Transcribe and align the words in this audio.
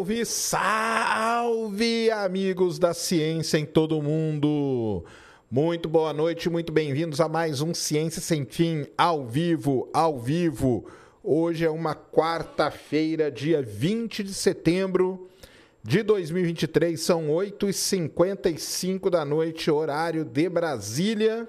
Salve, 0.00 0.24
salve, 0.24 2.10
amigos 2.10 2.78
da 2.78 2.94
ciência 2.94 3.58
em 3.58 3.66
todo 3.66 3.98
o 3.98 4.02
mundo! 4.02 5.04
Muito 5.50 5.90
boa 5.90 6.14
noite, 6.14 6.48
muito 6.48 6.72
bem-vindos 6.72 7.20
a 7.20 7.28
mais 7.28 7.60
um 7.60 7.74
Ciência 7.74 8.22
Sem 8.22 8.46
Fim, 8.46 8.86
ao 8.96 9.26
vivo, 9.26 9.90
ao 9.92 10.18
vivo. 10.18 10.86
Hoje 11.22 11.66
é 11.66 11.70
uma 11.70 11.94
quarta-feira, 11.94 13.30
dia 13.30 13.60
20 13.60 14.22
de 14.22 14.32
setembro 14.32 15.28
de 15.82 16.02
2023, 16.02 16.98
são 16.98 17.28
8h55 17.28 19.10
da 19.10 19.22
noite, 19.22 19.70
horário 19.70 20.24
de 20.24 20.48
Brasília. 20.48 21.46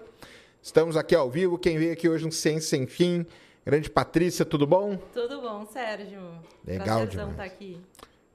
Estamos 0.61 0.97
aqui 0.97 1.15
ao 1.15 1.31
vivo, 1.31 1.57
quem 1.57 1.77
veio 1.77 1.93
aqui 1.93 2.09
hoje 2.09 2.25
no 2.25 2.33
Ciência 2.33 2.71
Sem 2.71 2.85
Fim 2.85 3.25
Grande 3.63 3.91
Patrícia, 3.91 4.43
tudo 4.43 4.65
bom? 4.65 4.97
Tudo 5.13 5.39
bom, 5.39 5.65
Sérgio. 5.67 6.19
Legal 6.65 7.05
demais. 7.05 7.29
estar 7.29 7.43
aqui. 7.43 7.79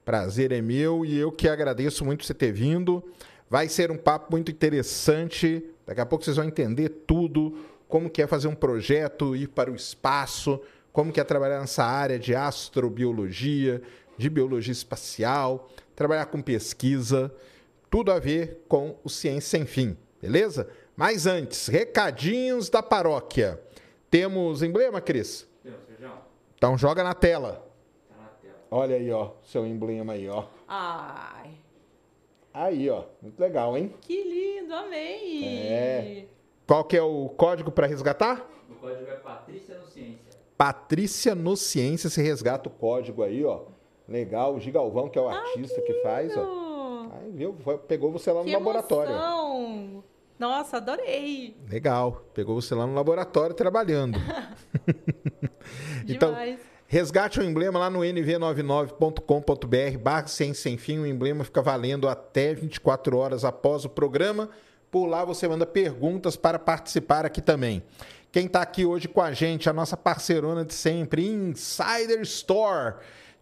Prazer 0.07 0.53
é 0.53 0.61
meu 0.61 1.03
e 1.03 1.17
eu 1.17 1.33
que 1.33 1.49
agradeço 1.49 2.05
muito 2.05 2.25
você 2.25 2.33
ter 2.33 2.53
vindo. 2.53 3.03
Vai 3.49 3.67
ser 3.67 3.91
um 3.91 3.97
papo 3.97 4.31
muito 4.31 4.49
interessante. 4.49 5.61
Daqui 5.85 5.99
a 5.99 6.05
pouco 6.05 6.23
vocês 6.23 6.37
vão 6.37 6.45
entender 6.45 6.87
tudo, 7.05 7.57
como 7.89 8.09
que 8.09 8.21
é 8.21 8.25
fazer 8.25 8.47
um 8.47 8.55
projeto, 8.55 9.35
ir 9.35 9.49
para 9.49 9.69
o 9.69 9.75
espaço, 9.75 10.61
como 10.93 11.11
que 11.11 11.19
é 11.19 11.25
trabalhar 11.25 11.59
nessa 11.59 11.83
área 11.83 12.17
de 12.17 12.33
astrobiologia, 12.33 13.81
de 14.17 14.29
biologia 14.29 14.71
espacial, 14.71 15.67
trabalhar 15.93 16.27
com 16.27 16.41
pesquisa, 16.41 17.29
tudo 17.91 18.09
a 18.09 18.17
ver 18.17 18.63
com 18.69 18.97
o 19.03 19.09
Ciência 19.09 19.59
Sem 19.59 19.65
Fim, 19.65 19.97
beleza? 20.21 20.69
Mas 20.95 21.27
antes, 21.27 21.67
recadinhos 21.67 22.69
da 22.69 22.81
paróquia. 22.81 23.59
Temos 24.09 24.63
emblema, 24.63 25.01
Cris? 25.01 25.45
Temos. 25.61 25.81
Então 26.55 26.77
joga 26.77 27.03
na 27.03 27.13
tela. 27.13 27.66
Olha 28.69 28.95
aí, 28.95 29.11
ó, 29.11 29.31
seu 29.43 29.65
emblema 29.65 30.13
aí, 30.13 30.27
ó. 30.27 30.45
Ai. 30.67 31.51
Aí, 32.53 32.89
ó, 32.89 33.03
muito 33.21 33.39
legal, 33.39 33.77
hein? 33.77 33.93
Que 34.01 34.23
lindo, 34.23 34.73
amei. 34.73 35.67
É. 35.67 36.25
Qual 36.65 36.83
que 36.83 36.97
é 36.97 37.01
o 37.01 37.29
código 37.29 37.71
para 37.71 37.87
resgatar? 37.87 38.45
O 38.69 38.75
código 38.75 39.09
é 39.09 39.15
Patrícia 39.15 39.77
no 39.77 39.87
Ciência. 39.87 40.39
Patrícia 40.57 41.35
no 41.35 41.55
Ciência, 41.55 42.09
você 42.09 42.21
resgata 42.21 42.67
o 42.67 42.71
código 42.71 43.23
aí, 43.23 43.45
ó. 43.45 43.61
Legal, 44.07 44.55
o 44.55 44.59
Gigalvão, 44.59 45.07
que 45.07 45.17
é 45.17 45.21
o 45.21 45.29
artista 45.29 45.81
que, 45.81 45.93
que 45.93 46.01
faz, 46.01 46.35
ó. 46.35 47.09
Aí, 47.13 47.31
viu? 47.31 47.55
Foi, 47.59 47.77
pegou 47.77 48.11
você 48.11 48.31
lá 48.31 48.39
no 48.39 48.45
que 48.45 48.53
laboratório. 48.53 49.13
Emoção. 49.13 50.03
Nossa, 50.37 50.77
adorei. 50.77 51.55
Legal. 51.69 52.23
Pegou 52.33 52.59
você 52.59 52.75
lá 52.75 52.85
no 52.85 52.93
laboratório 52.93 53.55
trabalhando. 53.55 54.19
então, 56.07 56.35
resgate 56.87 57.39
o 57.39 57.43
emblema 57.43 57.77
lá 57.77 57.89
no 57.89 57.99
nv99.com.br 57.99 59.97
barra 60.01 60.27
sem 60.27 60.53
sem 60.53 60.77
fim. 60.77 60.99
O 60.99 61.05
emblema 61.05 61.43
fica 61.43 61.61
valendo 61.61 62.07
até 62.07 62.53
24 62.53 63.17
horas 63.17 63.43
após 63.43 63.83
o 63.85 63.89
programa. 63.89 64.49
Por 64.89 65.05
lá 65.05 65.25
você 65.25 65.47
manda 65.47 65.65
perguntas 65.65 66.37
para 66.37 66.57
participar 66.57 67.25
aqui 67.25 67.41
também. 67.41 67.83
Quem 68.31 68.45
está 68.45 68.61
aqui 68.61 68.85
hoje 68.85 69.07
com 69.07 69.21
a 69.21 69.33
gente, 69.33 69.69
a 69.69 69.73
nossa 69.73 69.97
parceirona 69.97 70.63
de 70.63 70.73
sempre, 70.73 71.27
Insider 71.27 72.21
Store. 72.21 72.95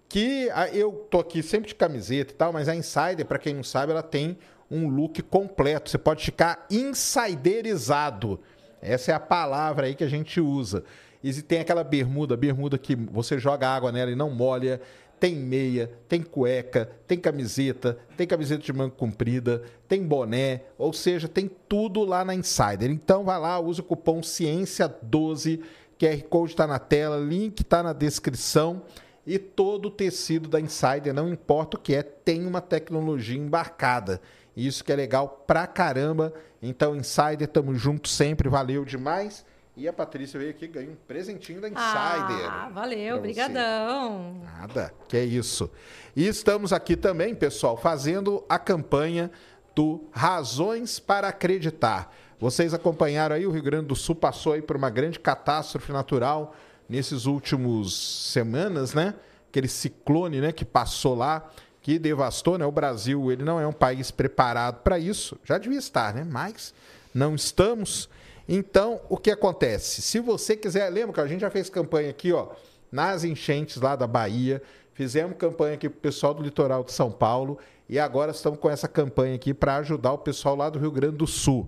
Que 0.08 0.50
eu 0.74 1.08
tô 1.10 1.20
aqui 1.20 1.42
sempre 1.44 1.70
de 1.70 1.76
camiseta 1.76 2.32
e 2.32 2.36
tal, 2.36 2.54
mas 2.54 2.70
a 2.70 2.76
Insider, 2.76 3.26
para 3.26 3.40
quem 3.40 3.54
não 3.54 3.64
sabe, 3.64 3.92
ela 3.92 4.04
tem 4.04 4.38
um 4.70 4.88
look 4.88 5.22
completo. 5.24 5.90
Você 5.90 5.98
pode 5.98 6.24
ficar 6.24 6.66
insiderizado. 6.70 8.40
Essa 8.82 9.12
é 9.12 9.16
a 9.16 9.20
palavra 9.20 9.88
aí 9.88 9.96
que 9.96 10.04
a 10.04 10.10
gente 10.10 10.40
usa. 10.40 10.84
E 11.26 11.42
tem 11.42 11.60
aquela 11.60 11.84
bermuda, 11.84 12.38
bermuda 12.38 12.78
que 12.78 12.96
você 12.96 13.40
joga 13.40 13.68
água 13.68 13.92
nela 13.92 14.12
e 14.12 14.16
não 14.16 14.30
molha. 14.30 14.80
Tem 15.20 15.36
meia, 15.36 15.90
tem 16.08 16.22
cueca, 16.22 16.88
tem 17.08 17.18
camiseta, 17.18 17.98
tem 18.16 18.28
camiseta 18.28 18.62
de 18.62 18.72
manga 18.72 18.94
comprida, 18.96 19.64
tem 19.88 20.04
boné, 20.04 20.62
ou 20.78 20.94
seja, 20.94 21.28
tem 21.28 21.50
tudo 21.68 22.04
lá 22.04 22.24
na 22.24 22.36
Insider. 22.36 22.92
Então 22.92 23.24
vai 23.24 23.40
lá, 23.40 23.60
usa 23.60 23.82
o 23.82 23.84
cupom 23.84 24.22
Ciência12, 24.22 25.62
QR 25.98 26.22
Code 26.30 26.52
está 26.52 26.68
na 26.68 26.78
tela, 26.78 27.18
link 27.18 27.62
está 27.62 27.82
na 27.82 27.92
descrição. 27.92 28.84
E 29.26 29.40
todo 29.40 29.88
o 29.88 29.92
tecido 29.92 30.48
da 30.48 30.62
Insider, 30.62 31.12
não 31.12 31.28
importa 31.28 31.76
o 31.76 31.80
que 31.80 31.96
é, 31.96 32.04
tem 32.04 32.46
uma 32.46 32.62
tecnologia 32.62 33.40
embarcada. 33.40 34.22
Isso 34.56 34.84
que 34.84 34.92
é 34.92 34.96
legal 34.96 35.44
pra 35.48 35.66
caramba. 35.66 36.32
Então, 36.62 36.96
Insider, 36.96 37.48
tamo 37.48 37.74
junto 37.74 38.10
sempre, 38.10 38.48
valeu 38.48 38.86
demais. 38.86 39.44
E 39.78 39.90
a 39.90 39.94
Patrícia 39.94 40.40
veio 40.40 40.52
aqui 40.52 40.68
ganhou 40.68 40.94
um 40.94 40.98
presentinho 41.08 41.60
da 41.60 41.68
Insider. 41.68 42.50
Ah, 42.50 42.70
valeu, 42.74 43.20
brigadão. 43.20 44.42
Nada, 44.44 44.94
que 45.08 45.18
é 45.18 45.24
isso. 45.26 45.70
E 46.16 46.26
estamos 46.26 46.72
aqui 46.72 46.96
também, 46.96 47.36
pessoal, 47.36 47.76
fazendo 47.76 48.44
a 48.48 48.58
campanha 48.58 49.30
do 49.76 50.06
Razões 50.12 50.98
para 50.98 51.28
Acreditar. 51.28 52.14
Vocês 52.40 52.74
acompanharam 52.74 53.36
aí, 53.36 53.46
o 53.46 53.52
Rio 53.52 53.64
Grande 53.64 53.88
do 53.88 53.96
Sul 53.96 54.16
passou 54.16 54.54
aí 54.54 54.62
por 54.62 54.78
uma 54.78 54.90
grande 54.90 55.20
catástrofe 55.20 55.92
natural 55.92 56.56
nesses 56.88 57.26
últimos 57.26 58.32
semanas, 58.32 58.94
né? 58.94 59.14
Aquele 59.50 59.68
ciclone, 59.68 60.40
né, 60.40 60.52
que 60.52 60.64
passou 60.64 61.16
lá 61.16 61.50
que 61.82 62.00
devastou, 62.00 62.58
né? 62.58 62.66
O 62.66 62.72
Brasil, 62.72 63.32
ele 63.32 63.44
não 63.44 63.60
é 63.60 63.68
um 63.68 63.72
país 63.72 64.10
preparado 64.10 64.82
para 64.82 64.98
isso. 64.98 65.38
Já 65.44 65.58
devia 65.60 65.78
estar, 65.78 66.16
né? 66.16 66.26
Mas 66.28 66.74
não 67.14 67.36
estamos. 67.36 68.10
Então, 68.48 69.02
o 69.10 69.18
que 69.18 69.32
acontece? 69.32 70.02
Se 70.02 70.20
você 70.20 70.56
quiser, 70.56 70.90
lembra 70.90 71.14
que 71.14 71.20
a 71.20 71.28
gente 71.28 71.42
já 71.42 71.50
fez 71.50 71.70
campanha 71.70 72.10
aqui, 72.10 72.32
ó, 72.32 72.50
nas 72.92 73.24
enchentes 73.24 73.78
lá 73.82 73.96
da 73.96 74.06
Bahia, 74.06 74.62
fizemos 74.94 75.36
campanha 75.38 75.74
aqui 75.76 75.90
pro 75.90 76.00
pessoal 76.00 76.34
do 76.34 76.44
litoral 76.44 76.84
de 76.84 76.92
São 76.92 77.12
Paulo 77.12 77.58
e 77.90 78.00
agora 78.00 78.32
estamos 78.32 78.60
com 78.60 78.70
essa 78.70 78.88
campanha 78.88 79.36
aqui 79.36 79.54
para 79.54 79.78
ajudar 79.78 80.14
o 80.14 80.18
pessoal 80.18 80.56
lá 80.56 80.70
do 80.70 80.80
Rio 80.80 80.92
Grande 80.92 81.18
do 81.18 81.28
Sul. 81.28 81.68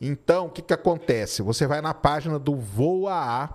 Então, 0.00 0.46
o 0.46 0.50
que, 0.50 0.62
que 0.62 0.74
acontece? 0.74 1.42
Você 1.42 1.66
vai 1.66 1.80
na 1.80 1.94
página 1.94 2.38
do 2.38 2.56
Voaa, 2.56 3.50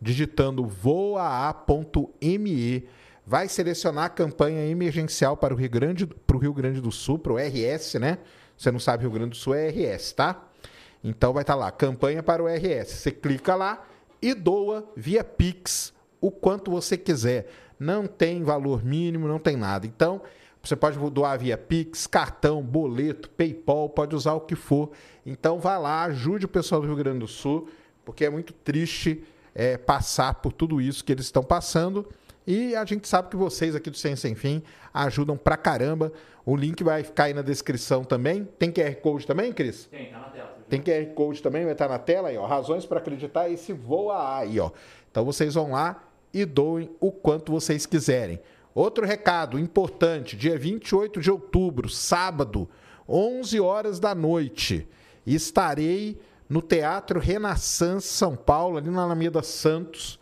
digitando 0.00 0.64
voaa.me 0.66 2.22
vai 3.26 3.48
selecionar 3.48 4.06
a 4.06 4.08
campanha 4.08 4.66
emergencial 4.66 5.36
para 5.36 5.54
o 5.54 5.56
Rio 5.56 5.70
Grande, 5.70 6.06
para 6.06 6.36
o 6.36 6.40
Rio 6.40 6.52
Grande 6.52 6.80
do 6.80 6.90
Sul, 6.90 7.18
para 7.18 7.32
o 7.32 7.36
RS, 7.36 7.94
né? 7.94 8.18
Você 8.56 8.70
não 8.70 8.80
sabe, 8.80 9.02
Rio 9.02 9.12
Grande 9.12 9.30
do 9.30 9.36
Sul 9.36 9.54
é 9.54 9.68
RS, 9.68 10.12
tá? 10.12 10.48
Então 11.02 11.32
vai 11.32 11.42
estar 11.42 11.54
tá 11.54 11.58
lá, 11.58 11.70
campanha 11.70 12.22
para 12.22 12.42
o 12.42 12.46
RS. 12.46 12.90
Você 12.90 13.10
clica 13.10 13.54
lá 13.54 13.84
e 14.20 14.34
doa 14.34 14.88
via 14.96 15.24
Pix 15.24 15.92
o 16.20 16.30
quanto 16.30 16.70
você 16.70 16.96
quiser. 16.96 17.48
Não 17.78 18.06
tem 18.06 18.44
valor 18.44 18.84
mínimo, 18.84 19.26
não 19.26 19.40
tem 19.40 19.56
nada. 19.56 19.86
Então, 19.86 20.22
você 20.62 20.76
pode 20.76 20.96
doar 21.10 21.36
via 21.36 21.58
Pix, 21.58 22.06
cartão, 22.06 22.62
boleto, 22.62 23.28
PayPal, 23.30 23.88
pode 23.88 24.14
usar 24.14 24.34
o 24.34 24.40
que 24.40 24.54
for. 24.54 24.92
Então, 25.26 25.58
vá 25.58 25.76
lá, 25.76 26.04
ajude 26.04 26.46
o 26.46 26.48
pessoal 26.48 26.80
do 26.80 26.86
Rio 26.86 26.96
Grande 26.96 27.18
do 27.18 27.26
Sul, 27.26 27.68
porque 28.04 28.24
é 28.24 28.30
muito 28.30 28.52
triste 28.52 29.24
é, 29.52 29.76
passar 29.76 30.34
por 30.34 30.52
tudo 30.52 30.80
isso 30.80 31.04
que 31.04 31.10
eles 31.10 31.24
estão 31.24 31.42
passando. 31.42 32.08
E 32.46 32.76
a 32.76 32.84
gente 32.84 33.08
sabe 33.08 33.28
que 33.28 33.36
vocês 33.36 33.74
aqui 33.74 33.90
do 33.90 33.96
Ciência 33.96 34.28
Sem 34.28 34.36
Fim 34.36 34.62
ajudam 34.94 35.36
pra 35.36 35.56
caramba. 35.56 36.12
O 36.44 36.56
link 36.56 36.82
vai 36.82 37.02
ficar 37.02 37.24
aí 37.24 37.34
na 37.34 37.42
descrição 37.42 38.04
também. 38.04 38.44
Tem 38.58 38.70
QR 38.70 38.94
Code 38.96 39.26
também, 39.26 39.52
Cris? 39.52 39.86
Tem, 39.86 40.10
tá 40.10 40.18
na 40.18 40.24
tela. 40.26 40.61
Tem 40.72 40.80
QR 40.80 41.12
Code 41.12 41.42
também, 41.42 41.64
vai 41.64 41.72
estar 41.72 41.86
na 41.86 41.98
tela 41.98 42.30
aí, 42.30 42.38
ó. 42.38 42.46
Razões 42.46 42.86
para 42.86 42.96
acreditar 42.96 43.46
esse 43.50 43.74
voa 43.74 44.38
aí, 44.38 44.58
ó. 44.58 44.70
Então 45.10 45.22
vocês 45.22 45.52
vão 45.52 45.72
lá 45.72 46.02
e 46.32 46.46
doem 46.46 46.90
o 46.98 47.12
quanto 47.12 47.52
vocês 47.52 47.84
quiserem. 47.84 48.40
Outro 48.74 49.04
recado 49.04 49.58
importante, 49.58 50.34
dia 50.34 50.56
28 50.56 51.20
de 51.20 51.30
outubro, 51.30 51.90
sábado, 51.90 52.66
11 53.06 53.60
horas 53.60 54.00
da 54.00 54.14
noite, 54.14 54.88
estarei 55.26 56.18
no 56.48 56.62
Teatro 56.62 57.20
Renaissance 57.20 58.08
São 58.08 58.34
Paulo, 58.34 58.78
ali 58.78 58.88
na 58.88 59.02
Alameda 59.02 59.42
Santos, 59.42 60.18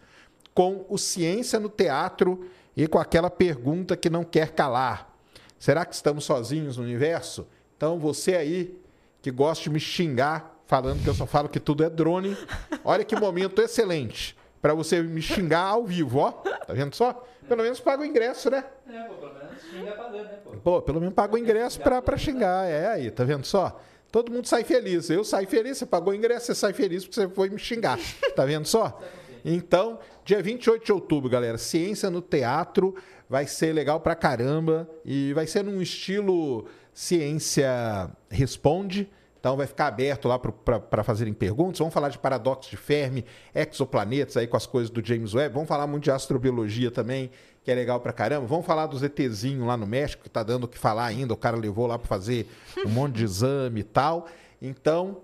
com 0.52 0.84
o 0.88 0.98
Ciência 0.98 1.60
no 1.60 1.69
Teatro 1.69 2.44
e 2.76 2.88
com 2.88 2.98
aquela 2.98 3.30
pergunta 3.30 3.96
que 3.96 4.10
não 4.10 4.25
quer 4.25 4.50
calar. 4.50 5.16
Será 5.60 5.84
que 5.84 5.94
estamos 5.94 6.25
sozinhos 6.25 6.76
no 6.76 6.82
universo? 6.82 7.46
Então, 7.76 8.00
você 8.00 8.34
aí 8.34 8.79
que 9.22 9.31
gosta 9.31 9.64
de 9.64 9.70
me 9.70 9.81
xingar, 9.81 10.62
falando 10.67 11.02
que 11.02 11.08
eu 11.08 11.14
só 11.14 11.26
falo 11.26 11.49
que 11.49 11.61
tudo 11.61 11.84
é 11.84 11.90
drone, 11.90 12.37
olha 12.84 13.05
que 13.05 13.17
momento 13.17 13.61
excelente 13.61 14.37
para 14.61 14.75
você 14.75 15.02
me 15.02 15.22
xingar 15.22 15.64
ao 15.64 15.84
vivo, 15.84 16.19
ó. 16.19 16.32
Tá 16.32 16.72
vendo 16.72 16.94
só? 16.94 17.25
Pelo 17.49 17.62
menos 17.62 17.81
paga 17.81 18.02
o 18.02 18.06
ingresso, 18.06 18.50
né? 18.50 18.64
É, 18.88 19.02
pô, 19.02 19.14
pelo 19.14 19.34
menos 19.34 19.62
xinga 19.62 19.93
pagando, 19.93 20.25
né, 20.25 20.38
pô? 20.44 20.50
Pô, 20.62 20.82
pelo 20.82 21.00
menos 21.00 21.14
paga 21.14 21.34
o 21.34 21.38
ingresso 21.38 21.81
para 21.81 22.17
xingar. 22.17 22.69
É 22.69 22.87
aí, 22.88 23.11
tá 23.11 23.25
vendo 23.25 23.44
só? 23.44 23.81
Todo 24.12 24.31
mundo 24.31 24.46
sai 24.46 24.64
feliz. 24.64 25.08
Eu 25.08 25.25
saio 25.25 25.49
feliz, 25.49 25.78
você 25.78 25.87
pagou 25.87 26.12
o 26.12 26.16
ingresso, 26.16 26.46
você 26.46 26.55
sai 26.55 26.73
feliz 26.73 27.05
porque 27.05 27.20
você 27.20 27.28
foi 27.28 27.49
me 27.49 27.58
xingar. 27.58 27.99
Tá 28.37 28.44
vendo 28.44 28.66
só? 28.66 29.00
Então, 29.44 29.99
dia 30.25 30.43
28 30.43 30.84
de 30.84 30.93
outubro, 30.93 31.28
galera, 31.28 31.56
Ciência 31.58 32.11
no 32.11 32.20
Teatro 32.20 32.94
vai 33.28 33.46
ser 33.46 33.73
legal 33.73 34.00
pra 34.00 34.14
caramba 34.14 34.88
e 35.05 35.32
vai 35.32 35.46
ser 35.46 35.64
num 35.64 35.81
estilo 35.81 36.66
Ciência 36.92 38.10
Responde, 38.28 39.08
Então 39.38 39.56
vai 39.56 39.66
ficar 39.66 39.87
aberto 39.87 40.28
lá 40.28 40.38
para 40.38 41.02
fazerem 41.02 41.32
perguntas. 41.32 41.78
Vamos 41.78 41.94
falar 41.94 42.10
de 42.10 42.19
paradoxo 42.19 42.69
de 42.70 42.76
Fermi, 42.76 43.25
exoplanetas 43.54 44.37
aí 44.37 44.46
com 44.46 44.56
as 44.56 44.66
coisas 44.66 44.90
do 44.90 45.04
James 45.04 45.32
Webb. 45.32 45.54
Vamos 45.54 45.69
falar 45.69 45.87
muito 45.87 46.04
de 46.04 46.10
astrobiologia 46.10 46.90
também, 46.90 47.31
que 47.64 47.70
é 47.70 47.75
legal 47.75 48.00
pra 48.00 48.12
caramba. 48.12 48.46
Vamos 48.46 48.66
falar 48.66 48.87
dos 48.87 49.02
ETzinho 49.02 49.64
lá 49.64 49.76
no 49.76 49.87
México, 49.87 50.22
que 50.22 50.28
tá 50.28 50.42
dando 50.42 50.64
o 50.64 50.69
que 50.69 50.78
falar 50.78 51.06
ainda. 51.06 51.32
O 51.32 51.37
cara 51.37 51.56
levou 51.56 51.87
lá 51.87 51.98
para 51.98 52.06
fazer 52.06 52.46
um 52.84 52.88
monte 52.90 53.16
de 53.16 53.25
exame 53.25 53.81
e 53.81 53.84
tal. 53.84 54.26
Então, 54.60 55.22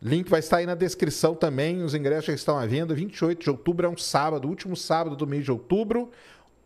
link 0.00 0.30
vai 0.30 0.38
estar 0.38 0.58
aí 0.58 0.66
na 0.66 0.76
descrição 0.76 1.34
também. 1.34 1.82
Os 1.82 1.92
ingressos 1.92 2.26
já 2.26 2.34
estão 2.34 2.56
à 2.56 2.66
venda. 2.66 2.94
28 2.94 3.42
de 3.42 3.50
outubro 3.50 3.84
é 3.84 3.90
um 3.90 3.96
sábado, 3.96 4.46
último 4.48 4.76
sábado 4.76 5.16
do 5.16 5.26
mês 5.26 5.44
de 5.44 5.50
outubro, 5.50 6.10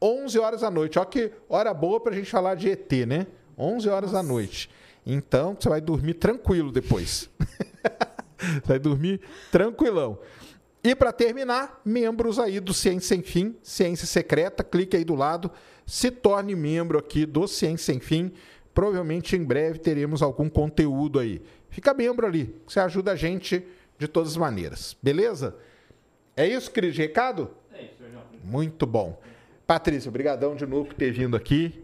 11 0.03 0.39
horas 0.39 0.61
da 0.61 0.71
noite. 0.71 0.99
Olha 0.99 1.07
que 1.07 1.33
hora 1.49 1.73
boa 1.73 1.99
pra 1.99 2.15
gente 2.15 2.31
falar 2.31 2.57
de 2.57 2.69
ET, 2.69 2.93
né? 3.07 3.27
11 3.59 3.89
horas 3.89 4.13
Nossa. 4.13 4.23
da 4.23 4.29
noite. 4.29 4.71
Então, 5.07 5.57
você 5.59 5.69
vai 5.69 5.81
dormir 5.81 6.15
tranquilo 6.15 6.73
depois. 6.73 7.29
vai 8.65 8.79
dormir 8.79 9.21
tranquilão. 9.51 10.19
E 10.83 10.95
para 10.95 11.13
terminar, 11.13 11.81
membros 11.85 12.39
aí 12.39 12.61
do 12.61 12.75
Ciência 12.75 13.17
Sem 13.17 13.23
Fim, 13.23 13.57
Ciência 13.63 14.07
Secreta, 14.07 14.63
clique 14.63 14.97
aí 14.97 15.05
do 15.05 15.15
lado, 15.15 15.51
se 15.87 16.11
torne 16.11 16.55
membro 16.55 16.99
aqui 16.99 17.25
do 17.25 17.47
Ciência 17.47 17.93
Sem 17.93 18.01
Fim. 18.01 18.33
Provavelmente 18.75 19.37
em 19.37 19.45
breve 19.45 19.79
teremos 19.79 20.21
algum 20.23 20.49
conteúdo 20.49 21.19
aí. 21.19 21.41
Fica 21.71 21.95
membro 21.95 22.27
ali, 22.27 22.55
você 22.67 22.81
ajuda 22.81 23.13
a 23.13 23.17
gente 23.17 23.65
de 23.99 24.09
todas 24.09 24.33
as 24.33 24.37
maneiras. 24.37 24.97
Beleza? 25.03 25.57
É 26.37 26.47
isso, 26.47 26.71
Cris, 26.71 26.95
de 26.95 27.03
recado? 27.03 27.51
É 27.73 27.83
isso, 27.85 28.03
João. 28.11 28.25
Muito 28.43 28.87
bom. 28.87 29.21
Patrícia, 29.67 30.09
obrigadão 30.09 30.55
de 30.55 30.67
novo 30.67 30.87
por 30.87 30.95
ter 30.95 31.13
vindo 31.13 31.37
aqui 31.37 31.84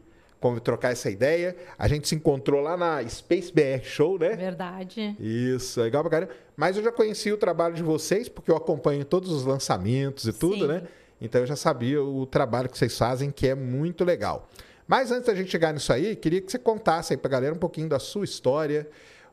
trocar 0.62 0.92
essa 0.92 1.10
ideia. 1.10 1.54
A 1.78 1.86
gente 1.86 2.08
se 2.08 2.14
encontrou 2.14 2.60
lá 2.60 2.76
na 2.76 3.06
Space 3.08 3.52
BR 3.52 3.82
Show, 3.82 4.18
né? 4.18 4.36
Verdade. 4.36 5.16
Isso, 5.20 5.80
legal 5.80 6.02
pra 6.02 6.10
caramba. 6.10 6.32
Mas 6.56 6.76
eu 6.76 6.82
já 6.82 6.90
conheci 6.90 7.30
o 7.30 7.36
trabalho 7.36 7.74
de 7.74 7.82
vocês, 7.82 8.28
porque 8.28 8.50
eu 8.50 8.56
acompanho 8.56 9.04
todos 9.04 9.30
os 9.30 9.44
lançamentos 9.44 10.26
e 10.26 10.32
tudo, 10.32 10.60
Sim. 10.60 10.66
né? 10.66 10.82
Então 11.20 11.42
eu 11.42 11.46
já 11.46 11.56
sabia 11.56 12.02
o 12.02 12.24
trabalho 12.24 12.68
que 12.68 12.78
vocês 12.78 12.96
fazem, 12.96 13.30
que 13.30 13.46
é 13.46 13.54
muito 13.54 14.04
legal. 14.04 14.48
Mas 14.88 15.12
antes 15.12 15.26
da 15.26 15.34
gente 15.34 15.50
chegar 15.50 15.72
nisso 15.72 15.92
aí, 15.92 16.16
queria 16.16 16.40
que 16.40 16.50
você 16.50 16.58
contasse 16.58 17.12
aí 17.12 17.16
pra 17.16 17.30
galera 17.30 17.54
um 17.54 17.58
pouquinho 17.58 17.88
da 17.88 17.98
sua 17.98 18.24
história, 18.24 18.88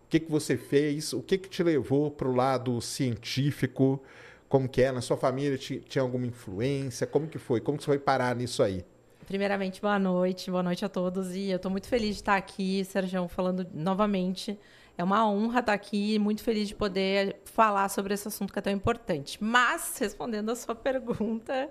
o 0.06 0.10
que, 0.10 0.20
que 0.20 0.30
você 0.30 0.56
fez, 0.56 1.14
o 1.14 1.22
que, 1.22 1.38
que 1.38 1.50
te 1.50 1.64
levou 1.64 2.12
para 2.12 2.28
o 2.28 2.36
lado 2.36 2.80
científico, 2.82 4.02
como 4.48 4.70
que 4.70 4.82
é, 4.82 4.92
na 4.92 5.02
sua 5.02 5.18
família 5.18 5.58
tinha 5.58 6.02
alguma 6.02 6.28
influência, 6.28 7.08
como 7.08 7.28
que 7.28 7.38
foi, 7.38 7.60
como 7.60 7.78
que 7.78 7.84
você 7.84 7.88
foi 7.92 8.00
parar 8.00 8.36
nisso 8.36 8.62
aí? 8.62 8.86
Primeiramente, 9.28 9.82
boa 9.82 10.00
noite, 10.00 10.50
boa 10.50 10.64
noite 10.64 10.86
a 10.86 10.90
todos. 10.90 11.36
E 11.36 11.50
eu 11.50 11.58
estou 11.58 11.70
muito 11.70 11.90
feliz 11.90 12.16
de 12.16 12.22
estar 12.22 12.38
aqui, 12.38 12.86
Sérgio, 12.86 13.28
falando 13.28 13.68
novamente. 13.74 14.58
É 14.98 15.04
uma 15.04 15.30
honra 15.30 15.60
estar 15.60 15.74
aqui, 15.74 16.18
muito 16.18 16.42
feliz 16.42 16.70
de 16.70 16.74
poder 16.74 17.36
falar 17.44 17.90
sobre 17.90 18.14
esse 18.14 18.26
assunto 18.26 18.54
que 18.54 18.60
é 18.60 18.62
tão 18.62 18.72
importante. 18.72 19.38
Mas, 19.44 19.98
respondendo 19.98 20.50
a 20.50 20.56
sua 20.56 20.74
pergunta, 20.74 21.70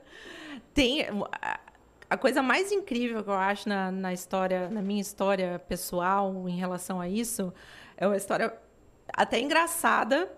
tem 0.75 1.07
a 2.11 2.17
coisa 2.19 2.43
mais 2.43 2.71
incrível 2.73 3.25
que 3.25 3.31
eu 3.31 3.35
acho 3.35 3.67
na, 3.71 3.91
na 3.91 4.13
história, 4.13 4.69
na 4.69 4.83
minha 4.83 5.01
história 5.01 5.59
pessoal 5.59 6.47
em 6.47 6.59
relação 6.59 7.01
a 7.01 7.09
isso, 7.09 7.55
é 7.97 8.07
uma 8.07 8.19
história 8.19 8.53
até 9.11 9.41
engraçada, 9.41 10.31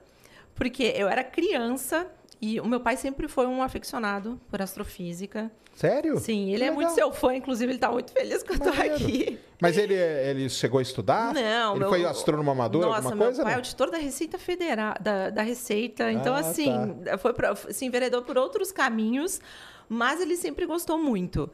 porque 0.54 0.84
eu 0.94 1.08
era 1.08 1.24
criança 1.24 2.08
e 2.40 2.60
o 2.60 2.66
meu 2.66 2.80
pai 2.80 2.96
sempre 2.96 3.26
foi 3.26 3.46
um 3.46 3.62
aficionado 3.62 4.40
por 4.48 4.62
astrofísica. 4.62 5.50
Sério? 5.74 6.18
Sim, 6.18 6.50
ele 6.50 6.58
que 6.58 6.64
é 6.64 6.70
legal. 6.70 6.74
muito 6.74 6.90
seu 6.92 7.12
fã, 7.12 7.34
inclusive 7.34 7.70
ele 7.70 7.76
está 7.76 7.90
muito 7.90 8.12
feliz 8.12 8.42
que 8.42 8.50
eu 8.50 8.56
estou 8.56 8.72
aqui. 8.72 9.38
Mas 9.60 9.76
ele, 9.76 9.94
ele 9.94 10.48
chegou 10.48 10.78
a 10.78 10.82
estudar? 10.82 11.34
Não. 11.34 11.72
Ele 11.72 11.80
meu... 11.80 11.88
foi 11.88 12.04
astrônomo 12.04 12.50
amador, 12.50 12.82
Nossa, 12.82 13.08
alguma 13.08 13.16
coisa? 13.16 13.38
meu 13.38 13.44
pai 13.44 13.52
é 13.52 13.56
auditor 13.56 13.90
da 13.90 13.98
Receita 13.98 14.38
Federal, 14.38 14.94
da, 15.00 15.30
da 15.30 15.42
Receita. 15.42 16.12
Então, 16.12 16.34
ah, 16.34 16.40
assim, 16.40 16.96
tá. 17.04 17.18
foi 17.18 17.32
pra, 17.32 17.54
se 17.56 17.84
enveredou 17.84 18.22
por 18.22 18.38
outros 18.38 18.70
caminhos, 18.70 19.40
mas 19.88 20.20
ele 20.20 20.36
sempre 20.36 20.64
gostou 20.66 20.98
muito. 20.98 21.50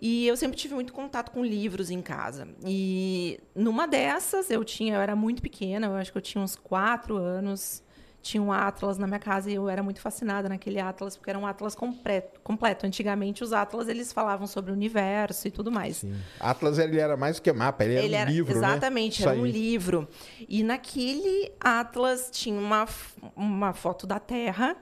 E 0.00 0.26
eu 0.26 0.36
sempre 0.36 0.56
tive 0.56 0.74
muito 0.74 0.92
contato 0.92 1.30
com 1.30 1.44
livros 1.44 1.90
em 1.90 2.00
casa. 2.00 2.48
E 2.64 3.38
numa 3.54 3.86
dessas, 3.86 4.50
eu 4.50 4.64
tinha, 4.64 4.94
eu 4.94 5.00
era 5.00 5.14
muito 5.14 5.42
pequena, 5.42 5.88
eu 5.88 5.94
acho 5.94 6.10
que 6.10 6.18
eu 6.18 6.22
tinha 6.22 6.42
uns 6.42 6.56
quatro 6.56 7.16
anos 7.16 7.82
tinha 8.22 8.42
um 8.42 8.52
Atlas 8.52 8.98
na 8.98 9.06
minha 9.06 9.18
casa 9.18 9.50
e 9.50 9.54
eu 9.54 9.68
era 9.68 9.82
muito 9.82 10.00
fascinada 10.00 10.48
naquele 10.48 10.78
Atlas, 10.78 11.16
porque 11.16 11.30
era 11.30 11.38
um 11.38 11.46
Atlas 11.46 11.74
completo. 11.74 12.40
completo. 12.40 12.86
Antigamente, 12.86 13.42
os 13.42 13.52
Atlas, 13.52 13.88
eles 13.88 14.12
falavam 14.12 14.46
sobre 14.46 14.70
o 14.70 14.74
universo 14.74 15.48
e 15.48 15.50
tudo 15.50 15.72
mais. 15.72 15.98
Sim. 15.98 16.14
Atlas, 16.38 16.78
ele 16.78 16.98
era 16.98 17.16
mais 17.16 17.36
do 17.36 17.42
que 17.42 17.52
mapa, 17.52 17.84
ele, 17.84 17.96
ele 17.96 18.14
era 18.14 18.30
um 18.30 18.32
livro, 18.32 18.60
né? 18.60 18.66
Exatamente, 18.66 19.24
né? 19.24 19.30
era 19.30 19.40
um 19.40 19.46
livro. 19.46 20.08
E 20.48 20.62
naquele 20.62 21.50
Atlas 21.58 22.30
tinha 22.30 22.58
uma, 22.58 22.86
uma 23.34 23.72
foto 23.72 24.06
da 24.06 24.18
Terra, 24.18 24.76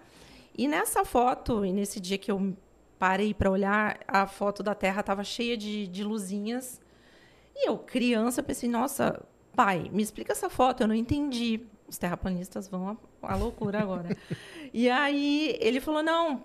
e 0.57 0.67
nessa 0.67 1.05
foto, 1.05 1.65
e 1.65 1.73
nesse 1.73 2.01
dia 2.01 2.19
que 2.19 2.31
eu 2.31 2.57
parei 2.99 3.33
para 3.33 3.49
olhar, 3.49 4.01
a 4.09 4.27
foto 4.27 4.63
da 4.63 4.75
Terra 4.75 5.01
estava 5.01 5.23
cheia 5.23 5.57
de, 5.57 5.87
de 5.87 6.03
luzinhas. 6.03 6.81
E 7.55 7.69
eu, 7.69 7.79
criança, 7.79 8.43
pensei, 8.43 8.69
nossa, 8.69 9.23
pai, 9.55 9.89
me 9.93 10.03
explica 10.03 10.33
essa 10.33 10.51
foto, 10.51 10.83
eu 10.83 10.89
não 10.89 10.95
entendi 10.95 11.61
os 11.89 11.97
terraplanistas 11.97 12.69
vão 12.69 12.99
à, 13.23 13.37
loucura 13.37 13.81
agora. 13.81 14.17
e 14.73 14.89
aí 14.89 15.57
ele 15.61 15.81
falou: 15.81 16.03
não, 16.03 16.45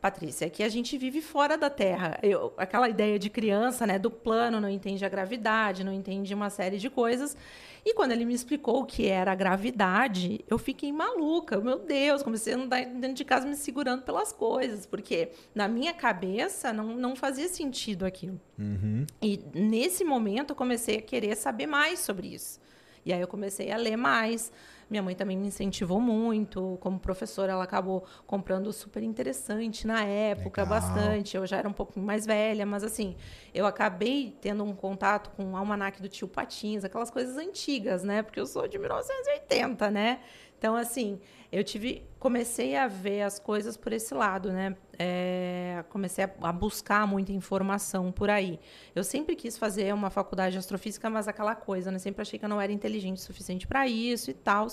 Patrícia, 0.00 0.46
é 0.46 0.50
que 0.50 0.62
a 0.62 0.68
gente 0.68 0.96
vive 0.96 1.20
fora 1.20 1.56
da 1.56 1.68
Terra. 1.68 2.18
Eu, 2.22 2.52
aquela 2.56 2.88
ideia 2.88 3.18
de 3.18 3.28
criança, 3.28 3.86
né, 3.86 3.98
do 3.98 4.10
plano, 4.10 4.60
não 4.60 4.68
entende 4.68 5.04
a 5.04 5.08
gravidade, 5.08 5.82
não 5.82 5.92
entende 5.92 6.32
uma 6.34 6.50
série 6.50 6.78
de 6.78 6.88
coisas. 6.88 7.36
E 7.84 7.94
quando 7.94 8.12
ele 8.12 8.24
me 8.24 8.34
explicou 8.34 8.82
o 8.82 8.84
que 8.84 9.06
era 9.06 9.32
a 9.32 9.34
gravidade, 9.34 10.44
eu 10.48 10.58
fiquei 10.58 10.92
maluca. 10.92 11.60
Meu 11.60 11.78
Deus, 11.78 12.22
comecei 12.22 12.52
a 12.52 12.56
andar 12.56 12.84
dentro 12.84 13.14
de 13.14 13.24
casa 13.24 13.46
me 13.46 13.56
segurando 13.56 14.02
pelas 14.02 14.32
coisas, 14.32 14.84
porque 14.84 15.30
na 15.54 15.66
minha 15.66 15.94
cabeça 15.94 16.72
não, 16.72 16.96
não 16.96 17.16
fazia 17.16 17.48
sentido 17.48 18.04
aquilo. 18.04 18.40
Uhum. 18.58 19.06
E 19.22 19.40
nesse 19.54 20.04
momento 20.04 20.50
eu 20.50 20.56
comecei 20.56 20.98
a 20.98 21.02
querer 21.02 21.36
saber 21.36 21.66
mais 21.66 22.00
sobre 22.00 22.34
isso. 22.34 22.60
E 23.04 23.12
aí 23.12 23.20
eu 23.20 23.28
comecei 23.28 23.70
a 23.70 23.76
ler 23.76 23.96
mais. 23.96 24.52
Minha 24.88 25.02
mãe 25.02 25.14
também 25.14 25.36
me 25.36 25.48
incentivou 25.48 26.00
muito. 26.00 26.78
Como 26.80 26.98
professora, 26.98 27.52
ela 27.52 27.64
acabou 27.64 28.04
comprando 28.26 28.72
super 28.72 29.02
interessante 29.02 29.86
na 29.86 30.04
época, 30.04 30.62
Legal. 30.62 30.80
bastante. 30.80 31.36
Eu 31.36 31.46
já 31.46 31.56
era 31.56 31.68
um 31.68 31.72
pouco 31.72 31.98
mais 31.98 32.24
velha, 32.24 32.64
mas 32.64 32.84
assim, 32.84 33.16
eu 33.52 33.66
acabei 33.66 34.36
tendo 34.40 34.62
um 34.62 34.74
contato 34.74 35.30
com 35.30 35.52
o 35.52 35.56
almanac 35.56 36.00
do 36.00 36.08
tio 36.08 36.28
Patins, 36.28 36.84
aquelas 36.84 37.10
coisas 37.10 37.36
antigas, 37.36 38.04
né? 38.04 38.22
Porque 38.22 38.38
eu 38.38 38.46
sou 38.46 38.68
de 38.68 38.78
1980, 38.78 39.90
né? 39.90 40.20
Então, 40.58 40.74
assim, 40.74 41.20
eu 41.56 41.64
tive, 41.64 42.06
comecei 42.18 42.76
a 42.76 42.86
ver 42.86 43.22
as 43.22 43.38
coisas 43.38 43.78
por 43.78 43.90
esse 43.90 44.12
lado, 44.12 44.52
né? 44.52 44.76
É, 44.98 45.82
comecei 45.88 46.22
a, 46.22 46.30
a, 46.42 46.52
buscar 46.52 47.06
muita 47.06 47.32
informação 47.32 48.12
por 48.12 48.28
aí. 48.28 48.60
Eu 48.94 49.02
sempre 49.02 49.34
quis 49.34 49.56
fazer 49.56 49.94
uma 49.94 50.10
faculdade 50.10 50.52
de 50.52 50.58
astrofísica, 50.58 51.08
mas 51.08 51.26
aquela 51.26 51.54
coisa, 51.54 51.90
né? 51.90 51.98
Sempre 51.98 52.20
achei 52.20 52.38
que 52.38 52.44
eu 52.44 52.48
não 52.50 52.60
era 52.60 52.70
inteligente 52.70 53.16
o 53.16 53.20
suficiente 53.20 53.66
para 53.66 53.88
isso 53.88 54.30
e 54.30 54.34
tal. 54.34 54.66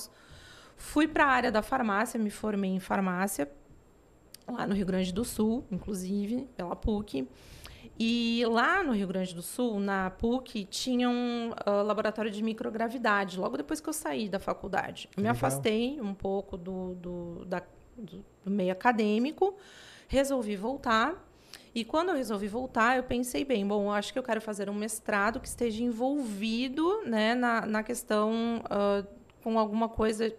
Fui 0.75 1.07
para 1.07 1.23
a 1.23 1.29
área 1.29 1.51
da 1.53 1.61
farmácia, 1.61 2.19
me 2.19 2.29
formei 2.29 2.71
em 2.71 2.81
farmácia 2.81 3.49
lá 4.45 4.67
no 4.67 4.75
Rio 4.75 4.85
Grande 4.85 5.13
do 5.13 5.23
Sul, 5.23 5.63
inclusive 5.71 6.49
pela 6.57 6.75
PUC. 6.75 7.25
E 7.99 8.43
lá 8.47 8.83
no 8.83 8.91
Rio 8.91 9.07
Grande 9.07 9.35
do 9.35 9.41
Sul, 9.41 9.79
na 9.79 10.09
PUC, 10.09 10.65
tinha 10.65 11.09
um 11.09 11.51
uh, 11.51 11.83
laboratório 11.83 12.31
de 12.31 12.41
microgravidade, 12.41 13.39
logo 13.39 13.55
depois 13.55 13.79
que 13.79 13.87
eu 13.87 13.93
saí 13.93 14.27
da 14.27 14.39
faculdade. 14.39 15.07
Eu 15.15 15.21
me 15.21 15.29
Legal. 15.29 15.35
afastei 15.35 16.01
um 16.01 16.13
pouco 16.13 16.57
do, 16.57 16.95
do, 16.95 17.45
da, 17.45 17.61
do, 17.95 18.25
do 18.43 18.51
meio 18.51 18.71
acadêmico, 18.71 19.55
resolvi 20.07 20.55
voltar. 20.55 21.23
E 21.75 21.83
quando 21.83 22.09
eu 22.09 22.15
resolvi 22.15 22.47
voltar, 22.47 22.97
eu 22.97 23.03
pensei 23.03 23.45
bem, 23.45 23.65
bom, 23.65 23.91
acho 23.91 24.11
que 24.11 24.19
eu 24.19 24.23
quero 24.23 24.41
fazer 24.41 24.69
um 24.69 24.75
mestrado 24.75 25.39
que 25.39 25.47
esteja 25.47 25.83
envolvido 25.83 27.03
né, 27.05 27.33
na, 27.35 27.65
na 27.65 27.83
questão 27.83 28.63
uh, 28.65 29.07
com 29.43 29.57
alguma 29.57 29.89
coisa 29.89 30.33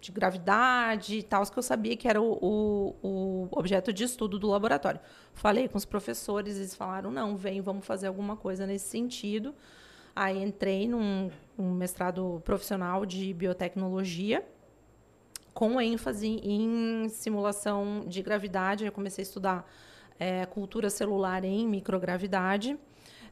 de 0.00 0.12
gravidade 0.12 1.18
e 1.18 1.22
tal, 1.22 1.44
que 1.44 1.58
eu 1.58 1.62
sabia 1.62 1.96
que 1.96 2.06
era 2.06 2.20
o, 2.20 2.32
o, 2.40 2.96
o, 3.02 3.48
objeto 3.50 3.92
de 3.92 4.04
estudo 4.04 4.38
do 4.38 4.48
laboratório. 4.48 5.00
Falei 5.34 5.68
com 5.68 5.76
os 5.76 5.84
professores, 5.84 6.56
eles 6.56 6.74
falaram, 6.74 7.10
não, 7.10 7.36
vem, 7.36 7.60
vamos 7.60 7.84
fazer 7.84 8.06
alguma 8.06 8.36
coisa 8.36 8.66
nesse 8.66 8.88
sentido. 8.88 9.54
Aí 10.14 10.42
entrei 10.42 10.88
num 10.88 11.30
um 11.58 11.72
mestrado 11.72 12.40
profissional 12.44 13.04
de 13.04 13.32
biotecnologia, 13.34 14.46
com 15.52 15.80
ênfase 15.80 16.40
em 16.42 17.08
simulação 17.08 18.04
de 18.06 18.22
gravidade. 18.22 18.84
Eu 18.84 18.92
comecei 18.92 19.22
a 19.22 19.26
estudar 19.26 19.70
é, 20.18 20.46
cultura 20.46 20.90
celular 20.90 21.44
em 21.44 21.66
microgravidade. 21.66 22.78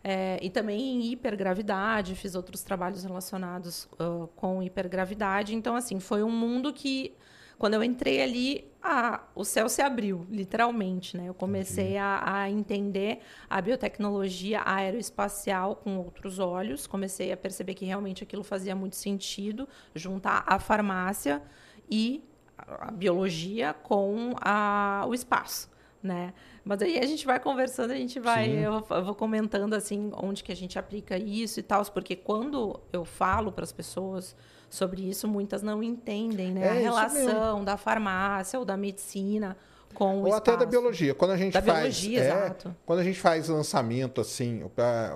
É, 0.08 0.38
e 0.40 0.48
também 0.48 0.80
em 0.80 1.10
hipergravidade, 1.10 2.14
fiz 2.14 2.36
outros 2.36 2.62
trabalhos 2.62 3.02
relacionados 3.02 3.88
uh, 3.94 4.28
com 4.36 4.62
hipergravidade. 4.62 5.52
Então, 5.52 5.74
assim, 5.74 5.98
foi 5.98 6.22
um 6.22 6.30
mundo 6.30 6.72
que, 6.72 7.12
quando 7.58 7.74
eu 7.74 7.82
entrei 7.82 8.22
ali, 8.22 8.70
a, 8.80 9.24
o 9.34 9.42
céu 9.42 9.68
se 9.68 9.82
abriu, 9.82 10.24
literalmente, 10.30 11.16
né? 11.16 11.28
Eu 11.28 11.34
comecei 11.34 11.96
a, 11.96 12.22
a, 12.24 12.48
entender 12.48 13.18
a 13.50 13.60
biotecnologia 13.60 14.62
aeroespacial 14.64 15.74
com 15.74 15.96
outros 15.98 16.38
olhos, 16.38 16.86
comecei 16.86 17.32
a 17.32 17.36
perceber 17.36 17.74
que 17.74 17.84
realmente 17.84 18.22
aquilo 18.22 18.44
fazia 18.44 18.76
muito 18.76 18.94
sentido, 18.94 19.68
juntar 19.92 20.44
a 20.46 20.60
farmácia 20.60 21.42
e 21.90 22.22
a 22.56 22.92
biologia 22.92 23.74
com 23.74 24.36
a, 24.40 25.04
o 25.08 25.12
espaço, 25.12 25.68
né? 26.00 26.32
Mas 26.66 26.82
aí 26.82 26.98
a 26.98 27.06
gente 27.06 27.24
vai 27.24 27.38
conversando, 27.38 27.92
a 27.92 27.96
gente 27.96 28.18
vai, 28.18 28.50
eu, 28.50 28.84
eu, 28.90 29.04
vou 29.04 29.14
comentando 29.14 29.72
assim 29.72 30.10
onde 30.20 30.42
que 30.42 30.50
a 30.50 30.56
gente 30.56 30.76
aplica 30.76 31.16
isso 31.16 31.60
e 31.60 31.62
tal, 31.62 31.84
porque 31.92 32.16
quando 32.16 32.80
eu 32.92 33.04
falo 33.04 33.52
para 33.52 33.62
as 33.62 33.70
pessoas 33.70 34.34
sobre 34.68 35.08
isso, 35.08 35.28
muitas 35.28 35.62
não 35.62 35.80
entendem, 35.80 36.50
né? 36.50 36.66
É 36.66 36.70
a 36.70 36.72
relação 36.72 37.62
da 37.62 37.76
farmácia 37.76 38.58
ou 38.58 38.64
da 38.64 38.76
medicina 38.76 39.56
com 39.94 40.22
ou 40.22 40.30
o 40.30 40.34
até 40.34 40.56
da 40.56 40.66
biologia. 40.66 41.14
Quando 41.14 41.30
a 41.30 41.36
gente 41.36 41.52
da 41.52 41.62
faz, 41.62 41.78
biologia, 41.78 42.20
é, 42.20 42.26
exato. 42.26 42.76
Quando 42.84 42.98
a 42.98 43.04
gente 43.04 43.20
faz 43.20 43.48
lançamento 43.48 44.20
assim, 44.20 44.64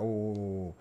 o, 0.00 0.72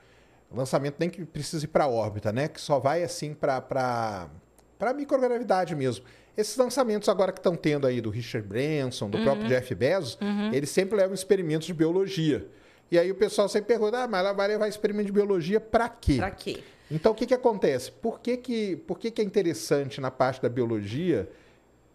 o 0.51 0.55
lançamento 0.55 0.97
nem 0.99 1.09
que 1.09 1.25
precisa 1.25 1.65
ir 1.65 1.69
para 1.69 1.87
órbita, 1.87 2.31
né? 2.31 2.47
Que 2.47 2.61
só 2.61 2.77
vai 2.77 3.01
assim 3.01 3.33
para 3.33 3.59
para 3.59 4.93
microgravidade 4.93 5.75
mesmo. 5.75 6.05
Esses 6.39 6.55
lançamentos 6.55 7.09
agora 7.09 7.33
que 7.33 7.39
estão 7.39 7.53
tendo 7.53 7.85
aí 7.85 7.99
do 7.99 8.09
Richard 8.09 8.47
Branson, 8.47 9.09
do 9.09 9.17
uhum. 9.17 9.25
próprio 9.25 9.49
Jeff 9.49 9.75
Bezos, 9.75 10.17
uhum. 10.21 10.53
eles 10.53 10.69
sempre 10.69 10.95
levam 10.95 11.13
experimentos 11.13 11.67
de 11.67 11.73
biologia. 11.73 12.47
E 12.89 12.97
aí 12.97 13.11
o 13.11 13.15
pessoal 13.15 13.49
sempre 13.49 13.67
pergunta, 13.67 14.03
ah, 14.03 14.07
mas 14.07 14.21
ela 14.21 14.31
vai 14.31 14.47
levar 14.47 14.69
experimento 14.69 15.07
de 15.07 15.11
biologia 15.11 15.59
para 15.59 15.89
quê? 15.89 16.15
Para 16.15 16.31
quê? 16.31 16.63
Então, 16.89 17.11
o 17.11 17.15
que, 17.15 17.25
que 17.25 17.33
acontece? 17.33 17.91
Por 17.91 18.21
que, 18.21 18.37
que, 18.37 18.77
por 18.77 18.97
que, 18.97 19.11
que 19.11 19.21
é 19.21 19.25
interessante 19.25 19.99
na 19.99 20.09
parte 20.09 20.41
da 20.41 20.47
biologia 20.47 21.29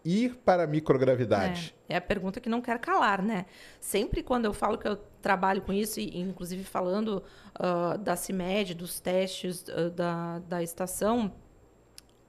ir 0.05 0.35
para 0.45 0.65
a 0.65 0.67
microgravidade? 0.67 1.73
É, 1.89 1.95
é, 1.95 1.97
a 1.97 2.01
pergunta 2.01 2.39
que 2.39 2.47
não 2.47 2.61
quer 2.61 2.77
calar, 2.77 3.23
né? 3.23 3.47
Sempre 3.79 4.21
quando 4.21 4.45
eu 4.45 4.53
falo 4.53 4.77
que 4.77 4.87
eu 4.87 4.97
trabalho 5.23 5.63
com 5.63 5.73
isso, 5.73 5.99
e 5.99 6.19
inclusive 6.19 6.63
falando 6.63 7.23
uh, 7.59 7.97
da 7.97 8.15
CIMED, 8.15 8.75
dos 8.75 8.99
testes 8.99 9.63
uh, 9.69 9.89
da, 9.89 10.37
da 10.47 10.61
estação, 10.61 11.33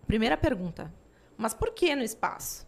primeira 0.07 0.35
pergunta, 0.35 0.91
mas 1.37 1.55
por 1.55 1.73
que 1.73 1.95
no 1.95 2.03
espaço? 2.03 2.67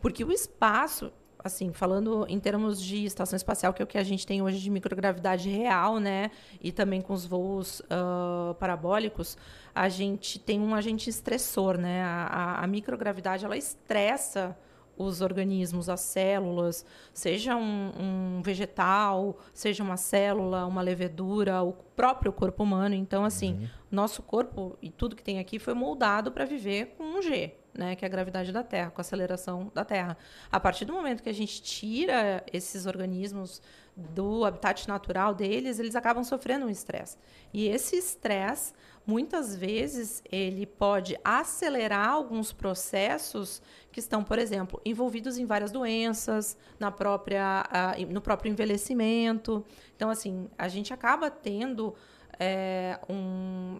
Porque 0.00 0.24
o 0.24 0.32
espaço 0.32 1.12
assim, 1.44 1.74
falando 1.74 2.24
em 2.26 2.40
termos 2.40 2.80
de 2.80 3.04
estação 3.04 3.36
espacial, 3.36 3.74
que 3.74 3.82
é 3.82 3.84
o 3.84 3.86
que 3.86 3.98
a 3.98 4.02
gente 4.02 4.26
tem 4.26 4.40
hoje 4.40 4.58
de 4.58 4.70
microgravidade 4.70 5.50
real, 5.50 5.98
né? 5.98 6.30
E 6.58 6.72
também 6.72 7.02
com 7.02 7.12
os 7.12 7.26
voos 7.26 7.80
uh, 7.80 8.54
parabólicos, 8.54 9.36
a 9.74 9.90
gente 9.90 10.38
tem 10.38 10.58
um 10.58 10.74
agente 10.74 11.10
estressor, 11.10 11.76
né? 11.76 12.02
A, 12.02 12.24
a, 12.24 12.64
a, 12.64 12.66
microgravidade, 12.66 13.44
ela 13.44 13.58
estressa 13.58 14.56
os 14.96 15.20
organismos, 15.20 15.90
as 15.90 16.00
células, 16.00 16.86
seja 17.12 17.56
um, 17.56 17.90
um, 18.38 18.42
vegetal, 18.42 19.36
seja 19.52 19.82
uma 19.82 19.98
célula, 19.98 20.64
uma 20.64 20.80
levedura, 20.80 21.62
o 21.62 21.74
próprio 21.74 22.32
corpo 22.32 22.62
humano. 22.62 22.94
Então, 22.94 23.22
assim, 23.22 23.54
uhum. 23.54 23.68
nosso 23.90 24.22
corpo 24.22 24.78
e 24.80 24.88
tudo 24.88 25.14
que 25.14 25.22
tem 25.22 25.38
aqui 25.38 25.58
foi 25.58 25.74
moldado 25.74 26.32
para 26.32 26.46
viver 26.46 26.94
com 26.96 27.18
um 27.18 27.20
G, 27.20 27.54
né, 27.76 27.96
que 27.96 28.04
é 28.04 28.08
a 28.08 28.10
gravidade 28.10 28.52
da 28.52 28.62
Terra, 28.62 28.90
com 28.90 29.00
a 29.00 29.02
aceleração 29.02 29.70
da 29.74 29.84
Terra. 29.84 30.16
A 30.50 30.60
partir 30.60 30.84
do 30.84 30.92
momento 30.92 31.22
que 31.22 31.28
a 31.28 31.34
gente 31.34 31.62
tira 31.62 32.44
esses 32.52 32.86
organismos 32.86 33.60
do 33.96 34.44
habitat 34.44 34.88
natural 34.88 35.34
deles, 35.34 35.78
eles 35.78 35.94
acabam 35.94 36.24
sofrendo 36.24 36.66
um 36.66 36.70
estresse. 36.70 37.16
E 37.52 37.68
esse 37.68 37.96
estresse, 37.96 38.72
muitas 39.06 39.54
vezes, 39.54 40.22
ele 40.30 40.66
pode 40.66 41.16
acelerar 41.24 42.08
alguns 42.08 42.52
processos 42.52 43.62
que 43.92 44.00
estão, 44.00 44.24
por 44.24 44.38
exemplo, 44.38 44.80
envolvidos 44.84 45.38
em 45.38 45.46
várias 45.46 45.70
doenças, 45.70 46.56
na 46.78 46.90
própria, 46.90 47.64
uh, 47.98 48.12
no 48.12 48.20
próprio 48.20 48.50
envelhecimento. 48.50 49.64
Então, 49.94 50.10
assim, 50.10 50.48
a 50.58 50.66
gente 50.66 50.92
acaba 50.92 51.30
tendo 51.30 51.94
é, 52.38 52.98
um, 53.08 53.78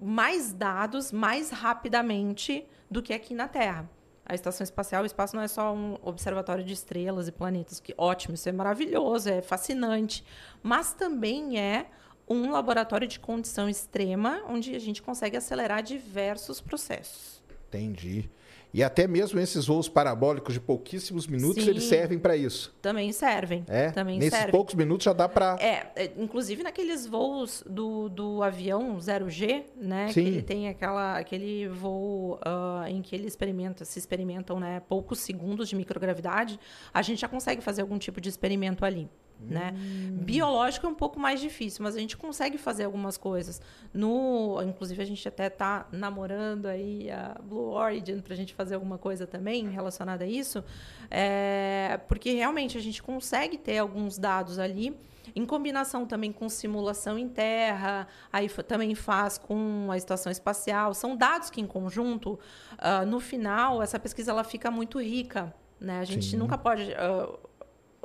mais 0.00 0.52
dados 0.52 1.12
mais 1.12 1.50
rapidamente 1.50 2.66
do 2.90 3.02
que 3.02 3.12
aqui 3.12 3.34
na 3.34 3.48
Terra. 3.48 3.88
A 4.24 4.34
estação 4.34 4.62
espacial, 4.62 5.02
o 5.02 5.06
espaço 5.06 5.34
não 5.34 5.42
é 5.42 5.48
só 5.48 5.74
um 5.74 5.96
observatório 6.02 6.62
de 6.62 6.74
estrelas 6.74 7.28
e 7.28 7.32
planetas, 7.32 7.80
que 7.80 7.94
ótimo, 7.96 8.34
isso 8.34 8.46
é 8.48 8.52
maravilhoso, 8.52 9.30
é 9.30 9.40
fascinante, 9.40 10.22
mas 10.62 10.92
também 10.92 11.58
é 11.58 11.86
um 12.28 12.50
laboratório 12.50 13.08
de 13.08 13.18
condição 13.18 13.70
extrema, 13.70 14.42
onde 14.46 14.74
a 14.74 14.78
gente 14.78 15.02
consegue 15.02 15.36
acelerar 15.38 15.82
diversos 15.82 16.60
processos. 16.60 17.42
Entendi. 17.68 18.28
E 18.72 18.82
até 18.82 19.06
mesmo 19.06 19.40
esses 19.40 19.66
voos 19.66 19.88
parabólicos 19.88 20.54
de 20.54 20.60
pouquíssimos 20.60 21.26
minutos, 21.26 21.64
Sim, 21.64 21.70
eles 21.70 21.84
servem 21.84 22.18
para 22.18 22.36
isso. 22.36 22.74
Também 22.82 23.10
servem. 23.12 23.64
É? 23.66 23.90
Também 23.90 24.18
Nesses 24.18 24.34
servem. 24.34 24.50
poucos 24.50 24.74
minutos 24.74 25.04
já 25.04 25.12
dá 25.12 25.28
para... 25.28 25.56
É, 25.58 25.86
é, 25.96 26.12
inclusive 26.18 26.62
naqueles 26.62 27.06
voos 27.06 27.64
do, 27.68 28.08
do 28.08 28.42
avião 28.42 28.98
0G, 28.98 29.64
né? 29.76 30.08
Sim. 30.08 30.22
Que 30.22 30.28
ele 30.28 30.42
tem 30.42 30.68
aquela, 30.68 31.18
aquele 31.18 31.68
voo 31.68 32.34
uh, 32.34 32.86
em 32.86 33.00
que 33.00 33.16
ele 33.16 33.26
experimenta, 33.26 33.84
se 33.84 33.98
experimentam 33.98 34.60
né, 34.60 34.82
poucos 34.88 35.20
segundos 35.20 35.68
de 35.68 35.76
microgravidade, 35.76 36.60
a 36.92 37.00
gente 37.00 37.20
já 37.20 37.28
consegue 37.28 37.62
fazer 37.62 37.82
algum 37.82 37.98
tipo 37.98 38.20
de 38.20 38.28
experimento 38.28 38.84
ali. 38.84 39.08
Né? 39.40 39.72
Hum. 39.76 40.18
Biológico 40.24 40.86
é 40.86 40.88
um 40.90 40.94
pouco 40.94 41.18
mais 41.18 41.40
difícil, 41.40 41.84
mas 41.84 41.94
a 41.94 42.00
gente 42.00 42.16
consegue 42.16 42.58
fazer 42.58 42.84
algumas 42.84 43.16
coisas. 43.16 43.60
No, 43.94 44.60
inclusive 44.62 45.00
a 45.00 45.06
gente 45.06 45.26
até 45.28 45.46
está 45.46 45.86
namorando 45.92 46.66
aí 46.66 47.10
a 47.10 47.36
Blue 47.42 47.70
Origin 47.70 48.20
para 48.20 48.34
a 48.34 48.36
gente 48.36 48.52
fazer 48.52 48.74
alguma 48.74 48.98
coisa 48.98 49.26
também 49.26 49.68
relacionada 49.68 50.24
a 50.24 50.26
isso, 50.26 50.64
é, 51.10 52.00
porque 52.08 52.32
realmente 52.32 52.76
a 52.76 52.80
gente 52.80 53.02
consegue 53.02 53.56
ter 53.56 53.78
alguns 53.78 54.18
dados 54.18 54.58
ali 54.58 54.96
em 55.34 55.46
combinação 55.46 56.06
também 56.06 56.32
com 56.32 56.48
simulação 56.48 57.18
em 57.18 57.28
terra, 57.28 58.06
aí 58.32 58.48
também 58.48 58.94
faz 58.94 59.38
com 59.38 59.88
a 59.90 59.96
estação 59.96 60.30
espacial. 60.32 60.94
São 60.94 61.16
dados 61.16 61.50
que, 61.50 61.60
em 61.60 61.66
conjunto, 61.66 62.38
uh, 62.72 63.06
no 63.06 63.20
final, 63.20 63.82
essa 63.82 63.98
pesquisa 63.98 64.30
ela 64.30 64.44
fica 64.44 64.70
muito 64.70 65.00
rica. 65.00 65.54
Né? 65.80 66.00
A 66.00 66.04
gente 66.04 66.30
Sim. 66.30 66.36
nunca 66.38 66.58
pode. 66.58 66.82
Uh, 66.82 67.47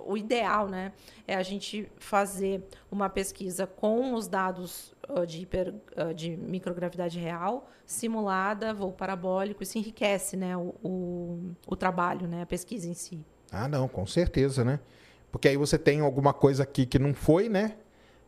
o 0.06 0.18
ideal 0.18 0.68
né, 0.68 0.92
é 1.28 1.36
a 1.36 1.44
gente 1.44 1.90
fazer 1.98 2.64
uma 2.92 3.10
pesquisa 3.10 3.66
com 3.66 4.14
os 4.14 4.28
dados 4.28 4.94
uh, 5.10 5.26
de, 5.26 5.42
hiper, 5.42 5.74
uh, 5.98 6.14
de 6.14 6.36
microgravidade 6.38 7.20
real, 7.20 7.70
simulada, 7.86 8.74
voo 8.74 8.92
parabólico, 8.92 9.64
isso 9.64 9.78
enriquece 9.78 10.38
né, 10.38 10.56
o, 10.56 10.76
o, 10.84 11.56
o 11.68 11.76
trabalho, 11.76 12.28
né, 12.28 12.42
a 12.42 12.46
pesquisa 12.46 12.88
em 12.88 12.94
si. 12.94 13.26
Ah, 13.52 13.68
não, 13.68 13.88
com 13.88 14.06
certeza, 14.06 14.64
né? 14.64 14.80
Porque 15.32 15.48
aí 15.48 15.58
você 15.58 15.78
tem 15.78 16.00
alguma 16.00 16.34
coisa 16.34 16.64
aqui 16.64 16.86
que 16.86 16.98
não 16.98 17.14
foi, 17.14 17.50
né? 17.50 17.76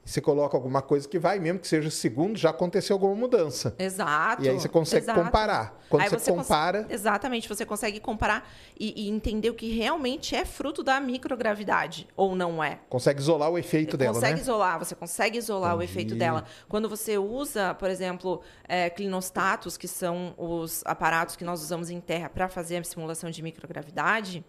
Você 0.06 0.22
coloca 0.22 0.56
alguma 0.56 0.84
coisa 0.84 1.08
que 1.10 1.18
vai, 1.18 1.40
mesmo 1.40 1.58
que 1.58 1.68
seja 1.68 1.90
segundo, 1.90 2.38
já 2.38 2.52
aconteceu 2.52 2.94
alguma 2.94 3.16
mudança. 3.16 3.76
Exato. 3.80 4.44
E 4.44 4.48
aí 4.48 4.54
você 4.54 4.70
consegue 4.70 5.04
exato. 5.04 5.20
comparar. 5.20 5.82
Quando 5.90 6.04
aí 6.04 6.10
você, 6.10 6.20
você 6.20 6.32
compara. 6.32 6.86
Exatamente, 6.88 7.50
você 7.50 7.66
consegue 7.66 8.00
comparar 8.00 8.48
e, 8.80 9.08
e, 9.08 9.10
entender 9.10 9.50
o 9.50 9.56
que 9.56 9.76
realmente 9.76 10.36
é 10.36 10.46
fruto 10.46 10.84
da 10.84 11.00
microgravidade 11.00 12.08
ou 12.16 12.36
não 12.36 12.64
é. 12.64 12.80
Consegue 12.88 13.20
isolar 13.20 13.50
o 13.50 13.58
efeito 13.58 13.98
dela, 13.98 14.14
consegue 14.14 14.36
né? 14.36 14.42
isolar, 14.42 14.78
você 14.78 14.94
consegue 14.94 15.40
isolar 15.40 15.76
Entendi. 15.76 15.84
o 15.84 15.92
efeito 15.92 16.16
dela. 16.16 16.46
Quando 16.70 16.88
você 16.88 17.18
usa, 17.18 17.74
por 17.74 17.90
exemplo, 17.90 18.42
é, 18.68 18.92
clinostatos, 18.92 19.76
que 19.76 19.88
são 19.88 20.36
os 20.38 20.84
aparatos 20.86 21.36
que 21.36 21.44
nós 21.44 21.64
usamos 21.64 21.90
em 21.90 22.00
terra 22.00 22.30
para 22.30 22.48
fazer 22.48 22.78
a 22.78 22.84
simulação 22.84 23.32
de 23.32 23.42
microgravidade 23.42 24.46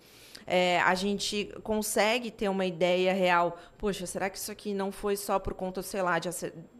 é, 0.46 0.80
a 0.80 0.94
gente 0.94 1.52
consegue 1.62 2.30
ter 2.30 2.48
uma 2.48 2.64
ideia 2.64 3.12
real. 3.12 3.58
Poxa, 3.76 4.06
será 4.06 4.30
que 4.30 4.38
isso 4.38 4.52
aqui 4.52 4.72
não 4.72 4.92
foi 4.92 5.16
só 5.16 5.38
por 5.38 5.54
conta, 5.54 5.82
sei 5.82 6.00
lá, 6.02 6.18
de, 6.18 6.28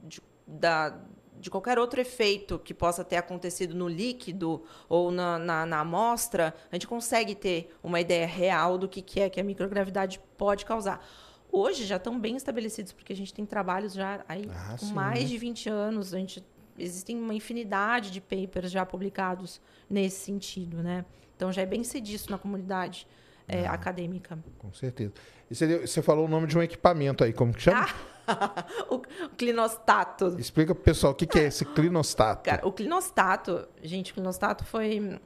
de, 0.05 0.23
da, 0.47 0.97
de 1.41 1.51
qualquer 1.51 1.79
outro 1.79 2.01
efeito 2.01 2.59
que 2.61 2.73
possa 2.73 3.05
ter 3.05 3.17
acontecido 3.17 3.75
no 3.75 3.89
líquido 3.89 4.63
ou 4.89 5.11
na, 5.11 5.39
na, 5.39 5.67
na, 5.67 5.81
amostra, 5.81 6.55
a 6.71 6.75
gente 6.77 6.87
consegue 6.87 7.35
ter 7.35 7.75
uma 7.83 8.01
ideia 8.01 8.27
real 8.27 8.79
do 8.79 8.89
que, 8.89 9.03
que 9.03 9.21
é 9.21 9.29
que 9.29 9.41
a 9.41 9.45
microgravidade 9.45 10.21
pode 10.37 10.65
causar. 10.65 11.05
Hoje 11.51 11.85
já 11.85 11.97
estão 11.97 12.19
bem 12.19 12.37
estabelecidos, 12.37 12.93
porque 12.93 13.13
a 13.13 13.17
gente 13.17 13.35
tem 13.35 13.45
trabalhos 13.45 13.95
já 13.95 14.25
aí 14.29 14.49
ah, 14.49 14.77
com 14.79 14.87
sim, 14.87 14.93
mais 14.93 15.23
né? 15.23 15.27
de 15.27 15.39
20 15.39 15.69
anos, 15.69 16.15
a 16.15 16.19
gente 16.19 16.45
existem 16.79 17.19
uma 17.19 17.35
infinidade 17.35 18.11
de 18.11 18.21
papers 18.21 18.71
já 18.71 18.85
publicados 18.85 19.61
nesse 19.89 20.25
sentido, 20.25 20.83
né? 20.83 21.05
Então 21.35 21.51
já 21.51 21.63
é 21.63 21.67
bem 21.67 21.83
cedido 21.83 22.25
na 22.29 22.39
comunidade 22.39 23.07
é, 23.49 23.67
acadêmica. 23.67 24.39
Com 24.59 24.73
certeza. 24.73 25.13
E 25.51 25.55
você, 25.55 25.87
você, 25.87 26.03
falou 26.03 26.27
o 26.27 26.29
nome 26.29 26.47
de 26.47 26.59
um 26.59 26.63
equipamento 26.63 27.23
aí, 27.23 27.33
como 27.33 27.53
que 27.53 27.63
chama? 27.63 27.87
Ah, 28.27 28.65
o 28.91 29.01
clinostato. 29.37 30.37
Explica 30.39 30.75
pro 30.75 30.83
pessoal 30.83 31.13
o 31.13 31.17
que, 31.17 31.27
que 31.27 31.39
é 31.39 31.45
esse 31.45 31.65
clinostato. 31.65 32.43
Cara, 32.49 32.67
o 32.67 32.73
clinostato, 32.73 33.69
gente, 33.83 34.11
o 34.11 34.15
clinostato 34.15 34.65
foi 34.65 35.19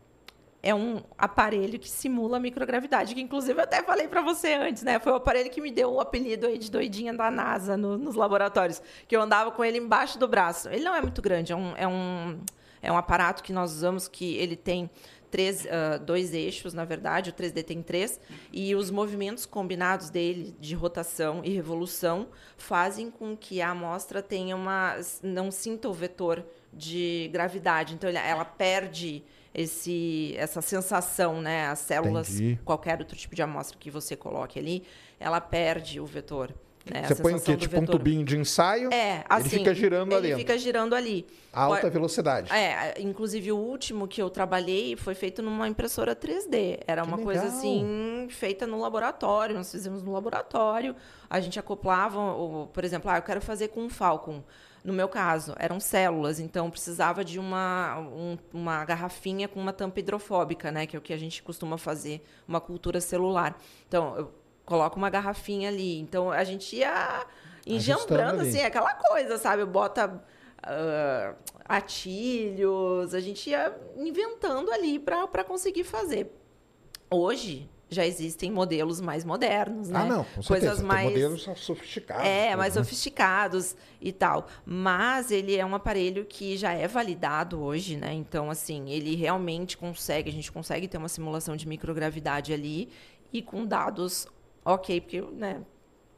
é 0.63 0.75
um 0.75 1.03
aparelho 1.17 1.79
que 1.79 1.89
simula 1.89 2.37
a 2.37 2.41
microgravidade, 2.41 3.15
que 3.15 3.21
inclusive 3.21 3.59
eu 3.59 3.65
até 3.65 3.83
falei 3.83 4.09
para 4.09 4.21
você 4.21 4.53
antes, 4.55 4.83
né? 4.83 4.99
Foi 4.99 5.13
o 5.13 5.15
aparelho 5.15 5.51
que 5.51 5.61
me 5.61 5.71
deu 5.71 5.93
o 5.93 6.01
apelido 6.01 6.47
aí 6.47 6.59
de 6.59 6.71
doidinha 6.71 7.15
da 7.15 7.31
NASA 7.31 7.77
no, 7.77 7.97
nos 7.97 8.15
laboratórios, 8.15 8.83
que 9.09 9.17
eu 9.17 9.23
andava 9.23 9.51
com 9.51 9.65
ele 9.65 9.79
embaixo 9.79 10.19
do 10.19 10.29
braço. 10.29 10.69
Ele 10.69 10.85
não 10.85 10.95
é 10.95 11.01
muito 11.01 11.23
grande, 11.23 11.53
é 11.53 11.57
um, 11.57 11.75
é 11.77 11.89
um, 11.89 12.41
é 12.83 12.93
um 12.93 12.97
aparato 12.97 13.43
que 13.43 13.53
nós 13.53 13.73
usamos 13.73 14.07
que 14.07 14.37
ele 14.37 14.57
tem 14.57 14.91
três, 15.31 15.65
uh, 15.65 16.03
dois 16.05 16.35
eixos, 16.35 16.75
na 16.75 16.85
verdade, 16.85 17.31
o 17.31 17.33
3D 17.33 17.65
tem 17.65 17.83
três, 17.83 18.21
e 18.53 18.75
os 18.75 18.91
movimentos 18.91 19.47
combinados 19.47 20.11
dele, 20.11 20.55
de 20.59 20.75
rotação 20.75 21.43
e 21.45 21.51
revolução, 21.51 22.29
fazem 22.57 23.11
com 23.11 23.37
que 23.37 23.63
a 23.63 23.71
amostra 23.71 24.23
tenha 24.23 24.57
uma. 24.57 24.97
não 25.23 25.51
sinta 25.51 25.89
o 25.89 25.93
vetor 25.93 26.45
de 26.73 27.29
gravidade. 27.33 27.95
Então, 27.95 28.11
ela 28.11 28.45
perde 28.45 29.25
esse, 29.55 30.35
essa 30.37 30.61
sensação, 30.61 31.41
né? 31.41 31.67
As 31.67 31.81
células, 31.81 32.35
Entendi. 32.35 32.61
qualquer 32.65 32.99
outro 32.99 33.17
tipo 33.17 33.35
de 33.35 33.43
amostra 33.43 33.77
que 33.79 33.91
você 33.91 34.17
coloque 34.17 34.59
ali, 34.59 34.85
ela 35.19 35.41
perde 35.41 36.01
o 36.01 36.07
vetor. 36.07 36.55
Né? 36.91 37.03
Você 37.05 37.15
põe 37.15 37.35
o 37.35 37.41
quê? 37.41 37.57
Tipo 37.57 37.79
um 37.79 37.85
tubinho 37.85 38.25
de 38.25 38.39
ensaio? 38.39 38.93
É, 38.93 39.23
assim. 39.29 39.49
Ele 39.49 39.59
fica 39.59 39.75
girando 39.75 40.13
ele 40.15 40.33
ali. 40.33 40.41
fica 40.43 40.57
girando 40.59 40.95
ali. 40.95 41.27
Alta 41.53 41.83
Pode- 41.83 41.93
velocidade. 41.93 42.53
É, 42.53 42.95
inclusive 43.01 43.53
o 43.53 43.57
último 43.57 44.09
que 44.09 44.21
eu 44.23 44.31
trabalhei 44.31 44.97
foi 44.97 45.15
feito 45.15 45.43
numa 45.43 45.69
impressora 45.69 46.17
3D. 46.17 46.81
Era 46.87 47.03
Que 47.03 47.09
uma 47.09 47.19
coisa 47.19 47.43
legal. 47.45 47.59
assim, 47.59 48.27
feita 48.31 48.67
no 48.67 48.81
laboratório. 48.81 49.55
Nós 49.55 49.71
fizemos 49.71 50.03
no 50.03 50.13
laboratório. 50.13 50.97
A 51.29 51.39
gente 51.39 51.59
acoplava, 51.59 52.19
por 52.73 52.83
exemplo, 52.85 53.11
ah, 53.11 53.19
eu 53.19 53.23
quero 53.23 53.41
fazer 53.41 53.69
com 53.69 53.83
um 53.83 53.91
Falcon. 53.91 54.43
No 54.83 54.95
meu 54.95 55.09
caso, 55.09 55.55
eram 55.59 55.79
células, 55.79 56.41
então 56.41 56.71
precisava 56.71 57.23
de 57.23 57.39
uma, 57.39 57.99
um- 57.99 58.39
uma 58.55 58.83
garrafinha 58.87 59.47
com 59.47 59.61
uma 59.61 59.75
tampa 59.75 60.01
hidrofóbica, 60.01 60.73
né? 60.73 60.87
Que 60.87 60.97
é 60.97 60.99
o 60.99 61.03
que 61.03 61.13
a 61.13 61.19
gente 61.19 61.43
costuma 61.43 61.77
fazer, 61.77 62.25
uma 62.49 62.63
cultura 62.63 62.99
celular. 62.99 63.59
Então, 63.87 64.17
eu 64.17 64.40
coloco 64.71 64.97
uma 64.97 65.11
garrafinha 65.11 65.69
ali. 65.69 65.99
Então, 65.99 66.31
a 66.31 66.45
gente 66.45 66.77
ia 66.77 67.27
enjambrando, 67.67 68.43
assim, 68.43 68.63
aquela 68.63 68.95
coisa, 68.95 69.37
sabe? 69.37 69.65
Bota 69.65 70.23
ah, 70.63 71.35
atilhos, 71.65 73.13
a 73.13 73.19
gente 73.19 73.51
ia 73.51 73.77
inventando 73.97 74.71
ali 74.71 75.01
para 75.01 75.43
conseguir 75.43 75.83
fazer. 75.83 76.33
Hoje 77.11 77.69
já 77.93 78.07
existem 78.07 78.53
modelos 78.53 79.01
mais 79.01 79.25
modernos, 79.25 79.89
né? 79.89 79.99
Ah, 80.03 80.05
não, 80.05 80.23
com 80.23 80.41
certeza. 80.41 80.47
Coisas 80.47 80.81
mais 80.81 81.09
modelos 81.09 81.43
sofisticados. 81.57 82.25
é, 82.25 82.55
mais 82.55 82.77
né? 82.77 82.85
sofisticados 82.85 83.75
e 84.01 84.13
tal. 84.13 84.47
Mas 84.65 85.33
ele 85.33 85.57
é 85.57 85.67
um 85.67 85.75
aparelho 85.75 86.25
que 86.25 86.57
já 86.57 86.73
é 86.73 86.87
validado 86.87 87.61
hoje, 87.61 87.97
né? 87.97 88.13
Então, 88.13 88.49
assim, 88.49 88.89
ele 88.89 89.17
realmente 89.17 89.77
consegue, 89.77 90.31
a 90.31 90.33
gente 90.33 90.53
consegue 90.53 90.87
ter 90.87 90.99
uma 90.99 91.09
simulação 91.09 91.57
de 91.57 91.67
microgravidade 91.67 92.53
ali 92.53 92.89
e 93.33 93.43
com 93.43 93.67
dados 93.67 94.29
ok, 94.75 95.01
porque, 95.01 95.21
né? 95.21 95.63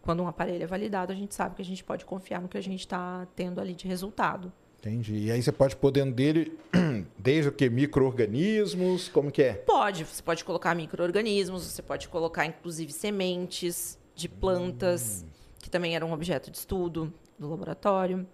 Quando 0.01 0.23
um 0.23 0.27
aparelho 0.27 0.63
é 0.63 0.67
validado, 0.67 1.13
a 1.13 1.15
gente 1.15 1.35
sabe 1.35 1.55
que 1.55 1.63
a 1.63 1.65
gente 1.65 1.85
pode 1.85 2.05
confiar 2.05 2.41
no 2.41 2.49
que 2.49 2.59
a 2.59 2.63
gente 2.63 2.81
está 2.81 3.27
tendo 3.37 3.61
ali 3.61 3.73
de 3.75 3.87
resultado. 3.87 4.53
Entendi. 4.81 5.27
E 5.27 5.31
aí 5.31 5.41
você 5.41 5.53
pode 5.53 5.77
pôr 5.77 5.93
dentro 5.93 6.13
dele, 6.13 6.59
desde 7.17 7.49
o 7.49 7.53
que? 7.53 7.71
Micro-organismos, 7.71 9.09
como 9.09 9.31
que 9.31 9.43
é? 9.43 9.55
Pode, 9.55 10.05
você 10.05 10.21
pode 10.21 10.45
colocar 10.45 10.75
micro-organismos, 10.75 11.63
você 11.63 11.83
pode 11.83 12.09
colocar, 12.09 12.47
inclusive, 12.47 12.93
sementes 12.93 13.97
de 14.13 14.29
plantas, 14.29 15.25
que 15.61 15.71
também 15.71 15.95
era 15.95 16.05
um 16.05 16.13
objeto 16.13 16.51
de 16.51 16.59
estudo 16.59 17.15
do 17.39 17.49
laboratório. 17.49 18.27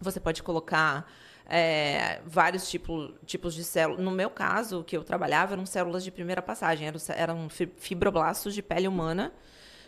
Você 0.00 0.18
pode 0.18 0.42
colocar 0.42 1.08
é, 1.50 2.20
vários 2.24 2.70
tipo, 2.70 3.12
tipos 3.26 3.54
de 3.54 3.64
células. 3.64 4.02
No 4.02 4.10
meu 4.12 4.30
caso, 4.30 4.80
o 4.80 4.84
que 4.84 4.96
eu 4.96 5.02
trabalhava 5.02 5.54
eram 5.54 5.66
células 5.66 6.04
de 6.04 6.10
primeira 6.12 6.40
passagem, 6.40 6.86
eram, 6.86 7.00
eram 7.16 7.48
fi- 7.50 7.70
fibroblastos 7.76 8.54
de 8.54 8.62
pele 8.62 8.86
humana, 8.86 9.32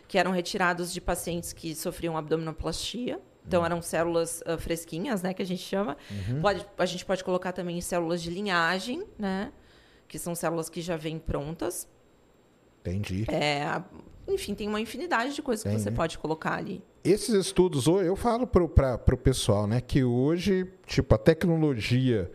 que 0.08 0.18
eram 0.18 0.32
retirados 0.32 0.92
de 0.92 1.00
pacientes 1.00 1.52
que 1.52 1.74
sofriam 1.74 2.16
abdominoplastia. 2.16 3.20
Então, 3.46 3.64
eram 3.64 3.82
células 3.82 4.40
ah, 4.46 4.56
fresquinhas, 4.58 5.20
né, 5.22 5.32
que 5.34 5.42
a 5.42 5.46
gente 5.46 5.62
chama. 5.62 5.96
Pode, 6.40 6.66
a 6.78 6.86
gente 6.86 7.04
pode 7.04 7.24
colocar 7.24 7.52
também 7.52 7.80
células 7.80 8.22
de 8.22 8.30
linhagem, 8.30 9.04
né, 9.18 9.52
que 10.06 10.18
são 10.18 10.34
células 10.34 10.68
que 10.68 10.80
já 10.80 10.96
vêm 10.96 11.18
prontas. 11.18 11.88
Entendi. 12.80 13.24
É, 13.28 13.82
enfim, 14.28 14.54
tem 14.54 14.68
uma 14.68 14.80
infinidade 14.80 15.34
de 15.34 15.42
coisas 15.42 15.62
que 15.62 15.68
Tem, 15.70 15.78
você 15.78 15.90
né? 15.90 15.96
pode 15.96 16.18
colocar 16.18 16.54
ali. 16.54 16.84
Esses 17.04 17.34
estudos, 17.34 17.88
hoje, 17.88 18.06
eu 18.08 18.14
falo 18.16 18.46
para 18.46 18.94
o 19.12 19.16
pessoal, 19.16 19.66
né, 19.66 19.80
que 19.80 20.04
hoje, 20.04 20.70
tipo, 20.86 21.14
a 21.14 21.18
tecnologia 21.18 22.30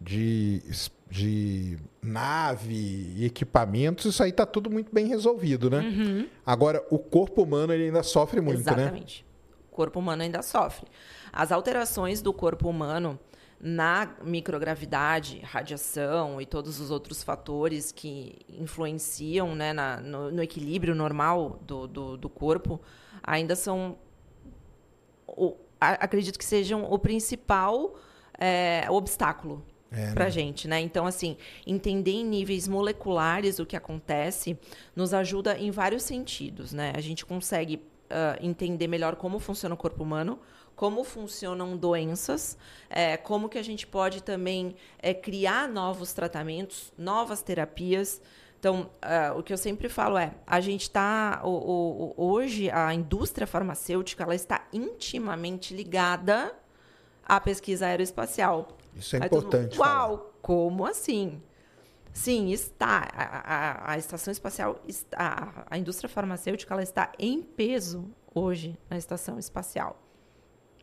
de, 0.00 0.60
de 1.08 1.78
nave 2.02 2.74
e 3.16 3.24
equipamentos, 3.24 4.06
isso 4.06 4.22
aí 4.22 4.32
tá 4.32 4.44
tudo 4.44 4.68
muito 4.70 4.92
bem 4.92 5.06
resolvido, 5.06 5.70
né? 5.70 6.28
Agora, 6.44 6.84
o 6.90 6.98
corpo 6.98 7.42
humano 7.44 7.72
ele 7.72 7.84
ainda 7.84 8.02
sofre 8.02 8.40
muito, 8.40 8.58
né? 8.64 8.72
Exatamente. 8.72 9.24
O 9.70 9.74
corpo 9.76 10.00
humano 10.00 10.22
ainda 10.22 10.42
sofre. 10.42 10.88
As 11.32 11.52
alterações 11.52 12.20
do 12.20 12.32
corpo 12.32 12.68
humano 12.68 13.16
na 13.60 14.14
microgravidade, 14.24 15.40
radiação 15.44 16.40
e 16.40 16.46
todos 16.46 16.80
os 16.80 16.90
outros 16.90 17.22
fatores 17.22 17.92
que 17.92 18.36
influenciam 18.48 19.54
né, 19.54 19.72
na- 19.72 20.00
no, 20.00 20.30
no 20.32 20.42
equilíbrio 20.42 20.94
normal 20.94 21.60
do, 21.64 21.86
do, 21.86 22.16
do 22.16 22.28
corpo 22.28 22.80
ainda 23.22 23.54
são 23.56 23.96
o- 25.46 25.56
a- 25.80 26.04
acredito 26.04 26.38
que 26.38 26.44
sejam 26.44 26.84
o 26.84 26.98
principal 26.98 27.94
é, 28.38 28.84
obstáculo 28.90 29.64
É, 29.90 30.12
para 30.12 30.24
a 30.24 30.26
né? 30.26 30.30
gente, 30.30 30.68
né? 30.68 30.80
Então, 30.80 31.06
assim, 31.06 31.36
entender 31.66 32.12
em 32.12 32.24
níveis 32.24 32.68
moleculares 32.68 33.58
o 33.58 33.66
que 33.66 33.76
acontece 33.76 34.58
nos 34.94 35.12
ajuda 35.14 35.56
em 35.58 35.70
vários 35.70 36.02
sentidos, 36.02 36.72
né? 36.72 36.92
A 36.94 37.00
gente 37.00 37.24
consegue 37.26 37.82
ah, 38.10 38.38
entender 38.40 38.86
melhor 38.88 39.16
como 39.16 39.38
funciona 39.38 39.74
o 39.74 39.78
corpo 39.78 40.02
humano, 40.02 40.38
como 40.76 41.02
funcionam 41.04 41.76
doenças, 41.76 42.56
é, 42.88 43.16
como 43.16 43.48
que 43.48 43.58
a 43.58 43.62
gente 43.62 43.86
pode 43.86 44.22
também 44.22 44.76
é, 45.00 45.12
criar 45.12 45.68
novos 45.68 46.12
tratamentos, 46.12 46.92
novas 46.96 47.42
terapias. 47.42 48.22
Então, 48.60 48.88
ah, 49.02 49.34
o 49.36 49.42
que 49.42 49.52
eu 49.52 49.58
sempre 49.58 49.88
falo 49.88 50.16
é, 50.16 50.32
a 50.46 50.60
gente 50.60 50.82
está 50.82 51.40
hoje 51.44 52.70
a 52.70 52.92
indústria 52.94 53.46
farmacêutica 53.46 54.22
ela 54.24 54.34
está 54.34 54.57
intimamente 54.72 55.74
ligada 55.74 56.52
à 57.24 57.40
pesquisa 57.40 57.86
aeroespacial. 57.86 58.68
Isso 58.94 59.16
é 59.16 59.22
Aí 59.22 59.28
todo 59.28 59.44
mundo, 59.44 59.54
importante. 59.54 59.76
falar. 59.76 60.08
Uau, 60.08 60.32
como 60.42 60.84
assim? 60.86 61.40
Sim, 62.12 62.50
está. 62.50 63.08
A, 63.14 63.22
a- 63.24 63.92
a 63.92 63.98
estação 63.98 64.32
espacial, 64.32 64.80
está, 64.88 65.64
a 65.70 65.78
indústria 65.78 66.08
farmacêutica, 66.08 66.72
ela 66.74 66.82
está 66.82 67.12
em 67.18 67.42
peso 67.42 68.04
hoje 68.34 68.76
na 68.90 68.96
estação 68.98 69.38
espacial. 69.38 70.02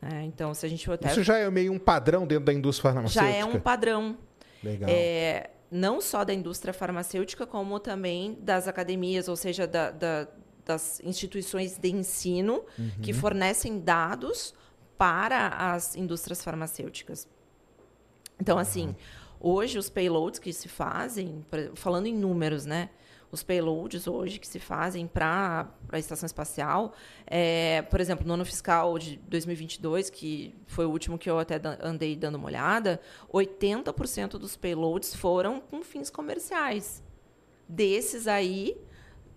É, 0.01 0.21
então, 0.23 0.53
se 0.53 0.65
a 0.65 0.69
gente 0.69 0.89
até 0.91 1.09
Isso 1.09 1.23
já 1.23 1.37
é 1.37 1.49
meio 1.49 1.73
um 1.73 1.79
padrão 1.79 2.27
dentro 2.27 2.45
da 2.45 2.53
indústria 2.53 2.91
já 2.91 2.93
farmacêutica? 2.93 3.35
é 3.37 3.43
um 3.45 3.59
padrão 3.59 4.17
Legal. 4.63 4.89
é, 4.89 5.49
não 5.71 5.99
só 5.99 6.23
da 6.23 6.33
indústria 6.33 6.73
farmacêutica, 6.73 7.47
como 7.47 7.79
também 7.79 8.37
das 8.39 8.67
academias, 8.67 9.27
ou 9.27 9.35
seja, 9.35 9.65
da- 9.65 9.91
da- 9.91 10.27
das 10.65 10.99
instituições 11.01 11.77
de 11.77 11.89
ensino 11.89 12.63
que 13.01 13.11
Uhum. 13.11 13.17
fornecem 13.17 13.79
dados 13.79 14.53
para 14.97 15.47
as 15.49 15.95
indústrias 15.95 16.43
farmacêuticas. 16.43 17.27
Então, 18.39 18.57
assim, 18.57 18.95
hoje 19.39 19.77
os 19.77 19.89
payloads 19.89 20.39
que 20.39 20.51
se 20.51 20.67
fazem, 20.67 21.45
falando 21.75 22.07
em 22.07 22.13
números, 22.13 22.65
né? 22.65 22.89
Os 23.31 23.43
payloads 23.43 24.07
hoje 24.07 24.39
que 24.39 24.47
se 24.47 24.59
fazem 24.59 25.07
para 25.07 25.67
a 25.89 25.99
estação 25.99 26.25
espacial, 26.25 26.93
é, 27.27 27.81
por 27.81 27.99
exemplo, 27.99 28.25
no 28.25 28.33
ano 28.35 28.45
fiscal 28.45 28.97
de 28.97 29.17
2022, 29.27 30.09
que 30.09 30.55
foi 30.67 30.85
o 30.85 30.89
último 30.89 31.17
que 31.17 31.29
eu 31.29 31.37
até 31.37 31.59
andei 31.81 32.15
dando 32.15 32.35
uma 32.35 32.47
olhada, 32.47 33.01
80% 33.33 34.37
dos 34.37 34.55
payloads 34.55 35.13
foram 35.15 35.59
com 35.59 35.83
fins 35.83 36.09
comerciais. 36.09 37.03
Desses 37.67 38.27
aí, 38.27 38.77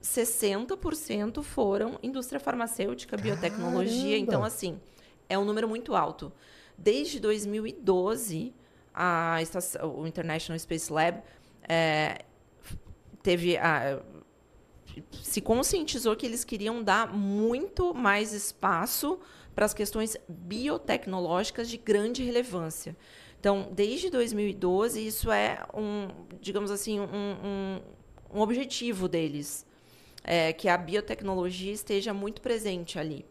60% 0.02 1.42
foram 1.42 1.98
indústria 2.02 2.40
farmacêutica, 2.40 3.16
biotecnologia. 3.16 4.10
Caramba! 4.10 4.16
Então, 4.16 4.44
assim, 4.44 4.80
é 5.28 5.38
um 5.38 5.44
número 5.44 5.68
muito 5.68 5.94
alto. 5.94 6.32
Desde 6.76 7.18
2012, 7.20 8.54
a 8.94 9.42
estação, 9.42 10.00
o 10.00 10.06
International 10.06 10.58
Space 10.58 10.92
Lab 10.92 11.22
é, 11.68 12.24
teve 13.22 13.56
a, 13.56 14.00
se 15.22 15.40
conscientizou 15.40 16.16
que 16.16 16.26
eles 16.26 16.44
queriam 16.44 16.82
dar 16.82 17.12
muito 17.12 17.94
mais 17.94 18.32
espaço 18.32 19.18
para 19.54 19.64
as 19.64 19.74
questões 19.74 20.16
biotecnológicas 20.28 21.68
de 21.68 21.76
grande 21.76 22.22
relevância. 22.22 22.96
Então, 23.40 23.68
desde 23.72 24.10
2012, 24.10 25.06
isso 25.06 25.30
é 25.30 25.64
um, 25.74 26.08
digamos 26.40 26.70
assim, 26.70 26.98
um, 26.98 27.04
um, 27.04 27.80
um 28.34 28.40
objetivo 28.40 29.08
deles, 29.08 29.64
é, 30.24 30.52
que 30.52 30.68
a 30.68 30.76
biotecnologia 30.76 31.72
esteja 31.72 32.12
muito 32.14 32.40
presente 32.42 32.98
ali. 32.98 33.24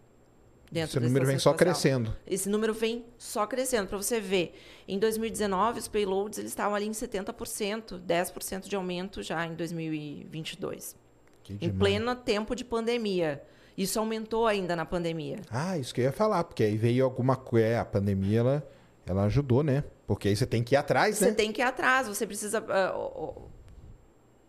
Dentro 0.69 0.99
Esse 0.99 1.07
número 1.07 1.25
vem 1.25 1.39
só 1.39 1.53
crescendo. 1.53 2.13
Esse 2.27 2.49
número 2.49 2.73
vem 2.73 3.05
só 3.17 3.47
crescendo. 3.47 3.87
Para 3.87 3.97
você 3.97 4.19
ver, 4.19 4.53
em 4.85 4.99
2019, 4.99 5.79
os 5.79 5.87
payloads 5.87 6.39
eles 6.39 6.51
estavam 6.51 6.75
ali 6.75 6.85
em 6.85 6.91
70%, 6.91 7.97
10% 8.05 8.67
de 8.67 8.75
aumento 8.75 9.23
já 9.23 9.45
em 9.45 9.55
2022. 9.55 10.95
Que 11.43 11.53
Em 11.53 11.57
demais. 11.57 11.77
pleno 11.79 12.15
tempo 12.15 12.53
de 12.53 12.65
pandemia. 12.65 13.41
Isso 13.77 13.97
aumentou 13.99 14.45
ainda 14.45 14.75
na 14.75 14.85
pandemia. 14.85 15.37
Ah, 15.49 15.77
isso 15.77 15.93
que 15.93 16.01
eu 16.01 16.05
ia 16.05 16.11
falar, 16.11 16.43
porque 16.43 16.63
aí 16.63 16.75
veio 16.75 17.05
alguma 17.05 17.35
coisa. 17.37 17.65
É, 17.67 17.77
a 17.77 17.85
pandemia 17.85 18.39
ela, 18.39 18.69
ela 19.05 19.23
ajudou, 19.25 19.63
né? 19.63 19.83
Porque 20.05 20.27
aí 20.27 20.35
você 20.35 20.45
tem 20.45 20.63
que 20.63 20.75
ir 20.75 20.77
atrás, 20.77 21.17
Você 21.17 21.25
né? 21.27 21.31
tem 21.33 21.51
que 21.53 21.61
ir 21.61 21.63
atrás, 21.63 22.07
você 22.07 22.25
precisa. 22.27 22.59
o- 22.93 23.23
o- 23.23 23.51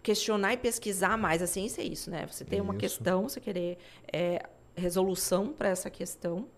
questionar 0.09 0.55
e 0.55 0.57
pesquisar 0.57 1.18
mais. 1.18 1.42
A 1.42 1.47
ciência 1.47 1.83
é 1.83 1.85
isso, 1.85 2.11
né? 2.11 2.27
Você 2.27 2.42
tem 2.42 2.62
uma 2.62 2.73
Isso. 2.73 2.81
questão, 2.81 3.29
você 3.29 3.38
querer 3.38 3.77
é, 4.11 4.42
resolução 4.75 5.49
para 5.49 5.68
essa 5.68 5.90
questão. 5.90 6.49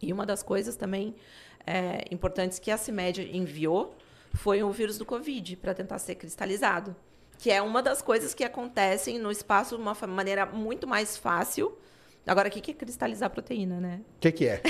E 0.00 0.10
uma 0.10 0.24
das 0.24 0.42
coisas 0.42 0.74
também 0.74 1.14
é, 1.66 2.02
importantes 2.10 2.58
que 2.58 2.70
a 2.70 2.78
CIMED 2.78 3.28
enviou 3.36 3.94
foi 4.32 4.62
o 4.62 4.72
vírus 4.72 4.96
do 4.96 5.04
Covid 5.04 5.56
para 5.56 5.74
tentar 5.74 5.98
ser 5.98 6.14
cristalizado. 6.14 6.96
Que 7.36 7.50
é 7.50 7.60
uma 7.60 7.82
das 7.82 8.00
coisas 8.00 8.32
que 8.32 8.42
acontecem 8.42 9.18
no 9.18 9.30
espaço 9.30 9.76
de 9.76 9.82
uma 9.82 9.94
maneira 10.06 10.46
muito 10.46 10.86
mais 10.86 11.18
fácil. 11.18 11.76
Agora, 12.26 12.48
o 12.48 12.50
que 12.50 12.70
é 12.70 12.74
cristalizar 12.74 13.28
proteína, 13.28 13.80
né? 13.80 14.00
O 14.16 14.20
que, 14.20 14.32
que 14.32 14.46
é? 14.46 14.62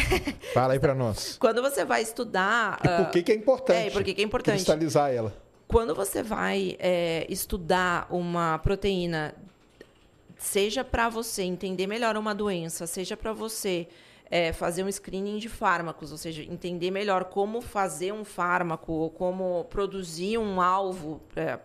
Fala 0.53 0.73
aí 0.73 0.81
pra 0.81 0.93
nós. 0.97 1.37
Quando 1.39 1.63
você 1.63 1.85
vai 1.85 2.03
estudar. 2.03 2.81
E 2.83 2.89
ah, 2.89 2.97
por 3.05 3.13
que, 3.13 3.23
que 3.23 3.31
é 3.31 3.37
importante? 3.37 3.87
é, 3.87 3.91
por 3.91 4.03
que 4.03 4.13
que 4.13 4.23
é 4.23 4.25
importante? 4.25 4.57
Cristalizar 4.57 5.13
ela. 5.13 5.33
Quando 5.73 5.95
você 5.95 6.23
vai 6.23 6.77
é, 6.79 7.27
estudar 7.31 8.07
uma 8.11 8.59
proteína, 8.59 9.35
seja 10.37 10.85
para 10.85 11.09
você 11.09 11.43
entender 11.43 11.87
melhor 11.87 12.15
uma 12.19 12.35
doença, 12.35 12.87
seja 12.87 13.17
para 13.17 13.33
você 13.33 13.89
é, 14.31 14.53
fazer 14.53 14.85
um 14.85 14.93
screening 14.93 15.39
de 15.39 15.49
fármacos, 15.49 16.13
ou 16.13 16.19
seja, 16.19 16.43
entender 16.43 16.91
melhor 16.91 17.25
como 17.25 17.63
fazer 17.63 18.13
um 18.13 18.23
fármaco, 18.23 18.93
ou 18.93 19.09
como 19.11 19.65
produzir 19.71 20.37
um 20.37 20.61
alvo 20.61 21.23
é, 21.35 21.59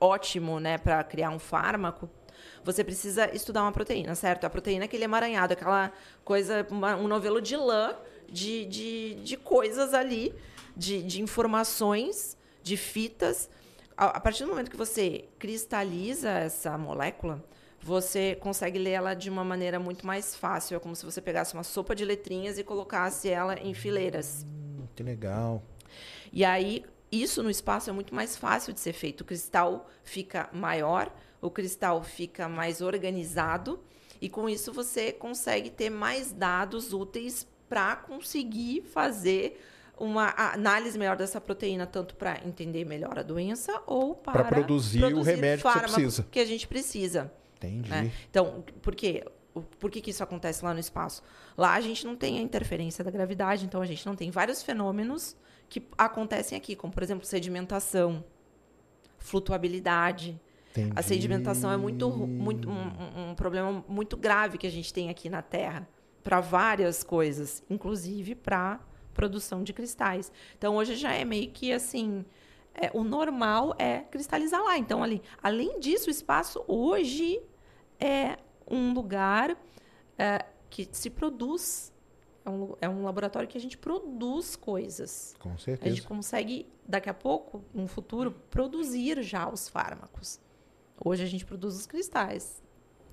ótimo 0.00 0.58
né, 0.58 0.78
para 0.78 1.04
criar 1.04 1.28
um 1.30 1.38
fármaco, 1.38 2.08
você 2.64 2.82
precisa 2.82 3.30
estudar 3.34 3.62
uma 3.62 3.72
proteína, 3.72 4.14
certo? 4.14 4.44
A 4.44 4.50
proteína 4.50 4.84
é 4.84 4.86
aquele 4.86 5.04
emaranhado, 5.04 5.52
aquela 5.52 5.92
coisa, 6.24 6.66
uma- 6.70 6.96
um 6.96 7.06
novelo 7.06 7.42
de 7.42 7.56
lã 7.56 7.94
de, 8.26 8.64
de, 8.64 9.14
de 9.16 9.36
coisas 9.36 9.92
ali, 9.92 10.34
de, 10.74 11.02
de 11.02 11.20
informações, 11.20 12.36
de 12.62 12.76
fitas. 12.76 13.48
A, 13.96 14.06
a 14.06 14.20
partir 14.20 14.44
do 14.44 14.50
momento 14.50 14.70
que 14.70 14.76
você 14.76 15.28
cristaliza 15.38 16.30
essa 16.30 16.76
molécula, 16.78 17.44
você 17.80 18.36
consegue 18.36 18.78
ler 18.78 18.92
ela 18.92 19.14
de 19.14 19.28
uma 19.28 19.44
maneira 19.44 19.78
muito 19.78 20.06
mais 20.06 20.36
fácil. 20.36 20.76
É 20.76 20.80
como 20.80 20.94
se 20.94 21.04
você 21.04 21.20
pegasse 21.20 21.54
uma 21.54 21.64
sopa 21.64 21.94
de 21.94 22.04
letrinhas 22.04 22.58
e 22.58 22.64
colocasse 22.64 23.28
ela 23.28 23.58
em 23.58 23.74
fileiras. 23.74 24.46
Hum, 24.46 24.86
que 24.94 25.02
legal. 25.02 25.62
E 26.32 26.44
aí, 26.44 26.84
isso 27.10 27.42
no 27.42 27.50
espaço 27.50 27.90
é 27.90 27.92
muito 27.92 28.14
mais 28.14 28.36
fácil 28.36 28.72
de 28.72 28.80
ser 28.80 28.92
feito. 28.92 29.22
O 29.22 29.24
cristal 29.24 29.90
fica 30.04 30.48
maior, 30.52 31.12
o 31.40 31.50
cristal 31.50 32.02
fica 32.02 32.48
mais 32.48 32.80
organizado, 32.80 33.80
e 34.20 34.28
com 34.28 34.48
isso 34.48 34.72
você 34.72 35.12
consegue 35.12 35.68
ter 35.68 35.90
mais 35.90 36.32
dados 36.32 36.92
úteis 36.92 37.46
para 37.68 37.96
conseguir 37.96 38.82
fazer 38.82 39.60
uma 39.98 40.32
análise 40.36 40.98
melhor 40.98 41.16
dessa 41.16 41.40
proteína, 41.40 41.86
tanto 41.86 42.14
para 42.16 42.40
entender 42.46 42.84
melhor 42.84 43.18
a 43.18 43.22
doença 43.22 43.80
ou 43.86 44.14
para 44.14 44.32
Pra 44.32 44.44
produzir 44.44 45.04
o 45.04 45.22
remédio 45.22 45.64
que 45.70 45.78
precisa. 45.80 46.26
que 46.30 46.40
a 46.40 46.44
gente 46.44 46.66
precisa. 46.66 47.32
Entendi. 47.56 47.88
né? 47.90 48.10
Então, 48.30 48.64
por 48.82 48.94
quê? 48.94 49.24
Por 49.78 49.90
que, 49.90 50.00
que 50.00 50.10
isso 50.10 50.22
acontece 50.22 50.64
lá 50.64 50.72
no 50.72 50.80
espaço? 50.80 51.22
Lá 51.56 51.74
a 51.74 51.80
gente 51.80 52.06
não 52.06 52.16
tem 52.16 52.38
a 52.38 52.40
interferência 52.40 53.04
da 53.04 53.10
gravidade, 53.10 53.66
então 53.66 53.82
a 53.82 53.86
gente 53.86 54.04
não 54.06 54.16
tem 54.16 54.30
vários 54.30 54.62
fenômenos 54.62 55.36
que 55.68 55.86
acontecem 55.96 56.56
aqui, 56.56 56.74
como, 56.74 56.92
por 56.92 57.02
exemplo, 57.02 57.24
sedimentação, 57.26 58.24
flutuabilidade. 59.18 60.40
Entendi. 60.70 60.92
A 60.96 61.02
sedimentação 61.02 61.70
é 61.70 61.76
muito, 61.76 62.08
muito 62.10 62.68
um- 62.70 63.30
um 63.30 63.34
problema 63.34 63.84
muito 63.86 64.16
grave 64.16 64.56
que 64.58 64.66
a 64.66 64.70
gente 64.70 64.92
tem 64.92 65.10
aqui 65.10 65.28
na 65.28 65.42
Terra 65.42 65.86
para 66.24 66.40
várias 66.40 67.02
coisas, 67.04 67.62
inclusive 67.68 68.34
para 68.34 68.80
produção 69.14 69.62
de 69.62 69.72
cristais. 69.72 70.30
Então 70.56 70.76
hoje 70.76 70.96
já 70.96 71.12
é 71.12 71.24
meio 71.24 71.50
que 71.50 71.72
assim, 71.72 72.24
é, 72.74 72.90
o 72.94 73.04
normal 73.04 73.74
é 73.78 74.00
cristalizar 74.00 74.62
lá. 74.62 74.78
Então 74.78 75.02
ali, 75.02 75.22
além 75.42 75.78
disso, 75.80 76.08
o 76.08 76.10
espaço 76.10 76.64
hoje 76.66 77.40
é 77.98 78.36
um 78.70 78.92
lugar 78.92 79.56
é, 80.18 80.44
que 80.70 80.88
se 80.92 81.10
produz, 81.10 81.92
é 82.44 82.50
um, 82.50 82.74
é 82.80 82.88
um 82.88 83.04
laboratório 83.04 83.48
que 83.48 83.58
a 83.58 83.60
gente 83.60 83.76
produz 83.76 84.56
coisas. 84.56 85.34
Com 85.38 85.52
A 85.52 85.58
certeza. 85.58 85.94
gente 85.94 86.06
consegue, 86.06 86.66
daqui 86.86 87.10
a 87.10 87.14
pouco, 87.14 87.62
no 87.74 87.86
futuro, 87.86 88.32
produzir 88.50 89.22
já 89.22 89.48
os 89.48 89.68
fármacos. 89.68 90.40
Hoje 91.04 91.22
a 91.22 91.26
gente 91.26 91.44
produz 91.44 91.76
os 91.76 91.86
cristais. 91.86 92.61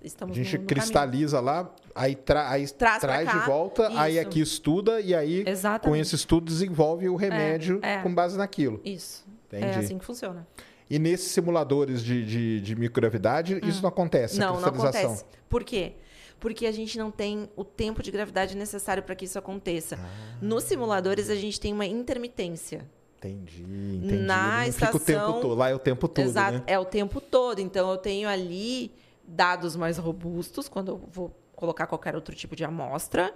A 0.01 0.05
Estamos 0.07 0.35
gente 0.35 0.55
no, 0.55 0.61
no 0.61 0.67
cristaliza 0.67 1.39
lá, 1.41 1.69
aí, 1.93 2.15
tra 2.15 2.49
aí 2.49 2.67
Traz 2.69 3.01
traz 3.01 3.27
de 3.27 3.33
cá, 3.39 3.45
volta, 3.45 3.99
aí 3.99 4.13
isso. 4.17 4.21
aqui 4.27 4.39
estuda 4.41 5.01
e 5.01 5.13
aí 5.13 5.37
caminho. 5.39 5.49
Exatamente. 5.49 5.83
com 5.89 5.95
esse 5.95 6.15
estudo 6.15 6.45
desenvolve 6.45 7.09
o 7.09 7.15
remédio 7.15 7.79
é. 7.81 7.97
com 8.01 8.13
base 8.13 8.37
naquilo. 8.37 8.79
Isso. 8.85 9.25
Entendi. 9.47 9.65
É 9.65 9.75
assim 9.75 9.97
que 9.97 10.05
funciona. 10.05 10.47
E 10.89 10.97
nesses 10.97 11.31
simuladores 11.31 12.01
de, 12.03 12.25
de, 12.25 12.61
de 12.61 12.75
microgravidade, 12.75 13.59
isso 13.63 13.81
não 13.81 13.89
acontece, 13.89 14.41
a 14.41 14.49
Hum. 14.51 14.53
não, 14.55 14.61
não 14.61 14.69
acontece. 14.69 15.25
Por 15.49 15.63
quê? 15.63 15.93
Porque 16.39 16.65
a 16.65 16.71
gente 16.71 16.97
não 16.97 17.11
tem 17.11 17.49
o 17.57 17.65
tempo 17.65 18.01
de 18.01 18.09
gravidade 18.09 18.55
necessário 18.55 19.03
para 19.03 19.13
que 19.13 19.25
isso 19.25 19.37
aconteça. 19.37 19.99
Ah. 20.01 20.37
Nos 20.41 20.63
simuladores, 20.63 21.29
a 21.29 21.35
gente 21.35 21.59
tem 21.59 21.73
uma 21.73 21.85
intermitência. 21.85 22.89
Entendi, 23.17 23.63
entendi. 23.63 24.15
Na 24.23 24.65
não 24.65 24.71
fica 24.71 24.87
o 24.95 24.99
tempo 24.99 25.11
estação- 25.11 25.41
todo, 25.41 25.55
lá 25.55 25.69
é 25.69 25.75
o 25.75 25.79
tempo 25.79 26.07
todo, 26.07 26.25
Exato. 26.25 26.53
né? 26.59 26.63
É 26.65 26.79
o 26.79 26.85
tempo 26.85 27.19
todo. 27.19 27.59
Então, 27.59 27.91
eu 27.91 27.97
tenho 27.97 28.29
ali 28.29 28.93
dados 29.29 29.75
mais 29.75 29.97
robustos, 29.97 30.67
quando 30.67 30.89
eu 30.89 30.97
vou 31.11 31.37
colocar 31.55 31.87
qualquer 31.87 32.15
outro 32.15 32.33
tipo 32.35 32.55
de 32.55 32.63
amostra. 32.63 33.33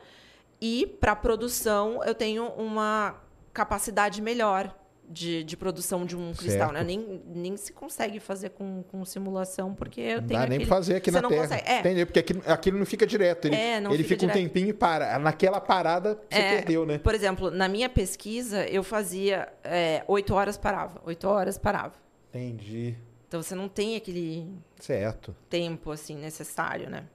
E, 0.62 0.88
para 1.00 1.16
produção, 1.16 2.04
eu 2.04 2.16
tenho 2.16 2.48
uma 2.54 3.16
capacidade 3.54 4.22
melhor 4.22 4.74
de, 5.10 5.44
de 5.44 5.58
produção 5.58 6.06
de 6.06 6.16
um 6.16 6.32
cristal. 6.34 6.70
Certo. 6.70 6.74
Né? 6.74 6.84
Nem, 6.84 7.22
nem 7.28 7.58
se 7.58 7.74
consegue 7.74 8.20
fazer 8.22 8.52
com, 8.52 8.82
com 8.84 9.04
simulação, 9.04 9.74
porque 9.74 10.00
eu 10.00 10.22
Não 10.22 10.28
tenho 10.30 10.40
dá 10.40 10.46
nem 10.48 10.56
aquele- 10.56 10.66
pra 10.66 10.76
fazer 10.78 10.96
aqui 10.96 11.12
você 11.12 11.18
na 11.18 11.22
não 11.22 11.30
Terra. 11.30 11.42
consegue. 11.44 11.70
É, 11.70 11.80
Entendi, 11.82 12.06
porque 12.06 12.20
aquilo, 12.20 12.42
aquilo 12.48 12.78
não 12.80 12.86
fica 12.86 13.06
direto. 13.06 13.46
Ele, 13.46 13.56
É, 13.56 13.82
não 13.82 13.94
ele 13.94 14.04
fica 14.04 14.22
fica, 14.22 14.32
um 14.32 14.34
tempinho 14.34 14.70
e 14.70 14.74
para. 14.74 15.20
Naquela 15.20 15.60
parada, 15.60 16.18
você 16.30 16.40
É, 16.40 16.56
perdeu, 16.56 16.86
né? 16.86 16.98
Por 17.00 17.14
exemplo, 17.14 17.52
na 17.52 17.68
minha 17.68 17.90
pesquisa, 17.90 18.66
eu 18.68 18.82
fazia 18.84 19.52
é, 19.66 20.04
oito 20.08 20.34
horas 20.34 20.58
parava, 20.58 21.02
oito 21.06 21.28
horas 21.28 21.58
parava. 21.58 21.96
Entendi. 22.30 22.96
Então 23.34 23.42
você 23.42 23.56
não 23.56 23.68
tem 23.68 23.96
aquele 23.96 24.48
Certo. 24.80 25.36
tempo 25.50 25.90
assim 25.90 26.16
necessário, 26.16 26.88
né? 26.88 27.06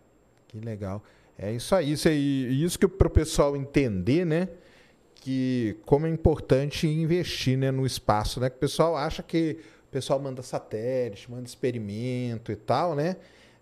Que 0.48 0.58
legal. 0.58 1.00
É 1.38 1.52
isso 1.52 1.72
aí. 1.76 1.92
Isso, 1.92 2.08
aí, 2.08 2.64
isso 2.64 2.76
que 2.76 2.88
para 2.88 3.06
o 3.06 3.10
pessoal 3.10 3.54
entender, 3.56 4.26
né? 4.26 4.48
Que 5.14 5.76
como 5.86 6.08
é 6.08 6.10
importante 6.10 6.88
investir 6.88 7.56
né, 7.56 7.70
no 7.70 7.86
espaço, 7.86 8.40
né? 8.40 8.50
Que 8.50 8.56
o 8.56 8.58
pessoal 8.58 8.96
acha 8.96 9.22
que 9.22 9.60
o 9.86 9.92
pessoal 9.92 10.18
manda 10.18 10.42
satélite, 10.42 11.30
manda 11.30 11.44
experimento 11.44 12.50
e 12.50 12.56
tal, 12.56 12.96
né? 12.96 13.14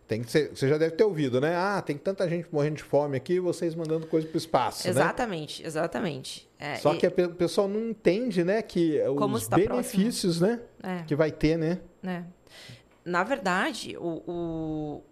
Tem 0.08 0.22
que 0.22 0.30
ser, 0.30 0.48
você 0.54 0.66
já 0.66 0.78
deve 0.78 0.92
ter 0.94 1.04
ouvido, 1.04 1.40
né? 1.40 1.54
Ah, 1.56 1.82
tem 1.82 1.98
tanta 1.98 2.26
gente 2.26 2.48
morrendo 2.50 2.76
de 2.76 2.84
fome 2.84 3.18
aqui, 3.18 3.38
vocês 3.38 3.74
mandando 3.74 4.06
coisa 4.06 4.26
para 4.26 4.36
o 4.36 4.38
espaço, 4.38 4.84
né? 4.86 4.90
Exatamente, 4.92 5.66
exatamente. 5.66 6.48
É, 6.58 6.76
Só 6.76 6.94
e- 6.94 6.96
que 6.96 7.06
o 7.06 7.34
pessoal 7.34 7.68
não 7.68 7.90
entende, 7.90 8.44
né? 8.44 8.62
Que 8.62 8.98
Como 9.18 9.34
os 9.36 9.46
benefícios, 9.46 10.40
né? 10.40 10.60
é, 10.82 11.02
Que 11.02 11.14
vai 11.14 11.30
ter, 11.30 11.58
né? 11.58 11.80
né? 12.02 12.24
Na 13.06 13.22
verdade, 13.24 13.96
o, 13.98 14.22
o- 14.26 15.02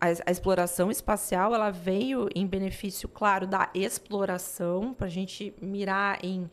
a, 0.00 0.06
a 0.26 0.30
exploração 0.32 0.90
espacial 0.90 1.54
ela 1.54 1.70
veio 1.70 2.28
em 2.34 2.46
benefício, 2.46 3.08
claro, 3.08 3.46
da 3.46 3.70
exploração 3.74 4.94
para 4.94 5.06
a 5.06 5.10
gente 5.10 5.54
mirar 5.60 6.24
em 6.24 6.50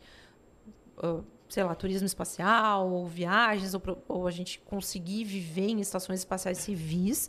ah, 0.98 1.20
sei 1.48 1.64
lá, 1.64 1.74
turismo 1.74 2.06
espacial, 2.06 2.90
ou 2.90 3.06
viagens, 3.06 3.74
ou, 3.74 3.82
ou 4.08 4.26
a 4.26 4.30
gente 4.30 4.58
conseguir 4.60 5.24
viver 5.24 5.68
em 5.68 5.80
estações 5.80 6.20
espaciais 6.20 6.58
civis. 6.58 7.28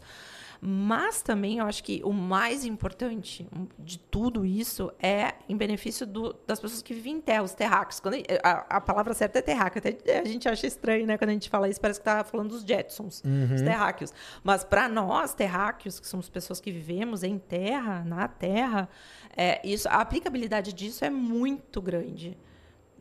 Mas 0.65 1.21
também 1.21 1.57
eu 1.57 1.65
acho 1.65 1.83
que 1.83 2.01
o 2.05 2.13
mais 2.13 2.63
importante 2.63 3.45
de 3.77 3.99
tudo 3.99 4.45
isso 4.45 4.89
é 4.97 5.33
em 5.49 5.57
benefício 5.57 6.07
do- 6.07 6.33
das 6.47 6.57
pessoas 6.57 6.81
que 6.81 6.93
vivem 6.93 7.15
em 7.15 7.21
terra, 7.21 7.43
os 7.43 7.53
terráqueos. 7.53 7.99
Quando 7.99 8.15
a, 8.41 8.77
a- 8.77 8.79
palavra 8.81 9.13
certa 9.13 9.39
é 9.39 9.41
terráqueo. 9.41 9.79
Até 9.79 10.19
a 10.19 10.23
gente 10.25 10.47
acha 10.47 10.65
estranho, 10.65 11.05
né? 11.05 11.17
Quando 11.17 11.31
a 11.31 11.33
gente 11.33 11.49
fala 11.49 11.67
isso, 11.67 11.81
parece 11.81 11.99
que 11.99 12.07
está 12.09 12.23
falando 12.23 12.49
dos 12.51 12.63
Jetsons, 12.63 13.21
os 13.55 13.61
terráqueos. 13.61 14.13
Mas 14.41 14.63
para 14.63 14.87
nós, 14.87 15.33
terráqueos, 15.33 15.99
que 15.99 16.07
somos 16.07 16.29
pessoas 16.29 16.61
que 16.61 16.71
vivemos 16.71 17.23
em 17.23 17.37
terra, 17.37 18.01
na 18.05 18.29
terra, 18.29 18.87
é, 19.35 19.59
isso, 19.67 19.89
a 19.89 19.95
aplicabilidade 19.99 20.71
disso 20.71 21.03
é 21.03 21.09
muito 21.09 21.81
grande. 21.81 22.37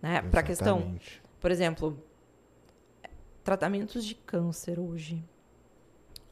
Né? 0.02 0.20
Para 0.22 0.40
a 0.40 0.42
questão, 0.42 0.78
por 1.40 1.50
exemplo, 1.52 2.02
tratamentos 3.44 4.04
de 4.04 4.14
câncer 4.16 4.80
hoje. 4.80 5.22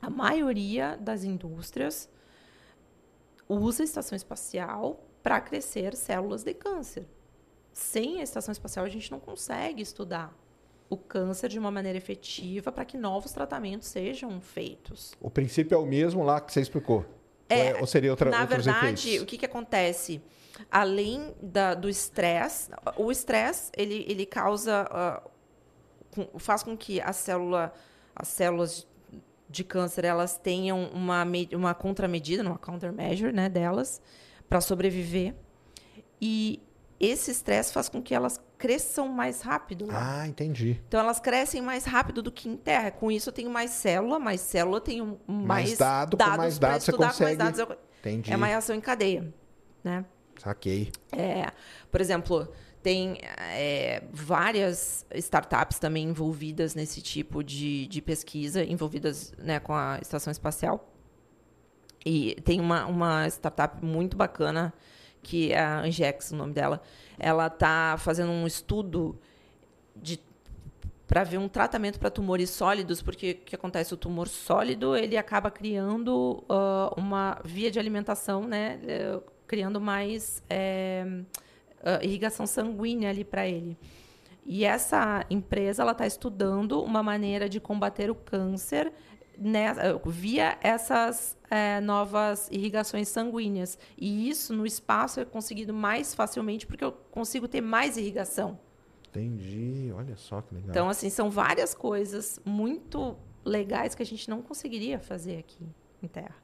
A 0.01 0.09
maioria 0.09 0.97
das 1.01 1.25
indústrias 1.25 2.09
usa 3.49 3.83
a 3.83 3.85
estação 3.85 4.17
espacial 4.17 5.05
para 5.23 5.41
crescer 5.41 5.95
células 5.97 6.43
de 6.43 6.55
câncer. 6.55 7.07
Sem 7.73 8.21
a 8.21 8.23
estação 8.23 8.53
espacial, 8.53 8.85
a 8.85 8.89
gente 8.89 9.11
não 9.11 9.21
consegue 9.21 9.83
estudar 9.83 10.35
o 10.89 10.97
câncer 10.97 11.49
de 11.49 11.59
uma 11.59 11.71
maneira 11.71 11.99
efetiva 11.99 12.73
para 12.73 12.85
que 12.85 12.97
novos 12.97 13.31
tratamentos 13.33 13.89
sejam 13.89 14.41
feitos. 14.41 15.13
O 15.21 15.31
princípio 15.31 15.75
é 15.75 15.79
o 15.79 15.87
mesmo 15.87 16.25
lá 16.25 16.41
que 16.41 16.53
você 16.53 16.61
explicou. 16.61 17.05
É, 17.49 17.73
ou, 17.73 17.77
é- 17.77 17.81
ou 17.81 17.87
seria 17.87 18.11
outra, 18.11 18.31
Na 18.31 18.45
verdade, 18.45 19.07
efeitos? 19.09 19.23
o 19.23 19.27
que, 19.27 19.39
que 19.39 19.47
acontece? 19.47 20.21
Além 20.71 21.35
da- 21.41 21.75
do 21.75 21.89
estresse, 21.89 22.71
o 22.97 23.11
estresse 23.11 23.71
ele, 23.77 24.05
ele 24.09 24.27
causa, 24.27 25.23
com- 26.13 26.39
faz 26.39 26.63
com 26.63 26.77
que 26.77 27.01
a 27.01 27.13
célula, 27.13 27.73
as 28.15 28.29
células 28.29 28.87
de 29.51 29.65
câncer 29.65 30.05
elas 30.05 30.39
tenham 30.39 30.85
uma, 30.95 31.27
uma 31.53 31.75
contramedida, 31.75 32.43
uma 32.43 32.59
countermeasure 32.59 33.33
né, 33.33 33.49
delas, 33.49 34.01
para 34.49 34.61
sobreviver. 34.61 35.35
E 36.21 36.63
esse 37.01 37.31
estresse 37.31 37.73
faz 37.73 37.89
com 37.89 38.01
que 38.01 38.15
elas 38.15 38.41
cresçam 38.57 39.09
mais 39.09 39.41
rápido. 39.41 39.89
Ah, 39.91 40.29
entendi. 40.29 40.81
Então 40.87 41.01
elas 41.01 41.19
crescem 41.19 41.61
mais 41.61 41.85
rápido 41.85 42.23
do 42.23 42.31
que 42.31 42.49
em 42.49 42.57
terra. 42.57 42.91
Com 42.91 43.11
isso 43.11 43.31
eu 43.31 43.33
tenho 43.33 43.51
mais 43.51 43.71
célula, 43.71 44.19
mais 44.19 44.41
célula 44.41 44.81
tenho 44.81 45.19
mais, 45.27 45.47
mais 45.47 45.79
dado, 45.79 46.17
dados 46.17 46.37
mais 46.37 46.59
dados 46.59 46.85
você 46.85 46.93
consegue. 46.93 47.23
mais 47.23 47.39
dados 47.39 47.59
eu... 47.59 47.77
Entendi. 48.01 48.33
É 48.33 48.37
uma 48.37 48.47
reação 48.47 48.75
em 48.77 48.81
cadeia, 48.81 49.33
né? 49.83 50.05
Saquei. 50.39 50.91
É, 51.13 51.53
por 51.91 52.01
exemplo, 52.01 52.49
tem 52.83 53.19
é, 53.39 54.03
várias 54.11 55.05
startups 55.15 55.79
também 55.79 56.09
envolvidas 56.09 56.75
nesse 56.75 57.03
tipo 57.03 57.45
de, 57.45 57.87
de 57.87 58.01
pesquisa, 58.01 58.65
envolvidas 58.65 59.33
né, 59.39 59.61
com 59.61 59.75
a 59.75 59.99
estação 60.01 60.31
espacial. 60.31 60.91
E 62.05 62.35
tem 62.45 62.61
uma, 62.61 62.87
uma 62.87 63.27
startup 63.29 63.85
muito 63.85 64.17
bacana, 64.17 64.73
que 65.23 65.53
é 65.53 65.61
a 65.61 65.81
Angex, 65.81 66.31
o 66.31 66.37
nome 66.37 66.55
dela. 66.55 66.81
Ela 67.19 67.49
está 67.49 67.97
fazendo 67.99 68.31
um 68.31 68.47
estudo 68.47 69.19
para 71.07 71.25
ver 71.25 71.39
um 71.39 71.49
tratamento 71.49 71.99
para 71.99 72.09
tumores 72.09 72.51
sólidos, 72.51 73.03
porque 73.03 73.33
o 73.33 73.45
que 73.45 73.55
acontece? 73.55 73.93
O 73.93 73.97
tumor 73.97 74.29
sólido 74.29 74.97
ele 74.97 75.17
acaba 75.17 75.51
criando 75.51 76.45
uh, 76.49 76.95
uma 76.97 77.41
via 77.45 77.71
de 77.71 77.79
alimentação, 77.79 78.45
né? 78.47 78.79
Uh, 79.17 79.23
criando 79.47 79.81
mais. 79.81 80.41
É, 80.49 81.05
uh, 81.81 82.05
irrigação 82.05 82.47
sanguínea 82.47 83.11
ali 83.11 83.25
para 83.25 83.47
ele. 83.47 83.77
E 84.45 84.65
essa 84.65 85.25
empresa 85.31 85.83
ela 85.83 85.93
está 85.93 86.07
estudando 86.07 86.83
uma 86.83 87.03
maneira 87.03 87.49
de 87.49 87.61
combater 87.61 88.11
o 88.11 88.15
câncer 88.15 88.93
né, 89.41 89.69
via 90.07 90.59
essas 90.61 91.37
é, 91.51 91.81
novas 91.81 92.49
irrigações 92.51 93.09
sanguíneas. 93.09 93.79
E 93.97 94.29
isso 94.29 94.53
no 94.53 94.67
espaço 94.67 95.19
é 95.19 95.25
conseguido 95.25 95.73
mais 95.73 96.15
facilmente 96.15 96.67
porque 96.67 96.85
eu 96.85 96.93
consigo 97.11 97.49
ter 97.49 97.63
mais 97.63 97.97
irrigação. 97.97 98.59
Entendi. 99.09 99.91
Olha 99.95 100.17
só 100.17 100.43
que 100.43 100.55
legal. 100.55 100.71
Então, 100.71 100.89
assim, 100.89 101.09
são 101.09 101.31
várias 101.31 101.75
coisas 101.75 102.39
muito 102.45 103.17
legais 103.45 103.95
que 103.95 104.03
a 104.03 104.07
gente 104.07 104.29
não 104.29 104.43
conseguiria 104.43 104.99
fazer 104.99 105.39
aqui 105.39 105.67
em 106.03 106.07
Terra. 106.07 106.37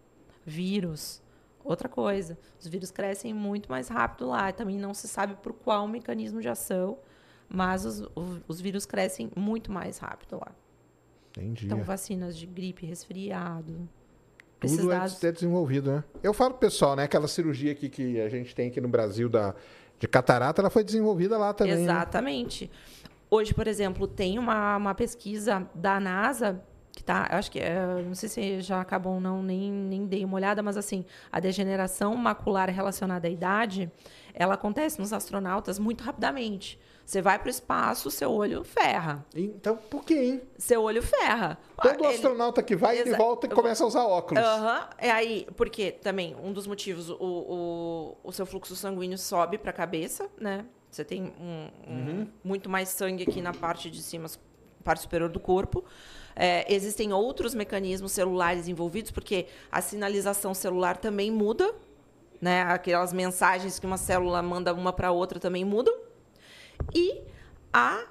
Vírus, 0.45 1.23
Outra 1.67 1.89
coisa, 1.89 2.39
os 2.61 2.67
vírus 2.69 2.93
crescem 2.93 3.35
muito 3.35 3.69
mais 3.69 3.89
rápido 3.89 4.29
lá. 4.29 4.53
Também 4.53 4.79
não 4.79 4.95
se 4.95 5.09
sabe 5.09 5.35
por 5.43 5.53
qual 5.53 5.89
mecanismo 5.89 6.41
de 6.41 6.49
ação, 6.49 6.99
mas 7.49 7.85
os, 7.85 8.09
os 8.47 8.61
vírus 8.61 8.87
crescem 8.87 9.31
muito 9.35 9.73
mais 9.73 9.99
rápido 9.99 10.37
lá. 10.37 10.53
Entendi. 11.37 11.67
Então, 11.67 11.83
vacinas 11.83 12.37
de 12.37 12.47
gripe, 12.47 12.87
resfriado. 12.87 13.89
Tudo 14.61 14.89
dados... 14.89 15.23
é 15.23 15.33
desenvolvido, 15.33 15.91
né? 15.91 16.05
Eu 16.23 16.33
falo 16.33 16.53
pro 16.53 16.61
pessoal, 16.61 16.95
né? 16.95 17.03
Aquela 17.03 17.27
cirurgia 17.27 17.73
aqui 17.73 17.89
que 17.89 18.21
a 18.21 18.29
gente 18.29 18.55
tem 18.55 18.69
aqui 18.69 18.81
no 18.81 18.89
Brasil 18.89 19.29
da, 19.29 19.53
de 19.99 20.07
catarata, 20.07 20.63
ela 20.63 20.71
foi 20.71 20.85
desenvolvida 20.85 21.37
lá 21.37 21.53
também. 21.53 21.75
Né? 21.75 21.83
Exatamente. 21.83 22.65
Né? 22.65 22.71
Hoje, 23.29 23.53
por 23.53 23.67
exemplo, 23.67 24.07
tem 24.07 24.39
uma, 24.39 24.77
uma 24.77 24.95
pesquisa 24.95 25.69
da 25.75 25.99
NASA 25.99 26.63
que 26.97 27.05
tá, 27.05 27.29
acho 27.31 27.51
que, 27.51 27.61
é, 27.61 28.03
não 28.03 28.15
sei 28.15 28.27
se 28.27 28.61
já 28.63 28.81
acabou 28.81 29.15
ou 29.15 29.21
não, 29.21 29.43
nem, 29.43 29.71
nem 29.71 30.07
dei 30.07 30.25
uma 30.25 30.35
olhada, 30.35 30.63
mas 30.63 30.79
assim, 30.79 31.05
a 31.31 31.39
degeneração 31.39 32.17
macular 32.17 32.71
relacionada 32.71 33.29
à 33.29 33.31
idade, 33.31 33.93
ela 34.33 34.55
acontece 34.55 34.99
nos 34.99 35.13
astronautas 35.13 35.79
muito 35.79 36.03
rapidamente. 36.03 36.81
Você 37.05 37.21
vai 37.21 37.39
para 37.39 37.49
o 37.49 37.51
espaço, 37.51 38.11
seu 38.11 38.33
olho 38.33 38.65
ferra. 38.65 39.25
Então, 39.35 39.77
por 39.77 40.05
quê, 40.05 40.15
hein? 40.15 40.43
Seu 40.57 40.83
olho 40.83 41.03
ferra. 41.03 41.59
Todo 41.81 42.07
ele... 42.07 42.15
astronauta 42.15 42.63
que 42.63 42.75
vai, 42.75 42.99
ele 42.99 43.15
volta 43.15 43.47
e 43.47 43.51
começa 43.51 43.85
a 43.85 43.87
usar 43.87 44.05
óculos. 44.05 44.43
Aham. 44.43 44.81
Uhum. 44.81 44.87
É 44.97 45.11
aí, 45.11 45.47
porque 45.55 45.93
também, 45.93 46.35
um 46.43 46.51
dos 46.51 46.67
motivos, 46.67 47.11
o, 47.11 47.17
o, 47.21 48.17
o 48.25 48.33
seu 48.33 48.47
fluxo 48.47 48.75
sanguíneo 48.75 49.19
sobe 49.19 49.59
para 49.59 49.71
a 49.71 49.75
cabeça, 49.75 50.31
né? 50.41 50.65
Você 50.91 51.05
tem 51.05 51.25
um, 51.39 51.69
um, 51.87 51.95
uhum. 51.95 52.29
muito 52.43 52.71
mais 52.71 52.89
sangue 52.89 53.23
aqui 53.23 53.43
na 53.43 53.53
parte 53.53 53.91
de 53.91 54.03
cima, 54.03 54.29
parte 54.83 55.03
superior 55.03 55.29
do 55.29 55.39
corpo. 55.39 55.85
É, 56.39 56.73
existem 56.73 57.15
outros 57.15 57.55
mecanismos 57.55 58.13
celulares 58.13 58.69
envolvidos, 58.69 59.11
porque 59.11 59.47
a 59.73 59.81
sinalização 59.81 60.53
celular 60.53 60.99
também 60.99 61.31
muda, 61.31 61.75
né? 62.41 62.63
Aquelas 62.63 63.13
mensagens 63.13 63.79
que 63.79 63.87
uma 63.87 63.97
célula 63.97 64.43
manda 64.43 64.75
uma 64.75 64.93
para 64.93 65.11
outra 65.11 65.41
também 65.41 65.65
mudam. 65.65 65.97
E 66.95 67.23
a 67.73 68.05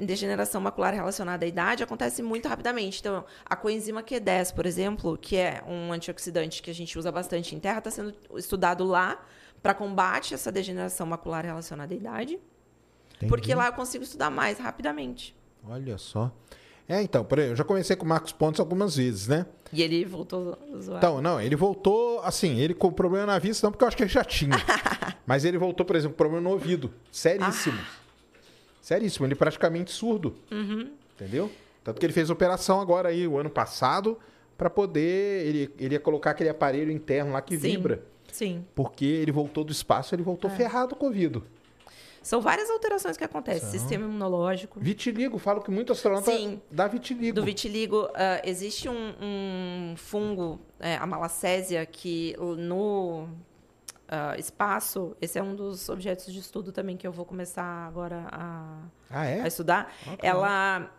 degeneração 0.00 0.60
macular 0.60 0.92
relacionada 0.92 1.46
à 1.46 1.48
idade 1.48 1.82
acontece 1.82 2.22
muito 2.22 2.46
rapidamente. 2.46 3.00
Então, 3.00 3.24
a 3.44 3.56
coenzima 3.56 4.02
Q10, 4.02 4.54
por 4.54 4.66
exemplo, 4.66 5.16
que 5.16 5.36
é 5.36 5.62
um 5.66 5.92
antioxidante 5.92 6.60
que 6.60 6.70
a 6.70 6.74
gente 6.74 6.98
usa 6.98 7.10
bastante 7.10 7.54
em 7.54 7.60
terra, 7.60 7.78
está 7.78 7.90
sendo 7.90 8.12
estudado 8.36 8.84
lá 8.84 9.24
para 9.62 9.72
combate 9.72 10.34
essa 10.34 10.52
degeneração 10.52 11.06
macular 11.06 11.44
relacionada 11.44 11.94
à 11.94 11.96
idade. 11.96 12.38
Entendi. 13.14 13.28
Porque 13.28 13.54
lá 13.54 13.68
eu 13.68 13.72
consigo 13.72 14.04
estudar 14.04 14.30
mais 14.30 14.58
rapidamente. 14.58 15.34
Olha 15.64 15.96
só. 15.96 16.30
É, 16.92 17.00
então, 17.00 17.24
por 17.24 17.38
eu 17.38 17.56
já 17.56 17.64
conversei 17.64 17.96
com 17.96 18.04
o 18.04 18.08
Marcos 18.08 18.32
Pontes 18.32 18.60
algumas 18.60 18.96
vezes, 18.96 19.26
né? 19.26 19.46
E 19.72 19.82
ele 19.82 20.04
voltou 20.04 20.58
zoado. 20.78 20.98
Então, 20.98 21.22
não, 21.22 21.40
ele 21.40 21.56
voltou, 21.56 22.20
assim, 22.20 22.58
ele 22.58 22.74
com 22.74 22.92
problema 22.92 23.24
na 23.24 23.38
vista, 23.38 23.66
não 23.66 23.72
porque 23.72 23.82
eu 23.82 23.88
acho 23.88 23.96
que 23.96 24.02
ele 24.02 24.10
já 24.10 24.22
tinha. 24.22 24.56
mas 25.26 25.46
ele 25.46 25.56
voltou, 25.56 25.86
por 25.86 25.96
exemplo, 25.96 26.14
problema 26.14 26.42
no 26.42 26.50
ouvido. 26.50 26.92
Seríssimo. 27.10 27.78
Ah. 27.80 28.02
Seríssimo, 28.82 29.24
ele 29.24 29.34
praticamente 29.34 29.90
surdo. 29.90 30.36
Uhum. 30.50 30.90
Entendeu? 31.14 31.50
Tanto 31.82 31.98
que 31.98 32.04
ele 32.04 32.12
fez 32.12 32.28
operação 32.28 32.78
agora 32.78 33.08
aí, 33.08 33.26
o 33.26 33.38
ano 33.38 33.48
passado, 33.48 34.18
para 34.58 34.68
poder. 34.68 35.46
Ele, 35.46 35.70
ele 35.78 35.94
ia 35.94 36.00
colocar 36.00 36.32
aquele 36.32 36.50
aparelho 36.50 36.92
interno 36.92 37.32
lá 37.32 37.40
que 37.40 37.56
Sim. 37.56 37.70
vibra. 37.70 38.02
Sim. 38.30 38.66
Porque 38.74 39.06
ele 39.06 39.32
voltou 39.32 39.64
do 39.64 39.72
espaço, 39.72 40.14
ele 40.14 40.22
voltou 40.22 40.50
é. 40.50 40.54
ferrado 40.54 40.94
com 40.94 41.06
o 41.06 41.08
ouvido. 41.08 41.42
São 42.22 42.40
várias 42.40 42.70
alterações 42.70 43.16
que 43.16 43.24
acontecem. 43.24 43.62
São. 43.62 43.70
Sistema 43.70 44.04
imunológico. 44.04 44.78
Vitiligo, 44.80 45.38
falo 45.38 45.60
que 45.60 45.70
muito 45.70 45.92
astronauta 45.92 46.30
Sim. 46.30 46.60
dá 46.70 46.86
vitiligo. 46.86 47.34
Do 47.34 47.44
vitiligo, 47.44 48.04
uh, 48.04 48.10
existe 48.44 48.88
um, 48.88 49.14
um 49.20 49.94
fungo, 49.96 50.60
é, 50.78 50.96
a 50.96 51.06
malacésia, 51.06 51.84
que 51.84 52.36
no 52.38 53.28
uh, 54.12 54.38
espaço, 54.38 55.16
esse 55.20 55.38
é 55.38 55.42
um 55.42 55.56
dos 55.56 55.88
objetos 55.88 56.32
de 56.32 56.38
estudo 56.38 56.70
também 56.70 56.96
que 56.96 57.06
eu 57.06 57.12
vou 57.12 57.24
começar 57.24 57.64
agora 57.64 58.26
a, 58.30 58.78
ah, 59.10 59.24
é? 59.24 59.40
a 59.40 59.46
estudar. 59.46 59.92
Okay. 60.14 60.28
Ela 60.28 60.90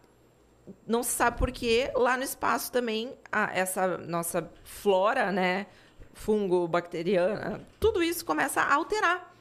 não 0.87 1.03
se 1.03 1.11
sabe 1.11 1.37
por 1.37 1.51
que 1.51 1.91
lá 1.95 2.17
no 2.17 2.23
espaço 2.23 2.71
também 2.71 3.13
a, 3.31 3.51
essa 3.53 3.97
nossa 3.97 4.49
flora, 4.63 5.31
né, 5.31 5.67
fungo, 6.13 6.67
bacteriana, 6.67 7.61
tudo 7.79 8.01
isso 8.01 8.25
começa 8.25 8.61
a 8.61 8.73
alterar. 8.73 9.32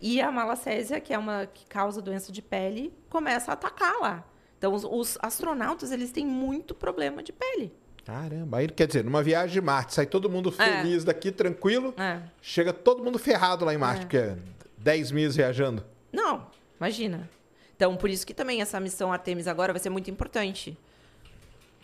E 0.00 0.20
a 0.20 0.30
malacésia, 0.30 1.00
que 1.00 1.12
é 1.12 1.18
uma 1.18 1.46
que 1.46 1.66
causa 1.66 2.00
doença 2.00 2.32
de 2.32 2.40
pele, 2.40 2.92
começa 3.08 3.50
a 3.50 3.54
atacar 3.54 4.00
lá. 4.00 4.24
Então, 4.56 4.72
os, 4.72 4.84
os 4.84 5.18
astronautas, 5.22 5.90
eles 5.90 6.10
têm 6.10 6.26
muito 6.26 6.74
problema 6.74 7.22
de 7.22 7.32
pele. 7.32 7.72
Caramba, 8.04 8.58
aí 8.58 8.68
quer 8.68 8.86
dizer, 8.86 9.04
numa 9.04 9.22
viagem 9.22 9.52
de 9.52 9.60
Marte, 9.60 9.94
sai 9.94 10.06
todo 10.06 10.28
mundo 10.28 10.52
é. 10.58 10.64
feliz 10.64 11.02
é. 11.02 11.06
daqui, 11.06 11.30
tranquilo, 11.30 11.94
é. 11.96 12.20
chega 12.40 12.72
todo 12.72 13.04
mundo 13.04 13.18
ferrado 13.18 13.64
lá 13.64 13.74
em 13.74 13.78
Marte, 13.78 14.00
é. 14.00 14.00
porque 14.02 14.16
é 14.16 14.36
10 14.78 15.12
meses 15.12 15.36
viajando. 15.36 15.84
Não, 16.12 16.46
imagina. 16.78 17.28
Então, 17.76 17.96
por 17.96 18.10
isso 18.10 18.26
que 18.26 18.34
também 18.34 18.60
essa 18.60 18.80
missão 18.80 19.12
Artemis 19.12 19.46
agora 19.46 19.72
vai 19.72 19.80
ser 19.80 19.90
muito 19.90 20.10
importante 20.10 20.76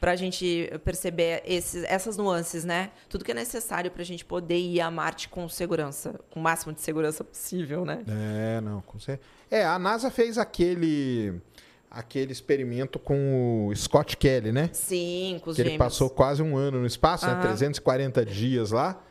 para 0.00 0.12
a 0.12 0.16
gente 0.16 0.70
perceber 0.84 1.42
esses, 1.46 1.84
essas 1.84 2.16
nuances, 2.16 2.64
né? 2.64 2.90
Tudo 3.08 3.24
que 3.24 3.30
é 3.30 3.34
necessário 3.34 3.90
para 3.90 4.02
a 4.02 4.04
gente 4.04 4.24
poder 4.24 4.58
ir 4.58 4.80
a 4.80 4.90
Marte 4.90 5.28
com 5.28 5.48
segurança, 5.48 6.20
com 6.30 6.40
o 6.40 6.42
máximo 6.42 6.72
de 6.72 6.80
segurança 6.80 7.24
possível, 7.24 7.84
né? 7.84 8.04
É, 8.06 8.60
não, 8.60 8.80
com 8.82 8.98
certeza. 8.98 9.28
É, 9.50 9.64
a 9.64 9.78
NASA 9.78 10.10
fez 10.10 10.38
aquele 10.38 11.40
aquele 11.90 12.30
experimento 12.30 12.98
com 12.98 13.68
o 13.68 13.74
Scott 13.74 14.18
Kelly, 14.18 14.52
né? 14.52 14.68
Sim, 14.72 15.40
com 15.42 15.50
os 15.50 15.56
que 15.56 15.62
gêmeos. 15.62 15.74
ele 15.74 15.78
passou 15.78 16.10
quase 16.10 16.42
um 16.42 16.54
ano 16.56 16.80
no 16.80 16.86
espaço, 16.86 17.26
né? 17.26 17.40
340 17.40 18.24
dias 18.24 18.70
lá. 18.70 19.02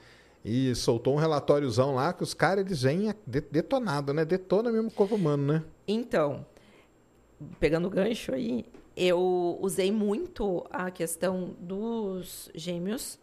E 0.43 0.75
soltou 0.75 1.15
um 1.15 1.17
relatóriozão 1.17 1.95
lá 1.95 2.13
que 2.13 2.21
os 2.21 2.35
caras 2.35 2.63
eles 2.63 2.83
vêm 2.83 3.11
detonado, 3.25 4.13
né? 4.13 4.23
Detona 4.23 4.71
mesmo 4.71 4.89
o 4.89 4.91
corpo 4.91 5.15
humano, 5.15 5.53
né? 5.53 5.63
Então, 5.87 6.45
pegando 7.59 7.87
o 7.87 7.89
gancho 7.89 8.31
aí, 8.31 8.65
eu 8.95 9.57
usei 9.61 9.91
muito 9.91 10.65
a 10.69 10.89
questão 10.89 11.55
dos 11.59 12.49
gêmeos 12.55 13.19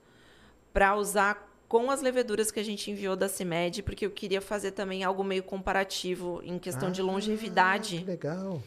para 0.73 0.97
usar 0.97 1.51
com 1.69 1.91
as 1.91 2.03
leveduras 2.03 2.51
que 2.51 2.61
a 2.61 2.63
gente 2.63 2.91
enviou 2.91 3.17
da 3.17 3.29
CIMED, 3.29 3.83
porque 3.83 4.05
eu 4.05 4.11
queria 4.11 4.43
fazer 4.43 4.73
também 4.73 5.05
algo 5.05 5.25
meio 5.25 5.43
comparativo 5.43 6.43
em 6.45 6.59
questão 6.59 6.89
ah, 6.89 6.93
de 6.93 7.01
longevidade. 7.01 7.99
Que 7.99 8.05
legal. 8.05 8.63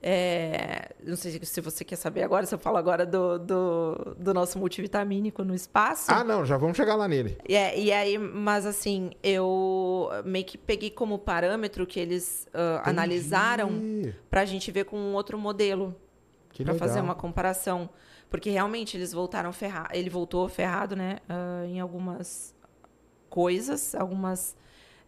É, 0.00 0.90
não 1.02 1.16
sei 1.16 1.40
se 1.42 1.60
você 1.60 1.84
quer 1.84 1.96
saber 1.96 2.22
agora, 2.22 2.46
se 2.46 2.54
eu 2.54 2.58
falo 2.58 2.76
agora 2.76 3.04
do, 3.04 3.38
do, 3.38 4.16
do, 4.16 4.32
nosso 4.32 4.56
multivitamínico 4.56 5.42
no 5.42 5.52
espaço. 5.52 6.12
Ah, 6.12 6.22
não, 6.22 6.44
já 6.46 6.56
vamos 6.56 6.76
chegar 6.76 6.94
lá 6.94 7.08
nele. 7.08 7.36
É, 7.48 7.76
e 7.76 7.90
aí, 7.90 8.16
mas 8.16 8.64
assim, 8.64 9.10
eu 9.20 10.08
meio 10.24 10.44
que 10.44 10.56
peguei 10.56 10.90
como 10.90 11.18
parâmetro 11.18 11.84
que 11.84 11.98
eles 11.98 12.46
uh, 12.54 12.88
analisaram 12.88 13.72
para 14.30 14.42
a 14.42 14.44
gente 14.44 14.70
ver 14.70 14.84
com 14.84 14.96
um 14.96 15.14
outro 15.14 15.36
modelo 15.36 15.92
para 16.64 16.74
fazer 16.74 17.00
uma 17.00 17.14
comparação. 17.14 17.88
Porque 18.30 18.50
realmente 18.50 18.96
eles 18.96 19.12
voltaram 19.12 19.52
ferrado. 19.52 19.88
Ele 19.92 20.10
voltou 20.10 20.48
ferrado, 20.48 20.94
né? 20.94 21.18
Uh, 21.28 21.66
em 21.66 21.80
algumas 21.80 22.54
coisas, 23.28 23.94
algumas. 23.94 24.56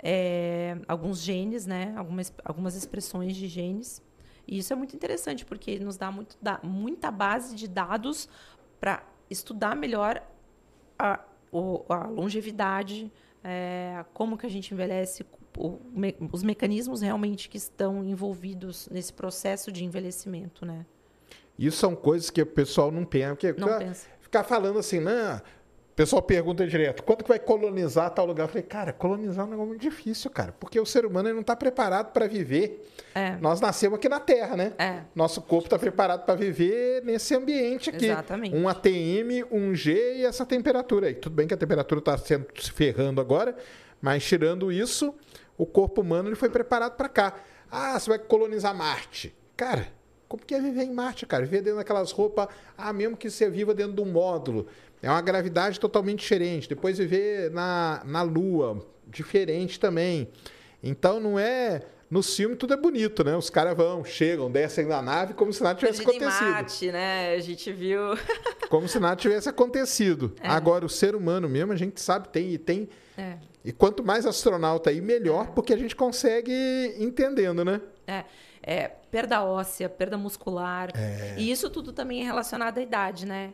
É, 0.02 0.78
alguns 0.88 1.20
genes, 1.20 1.66
né? 1.66 1.92
Algumas, 1.96 2.32
algumas 2.44 2.74
expressões 2.74 3.36
de 3.36 3.46
genes. 3.46 4.02
E 4.46 4.58
isso 4.58 4.72
é 4.72 4.76
muito 4.76 4.96
interessante, 4.96 5.44
porque 5.44 5.78
nos 5.78 5.96
dá, 5.96 6.10
muito, 6.10 6.36
dá 6.40 6.58
muita 6.62 7.10
base 7.10 7.54
de 7.54 7.68
dados 7.68 8.28
para 8.80 9.02
estudar 9.28 9.76
melhor 9.76 10.22
a, 10.98 11.20
a 11.88 12.06
longevidade, 12.08 13.12
é, 13.44 14.04
como 14.12 14.36
que 14.36 14.46
a 14.46 14.50
gente 14.50 14.74
envelhece, 14.74 15.24
o, 15.56 15.78
me, 15.92 16.16
os 16.32 16.42
mecanismos 16.42 17.00
realmente 17.00 17.48
que 17.48 17.56
estão 17.56 18.04
envolvidos 18.04 18.88
nesse 18.90 19.12
processo 19.12 19.70
de 19.70 19.84
envelhecimento, 19.84 20.66
né? 20.66 20.84
Isso 21.60 21.76
são 21.76 21.94
coisas 21.94 22.30
que 22.30 22.40
o 22.40 22.46
pessoal 22.46 22.90
não 22.90 23.04
pensa. 23.04 23.34
Porque 23.34 23.52
não 23.52 23.68
ficar, 23.68 23.94
ficar 24.18 24.44
falando 24.44 24.78
assim, 24.78 24.98
não, 24.98 25.36
o 25.36 25.94
pessoal 25.94 26.22
pergunta 26.22 26.66
direto, 26.66 27.02
quanto 27.02 27.22
que 27.22 27.28
vai 27.28 27.38
colonizar 27.38 28.08
tal 28.08 28.24
lugar? 28.24 28.44
Eu 28.44 28.48
falei, 28.48 28.62
cara, 28.62 28.94
colonizar 28.94 29.44
é 29.44 29.46
um 29.46 29.50
negócio 29.50 29.68
muito 29.68 29.82
difícil, 29.82 30.30
cara, 30.30 30.52
porque 30.58 30.80
o 30.80 30.86
ser 30.86 31.04
humano 31.04 31.30
não 31.34 31.42
está 31.42 31.54
preparado 31.54 32.12
para 32.12 32.26
viver. 32.26 32.88
É. 33.14 33.36
Nós 33.36 33.60
nascemos 33.60 33.98
aqui 33.98 34.08
na 34.08 34.18
Terra, 34.18 34.56
né? 34.56 34.72
É. 34.78 35.02
Nosso 35.14 35.42
corpo 35.42 35.66
está 35.66 35.78
preparado 35.78 36.24
para 36.24 36.34
viver 36.34 37.04
nesse 37.04 37.34
ambiente 37.34 37.90
aqui. 37.90 38.06
Exatamente. 38.06 38.56
Um 38.56 38.66
ATM, 38.66 39.44
um 39.50 39.74
G 39.74 40.14
e 40.16 40.24
essa 40.24 40.46
temperatura 40.46 41.08
aí. 41.08 41.14
Tudo 41.14 41.34
bem 41.34 41.46
que 41.46 41.52
a 41.52 41.58
temperatura 41.58 41.98
está 41.98 42.16
se 42.16 42.72
ferrando 42.72 43.20
agora, 43.20 43.54
mas 44.00 44.24
tirando 44.24 44.72
isso, 44.72 45.14
o 45.58 45.66
corpo 45.66 46.00
humano 46.00 46.30
ele 46.30 46.36
foi 46.36 46.48
preparado 46.48 46.96
para 46.96 47.08
cá. 47.10 47.34
Ah, 47.70 48.00
você 48.00 48.08
vai 48.08 48.18
colonizar 48.18 48.74
Marte. 48.74 49.36
Cara, 49.54 49.99
como 50.30 50.46
que 50.46 50.54
é 50.54 50.60
viver 50.60 50.84
em 50.84 50.92
Marte, 50.92 51.26
cara? 51.26 51.44
Viver 51.44 51.60
dentro 51.60 51.78
daquelas 51.78 52.12
roupas, 52.12 52.46
ah, 52.78 52.92
mesmo 52.92 53.16
que 53.16 53.28
você 53.28 53.50
viva 53.50 53.74
dentro 53.74 53.94
de 53.94 54.00
um 54.00 54.12
módulo. 54.12 54.68
É 55.02 55.10
uma 55.10 55.20
gravidade 55.20 55.80
totalmente 55.80 56.20
diferente. 56.20 56.68
Depois 56.68 56.98
viver 56.98 57.50
na, 57.50 58.00
na 58.04 58.22
Lua, 58.22 58.80
diferente 59.08 59.80
também. 59.80 60.28
Então 60.80 61.18
não 61.18 61.36
é. 61.36 61.82
No 62.08 62.22
filme 62.22 62.54
tudo 62.54 62.74
é 62.74 62.76
bonito, 62.76 63.24
né? 63.24 63.36
Os 63.36 63.50
caras 63.50 63.76
vão, 63.76 64.04
chegam, 64.04 64.48
descem 64.48 64.86
da 64.86 65.02
nave 65.02 65.34
como 65.34 65.52
se 65.52 65.64
nada 65.64 65.76
tivesse 65.76 66.04
Perdido 66.04 66.24
acontecido. 66.24 66.50
Marte, 66.52 66.92
né? 66.92 67.34
A 67.34 67.40
gente 67.40 67.72
viu. 67.72 68.00
Como 68.70 68.86
se 68.86 69.00
nada 69.00 69.16
tivesse 69.16 69.48
acontecido. 69.48 70.32
É. 70.40 70.48
Agora, 70.48 70.86
o 70.86 70.88
ser 70.88 71.16
humano 71.16 71.48
mesmo, 71.48 71.72
a 71.72 71.76
gente 71.76 72.00
sabe, 72.00 72.28
tem 72.28 72.50
e 72.50 72.58
tem. 72.58 72.88
É. 73.18 73.36
E 73.64 73.72
quanto 73.72 74.04
mais 74.04 74.26
astronauta 74.26 74.90
aí, 74.90 75.00
melhor, 75.00 75.48
porque 75.48 75.74
a 75.74 75.76
gente 75.76 75.96
consegue 75.96 76.94
entendendo, 76.98 77.64
né? 77.64 77.80
É, 78.06 78.24
é, 78.62 78.90
perda 79.10 79.42
óssea, 79.42 79.88
perda 79.88 80.16
muscular. 80.16 80.90
É. 80.94 81.36
E 81.38 81.50
isso 81.50 81.68
tudo 81.70 81.92
também 81.92 82.22
é 82.22 82.24
relacionado 82.24 82.78
à 82.78 82.80
idade, 82.80 83.26
né? 83.26 83.52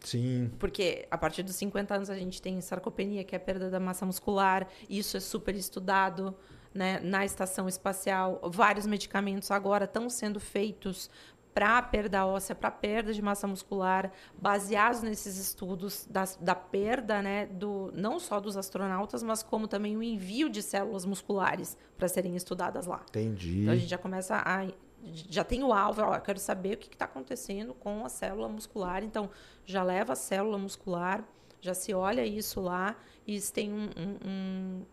Sim. 0.00 0.50
Porque 0.58 1.06
a 1.10 1.18
partir 1.18 1.42
dos 1.42 1.56
50 1.56 1.94
anos 1.94 2.10
a 2.10 2.16
gente 2.16 2.40
tem 2.40 2.60
sarcopenia, 2.60 3.24
que 3.24 3.34
é 3.34 3.38
a 3.38 3.40
perda 3.40 3.68
da 3.68 3.80
massa 3.80 4.06
muscular. 4.06 4.68
Isso 4.88 5.16
é 5.16 5.20
super 5.20 5.54
estudado 5.54 6.36
né, 6.72 7.00
na 7.00 7.24
estação 7.24 7.68
espacial. 7.68 8.40
Vários 8.44 8.86
medicamentos 8.86 9.50
agora 9.50 9.84
estão 9.84 10.08
sendo 10.08 10.38
feitos 10.38 11.10
para 11.58 11.82
perda 11.82 12.24
óssea, 12.24 12.54
para 12.54 12.70
perda 12.70 13.12
de 13.12 13.20
massa 13.20 13.44
muscular, 13.48 14.12
baseados 14.40 15.02
nesses 15.02 15.36
estudos 15.38 16.06
da, 16.08 16.22
da 16.40 16.54
perda, 16.54 17.20
né, 17.20 17.46
do, 17.46 17.90
não 17.96 18.20
só 18.20 18.38
dos 18.38 18.56
astronautas, 18.56 19.24
mas 19.24 19.42
como 19.42 19.66
também 19.66 19.96
o 19.96 20.02
envio 20.02 20.48
de 20.48 20.62
células 20.62 21.04
musculares 21.04 21.76
para 21.96 22.06
serem 22.06 22.36
estudadas 22.36 22.86
lá. 22.86 23.02
Entendi. 23.08 23.62
Então 23.62 23.72
a 23.74 23.76
gente 23.76 23.90
já 23.90 23.98
começa 23.98 24.36
a. 24.36 24.68
Já 25.04 25.44
tem 25.44 25.62
o 25.62 25.72
alvo, 25.72 26.02
ó, 26.02 26.14
eu 26.16 26.20
quero 26.20 26.38
saber 26.38 26.74
o 26.74 26.78
que 26.78 26.88
está 26.92 27.04
acontecendo 27.04 27.72
com 27.74 28.04
a 28.04 28.08
célula 28.08 28.48
muscular. 28.48 29.02
Então, 29.02 29.30
já 29.64 29.82
leva 29.82 30.12
a 30.12 30.16
célula 30.16 30.58
muscular, 30.58 31.24
já 31.60 31.72
se 31.74 31.94
olha 31.94 32.24
isso 32.26 32.60
lá. 32.60 32.96
E 33.26 33.40
se 33.40 33.52
tem 33.52 33.72
um, 33.72 33.88
um, 33.96 34.28
um- 34.28 34.86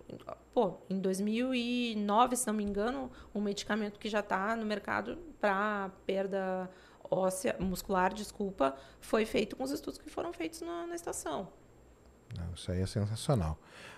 Pô, 0.54 0.76
em 0.90 1.00
2009, 1.00 2.36
se 2.36 2.48
não 2.48 2.54
me 2.54 2.64
engano, 2.64 3.12
um 3.34 3.42
medicamento 3.42 4.00
que 4.00 4.10
já 4.10 4.20
está 4.20 4.56
no 4.56 4.66
mercado 4.66 5.18
para 5.40 5.90
perda 6.06 6.70
óssea, 7.10 7.56
muscular, 7.60 8.14
desculpa, 8.14 8.76
foi 9.00 9.26
feito 9.26 9.56
com 9.56 9.64
os 9.64 9.72
estudos 9.72 10.00
que 10.00 10.10
foram 10.10 10.32
feitos 10.34 10.62
na, 10.62 10.88
na 10.88 10.96
estação. 10.96 11.50
Isso 12.56 12.72
aí 12.72 12.82
é 12.82 12.86
sensacional. 12.86 13.58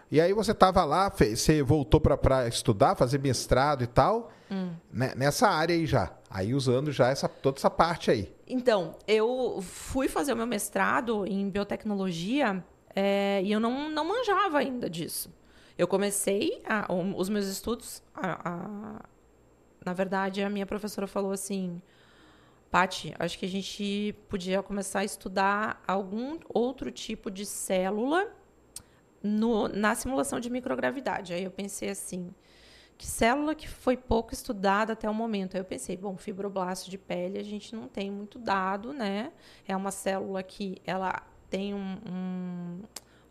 E 0.09 0.21
aí 0.21 0.31
você 0.33 0.51
estava 0.51 0.83
lá, 0.85 1.09
você 1.09 1.61
voltou 1.61 1.99
para 1.99 2.47
estudar, 2.47 2.95
fazer 2.95 3.19
mestrado 3.19 3.83
e 3.83 3.87
tal, 3.87 4.31
né, 4.91 5.13
nessa 5.17 5.49
área 5.49 5.75
aí 5.75 5.85
já. 5.85 6.11
Aí 6.29 6.53
usando 6.53 6.91
já 6.91 7.09
essa, 7.09 7.27
toda 7.27 7.57
essa 7.57 7.69
parte 7.69 8.09
aí. 8.09 8.33
Então, 8.47 8.95
eu 9.05 9.59
fui 9.61 10.07
fazer 10.07 10.31
o 10.31 10.37
meu 10.37 10.47
mestrado 10.47 11.25
em 11.25 11.49
biotecnologia 11.49 12.63
é, 12.95 13.41
e 13.43 13.51
eu 13.51 13.59
não, 13.59 13.89
não 13.89 14.05
manjava 14.05 14.59
ainda 14.59 14.89
disso. 14.89 15.29
Eu 15.77 15.87
comecei 15.87 16.61
a- 16.65 16.87
os 17.15 17.27
meus 17.29 17.45
estudos. 17.47 18.01
a- 18.15 18.49
a- 18.49 19.01
na 19.85 19.93
verdade, 19.93 20.41
a 20.41 20.49
minha 20.49 20.65
professora 20.65 21.05
falou 21.05 21.31
assim: 21.31 21.81
Pati, 22.71 23.13
acho 23.19 23.37
que 23.37 23.45
a 23.45 23.49
gente 23.49 24.15
podia 24.29 24.63
começar 24.63 24.99
a 24.99 25.05
estudar 25.05 25.81
algum 25.87 26.39
outro 26.53 26.91
tipo 26.91 27.29
de 27.29 27.45
célula 27.45 28.27
no- 29.27 29.67
na 29.67 29.95
simulação 29.95 30.39
de 30.39 30.49
microgravidade. 30.49 31.33
Aí 31.33 31.43
eu 31.43 31.51
pensei 31.51 31.89
assim: 31.89 32.33
que 32.97 33.05
célula 33.05 33.53
que 33.55 33.67
foi 33.67 33.95
pouco 33.97 34.33
estudada 34.33 34.93
até 34.93 35.09
o 35.09 35.13
momento? 35.13 35.55
Aí 35.55 35.61
eu 35.61 35.65
pensei, 35.65 35.95
bom, 35.97 36.17
fibroblasto 36.17 36.89
de 36.89 36.97
pele 36.97 37.37
a 37.39 37.43
gente 37.43 37.75
não 37.75 37.87
tem 37.87 38.09
muito 38.09 38.39
dado, 38.39 38.93
né? 38.93 39.31
É 39.67 39.75
uma 39.75 39.91
célula 39.91 40.41
que 40.43 40.81
ela 40.85 41.21
tem 41.49 41.73
um, 41.73 41.97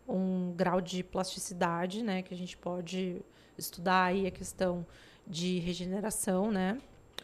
um, 0.07 0.13
um 0.15 0.53
grau 0.55 0.79
de 0.81 1.03
plasticidade, 1.03 2.01
né? 2.03 2.21
Que 2.21 2.33
a 2.33 2.37
gente 2.37 2.55
pode 2.57 3.21
estudar 3.57 4.05
aí 4.05 4.25
a 4.27 4.31
questão 4.31 4.85
de 5.25 5.59
regeneração, 5.59 6.51
né? 6.51 6.77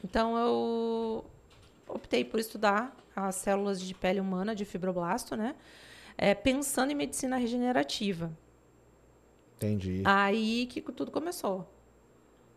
Então 0.04 0.38
eu 0.38 1.26
optei 1.88 2.26
por 2.26 2.40
estudar 2.40 2.96
as 3.16 3.36
células 3.36 3.80
de 3.82 3.94
pele 3.94 4.20
humana 4.20 4.54
de 4.56 4.66
fibroblasto, 4.66 5.36
né? 5.36 5.56
É, 6.18 6.36
pensando 6.36 6.92
em 6.92 6.96
medicina 6.96 7.38
regenerativa. 7.38 8.32
Entendi. 9.64 10.02
Aí 10.06 10.66
que 10.68 10.82
tudo 10.82 11.12
começou. 11.12 11.68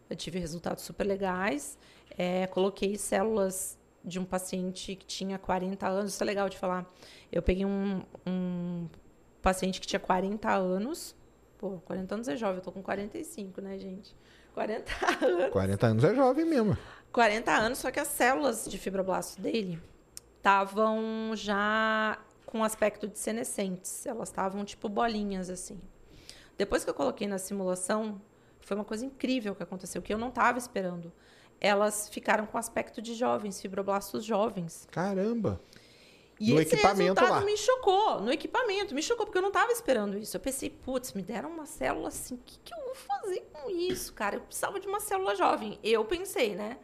Eu 0.08 0.16
tive 0.16 0.38
resultados 0.38 0.82
super 0.84 1.04
legais. 1.04 1.78
é, 2.16 2.46
coloquei 2.46 2.96
células 2.96 3.78
de 4.04 4.18
um 4.20 4.24
paciente 4.24 4.94
que 4.94 5.04
tinha 5.04 5.38
40 5.38 5.86
anos. 5.86 6.12
Isso 6.14 6.22
é 6.22 6.26
legal 6.26 6.48
de 6.48 6.56
falar. 6.56 6.88
Eu 7.30 7.42
peguei 7.42 7.64
um, 7.64 8.02
um 8.26 8.88
paciente 9.42 9.80
que 9.80 9.86
tinha 9.86 9.98
40 10.00 10.48
anos. 10.50 11.14
Pô, 11.58 11.80
40 11.84 12.14
anos 12.14 12.28
é 12.28 12.36
jovem. 12.36 12.56
Eu 12.58 12.62
tô 12.62 12.70
com 12.70 12.82
45, 12.82 13.60
né, 13.60 13.76
gente? 13.78 14.14
40 14.54 14.92
anos. 15.26 15.50
40 15.52 15.86
anos 15.86 16.04
é 16.04 16.14
jovem 16.14 16.44
mesmo. 16.44 16.78
40 17.12 17.50
anos, 17.50 17.78
só 17.78 17.90
que 17.90 17.98
as 17.98 18.08
células 18.08 18.66
de 18.66 18.78
fibroblasto 18.78 19.40
dele 19.40 19.80
estavam 20.36 21.32
já 21.34 22.18
com 22.44 22.62
aspecto 22.62 23.08
de 23.08 23.18
senescentes. 23.18 24.06
Elas 24.06 24.28
estavam 24.28 24.64
tipo 24.64 24.88
bolinhas 24.88 25.50
assim. 25.50 25.80
Depois 26.56 26.84
que 26.84 26.90
eu 26.90 26.94
coloquei 26.94 27.26
na 27.26 27.38
simulação, 27.38 28.20
foi 28.60 28.76
uma 28.76 28.84
coisa 28.84 29.04
incrível 29.04 29.54
que 29.54 29.62
aconteceu, 29.62 30.00
que 30.02 30.12
eu 30.12 30.18
não 30.18 30.28
estava 30.28 30.58
esperando. 30.58 31.12
Elas 31.60 32.08
ficaram 32.08 32.46
com 32.46 32.58
aspecto 32.58 33.00
de 33.00 33.14
jovens, 33.14 33.60
fibroblastos 33.60 34.24
jovens. 34.24 34.86
Caramba. 34.90 35.60
E 36.38 36.52
No 36.52 36.60
esse 36.60 36.74
equipamento 36.74 37.18
resultado 37.20 37.40
lá. 37.40 37.46
me 37.46 37.56
chocou, 37.56 38.20
no 38.20 38.30
equipamento, 38.30 38.94
me 38.94 39.02
chocou, 39.02 39.24
porque 39.24 39.38
eu 39.38 39.42
não 39.42 39.48
estava 39.48 39.72
esperando 39.72 40.18
isso. 40.18 40.36
Eu 40.36 40.40
pensei, 40.40 40.68
putz, 40.68 41.14
me 41.14 41.22
deram 41.22 41.50
uma 41.50 41.64
célula 41.64 42.08
assim, 42.08 42.34
o 42.34 42.40
que, 42.44 42.58
que 42.62 42.74
eu 42.74 42.84
vou 42.84 42.94
fazer 42.94 43.48
com 43.52 43.70
isso, 43.70 44.12
cara? 44.12 44.36
Eu 44.36 44.40
precisava 44.42 44.78
de 44.78 44.86
uma 44.86 45.00
célula 45.00 45.34
jovem. 45.34 45.78
Eu 45.82 46.04
pensei, 46.04 46.54
né? 46.54 46.76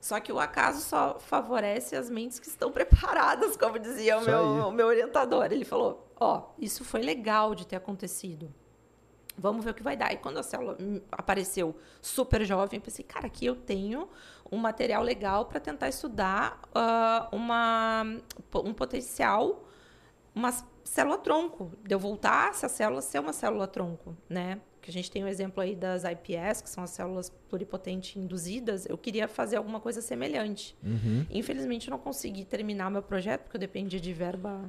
Só 0.00 0.20
que 0.20 0.32
o 0.32 0.38
acaso 0.38 0.80
só 0.80 1.18
favorece 1.18 1.96
as 1.96 2.08
mentes 2.08 2.38
que 2.38 2.48
estão 2.48 2.70
preparadas, 2.72 3.56
como 3.56 3.78
dizia 3.78 4.16
o 4.18 4.24
meu, 4.24 4.42
o 4.68 4.72
meu 4.72 4.86
orientador. 4.86 5.46
Ele 5.52 5.64
falou: 5.66 6.10
Ó, 6.18 6.50
isso 6.58 6.82
foi 6.84 7.02
legal 7.02 7.54
de 7.54 7.66
ter 7.66 7.76
acontecido. 7.76 8.52
Vamos 9.38 9.64
ver 9.64 9.70
o 9.70 9.74
que 9.74 9.82
vai 9.82 9.96
dar. 9.96 10.12
E 10.12 10.16
quando 10.16 10.38
a 10.38 10.42
célula 10.42 10.76
hum, 10.80 11.00
apareceu 11.12 11.76
super 12.02 12.44
jovem, 12.44 12.78
eu 12.78 12.82
pensei, 12.82 13.04
cara, 13.04 13.26
aqui 13.26 13.46
eu 13.46 13.54
tenho 13.54 14.08
um 14.50 14.56
material 14.56 15.02
legal 15.02 15.44
para 15.44 15.60
tentar 15.60 15.88
estudar 15.88 16.60
ah, 16.74 17.28
uma, 17.30 18.04
um 18.64 18.74
potencial, 18.74 19.64
uma 20.34 20.50
célula 20.82 21.18
tronco, 21.18 21.70
de 21.86 21.94
eu 21.94 21.98
voltar 21.98 22.50
essa 22.50 22.68
célula 22.68 23.00
ser 23.00 23.20
uma 23.20 23.32
célula 23.32 23.66
tronco, 23.66 24.16
né? 24.28 24.60
Que 24.80 24.90
a 24.90 24.92
gente 24.92 25.10
tem 25.10 25.22
o 25.22 25.28
exemplo 25.28 25.62
aí 25.62 25.76
das 25.76 26.02
IPS, 26.04 26.62
que 26.62 26.70
são 26.70 26.82
as 26.82 26.90
células 26.90 27.30
pluripotentes 27.48 28.16
induzidas. 28.16 28.86
Eu 28.86 28.96
queria 28.96 29.28
fazer 29.28 29.56
alguma 29.56 29.80
coisa 29.80 30.00
semelhante. 30.00 30.74
Uhum. 30.82 31.26
Infelizmente, 31.30 31.88
eu 31.88 31.90
não 31.90 31.98
consegui 31.98 32.44
terminar 32.44 32.90
meu 32.90 33.02
projeto, 33.02 33.42
porque 33.42 33.56
eu 33.56 33.60
dependia 33.60 34.00
de 34.00 34.12
verba 34.12 34.64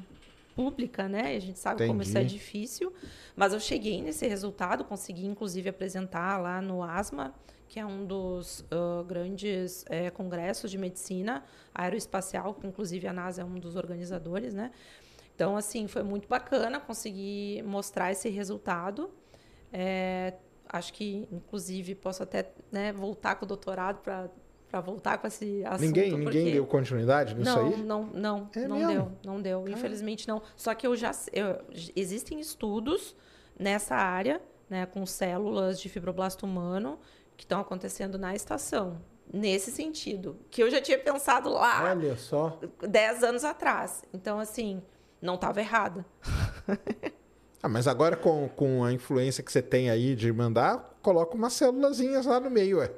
pública, 0.60 1.08
né? 1.08 1.38
A 1.38 1.40
gente 1.40 1.58
sabe 1.58 1.88
como 1.88 2.02
isso 2.02 2.18
é 2.18 2.22
Entendi. 2.22 2.34
difícil. 2.34 2.92
Mas 3.34 3.54
eu 3.54 3.62
cheguei 3.62 4.02
nesse 4.02 4.28
resultado, 4.28 4.84
consegui 4.84 5.26
inclusive 5.26 5.70
apresentar 5.70 6.38
lá 6.38 6.62
no 6.62 6.84
ASMA, 6.84 7.34
que 7.70 7.80
é 7.80 7.86
um 7.86 8.06
dos 8.06 8.66
ah, 8.70 9.02
grandes 9.08 9.86
eh, 9.90 10.10
congressos 10.10 10.70
de 10.70 10.78
medicina 10.78 11.46
aeroespacial, 11.74 12.56
que 12.56 12.68
inclusive 12.68 13.08
a 13.08 13.14
NASA 13.14 13.42
é 13.42 13.46
um 13.46 13.58
dos 13.58 13.78
organizadores, 13.78 14.54
né? 14.54 14.72
Então, 15.34 15.56
assim, 15.56 15.88
foi 15.88 16.04
muito 16.04 16.28
bacana 16.28 16.78
conseguir 16.78 17.64
mostrar 17.64 18.12
esse 18.12 18.28
resultado. 18.28 19.10
É, 19.72 20.34
acho 20.68 20.92
que, 20.92 21.26
inclusive, 21.32 21.96
posso 21.96 22.22
até 22.22 22.52
né, 22.70 22.92
voltar 22.92 23.36
com 23.36 23.46
o 23.46 23.48
doutorado 23.48 24.02
para 24.02 24.30
voltar 24.80 25.18
com 25.18 25.26
esse 25.28 25.64
assunto. 25.66 25.82
Ninguém, 25.82 26.12
ninguém 26.12 26.24
porque- 26.26 26.52
deu 26.52 26.66
continuidade 26.68 27.34
nisso 27.36 27.56
não, 27.56 27.66
aí? 27.68 27.78
não, 27.84 28.04
não, 28.14 28.50
É 28.56 28.68
não 28.68 28.78
mesmo? 28.78 28.92
deu, 28.94 29.12
não 29.26 29.42
deu, 29.42 29.68
infelizmente 29.68 30.28
não. 30.28 30.42
Só 30.56 30.76
que 30.76 30.86
eu 30.86 30.96
já 30.96 31.12
eu- 31.34 31.60
existem 31.96 32.40
estudos 32.40 33.16
nessa 33.58 33.96
área, 33.96 34.40
né, 34.70 34.86
com 34.86 35.06
células 35.06 35.80
de 35.82 35.90
fibroblasto 35.90 36.46
humano 36.46 37.00
que 37.36 37.44
estão 37.44 37.60
acontecendo 37.60 38.18
na 38.20 38.36
estação, 38.36 39.02
nesse 39.34 39.72
sentido, 39.72 40.38
que 40.52 40.62
eu 40.62 40.70
já 40.70 40.80
tinha 40.80 41.00
pensado 41.00 41.50
lá 41.50 41.86
Olha 41.92 42.16
só. 42.16 42.60
10 42.88 43.24
anos 43.24 43.44
atrás. 43.44 44.04
Então 44.14 44.40
assim, 44.40 44.82
não 45.22 45.36
estava 45.36 45.60
errada. 45.60 46.06
Ah, 47.62 47.68
mas 47.68 47.90
agora 47.90 48.16
com, 48.16 48.48
com 48.56 48.86
a 48.86 48.94
influência 48.94 49.44
que 49.44 49.52
você 49.52 49.62
tem 49.62 49.90
aí 49.90 50.16
de 50.16 50.32
mandar, 50.32 50.98
coloca 51.02 51.36
umas 51.36 51.52
célulazinhas 51.52 52.26
lá 52.26 52.40
no 52.40 52.50
meio, 52.50 52.78
ué. 52.78 52.90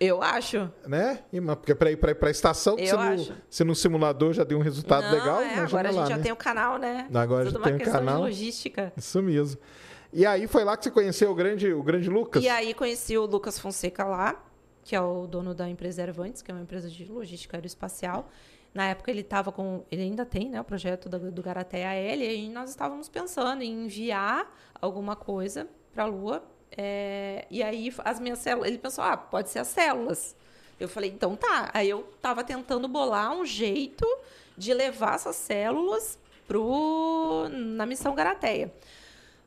Eu 0.00 0.22
acho. 0.22 0.72
Né? 0.86 1.22
Porque 1.56 1.74
para 1.74 1.90
ir 1.90 1.96
para 1.96 2.28
a 2.28 2.30
estação, 2.30 2.78
se, 2.78 2.96
no, 2.96 3.36
se 3.50 3.64
no 3.64 3.74
simulador 3.74 4.32
já 4.32 4.44
deu 4.44 4.58
um 4.58 4.62
resultado 4.62 5.04
não, 5.04 5.12
legal, 5.12 5.42
é, 5.42 5.58
agora 5.58 5.90
a 5.90 5.92
gente 5.92 6.00
lá, 6.00 6.08
já 6.08 6.16
né? 6.16 6.22
tem 6.22 6.32
o 6.32 6.36
canal, 6.36 6.78
né? 6.78 7.06
Agora 7.12 7.44
Tudo 7.44 7.58
já 7.58 7.64
tem 7.64 7.74
o 7.74 7.78
questão 7.78 8.00
canal. 8.00 8.16
de 8.16 8.22
logística. 8.22 8.92
Isso 8.96 9.22
mesmo. 9.22 9.60
E 10.10 10.24
aí 10.24 10.46
foi 10.46 10.64
lá 10.64 10.74
que 10.74 10.84
você 10.84 10.90
conheceu 10.90 11.30
o 11.30 11.34
grande, 11.34 11.70
o 11.70 11.82
grande 11.82 12.08
Lucas? 12.08 12.42
E 12.42 12.48
aí 12.48 12.72
conheci 12.72 13.16
o 13.18 13.26
Lucas 13.26 13.58
Fonseca 13.58 14.04
lá, 14.04 14.42
que 14.82 14.96
é 14.96 15.00
o 15.00 15.26
dono 15.26 15.54
da 15.54 15.68
empresa 15.68 16.02
Ervantes, 16.02 16.40
que 16.40 16.50
é 16.50 16.54
uma 16.54 16.62
empresa 16.62 16.88
de 16.88 17.04
logística 17.04 17.58
aeroespacial. 17.58 18.28
Na 18.72 18.86
época 18.86 19.10
ele 19.10 19.20
estava 19.20 19.52
com, 19.52 19.84
ele 19.90 20.02
ainda 20.02 20.24
tem, 20.24 20.48
né, 20.48 20.60
o 20.60 20.64
projeto 20.64 21.08
do, 21.08 21.30
do 21.30 21.42
Garaté 21.42 21.86
AL, 21.86 22.20
e 22.20 22.48
nós 22.48 22.70
estávamos 22.70 23.08
pensando 23.08 23.62
em 23.62 23.84
enviar 23.84 24.50
alguma 24.80 25.14
coisa 25.14 25.68
para 25.92 26.04
a 26.04 26.06
Lua. 26.06 26.42
É, 26.76 27.46
e 27.50 27.62
aí 27.62 27.92
as 28.04 28.20
minhas 28.20 28.38
células, 28.38 28.68
ele 28.68 28.78
pensou, 28.78 29.04
ah, 29.04 29.16
pode 29.16 29.50
ser 29.50 29.58
as 29.58 29.68
células. 29.68 30.36
Eu 30.78 30.88
falei, 30.88 31.10
então 31.10 31.36
tá. 31.36 31.70
Aí 31.74 31.90
eu 31.90 32.08
estava 32.14 32.42
tentando 32.42 32.88
bolar 32.88 33.32
um 33.32 33.44
jeito 33.44 34.06
de 34.56 34.72
levar 34.72 35.14
essas 35.14 35.36
células 35.36 36.18
pro, 36.46 37.48
na 37.50 37.84
missão 37.86 38.14
Garateia. 38.14 38.72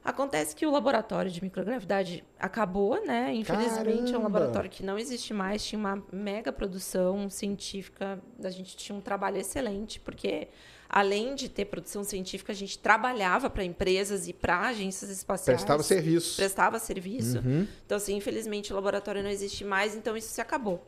Acontece 0.04 0.54
que 0.54 0.66
o 0.66 0.72
laboratório 0.72 1.32
de 1.32 1.42
microgravidade 1.42 2.26
acabou, 2.38 3.04
né? 3.06 3.34
Infelizmente, 3.34 3.80
é 3.80 3.96
Caramba! 3.96 4.20
um 4.20 4.24
laboratório 4.24 4.70
que 4.70 4.84
não 4.84 5.00
existe 5.00 5.34
mais. 5.34 5.66
Tinha 5.66 5.80
uma 5.80 6.04
mega 6.12 6.52
produção 6.52 7.30
científica. 7.30 8.20
A 8.44 8.50
gente 8.50 8.76
tinha 8.76 8.98
um 8.98 9.00
trabalho 9.00 9.38
excelente, 9.38 10.02
porque 10.02 10.50
além 10.96 11.34
de 11.34 11.50
ter 11.50 11.66
produção 11.66 12.04
científica, 12.04 12.52
a 12.54 12.56
gente 12.56 12.78
trabalhava 12.78 13.50
para 13.50 13.64
empresas 13.64 14.28
e 14.28 14.34
para 14.34 14.60
agências 14.68 15.10
espaciais. 15.10 15.58
Prestava 15.62 15.82
serviço. 15.82 16.36
Prestava 16.36 16.78
serviço. 16.78 17.40
Uhum. 17.40 17.68
Então, 17.84 17.98
assim, 17.98 18.16
infelizmente, 18.16 18.72
o 18.72 18.76
laboratório 18.76 19.24
não 19.24 19.30
existe 19.32 19.66
mais, 19.66 19.96
então 19.96 20.16
isso 20.16 20.30
se 20.30 20.40
acabou. 20.40 20.86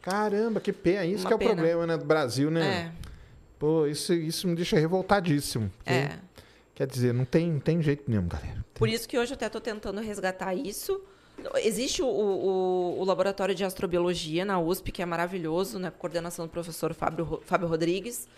Caramba, 0.00 0.58
que 0.58 0.72
pena. 0.72 1.04
Isso 1.04 1.24
Uma 1.24 1.28
que 1.28 1.32
é 1.34 1.36
o 1.36 1.38
pena. 1.38 1.54
problema, 1.54 1.86
né, 1.86 1.96
do 1.98 2.04
Brasil, 2.06 2.50
né? 2.50 2.92
É, 3.02 3.06
Pô, 3.58 3.86
isso, 3.86 4.14
isso 4.14 4.46
me 4.48 4.54
deixa 4.54 4.78
revoltadíssimo. 4.78 5.70
é. 5.84 6.18
Quer 6.74 6.86
dizer, 6.86 7.14
não 7.14 7.24
tem, 7.24 7.50
não 7.52 7.58
tem 7.60 7.80
jeito 7.82 8.04
nenhum, 8.06 8.28
galera. 8.28 8.62
Por 8.74 8.86
isso 8.86 9.08
que 9.08 9.18
hoje 9.18 9.32
eu 9.32 9.34
até 9.36 9.46
estou 9.46 9.62
tentando 9.62 9.98
resgatar 9.98 10.54
isso. 10.54 11.00
Existe 11.56 12.02
o, 12.02 12.06
o- 12.06 13.00
o 13.00 13.04
laboratório 13.04 13.54
de 13.54 13.64
astrobiologia 13.64 14.44
na 14.44 14.60
USP, 14.60 14.92
que 14.92 15.00
é 15.00 15.06
maravilhoso, 15.06 15.78
né? 15.78 15.90
Coordenação 15.90 16.44
do 16.46 16.50
professor 16.50 16.92
Fábio, 16.92 17.40
Fábio 17.46 17.66
Rodrigues. 17.66 18.28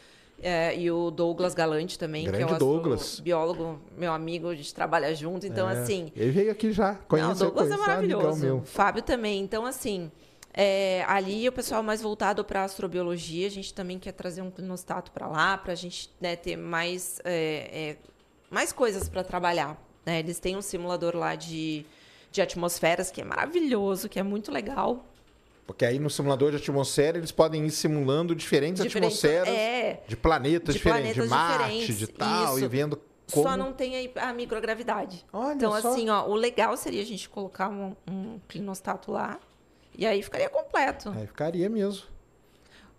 É, 0.41 0.77
e 0.79 0.91
o 0.91 1.11
Douglas 1.11 1.55
Galante 1.55 1.99
também, 1.99 2.23
que 2.25 2.29
é 2.29 2.33
Grande 2.33 2.55
o 2.55 2.59
Douglas. 2.59 3.21
biólogo, 3.21 3.81
meu 3.97 4.13
amigo, 4.13 4.49
a 4.49 4.55
gente 4.55 4.73
trabalha 4.75 5.15
junto. 5.15 5.47
Então, 5.47 5.69
É, 5.69 5.73
assim, 5.81 6.13
Ele 6.15 6.31
veio 6.31 6.53
aqui 6.53 6.73
já. 6.73 6.95
Conhece, 6.95 7.29
não, 7.29 7.35
o 7.35 7.39
Douglas 7.39 7.71
é 7.71 7.75
conheço, 7.77 7.91
amigão 7.91 8.19
maravilhoso. 8.21 8.45
meu. 8.45 8.63
Fábio 8.65 9.03
também. 9.03 9.41
Então, 9.41 9.67
assim, 9.67 10.11
é, 10.55 11.05
ali 11.07 11.49
o 11.49 11.53
pessoal 11.53 11.83
mais 11.83 12.01
voltado 12.01 12.45
para 12.45 12.65
astrobiologia. 12.65 13.47
A 13.47 13.51
gente 13.51 13.73
também 13.75 13.99
quer 13.99 14.13
trazer 14.13 14.43
um 14.43 14.51
clinostato 14.51 15.11
para 15.11 15.27
lá, 15.27 15.59
para 15.59 15.73
a 15.73 15.77
gente 15.77 16.11
né, 16.21 16.37
ter 16.37 16.57
mais, 16.57 17.21
é, 17.25 17.71
é, 17.73 17.97
mais 18.51 18.73
coisas 18.73 19.09
para 19.09 19.23
trabalhar. 19.25 19.77
né? 20.07 20.21
Eles 20.21 20.39
têm 20.39 20.57
um 20.57 20.63
simulador 20.63 21.17
lá 21.17 21.35
de, 21.35 21.85
de 22.31 22.41
atmosferas 22.41 23.11
que 23.11 23.21
é 23.21 23.25
maravilhoso, 23.25 24.09
que 24.09 24.19
é 24.19 24.23
muito 24.23 24.51
legal. 24.53 25.05
Porque 25.69 25.85
aí 25.85 25.99
no 25.99 26.09
simulador 26.09 26.51
de 26.51 26.57
atmosfera 26.57 27.19
eles 27.19 27.31
podem 27.31 27.67
ir 27.67 27.71
simulando 27.71 28.35
diferentes, 28.35 28.83
Diferentes- 28.83 29.19
atmosferas 29.23 29.49
É, 29.55 30.03
de 30.09 30.17
planetas 30.17 30.75
de 30.75 30.79
diferentes, 30.79 31.09
de 31.15 31.21
planetas 31.21 31.29
Marte, 31.31 31.59
diferentes, 31.69 31.99
de 31.99 32.07
tal, 32.07 32.57
isso. 32.57 32.65
e 32.65 32.69
vendo 32.69 32.99
como. 33.31 33.47
só 33.47 33.55
não 33.55 33.75
tem 33.75 34.11
a 34.17 34.33
microgravidade. 34.33 35.27
Olha 35.31 35.53
Então, 35.55 35.71
só. 35.79 35.93
assim, 35.93 36.09
ó, 36.09 36.27
o 36.27 36.35
legal 36.35 36.75
seria 36.75 37.03
a 37.03 37.05
gente 37.05 37.29
colocar 37.29 37.69
um, 37.69 37.95
um 38.11 38.41
clinostato 38.49 39.13
lá. 39.13 39.39
E 39.95 40.07
aí 40.07 40.23
ficaria 40.23 40.49
completo. 40.49 41.11
Aí 41.11 41.27
ficaria 41.27 41.69
mesmo. 41.69 42.05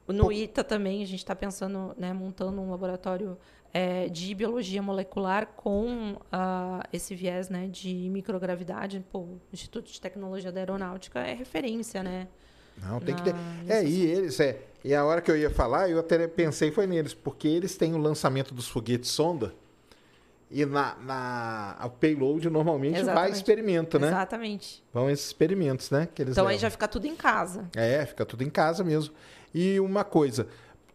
No 0.07 0.31
ITA 0.31 0.63
também 0.63 1.01
a 1.01 1.07
gente 1.07 1.19
está 1.19 1.35
pensando, 1.35 1.95
né, 1.97 2.13
montando 2.13 2.61
um 2.61 2.69
laboratório 2.69 3.35
é, 3.73 4.07
de 4.09 4.33
biologia 4.35 4.81
molecular 4.81 5.47
com 5.55 6.17
ah, 6.31 6.83
esse 6.93 7.15
viés 7.15 7.49
né, 7.49 7.65
de 7.67 7.93
microgravidade. 8.11 9.03
Pô, 9.11 9.19
o 9.19 9.39
Instituto 9.51 9.91
de 9.91 9.99
Tecnologia 9.99 10.51
da 10.51 10.59
Aeronáutica 10.59 11.19
é 11.19 11.33
referência, 11.33 12.03
né? 12.03 12.27
Não, 12.81 12.99
tem 12.99 13.15
que 13.15 13.21
ter. 13.23 13.35
É, 13.67 13.83
e 13.83 14.05
eles, 14.05 14.39
é. 14.39 14.61
E 14.83 14.93
a 14.95 15.03
hora 15.03 15.21
que 15.21 15.29
eu 15.29 15.37
ia 15.37 15.49
falar, 15.49 15.89
eu 15.89 15.99
até 15.99 16.25
pensei 16.27 16.71
foi 16.71 16.87
neles, 16.87 17.13
porque 17.13 17.47
eles 17.47 17.75
têm 17.75 17.93
o 17.93 17.97
lançamento 17.97 18.53
dos 18.53 18.67
foguetes 18.67 19.09
sonda. 19.09 19.53
E 20.51 20.65
na, 20.65 20.95
na 21.03 21.75
a 21.77 21.87
payload 21.89 22.49
normalmente 22.49 22.93
vai 22.93 23.01
Exatamente. 23.03 23.35
experimento, 23.35 23.99
né? 23.99 24.07
Exatamente. 24.07 24.83
Vão 24.91 25.07
esses 25.09 25.27
experimentos, 25.27 25.91
né? 25.91 26.07
Que 26.13 26.23
eles 26.23 26.31
Então 26.31 26.45
aí 26.45 26.53
levam. 26.55 26.61
já 26.61 26.69
fica 26.71 26.87
tudo 26.87 27.05
em 27.05 27.15
casa. 27.15 27.69
É, 27.75 28.03
fica 28.05 28.25
tudo 28.25 28.43
em 28.43 28.49
casa 28.49 28.83
mesmo. 28.83 29.13
E 29.53 29.79
uma 29.79 30.03
coisa, 30.03 30.47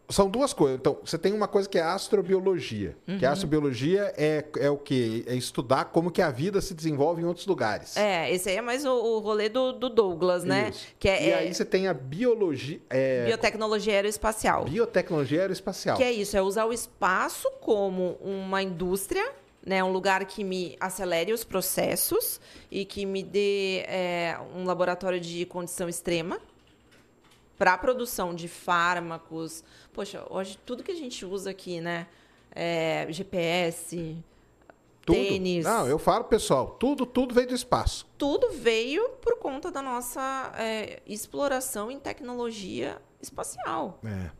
são 0.09 0.28
duas 0.28 0.52
coisas. 0.52 0.78
Então, 0.78 0.98
você 1.05 1.16
tem 1.16 1.32
uma 1.32 1.48
coisa 1.48 1.68
que 1.68 1.78
é 1.78 1.82
a 1.82 1.94
astrobiologia. 1.94 2.96
Uhum. 3.09 3.18
Que 3.18 3.26
a 3.26 3.32
astrobiologia 3.32 4.12
é, 4.16 4.44
é 4.59 4.70
o 4.70 4.76
quê? 4.76 5.24
É 5.26 5.34
estudar 5.34 5.86
como 5.86 6.11
que 6.11 6.20
a 6.20 6.30
vida 6.30 6.61
se 6.61 6.74
desenvolve 6.74 7.22
em 7.22 7.24
outros 7.24 7.46
lugares. 7.46 7.96
É, 7.96 8.30
esse 8.32 8.50
aí 8.50 8.57
é 8.57 8.61
mais 8.61 8.84
o, 8.84 8.92
o 8.92 9.18
rolê 9.20 9.48
do, 9.48 9.72
do 9.72 9.88
Douglas, 9.88 10.44
né? 10.44 10.70
Isso. 10.70 10.86
Que 10.98 11.09
é, 11.09 11.26
e 11.26 11.30
é 11.30 11.38
aí 11.38 11.55
você 11.55 11.64
tem 11.64 11.88
a 11.88 11.94
biologia, 11.94 12.80
é, 12.90 13.26
biotecnologia 13.26 13.94
aeroespacial. 13.94 14.64
biotecnologia 14.64 15.40
aeroespacial. 15.40 15.96
Que 15.96 16.05
é 16.05 16.12
isso, 16.12 16.36
é 16.36 16.42
usar 16.42 16.66
o 16.66 16.72
espaço 16.72 17.50
como 17.61 18.18
uma 18.20 18.62
indústria, 18.62 19.32
né, 19.64 19.82
um 19.82 19.90
lugar 19.90 20.24
que 20.26 20.44
me 20.44 20.76
acelere 20.78 21.32
os 21.32 21.42
processos 21.42 22.38
e 22.70 22.84
que 22.84 23.07
me 23.07 23.22
dê 23.22 23.78
é, 23.86 24.38
um 24.55 24.64
laboratório 24.64 25.18
de 25.18 25.46
condição 25.46 25.88
extrema 25.88 26.38
para 27.59 27.74
a 27.74 27.78
produção 27.78 28.34
de 28.34 28.48
fármacos. 28.48 29.62
Poxa, 29.92 30.24
hoje 30.30 30.59
tudo 30.64 30.82
que 30.82 30.92
a 30.92 30.96
gente 30.96 31.24
usa 31.24 31.50
aqui, 31.50 31.80
né, 31.80 32.07
é, 32.50 33.07
GPS, 33.11 34.16
Tudo. 35.07 35.16
tênis, 35.16 35.64
Não, 35.64 35.86
eu 35.86 35.98
falo, 35.98 36.24
pessoal, 36.24 36.76
tudo, 36.78 37.05
tudo 37.07 37.34
veio 37.34 37.48
do 37.48 37.55
espaço. 37.55 38.07
tudo 38.18 38.50
veio 38.52 39.11
por 39.22 39.38
conta 39.38 39.70
da 39.70 39.82
nossa 39.82 40.52
é, 40.57 41.00
exploração 41.07 41.90
em 41.90 41.98
tecnologia 42.00 43.00
espacial. 43.20 43.98
É. 44.05 44.30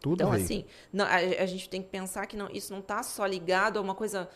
Tudo 0.00 0.14
Então, 0.22 0.30
veio. 0.32 0.44
assim, 0.44 0.64
não, 0.92 1.04
a, 1.04 1.14
a 1.16 1.46
gente 1.46 1.68
tem 1.68 1.80
que 1.82 1.88
pensar 1.88 2.26
que 2.26 2.36
não, 2.36 2.50
isso 2.50 2.72
não 2.72 2.80
está 2.80 3.02
só 3.02 3.24
ligado 3.24 3.78
a 3.78 3.82
uma 3.82 3.94
coisa 3.94 4.28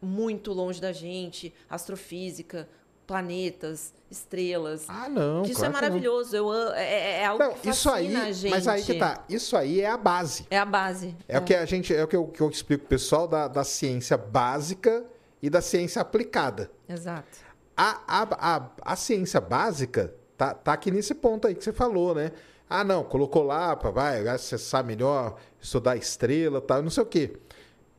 muito 0.00 0.52
longe 0.52 0.80
da 0.80 0.92
gente, 0.92 1.52
astrofísica, 1.68 2.68
planetas, 3.08 3.94
estrelas. 4.10 4.84
ah, 4.86 5.08
não. 5.08 5.42
que 5.42 5.52
isso 5.52 5.60
claro 5.60 5.72
é 5.74 5.76
que 5.78 5.82
não. 5.82 5.88
maravilhoso, 5.88 6.36
eu, 6.36 6.52
é, 6.74 6.84
é- 6.84 7.20
é 7.22 7.26
algo 7.26 7.42
Não, 7.42 7.54
que 7.54 7.70
isso 7.70 7.88
aí, 7.90 8.14
a 8.14 8.30
gente. 8.30 8.50
mas 8.50 8.68
aí 8.68 8.82
que 8.82 8.94
tá. 8.94 9.24
Isso 9.28 9.56
aí 9.56 9.80
é 9.80 9.88
a 9.88 9.96
base. 9.96 10.46
É 10.50 10.58
a 10.58 10.64
base. 10.66 11.16
É, 11.26 11.38
o 11.38 11.42
que 11.42 11.54
a 11.54 11.64
gente, 11.64 11.92
é 11.94 12.04
o 12.04 12.06
que 12.06 12.14
eu, 12.14 12.26
que 12.28 12.40
eu 12.42 12.50
explico 12.50 12.82
pro 12.82 12.90
pessoal 12.90 13.26
da, 13.26 13.48
da 13.48 13.64
ciência 13.64 14.18
básica 14.18 15.04
e 15.42 15.48
da 15.48 15.62
ciência 15.62 16.02
aplicada. 16.02 16.70
Exato. 16.86 17.38
A, 17.74 18.02
a, 18.06 18.56
a, 18.56 18.70
a 18.92 18.96
ciência 18.96 19.40
básica 19.40 20.14
tá, 20.36 20.52
tá 20.52 20.74
aqui 20.74 20.90
nesse 20.90 21.14
ponto 21.14 21.46
aí 21.48 21.54
que 21.54 21.64
você 21.64 21.72
falou, 21.72 22.14
né? 22.14 22.32
Ah, 22.68 22.84
não, 22.84 23.02
colocou 23.02 23.42
lá, 23.42 23.74
pá, 23.74 23.88
vai, 23.90 24.28
acessar 24.28 24.84
melhor, 24.84 25.36
estudar 25.58 25.96
estrela 25.96 26.60
tal, 26.60 26.82
não 26.82 26.90
sei 26.90 27.02
o 27.02 27.06
quê. 27.06 27.32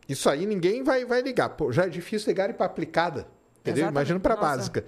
Isso 0.07 0.29
aí 0.29 0.45
ninguém 0.45 0.83
vai, 0.83 1.03
vai 1.03 1.21
ligar. 1.23 1.49
Pô, 1.49 1.71
já 1.71 1.85
é 1.85 1.89
difícil 1.89 2.27
ligarem 2.27 2.55
para 2.55 2.67
aplicada. 2.67 3.27
Entendeu? 3.61 3.83
Exatamente. 3.83 3.91
Imagina 3.91 4.19
para 4.19 4.35
básica. 4.35 4.85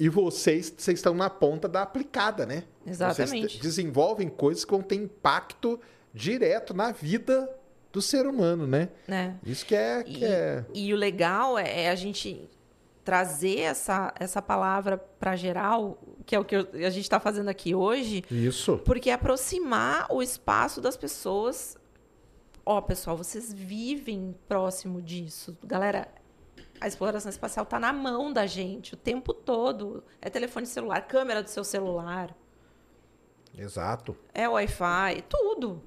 E 0.00 0.08
vocês, 0.08 0.72
vocês 0.76 0.98
estão 0.98 1.12
na 1.14 1.28
ponta 1.28 1.68
da 1.68 1.82
aplicada, 1.82 2.46
né? 2.46 2.64
Exatamente. 2.86 3.48
Vocês 3.48 3.60
desenvolvem 3.60 4.28
coisas 4.28 4.64
que 4.64 4.70
vão 4.70 4.82
ter 4.82 4.94
impacto 4.94 5.78
direto 6.14 6.72
na 6.72 6.92
vida 6.92 7.48
do 7.92 8.00
ser 8.00 8.26
humano, 8.26 8.66
né? 8.66 8.90
né? 9.08 9.36
Isso 9.44 9.66
que 9.66 9.74
é. 9.74 10.02
Que 10.04 10.20
E, 10.20 10.24
é... 10.24 10.64
e 10.72 10.94
o 10.94 10.96
legal 10.96 11.58
é, 11.58 11.84
é 11.84 11.90
a 11.90 11.94
gente 11.96 12.48
trazer 13.04 13.60
essa, 13.60 14.12
essa 14.20 14.40
palavra 14.42 14.98
para 14.98 15.34
geral, 15.34 15.98
que 16.26 16.36
é 16.36 16.38
o 16.38 16.44
que 16.44 16.54
eu- 16.54 16.68
a 16.74 16.90
gente 16.90 17.00
está 17.04 17.18
fazendo 17.18 17.48
aqui 17.48 17.74
hoje, 17.74 18.22
Isso. 18.30 18.78
porque 18.84 19.08
é 19.10 19.14
aproximar 19.14 20.06
o 20.10 20.22
espaço 20.22 20.80
das 20.80 20.96
pessoas. 20.96 21.76
Ó, 22.64 22.80
pessoal, 22.82 23.16
vocês 23.16 23.50
vivem 23.52 24.34
próximo 24.46 25.00
disso. 25.00 25.56
Galera, 25.64 26.06
a 26.80 26.86
exploração 26.88 27.30
espacial 27.30 27.64
está 27.64 27.78
na 27.78 27.92
mão 27.92 28.32
da 28.32 28.46
gente 28.46 28.94
o 28.94 28.96
tempo 28.96 29.32
todo. 29.32 30.02
É 30.20 30.28
telefone 30.30 30.66
celular, 30.66 31.00
câmera 31.02 31.42
do 31.42 31.48
seu 31.48 31.64
celular, 31.64 32.34
Exato. 33.56 34.16
é 34.32 34.48
Wi-Fi, 34.48 35.24
tudo. 35.28 35.82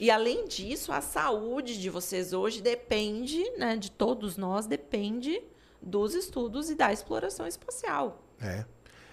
E 0.00 0.10
além 0.10 0.46
disso, 0.46 0.92
a 0.92 1.00
saúde 1.00 1.80
de 1.80 1.90
vocês 1.90 2.32
hoje 2.32 2.62
depende, 2.62 3.42
né, 3.58 3.76
de 3.76 3.90
todos 3.90 4.36
nós, 4.36 4.66
depende 4.66 5.42
dos 5.82 6.14
estudos 6.14 6.70
e 6.70 6.74
da 6.74 6.92
exploração 6.92 7.46
espacial. 7.46 8.22
É. 8.40 8.64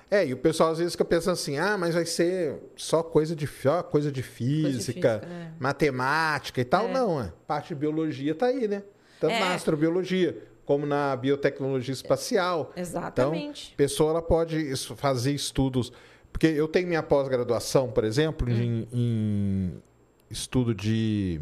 É, 0.09 0.26
e 0.28 0.34
o 0.34 0.38
pessoal 0.38 0.71
às 0.71 0.78
vezes 0.78 0.93
fica 0.93 1.03
pensando 1.03 1.34
assim, 1.34 1.57
ah, 1.57 1.76
mas 1.78 1.95
vai 1.95 2.05
ser 2.05 2.61
só 2.76 3.01
coisa 3.01 3.36
de, 3.36 3.47
só 3.47 3.82
coisa 3.82 4.11
de 4.11 4.21
física, 4.21 4.69
física, 4.71 5.21
é. 5.28 5.51
matemática 5.59 6.61
e 6.61 6.65
tal. 6.65 6.88
É. 6.88 6.93
Não, 6.93 7.19
é. 7.19 7.34
Parte 7.47 7.69
de 7.69 7.76
biologia 7.76 8.36
tá 8.36 8.45
aí, 8.45 8.67
né? 8.67 8.84
Tanto 9.19 9.34
É. 9.34 9.39
na 9.39 9.55
astrobiologia, 9.55 10.43
como 10.66 10.86
na 10.86 11.16
biotecnologia 11.16 11.93
espacial. 11.93 12.74
Exatamente. 12.76 13.66
Então, 13.66 13.74
a 13.74 13.78
pessoa 13.78 14.11
ela 14.11 14.22
pode 14.22 14.76
fazer 14.95 15.32
estudos. 15.32 15.91
Porque 16.32 16.47
eu 16.47 16.68
tenho 16.68 16.88
minha 16.88 17.03
pós-graduação, 17.03 17.89
por 17.89 18.03
exemplo, 18.03 18.49
em, 18.49 18.88
em 18.91 19.84
estudo 20.30 20.76
de, 20.76 21.39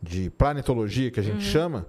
de 0.00 0.30
planetologia, 0.30 1.10
que 1.10 1.20
a 1.20 1.22
gente 1.22 1.42
chama. 1.42 1.86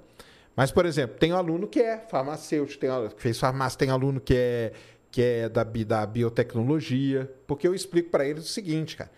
Mas, 0.55 0.71
por 0.71 0.85
exemplo, 0.85 1.15
tem 1.17 1.31
um 1.31 1.37
aluno 1.37 1.67
que 1.67 1.79
é 1.79 1.97
farmacêutico, 1.97 2.81
tem 2.81 2.89
que 3.15 3.21
fez 3.21 3.39
farmácia, 3.39 3.79
tem 3.79 3.89
aluno 3.89 4.19
que 4.19 4.35
é, 4.35 4.73
que 5.09 5.21
é 5.21 5.49
da, 5.49 5.63
da 5.63 6.05
biotecnologia. 6.05 7.31
Porque 7.47 7.65
eu 7.65 7.73
explico 7.73 8.09
para 8.09 8.27
eles 8.27 8.43
o 8.43 8.49
seguinte, 8.49 8.97
cara. 8.97 9.11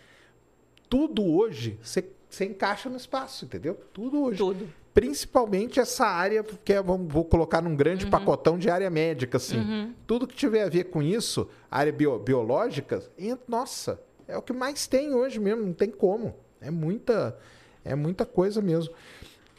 Tudo 0.88 1.26
hoje 1.26 1.80
você 1.82 2.46
encaixa 2.46 2.90
no 2.90 2.98
espaço, 2.98 3.46
entendeu? 3.46 3.74
Tudo 3.92 4.22
hoje. 4.22 4.38
Tudo. 4.38 4.83
Principalmente 4.94 5.80
essa 5.80 6.06
área, 6.06 6.44
que 6.44 6.72
é, 6.72 6.82
vamos, 6.82 7.12
vou 7.12 7.26
colocar 7.26 7.62
num 7.62 7.76
grande 7.76 8.06
pacotão 8.06 8.58
de 8.60 8.70
área 8.70 8.90
médica, 8.90 9.38
assim. 9.38 9.58
Tudo 10.06 10.28
que 10.28 10.36
tiver 10.36 10.64
a 10.64 10.70
ver 10.70 10.86
com 10.86 11.02
isso, 11.02 11.50
área 11.72 11.92
bio- 11.92 12.20
biológica, 12.20 13.02
en- 13.18 13.38
nossa, 13.48 14.00
é 14.28 14.38
o 14.38 14.42
que 14.42 14.54
mais 14.54 14.86
tem 14.86 15.14
hoje 15.14 15.40
mesmo, 15.40 15.66
não 15.66 15.74
tem 15.74 15.90
como. 15.90 16.36
É 16.62 16.70
muita, 16.70 17.36
é 17.84 17.96
muita 17.96 18.26
coisa 18.26 18.62
mesmo. 18.62 18.94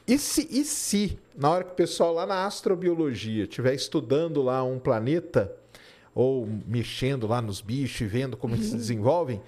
E 0.07 0.19
se, 0.19 0.47
e 0.51 0.65
se, 0.65 1.19
na 1.35 1.51
hora 1.51 1.65
que 1.65 1.73
o 1.73 1.75
pessoal 1.75 2.13
lá 2.15 2.27
na 2.27 2.45
astrobiologia 2.47 3.45
estiver 3.45 3.75
estudando 3.75 4.41
lá 4.43 4.63
um 4.63 4.79
planeta, 4.79 5.51
ou 6.15 6.47
mexendo 6.67 7.27
lá 7.27 7.43
nos 7.43 7.61
bichos 7.61 8.03
e 8.03 8.05
vendo 8.07 8.37
como 8.37 8.55
eles 8.55 8.67
se 8.67 8.77
desenvolvem, 8.77 9.41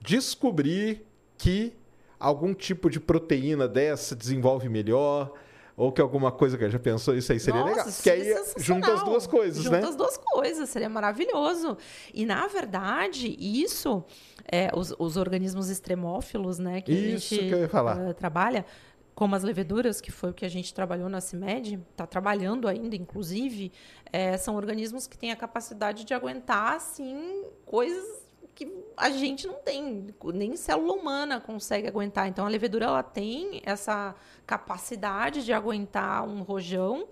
descobrir 0.00 1.02
que 1.38 1.72
algum 2.20 2.52
tipo 2.54 2.90
de 2.90 3.00
proteína 3.00 3.66
dessa 3.66 4.14
desenvolve 4.14 4.68
melhor, 4.68 5.32
ou 5.76 5.90
que 5.90 6.00
alguma 6.02 6.30
coisa 6.30 6.58
que 6.58 6.68
já 6.68 6.78
pensou, 6.78 7.16
isso 7.16 7.32
aí 7.32 7.40
seria 7.40 7.60
Nossa, 7.60 7.70
legal. 7.70 7.92
Porque 7.92 8.10
aí 8.10 8.34
junta 8.58 8.92
as 8.92 9.02
duas 9.02 9.26
coisas, 9.26 9.64
Junta 9.64 9.80
né? 9.80 9.88
as 9.88 9.96
duas 9.96 10.18
coisas, 10.18 10.68
seria 10.68 10.90
maravilhoso. 10.90 11.78
E, 12.12 12.26
na 12.26 12.46
verdade, 12.48 13.34
isso, 13.40 14.04
é, 14.52 14.70
os, 14.74 14.94
os 14.98 15.16
organismos 15.16 15.70
extremófilos, 15.70 16.58
né, 16.58 16.82
que 16.82 16.92
Isso 16.92 17.32
a 17.34 17.38
gente 17.38 17.48
que 17.48 17.54
eu 17.54 17.60
ia 17.60 17.68
falar. 17.70 18.10
eh, 18.10 18.12
trabalha, 18.12 18.66
como 19.14 19.34
as 19.34 19.42
leveduras, 19.42 20.02
que 20.02 20.12
foi 20.12 20.30
o 20.30 20.34
que 20.34 20.44
a 20.44 20.50
gente 20.50 20.74
trabalhou 20.74 21.08
na 21.08 21.20
CIMED, 21.22 21.80
está 21.90 22.06
trabalhando 22.06 22.68
ainda, 22.68 22.94
inclusive, 22.94 23.72
eh, 24.12 24.36
são 24.36 24.56
organismos 24.56 25.06
que 25.06 25.16
têm 25.16 25.32
a 25.32 25.36
capacidade 25.36 26.04
de 26.04 26.12
aguentar, 26.12 26.74
assim, 26.74 27.44
coisas 27.64 28.19
que 28.54 28.70
a 28.96 29.10
gente 29.10 29.46
não 29.46 29.54
tem, 29.54 30.08
nem 30.34 30.56
célula 30.56 30.92
humana 30.92 31.40
consegue 31.40 31.88
aguentar. 31.88 32.28
Então, 32.28 32.44
a 32.44 32.48
levedura 32.48 32.86
ela 32.86 33.02
tem 33.02 33.62
essa 33.64 34.14
capacidade 34.46 35.44
de 35.44 35.52
aguentar 35.52 36.26
um 36.26 36.42
rojão 36.42 37.08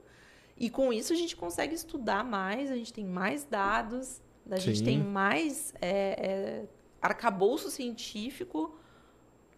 e 0.56 0.68
com 0.68 0.92
isso 0.92 1.12
a 1.12 1.16
gente 1.16 1.36
consegue 1.36 1.74
estudar 1.74 2.24
mais, 2.24 2.70
a 2.70 2.76
gente 2.76 2.92
tem 2.92 3.04
mais 3.04 3.44
dados, 3.44 4.20
a 4.50 4.56
gente 4.56 4.78
Sim. 4.78 4.84
tem 4.84 5.02
mais 5.02 5.72
é, 5.80 5.88
é, 5.90 6.64
arcabouço 7.00 7.70
científico 7.70 8.74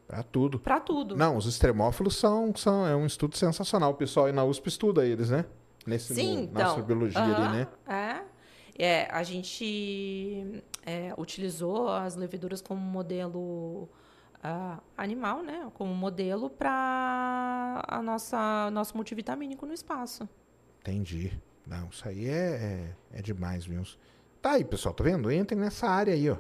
Pra 0.07 0.25
tudo. 0.25 0.59
para 0.59 0.81
tudo. 0.81 1.17
Não, 1.17 1.37
os 1.37 1.47
extremófilos 1.47 2.17
são, 2.17 2.53
são 2.57 2.85
é 2.85 2.97
um 2.97 3.07
estudo 3.07 3.37
sensacional. 3.37 3.93
O 3.93 3.95
pessoal 3.95 4.27
aí 4.27 4.33
na 4.33 4.45
USP 4.45 4.67
estuda 4.69 5.07
eles, 5.07 5.31
né? 5.31 5.45
Nesse, 5.87 6.13
Sim, 6.13 6.37
no, 6.37 6.43
então. 6.43 6.55
na 6.63 6.67
astrobiologia 6.67 7.23
ali, 7.23 7.33
aham, 7.33 7.53
né? 7.53 7.69
É. 7.87 8.30
É, 8.83 9.07
a 9.11 9.23
gente 9.23 10.63
é, 10.87 11.13
utilizou 11.19 11.89
as 11.89 12.17
leveduras 12.17 12.61
como 12.63 12.81
modelo 12.81 13.89
ah, 14.43 14.79
animal, 14.97 15.43
né? 15.43 15.71
Como 15.75 15.95
modelo 15.95 16.49
para 16.49 17.83
a 17.87 18.03
nossa 18.03 18.71
nosso 18.71 18.97
multivitamínico 18.97 19.67
no 19.67 19.75
espaço. 19.75 20.29
Entendi. 20.81 21.33
Não, 21.67 21.89
isso 21.91 22.09
aí 22.09 22.27
é, 22.27 22.95
é, 23.13 23.19
é 23.19 23.23
demais 23.23 23.67
mesmo. 23.67 23.99
Tá 24.41 24.53
aí, 24.53 24.65
pessoal, 24.65 24.95
tá 24.95 25.05
vendo? 25.05 25.31
Entrem 25.31 25.61
nessa 25.61 25.87
área 25.87 26.15
aí, 26.15 26.31
ó. 26.31 26.37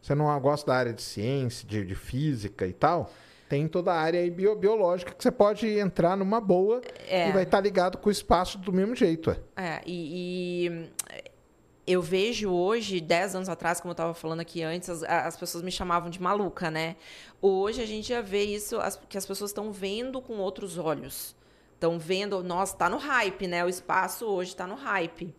Você 0.00 0.14
não 0.14 0.40
gosta 0.40 0.70
da 0.70 0.76
área 0.78 0.92
de 0.92 1.02
ciência, 1.02 1.66
de, 1.66 1.84
de 1.84 1.94
física 1.94 2.66
e 2.66 2.72
tal? 2.72 3.10
Tem 3.48 3.66
toda 3.66 3.92
a 3.92 4.00
área 4.00 4.20
aí 4.20 4.30
bio- 4.30 4.54
biológica 4.54 5.12
que 5.12 5.20
você 5.22 5.30
pode 5.30 5.66
entrar 5.66 6.16
numa 6.16 6.40
boa 6.40 6.80
É. 7.08 7.28
e 7.28 7.32
vai 7.32 7.42
estar 7.42 7.60
ligado 7.60 7.98
com 7.98 8.08
o 8.08 8.12
espaço 8.12 8.56
do 8.58 8.72
mesmo 8.72 8.94
jeito, 8.94 9.30
é. 9.30 9.36
É, 9.56 9.82
e, 9.84 10.68
e, 10.68 10.90
eu 11.86 12.00
vejo 12.02 12.50
hoje, 12.50 13.00
10 13.00 13.34
anos 13.34 13.48
atrás, 13.48 13.80
como 13.80 13.90
eu 13.90 13.94
estava 13.94 14.14
falando 14.14 14.40
aqui 14.40 14.62
antes, 14.62 14.88
as, 14.88 15.02
as 15.02 15.36
pessoas 15.36 15.62
me 15.64 15.72
chamavam 15.72 16.08
de 16.10 16.20
maluca, 16.20 16.70
né? 16.70 16.96
Hoje 17.42 17.82
a 17.82 17.86
gente 17.86 18.08
já 18.08 18.20
vê 18.20 18.44
isso, 18.44 18.78
as- 18.78 19.00
que 19.08 19.18
as 19.18 19.26
pessoas 19.26 19.50
estão 19.50 19.72
vendo 19.72 20.20
com 20.20 20.34
outros 20.38 20.78
olhos. 20.78 21.34
Estão 21.74 21.98
vendo, 21.98 22.42
nossa, 22.44 22.76
tá 22.76 22.88
no 22.88 22.98
hype, 22.98 23.46
né? 23.46 23.64
O 23.64 23.68
espaço 23.68 24.26
hoje 24.26 24.50
está 24.50 24.66
no 24.66 24.74
hype. 24.74 25.34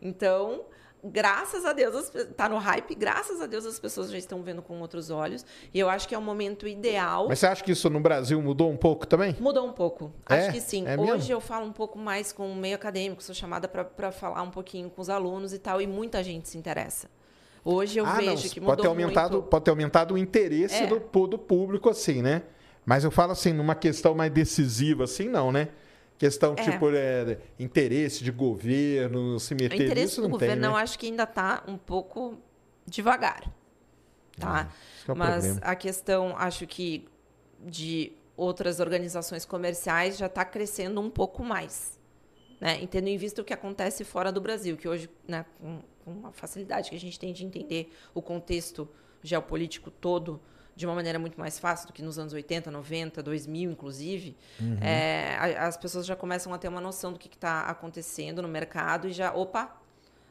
Então, 0.00 0.64
graças 1.10 1.64
a 1.64 1.72
Deus, 1.72 2.10
tá 2.36 2.48
no 2.48 2.58
hype, 2.58 2.94
graças 2.94 3.40
a 3.40 3.46
Deus 3.46 3.64
as 3.64 3.78
pessoas 3.78 4.10
já 4.10 4.18
estão 4.18 4.42
vendo 4.42 4.62
com 4.62 4.80
outros 4.80 5.10
olhos. 5.10 5.44
E 5.72 5.78
eu 5.78 5.88
acho 5.88 6.08
que 6.08 6.14
é 6.14 6.18
o 6.18 6.22
momento 6.22 6.66
ideal. 6.66 7.26
Mas 7.28 7.38
você 7.38 7.46
acha 7.46 7.64
que 7.64 7.72
isso 7.72 7.88
no 7.90 8.00
Brasil 8.00 8.40
mudou 8.40 8.70
um 8.70 8.76
pouco 8.76 9.06
também? 9.06 9.36
Mudou 9.40 9.66
um 9.66 9.72
pouco. 9.72 10.12
É? 10.28 10.34
Acho 10.34 10.52
que 10.52 10.60
sim. 10.60 10.86
É 10.86 10.98
Hoje 10.98 11.12
mesmo? 11.12 11.32
eu 11.32 11.40
falo 11.40 11.66
um 11.66 11.72
pouco 11.72 11.98
mais 11.98 12.32
com 12.32 12.50
o 12.50 12.54
meio 12.54 12.74
acadêmico, 12.76 13.22
sou 13.22 13.34
chamada 13.34 13.68
para 13.68 14.12
falar 14.12 14.42
um 14.42 14.50
pouquinho 14.50 14.90
com 14.90 15.00
os 15.00 15.08
alunos 15.08 15.52
e 15.52 15.58
tal, 15.58 15.80
e 15.80 15.86
muita 15.86 16.22
gente 16.22 16.48
se 16.48 16.58
interessa. 16.58 17.08
Hoje 17.64 17.98
eu 17.98 18.06
ah, 18.06 18.14
vejo 18.14 18.30
não, 18.30 18.36
que 18.36 18.60
pode 18.60 18.60
mudou 18.60 18.76
ter 18.76 18.88
aumentado, 18.88 19.32
muito. 19.32 19.48
pode 19.48 19.64
ter 19.64 19.70
aumentado 19.70 20.14
o 20.14 20.18
interesse 20.18 20.84
É. 20.84 20.86
do, 20.86 21.26
do 21.26 21.38
público 21.38 21.90
assim, 21.90 22.22
né? 22.22 22.42
Mas 22.84 23.02
eu 23.02 23.10
falo 23.10 23.32
assim, 23.32 23.52
numa 23.52 23.74
questão 23.74 24.14
mais 24.14 24.30
decisiva 24.30 25.02
assim, 25.04 25.28
não, 25.28 25.50
né? 25.50 25.68
Questão 26.18 26.54
É. 26.56 26.62
tipo 26.62 26.90
é, 26.90 27.38
interesse 27.58 28.24
de 28.24 28.30
governo, 28.30 29.38
se 29.38 29.54
O 29.54 29.56
meter 29.56 29.74
interesse 29.74 30.00
nisso 30.00 30.20
do 30.20 30.24
não 30.24 30.30
governo 30.30 30.62
tem, 30.62 30.70
eu 30.70 30.76
né? 30.76 30.82
acho 30.82 30.98
que 30.98 31.06
ainda 31.06 31.24
está 31.24 31.62
um 31.68 31.76
pouco 31.76 32.38
devagar. 32.86 33.50
Tá? 34.38 34.70
É 35.06 35.12
o 35.12 35.16
Mas 35.16 35.58
a 35.62 35.74
questão, 35.74 36.36
acho 36.36 36.66
que 36.66 37.08
de 37.60 38.12
outras 38.36 38.80
organizações 38.80 39.44
comerciais 39.44 40.16
já 40.16 40.26
está 40.26 40.44
crescendo 40.44 41.00
um 41.00 41.10
pouco 41.10 41.42
mais. 41.42 41.98
Né? 42.60 42.82
E 42.82 42.86
tendo 42.86 43.08
em 43.08 43.16
vista 43.16 43.42
o 43.42 43.44
que 43.44 43.52
acontece 43.52 44.04
fora 44.04 44.32
do 44.32 44.40
Brasil, 44.40 44.76
que 44.76 44.88
hoje, 44.88 45.10
né, 45.26 45.44
com, 45.60 45.80
com 46.04 46.26
a 46.26 46.32
facilidade 46.32 46.90
que 46.90 46.96
a 46.96 47.00
gente 47.00 47.18
tem 47.18 47.32
de 47.32 47.44
entender 47.44 47.92
o 48.14 48.22
contexto 48.22 48.88
geopolítico 49.22 49.90
todo 49.90 50.40
de 50.76 50.84
uma 50.86 50.94
maneira 50.94 51.18
muito 51.18 51.40
mais 51.40 51.58
fácil 51.58 51.86
do 51.86 51.92
que 51.94 52.02
nos 52.02 52.18
anos 52.18 52.34
80, 52.34 52.70
90, 52.70 53.22
2000, 53.22 53.70
inclusive, 53.72 54.36
Uhum. 54.60 54.76
é, 54.82 55.34
as 55.58 55.76
pessoas 55.76 56.04
já 56.06 56.14
começam 56.14 56.52
a 56.52 56.58
ter 56.58 56.68
uma 56.68 56.80
noção 56.82 57.12
do 57.12 57.18
que 57.18 57.28
está 57.28 57.62
acontecendo 57.62 58.42
no 58.42 58.48
mercado 58.48 59.08
e 59.08 59.12
já, 59.12 59.32
opa, 59.34 59.74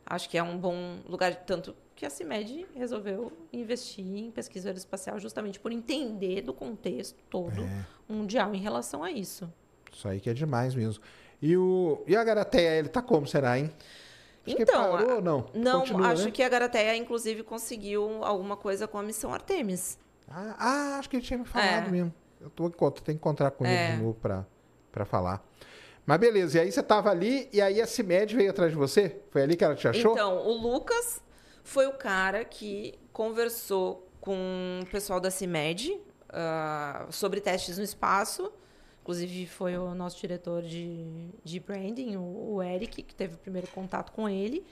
acho 0.06 0.30
que 0.30 0.38
é 0.38 0.44
um 0.44 0.56
bom 0.58 1.00
lugar, 1.10 1.34
tanto 1.36 1.76
que 1.96 2.06
a 2.06 2.10
CIMED 2.12 2.68
resolveu 2.76 3.34
investir 3.52 4.06
em 4.06 4.30
pesquisa 4.30 4.70
aeroespacial 4.70 5.18
justamente 5.20 5.60
por 5.60 5.72
entender 5.72 6.42
do 6.42 6.54
contexto 6.54 7.18
todo 7.30 7.64
É. 7.64 7.86
mundial 8.08 8.54
em 8.54 8.60
relação 8.60 9.04
a 9.04 9.10
isso. 9.10 9.52
Isso 9.92 10.08
aí 10.08 10.20
que 10.20 10.30
é 10.30 10.34
demais 10.34 10.76
mesmo. 10.76 11.02
E, 11.42 11.58
o, 11.58 12.04
e 12.06 12.16
a 12.16 12.24
Garateia, 12.24 12.78
ele 12.78 12.90
tá 12.90 13.02
como, 13.02 13.26
será, 13.26 13.58
hein? 13.58 13.72
Acho 14.46 14.62
Então, 14.62 14.92
parou 14.92 15.16
ou 15.16 15.22
não? 15.22 15.46
Não, 15.56 15.80
Continua, 15.80 16.10
acho 16.10 16.26
né? 16.26 16.32
que 16.32 16.44
a 16.44 16.50
Garateia, 16.50 16.96
inclusive, 16.96 17.42
conseguiu 17.42 18.24
alguma 18.24 18.56
coisa 18.56 18.88
com 18.88 18.98
a 19.00 19.04
missão 19.04 19.34
Artemis. 19.34 19.98
Ah, 20.28 20.56
ah, 20.58 21.00
acho 21.00 21.10
que 21.10 21.18
ele 21.18 21.24
tinha 21.26 21.38
me 21.40 21.46
falado 21.46 21.88
É. 21.88 21.92
mesmo. 21.92 22.14
Eu 22.42 22.50
tô, 22.50 22.70
tenho 22.70 22.92
que 23.06 23.12
encontrar 23.12 23.52
com 23.52 23.66
ele 23.66 23.74
É. 23.76 23.92
de 23.96 24.02
novo 24.02 24.16
pra, 24.16 24.46
pra 24.92 25.06
falar. 25.06 25.44
Mas 26.06 26.20
beleza, 26.20 26.58
e 26.58 26.62
aí 26.62 26.72
você 26.72 26.84
tava 26.84 27.10
ali 27.10 27.50
e 27.52 27.60
aí 27.60 27.82
a 27.82 27.88
CIMED 27.88 28.36
veio 28.36 28.52
atrás 28.52 28.72
de 28.72 28.78
você? 28.78 29.22
Foi 29.32 29.42
ali 29.42 29.56
que 29.56 29.64
ela 29.64 29.76
te 29.76 29.88
achou? 29.88 30.12
Então, 30.12 30.38
o 30.46 30.54
Lucas 30.54 31.22
foi 31.64 31.88
o 31.88 31.94
cara 31.94 32.46
que 32.46 32.94
conversou 33.12 34.08
com 34.22 34.82
o 34.84 34.86
pessoal 34.88 35.20
da 35.20 35.32
CIMED 35.32 36.00
ah, 36.30 37.08
sobre 37.10 37.42
testes 37.42 37.78
no 37.78 37.84
espaço, 37.84 38.52
Inclusive, 39.06 39.46
foi 39.46 39.78
o 39.78 39.94
nosso 39.94 40.20
diretor 40.20 40.64
de, 40.64 41.06
de 41.44 41.60
branding, 41.60 42.16
o, 42.16 42.56
o 42.56 42.64
Eric, 42.64 43.04
que 43.04 43.14
teve 43.14 43.36
o 43.36 43.38
primeiro 43.38 43.68
contato 43.68 44.12
com 44.12 44.28
ele. 44.28 44.66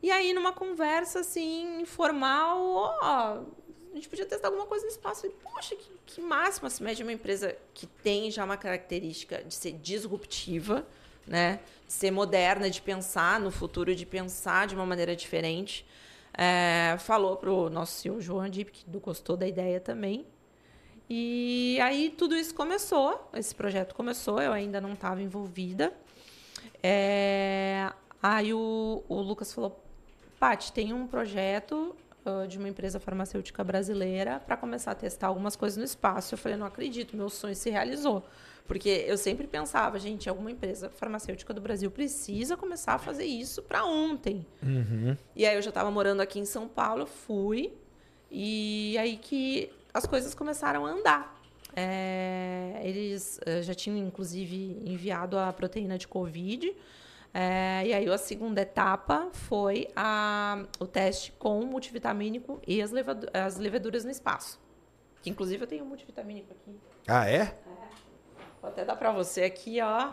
E 0.00 0.12
aí, 0.12 0.32
numa 0.32 0.52
conversa, 0.52 1.18
assim, 1.18 1.80
informal, 1.80 2.56
ó, 3.02 3.42
gente 3.98 4.08
podia 4.08 4.26
testar 4.26 4.48
alguma 4.48 4.66
coisa 4.66 4.84
no 4.84 4.90
espaço. 4.90 5.26
E, 5.26 5.30
Poxa, 5.30 5.76
que, 5.76 5.90
que 6.06 6.20
máximo. 6.20 6.66
A 6.66 6.70
CIMED 6.70 7.02
é 7.02 7.04
uma 7.04 7.12
empresa 7.12 7.56
que 7.74 7.86
tem 7.86 8.30
já 8.30 8.44
uma 8.44 8.56
característica 8.56 9.42
de 9.42 9.54
ser 9.54 9.72
disruptiva, 9.72 10.86
né? 11.26 11.60
De 11.86 11.92
ser 11.92 12.10
moderna, 12.10 12.70
de 12.70 12.80
pensar 12.80 13.38
no 13.40 13.50
futuro, 13.50 13.94
de 13.94 14.06
pensar 14.06 14.66
de 14.66 14.74
uma 14.74 14.86
maneira 14.86 15.14
diferente. 15.14 15.86
É, 16.36 16.96
falou 17.00 17.36
para 17.36 17.50
o 17.50 17.68
nosso 17.68 18.00
CEO 18.00 18.20
João 18.20 18.40
Andip, 18.40 18.70
que 18.70 18.84
gostou 18.98 19.36
da 19.36 19.46
ideia 19.46 19.80
também. 19.80 20.26
E 21.10 21.78
aí 21.80 22.10
tudo 22.10 22.36
isso 22.36 22.54
começou, 22.54 23.30
esse 23.34 23.54
projeto 23.54 23.94
começou, 23.94 24.42
eu 24.42 24.52
ainda 24.52 24.80
não 24.80 24.92
estava 24.92 25.22
envolvida. 25.22 25.92
É, 26.82 27.90
aí 28.22 28.52
o, 28.52 29.02
o 29.08 29.20
Lucas 29.22 29.52
falou, 29.52 29.82
Paty, 30.38 30.72
tem 30.72 30.92
um 30.92 31.06
projeto 31.06 31.96
uh, 32.24 32.46
de 32.46 32.58
uma 32.58 32.68
empresa 32.68 32.98
farmacêutica 32.98 33.62
brasileira 33.64 34.40
para 34.40 34.56
começar 34.56 34.92
a 34.92 34.94
testar 34.94 35.28
algumas 35.28 35.56
coisas 35.56 35.76
no 35.76 35.84
espaço. 35.84 36.34
Eu 36.34 36.38
falei, 36.38 36.56
não 36.56 36.66
acredito, 36.66 37.16
meu 37.16 37.28
sonho 37.28 37.54
se 37.54 37.70
realizou. 37.70 38.24
Porque 38.66 39.04
eu 39.06 39.16
sempre 39.16 39.46
pensava, 39.46 39.98
gente, 39.98 40.28
alguma 40.28 40.50
empresa 40.50 40.90
farmacêutica 40.90 41.54
do 41.54 41.60
Brasil 41.60 41.90
precisa 41.90 42.54
começar 42.54 42.94
a 42.94 42.98
fazer 42.98 43.24
isso 43.24 43.62
para 43.62 43.84
ontem. 43.84 44.46
Uhum. 44.62 45.16
E 45.34 45.46
aí 45.46 45.56
eu 45.56 45.62
já 45.62 45.70
estava 45.70 45.90
morando 45.90 46.20
aqui 46.20 46.38
em 46.38 46.44
São 46.44 46.68
Paulo, 46.68 47.06
fui. 47.06 47.72
E 48.30 48.96
aí 48.98 49.16
que 49.16 49.72
as 49.92 50.04
coisas 50.04 50.34
começaram 50.34 50.84
a 50.84 50.90
andar. 50.90 51.38
É, 51.74 52.80
eles 52.82 53.40
eh, 53.46 53.62
já 53.62 53.72
tinham, 53.72 53.96
inclusive, 53.96 54.82
enviado 54.84 55.38
a 55.38 55.52
proteína 55.52 55.96
de 55.96 56.06
Covid. 56.06 56.74
É, 57.34 57.82
e 57.86 57.92
aí 57.92 58.08
a 58.10 58.18
segunda 58.18 58.62
etapa 58.62 59.28
foi 59.32 59.88
a, 59.94 60.64
o 60.80 60.86
teste 60.86 61.32
com 61.38 61.60
o 61.60 61.66
multivitamínico 61.66 62.60
e 62.66 62.80
as, 62.82 62.90
levadu- 62.90 63.28
as 63.32 63.56
leveduras 63.58 64.04
no 64.04 64.10
espaço. 64.10 64.58
Que, 65.22 65.30
inclusive, 65.30 65.62
eu 65.62 65.66
tenho 65.68 65.84
um 65.84 65.88
multivitamínico 65.88 66.48
aqui. 66.52 66.78
Ah, 67.06 67.28
é? 67.28 67.54
Vou 68.60 68.70
até 68.70 68.84
dar 68.84 68.96
para 68.96 69.12
você 69.12 69.42
aqui, 69.44 69.80
ó. 69.80 70.12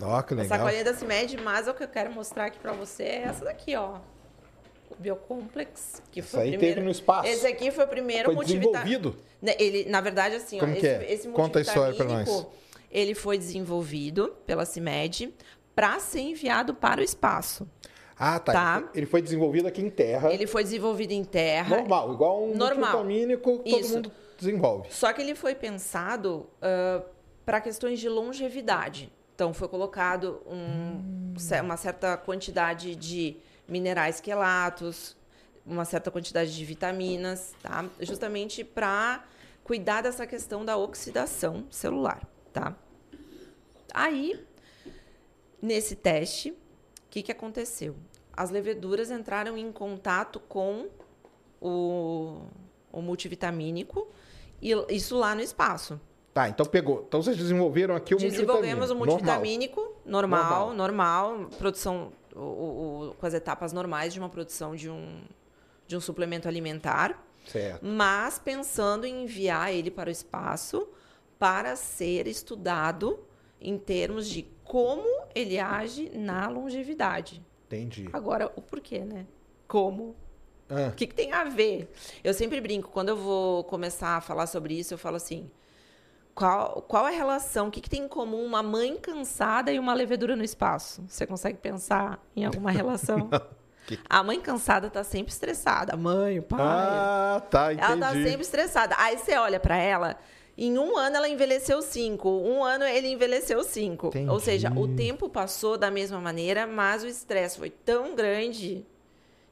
Ó, 0.00 0.22
que 0.22 0.34
A 0.34 0.36
legal. 0.36 0.58
sacolinha 0.58 0.84
da 0.84 0.94
CIMED, 0.94 1.36
mas 1.42 1.68
o 1.68 1.74
que 1.74 1.82
eu 1.82 1.88
quero 1.88 2.12
mostrar 2.12 2.46
aqui 2.46 2.58
para 2.58 2.72
você 2.72 3.02
é 3.04 3.22
essa 3.22 3.44
daqui, 3.44 3.74
ó. 3.76 3.98
O 4.90 4.96
Biocomplex, 4.98 6.02
que 6.12 6.20
Isso 6.20 6.30
foi 6.30 6.40
aí 6.42 6.48
o 6.48 6.52
primeiro. 6.52 6.74
teve 6.76 6.84
no 6.84 6.90
espaço. 6.90 7.28
Esse 7.28 7.46
aqui 7.46 7.70
foi 7.70 7.84
o 7.84 7.88
primeiro 7.88 8.26
Foi 8.26 8.34
multivita- 8.34 8.66
desenvolvido? 8.84 9.16
Né, 9.42 9.54
Ele, 9.58 9.88
na 9.90 10.00
verdade, 10.00 10.36
assim, 10.36 10.58
Como 10.58 10.72
ó, 10.72 10.74
que 10.74 10.86
esse, 10.86 11.04
é? 11.04 11.12
esse 11.12 11.28
Conta 11.28 11.58
a 11.58 11.62
história 11.62 11.94
pra 11.94 12.04
nós. 12.06 12.28
multivitamínico, 12.28 12.64
ele 12.90 13.14
foi 13.14 13.36
desenvolvido 13.38 14.36
pela 14.46 14.64
CIMED 14.64 15.34
para 15.74 15.98
ser 16.00 16.20
enviado 16.20 16.74
para 16.74 17.00
o 17.00 17.04
espaço. 17.04 17.68
Ah, 18.16 18.38
tá. 18.38 18.52
Tá. 18.52 18.90
Ele 18.94 19.06
foi- 19.06 19.20
desenvolvido 19.22 19.66
aqui 19.66 19.82
em 19.82 19.90
terra. 19.90 20.32
Ele 20.32 20.46
foi 20.46 20.62
desenvolvido 20.62 21.12
em 21.12 21.24
terra. 21.24 21.76
Normal, 21.76 22.12
igual 22.12 22.44
um 22.44 22.54
Normal. 22.56 22.92
todo 23.64 23.66
Isso. 23.80 23.94
mundo 23.94 24.12
desenvolve. 24.38 24.88
Só 24.92 25.12
que 25.12 25.20
ele 25.20 25.34
foi 25.34 25.54
pensado 25.54 26.46
para 27.44 27.60
questões 27.60 27.98
de 27.98 28.08
longevidade. 28.08 29.12
Então, 29.34 29.52
foi 29.52 29.66
colocado 29.66 30.40
um- 30.46 31.34
ce- 31.36 31.60
uma 31.60 31.76
certa 31.76 32.16
quantidade 32.16 32.94
de 32.94 33.36
minerais 33.66 34.20
quelatos, 34.20 35.16
uma 35.66 35.84
certa 35.84 36.08
quantidade 36.08 36.54
de 36.54 36.64
vitaminas, 36.64 37.52
tá? 37.60 37.84
Justamente 37.98 38.62
para 38.62 39.24
cuidar 39.64 40.02
dessa 40.02 40.24
questão 40.24 40.64
da 40.64 40.76
oxidação 40.76 41.64
celular, 41.68 42.22
tá? 42.52 42.76
Aí, 43.92 44.40
nesse 45.64 45.96
teste, 45.96 46.50
o 46.50 46.56
que, 47.10 47.22
que 47.22 47.32
aconteceu? 47.32 47.96
As 48.36 48.50
leveduras 48.50 49.10
entraram 49.10 49.56
em 49.56 49.70
contato 49.72 50.40
com 50.40 50.88
o, 51.60 52.42
o 52.92 53.00
multivitamínico, 53.00 54.08
e 54.60 54.72
isso 54.90 55.16
lá 55.16 55.34
no 55.34 55.40
espaço. 55.40 56.00
Tá, 56.32 56.48
então 56.48 56.66
pegou. 56.66 57.04
Então 57.06 57.22
vocês 57.22 57.36
desenvolveram 57.36 57.94
aqui 57.94 58.14
o 58.14 58.18
Desenvolvemos 58.18 58.90
o 58.90 58.94
multivitamínico. 58.96 59.80
multivitamínico 59.80 60.08
normal, 60.10 60.42
Normal. 60.74 60.74
normal, 60.74 61.48
produção 61.58 62.12
o- 62.34 62.40
o- 63.10 63.14
com 63.18 63.26
as 63.26 63.34
etapas 63.34 63.72
normais 63.72 64.12
de 64.12 64.18
uma 64.18 64.28
produção 64.28 64.74
de 64.74 64.90
um, 64.90 65.20
de 65.86 65.96
um 65.96 66.00
suplemento 66.00 66.48
alimentar. 66.48 67.22
Certo. 67.46 67.84
mas 67.84 68.38
pensando 68.38 69.04
em 69.06 69.24
enviar 69.24 69.70
ele 69.70 69.90
para 69.90 70.08
o 70.08 70.10
espaço 70.10 70.88
para 71.38 71.76
ser 71.76 72.26
estudado 72.26 73.18
em 73.64 73.78
termos 73.78 74.28
de 74.28 74.42
como 74.64 75.06
ele 75.34 75.58
age 75.58 76.10
na 76.14 76.48
longevidade. 76.48 77.42
Entendi. 77.66 78.08
Agora, 78.12 78.52
o 78.56 78.60
porquê, 78.62 79.00
né? 79.00 79.26
Como? 79.66 80.14
Ah, 80.68 80.88
O 80.88 80.92
que, 80.92 81.06
que 81.06 81.14
tem 81.14 81.32
a 81.32 81.44
ver? 81.44 81.92
Eu 82.22 82.32
sempre 82.34 82.60
brinco, 82.60 82.88
quando 82.90 83.08
eu 83.10 83.16
vou 83.16 83.64
começar 83.64 84.16
a 84.16 84.20
falar 84.20 84.46
sobre 84.46 84.74
isso, 84.78 84.94
eu 84.94 84.98
falo 84.98 85.16
assim: 85.16 85.50
qual, 86.34 86.82
qual 86.82 87.06
é 87.06 87.14
a 87.14 87.16
relação? 87.16 87.68
O 87.68 87.70
que, 87.70 87.80
que 87.80 87.90
tem 87.90 88.02
em 88.02 88.08
comum 88.08 88.44
uma 88.44 88.62
mãe 88.62 88.96
cansada 88.96 89.72
e 89.72 89.78
uma 89.78 89.94
levedura 89.94 90.34
no 90.34 90.42
espaço? 90.42 91.04
Você 91.08 91.26
consegue 91.26 91.58
pensar 91.58 92.20
em 92.34 92.44
alguma 92.44 92.70
relação? 92.72 93.28
Que- 93.86 93.98
A 94.08 94.22
mãe 94.22 94.40
cansada 94.40 94.88
tá 94.90 95.04
sempre 95.04 95.32
estressada. 95.32 95.92
A 95.92 95.96
mãe, 95.96 96.38
o 96.38 96.42
pai. 96.42 96.58
Ah, 96.60 97.42
tá, 97.50 97.72
entendi. 97.72 97.86
ela 97.92 97.96
tá 98.00 98.12
sempre 98.12 98.40
estressada. 98.40 98.94
Aí 98.98 99.18
você 99.18 99.36
olha 99.36 99.60
para 99.60 99.76
ela. 99.76 100.16
Em 100.56 100.78
um 100.78 100.96
ano 100.96 101.16
ela 101.16 101.28
envelheceu 101.28 101.82
cinco, 101.82 102.28
um 102.28 102.62
ano 102.62 102.84
ele 102.84 103.08
envelheceu 103.08 103.62
cinco. 103.64 104.08
Entendi. 104.08 104.30
Ou 104.30 104.38
seja, 104.38 104.72
o 104.72 104.86
tempo 104.94 105.28
passou 105.28 105.76
da 105.76 105.90
mesma 105.90 106.20
maneira, 106.20 106.66
mas 106.66 107.02
o 107.02 107.06
estresse 107.08 107.58
foi 107.58 107.70
tão 107.70 108.14
grande 108.14 108.86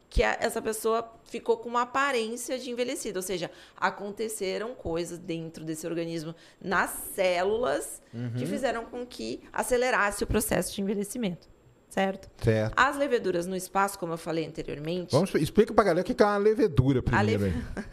que 0.09 0.23
a- 0.23 0.37
essa 0.41 0.61
pessoa 0.63 1.11
ficou 1.25 1.57
com 1.57 1.69
uma 1.71 1.83
aparência 1.83 2.59
de 2.59 2.71
envelhecida. 2.71 3.19
Ou 3.19 3.23
seja, 3.23 3.51
aconteceram 3.77 4.75
coisas 4.75 5.19
dentro 5.19 5.65
desse 5.65 5.87
organismo, 5.87 6.35
nas 6.61 6.91
células, 7.15 8.01
Uhum. 8.13 8.33
que 8.37 8.47
fizeram 8.47 8.85
com 8.85 9.05
que 9.07 9.41
acelerasse 9.53 10.23
o 10.23 10.27
processo 10.27 10.75
de 10.75 10.83
envelhecimento. 10.83 11.49
Certo? 11.89 12.31
Certo. 12.43 12.73
As 12.75 12.97
leveduras 12.97 13.47
no 13.47 13.55
espaço, 13.55 13.99
como 13.99 14.15
eu 14.15 14.19
falei 14.19 14.47
anteriormente, 14.47 15.13
Vamos, 15.13 15.35
explica 15.35 15.75
pra 15.75 15.85
galera 15.85 16.01
o 16.01 16.05
que 16.15 16.23
é 16.23 16.27
uma 16.27 16.39
levedura 16.39 17.03
primeiro. 17.03 17.45
aí. 17.45 17.53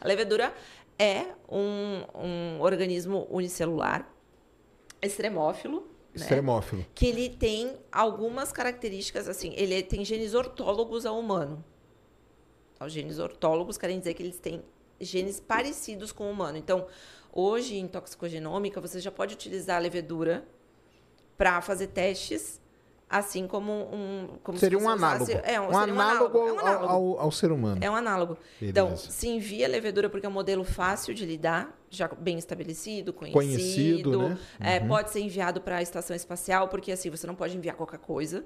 a 0.00 0.06
levedura 0.06 0.52
é 0.98 1.26
um, 1.48 2.02
um 2.14 2.60
organismo 2.60 3.26
unicelular, 3.30 4.10
extremófilo, 5.00 5.80
né? 5.80 6.22
Extremófilo. 6.22 6.86
que 6.94 7.06
ele 7.06 7.28
tem 7.28 7.76
algumas 7.92 8.50
características, 8.50 9.28
assim, 9.28 9.52
ele 9.56 9.82
tem 9.82 10.04
genes 10.04 10.34
ortólogos 10.34 11.04
ao 11.04 11.18
humano. 11.18 11.62
Os 12.80 12.92
genes 12.92 13.18
ortólogos 13.18 13.76
querem 13.76 13.98
dizer 13.98 14.14
que 14.14 14.22
eles 14.22 14.38
têm 14.38 14.62
genes 15.00 15.40
parecidos 15.40 16.12
com 16.12 16.24
o 16.24 16.30
humano. 16.30 16.56
Então, 16.56 16.86
hoje, 17.32 17.76
em 17.76 17.86
toxicogenômica, 17.86 18.80
você 18.80 19.00
já 19.00 19.10
pode 19.10 19.34
utilizar 19.34 19.76
a 19.76 19.80
levedura 19.80 20.46
para 21.36 21.60
fazer 21.60 21.88
testes, 21.88 22.60
assim 23.08 23.46
como 23.46 23.72
um... 23.72 24.28
Como 24.42 24.58
se 24.58 24.60
Seria 24.60 24.78
um 24.78 24.82
você 24.82 24.94
usasse- 24.94 25.32
análogo. 25.32 25.46
É, 25.48 25.60
um, 25.60 25.64
um 25.64 25.78
seria 25.78 25.94
um 25.94 26.00
análogo, 26.00 26.38
análogo. 26.38 26.38
É 26.38 26.52
um 26.52 26.58
ao- 26.58 26.66
análogo. 26.66 26.92
Ao, 27.16 27.20
ao 27.20 27.32
ser 27.32 27.52
humano. 27.52 27.78
É 27.80 27.90
um 27.90 27.94
análogo. 27.94 28.36
Beleza. 28.60 28.70
Então, 28.70 28.96
se 28.96 29.28
envia 29.28 29.68
levedura 29.68 30.08
porque 30.10 30.26
é 30.26 30.28
um 30.28 30.32
modelo 30.32 30.64
fácil 30.64 31.14
de 31.14 31.24
lidar, 31.24 31.78
já 31.88 32.08
bem 32.08 32.36
estabelecido, 32.38 33.12
conhecido. 33.12 33.38
Conhecido, 34.12 34.28
né? 34.28 34.38
É, 34.58 34.80
Pode 34.80 35.10
ser 35.10 35.20
enviado 35.20 35.60
para 35.60 35.76
a 35.76 35.82
estação 35.82 36.14
espacial, 36.16 36.68
porque 36.68 36.90
assim, 36.92 37.08
você 37.10 37.26
não 37.26 37.34
pode 37.34 37.56
enviar 37.56 37.76
qualquer 37.76 37.98
coisa. 37.98 38.44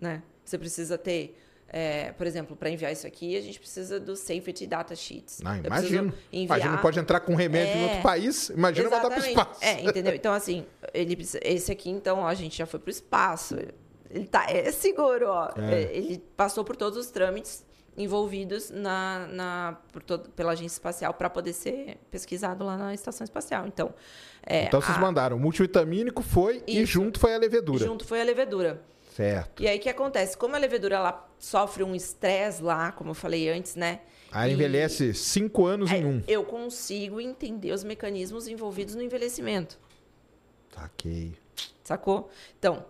Né? 0.00 0.22
Você 0.44 0.56
precisa 0.58 0.96
ter, 0.96 1.36
é, 1.70 2.12
por 2.12 2.26
exemplo, 2.26 2.56
para 2.56 2.70
enviar 2.70 2.90
isso 2.92 3.06
aqui, 3.06 3.36
a 3.36 3.40
gente 3.40 3.58
precisa 3.60 4.00
do 4.00 4.16
Safety 4.16 4.66
Data 4.66 4.96
Sheets. 4.96 5.40
Ah, 5.44 5.58
imagino. 5.58 6.12
enviar... 6.32 6.58
Imagina, 6.58 6.78
pode 6.78 6.98
entrar 6.98 7.20
com 7.20 7.34
remédio 7.34 7.76
em 7.76 7.80
É. 7.80 7.84
outro 7.84 8.02
país. 8.02 8.48
Imagina 8.50 8.88
mandar 8.90 9.00
pro 9.10 9.18
Exatamente. 9.18 9.38
espaço. 9.38 9.64
É, 9.64 9.82
entendeu? 9.82 10.14
Então, 10.14 10.32
assim, 10.32 10.64
ele, 10.94 11.16
esse 11.42 11.70
aqui, 11.70 11.90
então, 11.90 12.20
ó, 12.20 12.26
a 12.26 12.34
gente 12.34 12.56
já 12.56 12.66
foi 12.66 12.80
pro 12.80 12.90
espaço. 12.90 13.56
Ele 14.10 14.26
tá, 14.26 14.46
é 14.48 14.70
seguro, 14.72 15.26
ó. 15.28 15.50
É. 15.56 15.82
É, 15.82 15.96
Ele 15.96 16.18
passou 16.36 16.64
por 16.64 16.74
todos 16.74 16.98
os 16.98 17.10
trâmites 17.10 17.62
envolvidos 17.94 18.70
na, 18.70 19.26
na, 19.30 19.76
por 19.92 20.02
todo- 20.02 20.30
pela 20.30 20.52
agência 20.52 20.76
espacial 20.76 21.12
para 21.12 21.28
poder 21.28 21.52
ser 21.52 21.98
pesquisado 22.10 22.64
lá 22.64 22.76
na 22.76 22.94
estação 22.94 23.24
espacial. 23.24 23.66
Então, 23.66 23.92
é, 24.46 24.62
Então 24.64 24.80
vocês 24.80 24.96
a- 24.96 25.00
mandaram. 25.00 25.36
O 25.36 25.40
multivitamínico 25.40 26.22
foi 26.22 26.62
e 26.66 26.80
Isso. 26.80 26.92
junto 26.92 27.18
foi 27.20 27.34
a 27.34 27.38
levedura. 27.38 27.84
junto 27.84 28.04
foi 28.06 28.20
a 28.20 28.24
levedura. 28.24 28.80
Certo. 29.14 29.62
E 29.62 29.68
aí, 29.68 29.78
o 29.78 29.80
que 29.80 29.88
acontece? 29.90 30.38
Como 30.38 30.54
a 30.54 30.58
levedura 30.58 30.94
ela 30.96 31.27
sofre 31.38 31.82
um 31.82 31.94
estresse 31.94 32.62
lá, 32.62 32.92
como 32.92 33.10
eu 33.10 33.14
falei 33.14 33.48
antes, 33.48 33.74
né? 33.74 34.00
E- 34.34 34.52
envelhece 34.52 35.14
cinco 35.14 35.66
anos 35.66 35.90
É, 35.90 35.98
em 35.98 36.04
um. 36.04 36.22
Eu 36.28 36.44
consigo 36.44 37.20
entender 37.20 37.72
os 37.72 37.82
mecanismos 37.84 38.46
envolvidos 38.48 38.94
no 38.94 39.02
envelhecimento. 39.02 39.78
Saquei. 40.74 41.34
Sacou? 41.82 42.30
Então, 42.58 42.84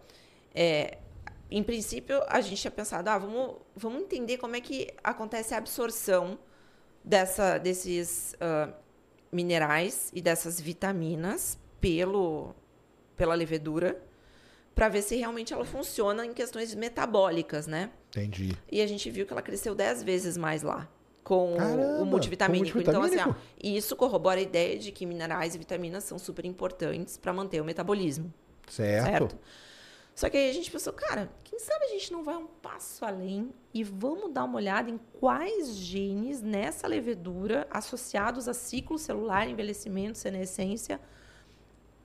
é, 0.55 0.99
em 1.51 1.62
princípio, 1.62 2.20
a 2.26 2.40
gente 2.40 2.61
tinha 2.61 2.70
pensado, 2.70 3.09
ah, 3.09 3.18
vamos, 3.18 3.57
vamos 3.76 4.03
entender 4.03 4.36
como 4.38 4.57
é 4.57 4.61
que 4.61 4.88
acontece 5.03 5.55
a 5.55 5.59
absorção 5.59 6.38
dessa, 7.05 7.59
desses 7.59 8.34
ah, 8.40 8.70
minerais 9.30 10.11
e 10.12 10.20
dessas 10.20 10.61
vitaminas 10.61 11.59
pelo, 11.80 12.55
pela 13.16 13.34
levedura 13.34 14.03
para 14.74 14.88
ver 14.88 15.03
se 15.03 15.16
realmente 15.16 15.53
ela 15.53 15.64
funciona 15.64 16.24
em 16.24 16.32
questões 16.32 16.74
metabólicas, 16.74 17.66
né? 17.66 17.90
Entendi. 18.19 18.57
E 18.71 18.81
a 18.81 18.87
gente 18.87 19.11
viu 19.11 19.27
que 19.27 19.33
ela 19.33 19.43
cresceu 19.43 19.75
10 19.75 20.03
vezes 20.03 20.37
mais 20.37 20.62
lá 20.62 20.89
com 21.25 21.57
Caramba, 21.57 22.03
o 22.03 22.07
multivitamínico. 22.07 22.73
com 22.73 22.79
o 22.79 22.83
Então, 22.83 23.03
assim, 23.03 23.16
multivitamínico? 23.16 23.41
ó, 23.57 23.66
isso 23.79 23.95
corrobora 23.97 24.41
a 24.41 24.43
ideia 24.43 24.79
de 24.79 24.91
que 24.91 25.05
minerais 25.05 25.55
e 25.55 25.59
vitaminas 25.59 26.05
são 26.05 26.19
super 26.19 26.45
importantes 26.47 27.16
para 27.19 27.33
manter 27.33 27.61
o 27.61 27.64
metabolismo, 27.64 28.33
Certo. 28.66 29.05
certo? 29.07 29.39
Só 30.14 30.29
que 30.29 30.37
aí 30.37 30.51
a 30.51 30.53
gente 30.53 30.69
pensou, 30.71 30.93
cara, 30.93 31.31
quem 31.45 31.61
sabe 31.61 31.85
a 31.85 31.89
gente 31.91 32.11
não 32.12 32.25
vai 32.25 32.35
um 32.37 32.47
passo 32.47 33.05
além 33.05 33.51
e 33.73 33.85
vamos 33.85 34.33
dar 34.33 34.45
uma 34.45 34.57
olhada 34.57 34.91
em 34.91 34.99
quais 35.21 35.77
genes 35.77 36.41
nessa 36.43 36.89
levedura 36.89 37.69
associados 37.71 38.49
a 38.49 38.55
ciclo 38.55 38.99
celular, 38.99 39.47
envelhecimento, 39.49 40.19
senescência, 40.19 40.99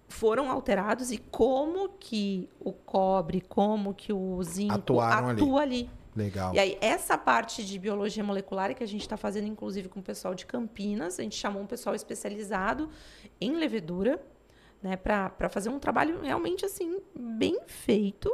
foram 0.07 0.51
alterados 0.51 1.11
e 1.11 1.17
como 1.17 1.89
que 1.89 2.47
o 2.59 2.71
cobre, 2.71 3.41
como 3.41 3.93
que 3.95 4.13
o 4.13 4.43
zinco 4.43 4.73
Atuaram 4.75 5.29
ali. 5.29 5.41
atua 5.41 5.61
ali. 5.61 5.89
Legal. 6.15 6.53
E 6.53 6.59
aí, 6.59 6.77
essa 6.79 7.17
parte 7.17 7.65
de 7.65 7.79
biologia 7.79 8.23
molecular 8.23 8.73
que 8.75 8.83
a 8.83 8.87
gente 8.87 9.01
está 9.01 9.17
fazendo, 9.17 9.47
inclusive, 9.47 9.89
com 9.89 9.99
o 9.99 10.03
pessoal 10.03 10.35
de 10.35 10.45
Campinas. 10.45 11.19
A 11.19 11.23
gente 11.23 11.35
chamou 11.35 11.61
um 11.61 11.65
pessoal 11.65 11.95
especializado 11.95 12.89
em 13.41 13.55
levedura, 13.55 14.21
né, 14.81 14.95
para 14.95 15.49
fazer 15.49 15.69
um 15.69 15.79
trabalho 15.79 16.21
realmente 16.21 16.65
assim, 16.65 16.99
bem 17.15 17.57
feito 17.65 18.31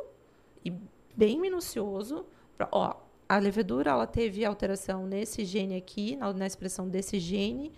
e 0.65 0.73
bem 1.15 1.39
minucioso. 1.39 2.25
Pra, 2.57 2.67
ó, 2.71 2.95
a 3.27 3.37
levedura 3.37 3.91
ela 3.91 4.07
teve 4.07 4.43
alteração 4.43 5.05
nesse 5.05 5.45
gene 5.45 5.75
aqui, 5.75 6.15
na, 6.15 6.33
na 6.33 6.47
expressão 6.47 6.89
desse 6.89 7.19
gene. 7.19 7.71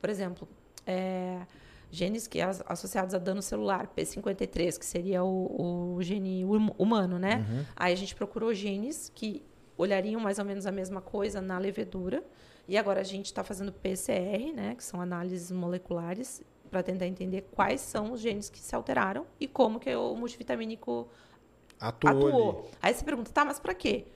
Por 0.00 0.10
exemplo, 0.10 0.48
é, 0.86 1.46
genes 1.94 2.26
que 2.26 2.40
as- 2.40 2.62
associados 2.66 3.14
a 3.14 3.18
dano 3.18 3.40
celular, 3.42 3.90
P53, 3.96 4.78
que 4.78 4.84
seria 4.86 5.22
o, 5.24 5.94
o 5.96 6.02
gene 6.02 6.44
hum- 6.44 6.70
humano, 6.78 7.18
né? 7.18 7.44
Aí 7.76 7.92
a 7.92 7.96
gente 7.96 8.14
procurou 8.14 8.52
genes 8.52 9.10
que 9.14 9.42
olhariam 9.76 10.20
mais 10.20 10.38
ou 10.38 10.44
menos 10.44 10.66
a 10.66 10.72
mesma 10.72 11.00
coisa 11.00 11.40
na 11.40 11.58
levedura. 11.58 12.22
E 12.66 12.76
agora 12.78 13.00
a 13.00 13.04
gente 13.04 13.26
está 13.26 13.44
fazendo 13.44 13.72
PCR, 13.72 14.52
né? 14.54 14.74
Que 14.74 14.82
são 14.84 15.00
análises 15.00 15.50
moleculares, 15.50 16.42
para 16.70 16.82
tentar 16.82 17.06
entender 17.06 17.42
quais 17.52 17.80
são 17.80 18.12
os 18.12 18.20
genes 18.20 18.50
que 18.50 18.58
se 18.58 18.74
alteraram 18.74 19.26
e 19.38 19.46
como 19.46 19.78
que 19.78 19.94
o 19.94 20.14
multivitamínico 20.16 21.06
Atuou, 21.78 22.28
atuou. 22.28 22.70
Aí 22.80 22.92
você 22.94 23.04
pergunta, 23.04 23.30
tá, 23.30 23.44
mas 23.44 23.60
para 23.60 23.74
quê? 23.74 24.06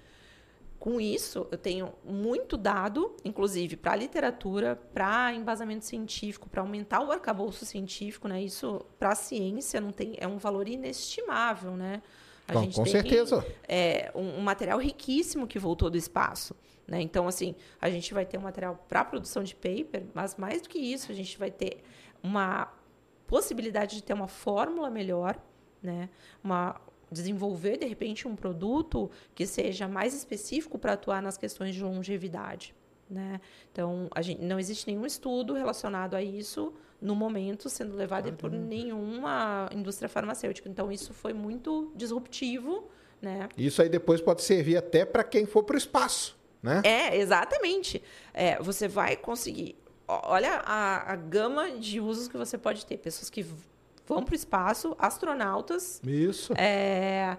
Com 0.78 1.00
isso, 1.00 1.46
eu 1.50 1.58
tenho 1.58 1.92
muito 2.04 2.56
dado, 2.56 3.16
inclusive 3.24 3.76
para 3.76 3.96
literatura, 3.96 4.76
para 4.76 5.32
embasamento 5.34 5.84
científico, 5.84 6.48
para 6.48 6.62
aumentar 6.62 7.00
o 7.04 7.10
arcabouço 7.10 7.66
científico, 7.66 8.28
né? 8.28 8.40
Isso 8.40 8.86
para 8.98 9.10
a 9.10 9.14
ciência 9.16 9.80
não 9.80 9.90
tem 9.90 10.14
é 10.18 10.28
um 10.28 10.38
valor 10.38 10.68
inestimável, 10.68 11.72
né? 11.72 12.00
A 12.46 12.54
gente 12.60 12.76
com 12.76 12.84
tem 12.84 12.92
certeza. 12.92 13.44
é, 13.68 14.10
um, 14.14 14.38
um 14.38 14.40
material 14.40 14.78
riquíssimo 14.78 15.46
que 15.46 15.58
voltou 15.58 15.90
do 15.90 15.98
espaço. 15.98 16.56
Né? 16.86 17.02
Então, 17.02 17.28
assim, 17.28 17.54
a 17.78 17.90
gente 17.90 18.14
vai 18.14 18.24
ter 18.24 18.38
um 18.38 18.40
material 18.40 18.82
para 18.88 19.04
produção 19.04 19.42
de 19.42 19.54
paper, 19.54 20.06
mas 20.14 20.36
mais 20.36 20.62
do 20.62 20.68
que 20.70 20.78
isso, 20.78 21.12
a 21.12 21.14
gente 21.14 21.38
vai 21.38 21.50
ter 21.50 21.82
uma 22.22 22.72
possibilidade 23.26 23.96
de 23.96 24.02
ter 24.02 24.14
uma 24.14 24.26
fórmula 24.28 24.88
melhor, 24.88 25.38
né? 25.82 26.08
uma, 26.42 26.80
desenvolver, 27.10 27.78
de 27.78 27.86
repente, 27.86 28.28
um 28.28 28.36
produto 28.36 29.10
que 29.34 29.46
seja 29.46 29.88
mais 29.88 30.14
específico 30.14 30.78
para 30.78 30.92
atuar 30.92 31.22
nas 31.22 31.36
questões 31.36 31.74
de 31.74 31.82
longevidade. 31.82 32.74
Né? 33.10 33.40
Então, 33.72 34.08
a 34.14 34.20
gente, 34.20 34.42
não 34.42 34.58
existe 34.58 34.86
nenhum 34.86 35.06
estudo 35.06 35.54
relacionado 35.54 36.14
a 36.14 36.22
isso 36.22 36.74
no 37.00 37.14
momento 37.14 37.70
sendo 37.70 37.96
levado 37.96 38.32
por 38.34 38.50
nenhuma 38.50 39.70
indústria 39.72 40.08
farmacêutica. 40.08 40.68
Então, 40.68 40.92
isso 40.92 41.14
foi 41.14 41.32
muito 41.32 41.92
disruptivo, 41.94 42.88
né? 43.20 43.48
Isso 43.56 43.80
aí 43.80 43.88
depois 43.88 44.20
pode 44.20 44.42
servir 44.42 44.76
até 44.76 45.04
para 45.04 45.24
quem 45.24 45.46
for 45.46 45.62
para 45.62 45.74
o 45.74 45.78
espaço, 45.78 46.36
né? 46.62 46.82
É, 46.84 47.16
exatamente. 47.16 48.02
É, 48.34 48.60
você 48.60 48.88
vai 48.88 49.16
conseguir. 49.16 49.76
Olha 50.06 50.62
a, 50.64 51.12
a 51.12 51.16
gama 51.16 51.70
de 51.72 52.00
usos 52.00 52.28
que 52.28 52.36
você 52.36 52.56
pode 52.56 52.84
ter. 52.84 52.96
Pessoas 52.96 53.28
que 53.28 53.44
vão 54.08 54.22
para 54.24 54.32
o 54.32 54.36
espaço, 54.36 54.96
astronautas. 54.98 56.00
Isso. 56.04 56.52
é, 56.56 57.36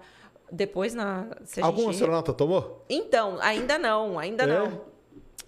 depois 0.50 0.94
na. 0.94 1.26
Algum 1.60 1.82
gente- 1.82 1.90
astronauta 1.96 2.32
tomou? 2.32 2.84
Então, 2.88 3.38
ainda 3.40 3.78
não, 3.78 4.18
ainda 4.18 4.44
É? 4.44 4.46
não. 4.46 4.90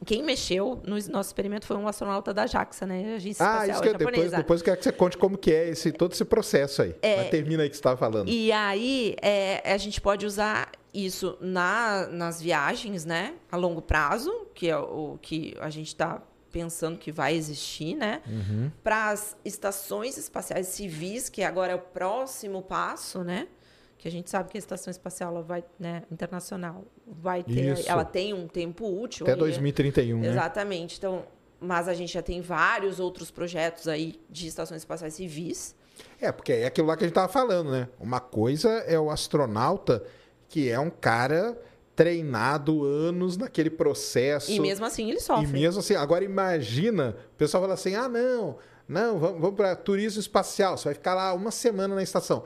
Quem 0.05 0.21
mexeu 0.21 0.81
no 0.85 0.97
nosso 1.13 1.29
experimento 1.29 1.65
foi 1.65 1.77
um 1.77 1.87
astronauta 1.87 2.35
da 2.35 2.45
JAXA, 2.45 2.87
né? 2.87 3.15
Agência 3.15 3.45
Ah, 3.47 3.51
Espacial 3.67 3.71
isso 3.71 3.83
que 3.83 3.89
eu, 3.89 3.93
depois, 3.93 4.15
Japonesa. 4.17 4.37
depois 4.39 4.61
eu 4.61 4.65
quero 4.65 4.77
que 4.79 4.83
você 4.85 4.93
conte 4.93 5.17
como 5.17 5.39
que 5.39 5.53
é 5.53 5.69
esse, 5.69 5.93
todo 5.93 6.13
esse 6.13 6.25
processo 6.25 6.83
aí. 6.83 6.97
Mas 7.19 7.31
termina 7.31 7.63
aí 7.63 7.69
que 7.71 7.77
você 7.77 7.81
estava 7.81 7.97
falando. 7.97 8.29
E 8.29 8.51
aí, 8.51 9.15
é, 9.23 9.63
a 9.73 9.77
gente 9.77 10.01
pode 10.01 10.27
usar 10.27 10.73
isso 10.93 11.39
na, 11.41 12.09
nas 12.09 12.43
viagens, 12.43 13.05
né? 13.05 13.35
A 13.51 13.57
longo 13.57 13.81
prazo, 13.81 14.49
que 14.55 14.69
é 14.69 14.77
o 14.77 15.19
que 15.23 15.55
a 15.61 15.71
gente 15.71 15.87
está 15.89 16.21
pensando 16.53 16.99
que 16.99 17.11
vai 17.11 17.35
existir, 17.35 17.97
né? 17.97 18.21
Uhum. 18.27 18.71
Para 18.85 19.11
as 19.11 19.35
estações 19.45 20.19
espaciais 20.19 20.69
civis, 20.69 21.29
que 21.29 21.43
agora 21.43 21.73
é 21.73 21.75
o 21.75 21.81
próximo 21.81 22.63
passo, 22.63 23.25
né? 23.25 23.49
Que 23.97 24.07
a 24.07 24.11
gente 24.11 24.29
sabe 24.29 24.51
que 24.51 24.59
a 24.59 24.61
estação 24.61 24.91
espacial 24.91 25.33
ela 25.33 25.43
vai, 25.43 25.65
né, 25.79 26.03
internacional 26.11 26.85
vai 27.07 27.43
ter, 27.43 27.79
Isso. 27.79 27.89
ela 27.89 28.05
tem 28.05 28.35
um 28.35 28.47
tempo 28.47 28.87
útil. 28.87 29.25
Até 29.25 29.33
aí, 29.33 29.39
2031, 29.39 30.21
né? 30.21 30.29
Exatamente. 30.29 30.99
Então, 30.99 31.25
mas 31.59 31.89
a 31.89 31.95
gente 31.95 32.13
já 32.13 32.23
tem 32.23 32.41
vários 32.41 33.01
outros 33.01 33.31
projetos 33.31 33.89
aí 33.89 34.21
de 34.29 34.49
estações 34.49 34.83
espaciais 34.83 35.15
civis. 35.15 35.75
É, 36.21 36.33
porque 36.33 36.53
é 36.53 36.67
aquilo 36.67 36.89
lá 36.89 36.97
que 36.97 37.05
a 37.05 37.07
gente 37.07 37.13
estava 37.13 37.33
falando, 37.33 37.71
né? 37.71 37.89
Uma 38.01 38.21
coisa 38.21 38.69
é 38.69 38.99
o 38.99 39.11
astronauta, 39.11 40.05
que 40.49 40.69
é 40.69 40.79
um 40.79 40.91
cara 40.91 41.57
treinado 41.95 42.85
anos 42.85 43.37
naquele 43.37 43.71
processo. 43.71 44.51
E 44.51 44.59
mesmo 44.61 44.85
assim 44.85 45.11
ele 45.11 45.21
sofre. 45.21 45.47
E 45.47 45.49
mesmo 45.49 45.81
assim, 45.81 45.95
agora 45.95 46.25
imagina, 46.25 47.17
o 47.35 47.37
pessoal 47.37 47.63
fala 47.63 47.75
assim: 47.75 47.95
ah, 47.95 48.09
não, 48.09 48.57
não, 48.89 49.19
vamos, 49.19 49.41
vamos 49.41 49.57
para 49.57 49.75
turismo 49.77 50.21
espacial, 50.21 50.77
você 50.77 50.85
vai 50.85 50.95
ficar 50.95 51.15
lá 51.15 51.33
uma 51.33 51.51
semana 51.51 51.95
na 51.95 52.03
estação. 52.03 52.45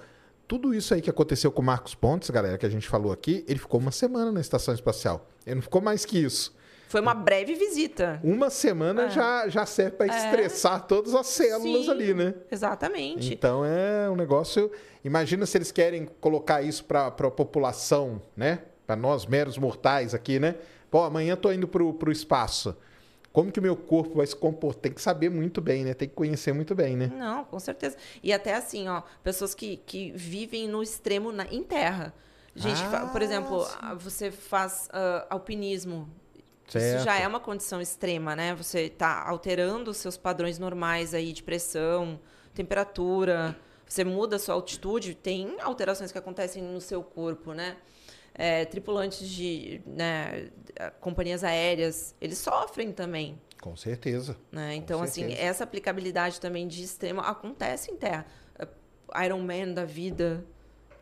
Tudo 0.49 0.73
isso 0.73 0.95
aí 0.95 1.01
que 1.01 1.11
aconteceu 1.11 1.51
com 1.51 1.61
o 1.61 1.65
Marcos 1.65 1.95
Pontes, 1.95 2.31
galera, 2.31 2.57
que 2.57 2.67
a 2.67 2.69
gente 2.69 2.87
falou 2.89 3.11
aqui, 3.11 3.45
ele 3.49 3.59
ficou 3.59 3.81
uma 3.81 3.91
semana 3.91 4.31
na 4.31 4.41
estação 4.41 4.73
espacial. 4.73 5.29
Ele 5.45 5.57
não 5.57 5.63
ficou 5.63 5.81
mais 5.81 6.05
que 6.05 6.19
isso. 6.19 6.55
Foi 6.89 7.01
uma 7.01 7.15
breve 7.15 7.55
visita. 7.55 8.21
Uma 8.23 8.49
semana 8.49 9.07
É. 9.07 9.11
já, 9.11 9.49
já 9.49 9.67
serve 9.67 9.97
para 9.97 10.07
estressar 10.07 10.87
todas 10.87 11.17
as 11.17 11.27
células 11.27 11.87
Sim, 11.87 11.91
ali, 11.91 12.15
né? 12.15 12.35
Exatamente. 12.49 13.35
Então 13.35 13.65
é 13.65 14.09
um 14.09 14.15
negócio. 14.15 14.71
Imagina 15.05 15.45
se 15.47 15.59
eles 15.59 15.73
querem 15.73 16.07
colocar 16.21 16.63
isso 16.63 16.85
para 16.85 17.09
a 17.09 17.31
população, 17.31 18.23
né? 18.37 18.61
Para 18.87 18.97
nós 18.97 19.27
meros 19.27 19.59
mortais 19.59 20.15
aqui, 20.15 20.39
né? 20.39 20.55
Pô, 20.91 21.03
amanhã 21.03 21.33
eu 21.33 21.37
tô 21.37 21.51
indo 21.53 21.67
pro, 21.67 21.93
pro 21.95 22.13
espaço. 22.13 22.77
Como 23.33 23.53
que 23.53 23.59
o 23.61 23.63
meu 23.63 23.77
corpo 23.77 24.17
vai 24.17 24.27
se 24.27 24.35
comportar? 24.35 24.81
Tem 24.83 24.93
que 24.93 25.03
saber 25.03 25.29
muito 25.29 25.61
bem, 25.61 25.85
né? 25.85 25.93
Tem 25.93 26.09
que 26.09 26.15
conhecer 26.15 26.55
muito 26.55 26.75
bem, 26.75 26.97
né? 26.97 27.13
Não, 27.15 27.45
com 27.45 27.59
certeza. 27.61 27.97
E 28.23 28.33
até 28.33 28.55
assim, 28.55 28.89
ó, 28.89 29.03
pessoas 29.23 29.55
que, 29.55 29.77
que 29.79 30.11
vivem 30.13 30.67
no 30.69 30.83
extremo 30.83 31.31
na, 31.33 31.45
em 31.47 31.63
terra. 31.63 32.15
Gente, 32.55 32.81
Ah, 32.85 33.11
por 33.13 33.21
exemplo, 33.21 33.63
sim. 33.65 33.77
ah, 33.81 33.95
você 33.95 34.31
faz 34.31 34.89
ah, 34.91 35.27
alpinismo. 35.29 36.09
Isso 36.67 36.79
Certo. 36.79 37.05
já 37.05 37.19
é 37.19 37.29
uma 37.29 37.39
condição 37.39 37.81
extrema, 37.81 38.35
né? 38.35 38.55
Você 38.55 38.83
está 38.83 39.29
alterando 39.29 39.91
os 39.91 39.99
seus 39.99 40.17
padrões 40.17 40.59
normais 40.59 41.13
aí 41.13 41.33
de 41.33 41.43
pressão, 41.43 42.19
temperatura. 42.55 43.55
Você 43.87 44.03
muda 44.03 44.37
a 44.37 44.39
sua 44.39 44.55
altitude, 44.55 45.15
tem 45.15 45.57
alterações 45.61 46.11
que 46.11 46.19
acontecem 46.19 46.63
no 46.63 46.81
seu 46.81 47.03
corpo, 47.03 47.53
né? 47.53 47.77
É, 48.39 48.67
tripulantes 48.67 49.27
de 49.29 49.81
né, 49.87 50.51
companhias 51.01 51.43
aéreas, 51.43 52.15
eles 52.21 52.37
sofrem 52.39 52.93
também. 52.93 53.41
Com 53.63 53.75
certeza. 53.75 54.37
né? 54.53 54.75
Então, 54.75 55.03
assim, 55.03 55.23
certeza. 55.23 55.41
essa 55.43 55.65
aplicabilidade 55.65 56.39
também 56.41 56.69
de 56.69 56.83
extremo 56.85 57.21
acontece 57.23 57.91
em 57.91 57.97
terra. 57.97 58.27
Uh, 58.61 59.25
Iron 59.25 59.39
Man 59.41 59.73
da 59.73 59.85
vida. 59.87 60.45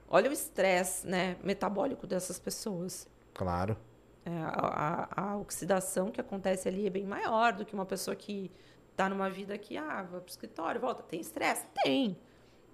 Olha 0.08 0.30
o 0.30 0.32
estresse 0.32 1.06
né, 1.06 1.36
metabólico 1.42 2.06
dessas 2.06 2.38
pessoas. 2.38 3.08
Claro. 3.34 3.76
É, 4.24 4.30
a, 4.30 5.08
a- 5.16 5.22
a 5.32 5.36
oxidação 5.36 6.10
que 6.12 6.20
acontece 6.20 6.68
ali 6.68 6.86
é 6.86 6.90
bem 6.90 7.04
maior 7.04 7.52
do 7.52 7.64
que 7.66 7.74
uma 7.74 7.84
pessoa 7.84 8.14
que 8.14 8.50
está 8.92 9.08
numa 9.08 9.28
vida 9.28 9.58
que, 9.58 9.76
ah, 9.76 10.02
vai 10.08 10.20
pro 10.20 10.30
escritório, 10.30 10.80
volta. 10.80 11.02
Tem 11.02 11.20
estresse? 11.20 11.66
Tem. 11.82 12.16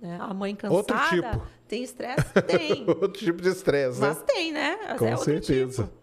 Né? 0.00 0.16
A 0.20 0.32
mãe 0.32 0.54
cansada. 0.54 0.76
Outro 0.76 0.96
tipo. 1.10 1.46
Tem 1.68 1.82
estresse? 1.82 2.32
Tem. 2.46 2.84
Outro 2.88 3.12
tipo 3.12 3.42
de 3.42 3.48
estresse, 3.48 4.00
né? 4.00 4.08
Mas 4.08 4.22
tem, 4.22 4.52
né? 4.52 4.78
Mas 4.88 4.98
Com 4.98 5.06
é 5.06 5.16
certeza. 5.16 5.84
tipo. 5.84 5.94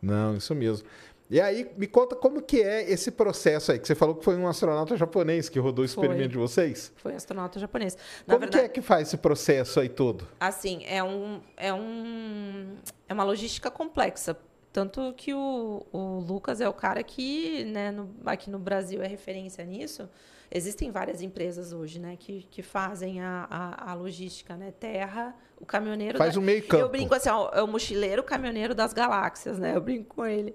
Não, 0.00 0.36
isso 0.36 0.54
mesmo. 0.54 0.86
E 1.30 1.40
aí, 1.40 1.68
me 1.78 1.86
conta 1.86 2.14
como 2.14 2.42
que 2.42 2.62
é 2.62 2.88
esse 2.88 3.10
processo 3.10 3.72
aí, 3.72 3.78
que 3.78 3.86
você 3.86 3.94
falou 3.94 4.14
que 4.14 4.22
foi 4.24 4.36
um 4.36 4.46
astronauta 4.46 4.94
japonês 4.96 5.48
que 5.48 5.58
rodou 5.58 5.84
o 5.84 5.88
Foi. 5.88 6.04
experimento 6.04 6.32
de 6.32 6.36
vocês. 6.38 6.92
Foi 6.96 7.14
astronauta 7.14 7.58
japonês. 7.58 7.96
Na 8.26 8.34
Como 8.34 8.40
verdade, 8.40 8.64
que 8.64 8.70
é 8.70 8.72
que 8.74 8.82
faz 8.82 9.08
esse 9.08 9.16
processo 9.16 9.80
aí 9.80 9.88
todo? 9.88 10.28
assim, 10.38 10.84
é 10.86 11.02
um 11.02 11.40
é 11.56 11.72
um 11.72 12.76
é 13.08 13.14
uma 13.14 13.24
logística 13.24 13.70
complexa. 13.70 14.36
Tanto 14.74 15.14
que 15.16 15.32
o, 15.32 15.86
o 15.92 16.18
Lucas 16.18 16.60
é 16.60 16.68
o 16.68 16.72
cara 16.72 17.00
que, 17.04 17.64
né, 17.66 17.92
no, 17.92 18.12
aqui 18.26 18.50
no 18.50 18.58
Brasil 18.58 19.00
é 19.00 19.06
referência 19.06 19.64
nisso. 19.64 20.10
Existem 20.50 20.90
várias 20.90 21.22
empresas 21.22 21.72
hoje, 21.72 22.00
né, 22.00 22.16
que, 22.18 22.42
que 22.50 22.60
fazem 22.60 23.20
a, 23.20 23.46
a, 23.48 23.92
a 23.92 23.94
logística, 23.94 24.56
né? 24.56 24.72
Terra, 24.72 25.32
o 25.60 25.64
caminhoneiro. 25.64 26.18
Faz 26.18 26.36
o 26.36 26.42
meio 26.42 26.66
campo. 26.66 26.82
Eu 26.82 26.88
brinco 26.88 27.14
assim, 27.14 27.28
ó, 27.28 27.50
é 27.52 27.62
o 27.62 27.68
mochileiro 27.68 28.24
caminhoneiro 28.24 28.74
das 28.74 28.92
galáxias, 28.92 29.60
né? 29.60 29.76
Eu 29.76 29.80
brinco 29.80 30.16
com 30.16 30.26
ele. 30.26 30.52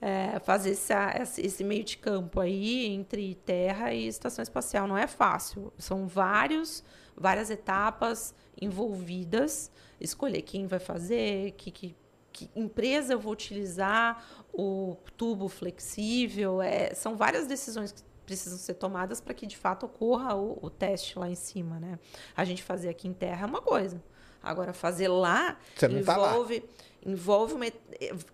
É, 0.00 0.38
fazer 0.38 0.70
esse, 0.70 1.40
esse 1.40 1.64
meio 1.64 1.82
de 1.82 1.98
campo 1.98 2.38
aí 2.38 2.86
entre 2.86 3.34
terra 3.34 3.92
e 3.92 4.06
estação 4.06 4.44
espacial 4.44 4.86
não 4.86 4.96
é 4.96 5.08
fácil. 5.08 5.72
São 5.76 6.06
vários, 6.06 6.84
várias 7.16 7.50
etapas 7.50 8.32
envolvidas. 8.60 9.72
Escolher 10.00 10.42
quem 10.42 10.68
vai 10.68 10.78
fazer, 10.78 11.50
que, 11.52 11.72
que, 11.72 11.96
que 12.36 12.50
empresa 12.54 13.14
eu 13.14 13.18
vou 13.18 13.32
utilizar, 13.32 14.22
o 14.52 14.94
tubo 15.16 15.48
flexível. 15.48 16.60
É, 16.60 16.92
são 16.92 17.16
várias 17.16 17.46
decisões 17.46 17.92
que 17.92 18.02
precisam 18.26 18.58
ser 18.58 18.74
tomadas 18.74 19.22
para 19.22 19.32
que 19.32 19.46
de 19.46 19.56
fato 19.56 19.86
ocorra 19.86 20.34
o, 20.34 20.58
o, 20.60 20.68
teste 20.68 21.18
lá 21.18 21.30
em 21.30 21.34
cima, 21.34 21.80
né? 21.80 21.98
A 22.36 22.44
gente 22.44 22.62
fazer 22.62 22.90
aqui 22.90 23.08
em 23.08 23.14
terra 23.14 23.44
é 23.44 23.46
uma 23.46 23.62
coisa. 23.62 24.02
Agora 24.42 24.74
fazer 24.74 25.08
lá 25.08 25.56
envolve 25.82 26.60
tá 26.60 26.66
lá. 26.66 27.12
envolve 27.12 27.54
uma, 27.54 27.66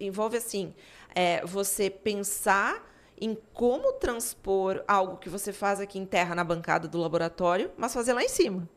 envolve 0.00 0.36
assim 0.36 0.74
é, 1.14 1.44
você 1.46 1.88
pensar 1.88 2.84
em 3.20 3.38
como 3.54 3.92
transpor 3.92 4.82
algo 4.88 5.16
que 5.18 5.28
você 5.28 5.52
faz 5.52 5.80
aqui 5.80 5.96
em 5.96 6.04
terra 6.04 6.34
na 6.34 6.42
bancada 6.42 6.88
do 6.88 6.98
laboratório, 6.98 7.70
mas 7.76 7.94
fazer 7.94 8.14
lá 8.14 8.22
em 8.24 8.28
cima. 8.28 8.68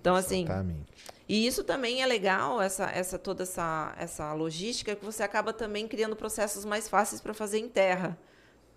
Então 0.00 0.14
assim. 0.14 0.44
Exatamente. 0.44 0.90
E 1.28 1.46
isso 1.46 1.62
também 1.62 2.02
é 2.02 2.06
legal, 2.06 2.60
essa, 2.60 2.90
essa 2.90 3.16
toda 3.16 3.44
essa, 3.44 3.94
essa 3.96 4.32
logística, 4.32 4.96
que 4.96 5.04
você 5.04 5.22
acaba 5.22 5.52
também 5.52 5.86
criando 5.86 6.16
processos 6.16 6.64
mais 6.64 6.88
fáceis 6.88 7.20
para 7.20 7.32
fazer 7.32 7.60
em 7.60 7.68
terra. 7.68 8.18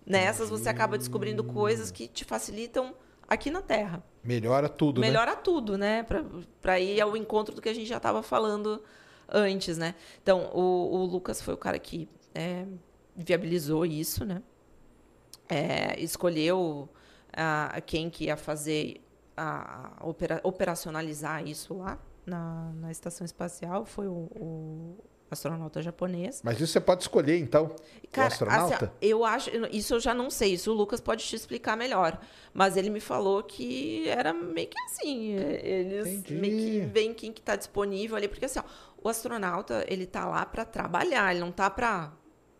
Nessas 0.06 0.50
você 0.50 0.68
acaba 0.68 0.98
descobrindo 0.98 1.42
coisas 1.42 1.90
que 1.90 2.06
te 2.06 2.24
facilitam 2.24 2.94
aqui 3.28 3.50
na 3.50 3.62
Terra. 3.62 4.02
Melhora 4.22 4.68
tudo, 4.68 5.00
Melhora 5.00 5.32
né? 5.32 5.40
tudo, 5.42 5.78
né? 5.78 6.06
Para 6.60 6.80
ir 6.80 7.00
ao 7.00 7.16
encontro 7.16 7.54
do 7.54 7.62
que 7.62 7.68
a 7.68 7.74
gente 7.74 7.86
já 7.86 7.96
estava 7.96 8.22
falando 8.22 8.82
antes, 9.28 9.78
né? 9.78 9.94
Então, 10.22 10.50
o, 10.54 10.96
o, 10.96 11.04
Lucas 11.06 11.40
foi 11.40 11.54
o 11.54 11.56
cara 11.56 11.78
que 11.78 12.08
é, 12.34 12.66
viabilizou 13.16 13.84
isso, 13.84 14.24
né? 14.24 14.42
É, 15.48 15.98
escolheu 16.00 16.88
a, 17.32 17.80
quem 17.84 18.08
que 18.08 18.24
ia 18.24 18.36
fazer 18.36 19.03
a, 19.36 19.92
opera, 20.00 20.40
operacionalizar 20.42 21.46
isso 21.46 21.74
lá 21.74 21.98
na, 22.26 22.72
na 22.76 22.90
estação 22.90 23.24
espacial, 23.24 23.84
foi 23.84 24.06
o, 24.06 24.28
o 24.34 25.04
astronauta 25.30 25.82
japonês. 25.82 26.40
Mas 26.42 26.60
isso 26.60 26.72
você 26.72 26.80
pode 26.80 27.02
escolher, 27.02 27.38
então, 27.38 27.74
Cara, 28.10 28.28
o 28.28 28.32
astronauta? 28.32 28.84
Assim, 28.86 28.94
eu 29.00 29.24
acho, 29.24 29.50
isso 29.70 29.94
eu 29.94 30.00
já 30.00 30.14
não 30.14 30.30
sei, 30.30 30.54
isso 30.54 30.70
o 30.70 30.74
Lucas 30.74 31.00
pode 31.00 31.24
te 31.24 31.36
explicar 31.36 31.76
melhor. 31.76 32.18
Mas 32.52 32.76
ele 32.76 32.90
me 32.90 33.00
falou 33.00 33.42
que 33.42 34.08
era 34.08 34.32
meio 34.32 34.68
que 34.68 34.80
assim, 34.82 35.32
eles 35.34 36.06
Entendi. 36.06 36.34
meio 36.34 36.56
que 36.56 36.80
veem 36.86 37.12
quem 37.12 37.32
que 37.32 37.40
está 37.40 37.56
disponível 37.56 38.16
ali, 38.16 38.28
porque 38.28 38.44
assim, 38.44 38.60
ó, 38.60 38.64
o 39.02 39.08
astronauta, 39.08 39.84
ele 39.88 40.06
tá 40.06 40.26
lá 40.26 40.46
para 40.46 40.64
trabalhar, 40.64 41.32
ele 41.32 41.40
não 41.40 41.52
tá 41.52 41.68
para 41.68 42.12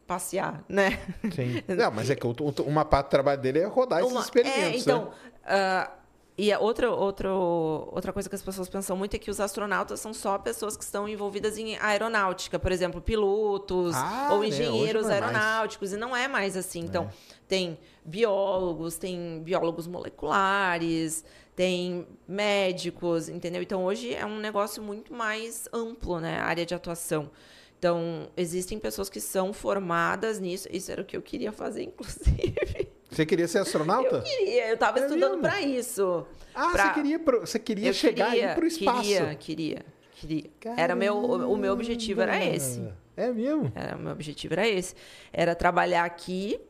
passear, 0.06 0.62
né? 0.68 1.00
Sim. 1.34 1.62
Não, 1.74 1.90
mas 1.90 2.10
é 2.10 2.14
que 2.14 2.26
uma 2.60 2.84
parte 2.84 3.06
do 3.06 3.10
trabalho 3.10 3.40
dele 3.40 3.60
é 3.60 3.64
rodar 3.64 4.00
uma, 4.00 4.20
esses 4.20 4.24
experimentos, 4.24 4.60
é, 4.60 4.76
então, 4.76 5.04
né? 5.46 5.88
uh, 5.88 6.03
e 6.36 6.52
a 6.52 6.58
outra, 6.58 6.90
outra, 6.90 7.32
outra 7.32 8.12
coisa 8.12 8.28
que 8.28 8.34
as 8.34 8.42
pessoas 8.42 8.68
pensam 8.68 8.96
muito 8.96 9.14
é 9.14 9.18
que 9.18 9.30
os 9.30 9.38
astronautas 9.38 10.00
são 10.00 10.12
só 10.12 10.36
pessoas 10.36 10.76
que 10.76 10.82
estão 10.82 11.08
envolvidas 11.08 11.56
em 11.56 11.76
aeronáutica, 11.78 12.58
por 12.58 12.72
exemplo, 12.72 13.00
pilotos 13.00 13.94
Ah, 13.94 14.30
ou 14.32 14.40
né? 14.40 14.48
engenheiros 14.48 15.06
é 15.06 15.20
mais. 15.20 15.22
aeronáuticos, 15.22 15.92
e 15.92 15.96
não 15.96 16.16
é 16.16 16.26
mais 16.26 16.56
assim. 16.56 16.80
Então, 16.80 17.08
tem 17.46 17.78
biólogos, 18.04 18.96
tem 18.96 19.40
biólogos 19.44 19.86
moleculares, 19.86 21.24
tem 21.54 22.06
médicos, 22.26 23.28
entendeu? 23.28 23.62
Então, 23.62 23.84
hoje 23.84 24.12
é 24.12 24.26
um 24.26 24.38
negócio 24.38 24.82
muito 24.82 25.14
mais 25.14 25.68
amplo, 25.72 26.18
né, 26.18 26.38
a 26.38 26.44
área 26.46 26.66
de 26.66 26.74
atuação. 26.74 27.30
Então, 27.78 28.28
existem 28.36 28.78
pessoas 28.78 29.08
que 29.10 29.20
são 29.20 29.52
formadas 29.52 30.40
nisso. 30.40 30.66
Isso 30.72 30.90
era 30.90 31.02
o 31.02 31.04
que 31.04 31.16
eu 31.16 31.22
queria 31.22 31.52
fazer, 31.52 31.82
inclusive. 31.84 32.88
Você 33.14 33.26
queria 33.26 33.46
ser 33.48 33.58
astronauta? 33.58 34.16
Eu 34.16 34.22
queria, 34.22 34.68
eu 34.68 34.74
estava 34.74 34.98
É 34.98 35.02
estudando 35.06 35.40
para 35.40 35.60
isso. 35.62 36.26
Ah, 36.54 36.70
pra- 36.70 36.88
você 36.88 36.94
queria, 36.94 37.18
você 37.18 37.58
queria 37.58 37.88
Eu 37.88 37.94
chegar 37.94 38.30
queria, 38.30 38.48
aí 38.50 38.54
pro 38.54 38.66
espaço. 38.66 39.02
Queria, 39.02 39.34
queria, 39.34 39.82
queria. 40.14 40.50
Era 40.76 40.94
meu, 40.94 41.16
o, 41.16 41.52
o 41.52 41.56
meu 41.56 41.72
objetivo 41.72 42.20
era 42.20 42.32
Caramba. 42.32 42.54
esse. 42.56 42.82
É 43.16 43.30
mesmo? 43.30 43.70
Era, 43.74 43.96
o 43.96 44.00
meu 44.00 44.12
objetivo 44.12 44.54
era 44.54 44.68
esse. 44.68 44.94
Era 45.32 45.54
trabalhar 45.54 46.04
aqui, 46.04 46.60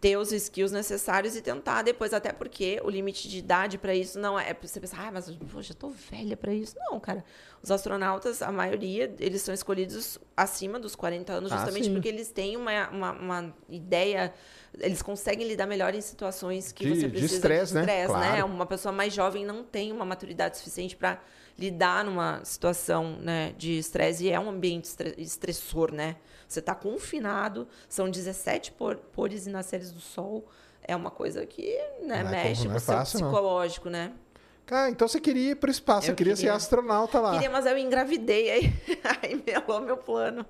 ter 0.00 0.16
os 0.16 0.32
skills 0.32 0.70
necessários 0.70 1.34
e 1.34 1.42
tentar 1.42 1.82
depois, 1.82 2.12
até 2.12 2.32
porque 2.32 2.80
o 2.84 2.90
limite 2.90 3.28
de 3.28 3.38
idade 3.38 3.78
para 3.78 3.94
isso 3.94 4.18
não 4.20 4.38
é. 4.38 4.54
Você 4.60 4.78
pensa, 4.80 4.96
ah, 4.98 5.10
mas 5.12 5.30
poxa, 5.52 5.72
eu 5.72 5.76
tô 5.76 5.88
velha 5.90 6.36
para 6.36 6.52
isso. 6.52 6.76
Não, 6.78 7.00
cara. 7.00 7.24
Os 7.62 7.70
astronautas, 7.70 8.42
a 8.42 8.52
maioria, 8.52 9.12
eles 9.18 9.40
são 9.42 9.54
escolhidos 9.54 10.18
acima 10.36 10.78
dos 10.78 10.94
40 10.94 11.32
anos, 11.32 11.50
Ah, 11.50 11.56
justamente 11.56 11.84
sim. 11.86 11.92
porque 11.94 12.08
eles 12.08 12.30
têm 12.30 12.56
uma, 12.56 12.88
uma, 12.90 13.12
uma 13.12 13.54
ideia. 13.68 14.32
Eles 14.80 15.02
conseguem 15.02 15.46
lidar 15.46 15.66
melhor 15.66 15.94
em 15.94 16.00
situações 16.00 16.72
que 16.72 16.84
De- 16.84 16.90
você 16.94 17.02
de 17.02 17.08
precisa 17.10 17.34
estresse, 17.34 17.74
né? 17.74 17.80
estresse, 17.82 18.06
Claro. 18.08 18.46
Uma 18.46 18.66
pessoa 18.66 18.92
mais 18.92 19.12
jovem 19.12 19.44
não 19.44 19.62
tem 19.62 19.92
uma 19.92 20.04
maturidade 20.04 20.56
suficiente 20.58 20.96
para 20.96 21.20
lidar 21.58 22.04
numa 22.04 22.44
situação 22.44 23.16
né, 23.20 23.54
de 23.56 23.78
estresse 23.78 24.24
e 24.24 24.30
é 24.30 24.40
um 24.40 24.48
ambiente 24.50 24.86
estre- 24.86 25.14
estressor, 25.18 25.92
né? 25.92 26.16
Você 26.48 26.58
está 26.58 26.74
confinado, 26.74 27.66
são 27.88 28.10
17 28.10 28.72
por, 28.72 28.96
pores 28.96 29.46
e 29.46 29.50
nasceres 29.50 29.92
do 29.92 30.00
sol. 30.00 30.46
É 30.82 30.94
uma 30.96 31.10
coisa 31.10 31.46
que 31.46 31.62
né, 32.02 32.22
Não 32.22 32.28
é 32.30 32.44
mexe 32.44 32.62
não 32.64 32.70
com 32.70 32.74
é 32.74 32.76
o 32.76 32.80
seu 32.80 32.94
fácil, 32.94 33.20
não. 33.20 33.28
psicológico, 33.30 33.88
né? 33.88 34.12
Cara, 34.66 34.90
então 34.90 35.06
você 35.06 35.20
queria 35.20 35.52
ir 35.52 35.56
pro 35.56 35.70
espaço, 35.70 36.06
você 36.06 36.10
Eu 36.12 36.16
queria, 36.16 36.34
ser 36.34 36.42
queria. 36.42 36.54
astronauta 36.56 37.20
lá. 37.20 37.32
Queria, 37.34 37.50
mas 37.50 37.66
eu 37.66 37.76
engravidei, 37.78 38.50
aí, 38.50 38.72
aí 39.22 39.42
melou 39.46 39.80
meu 39.80 39.96
plano. 39.96 40.44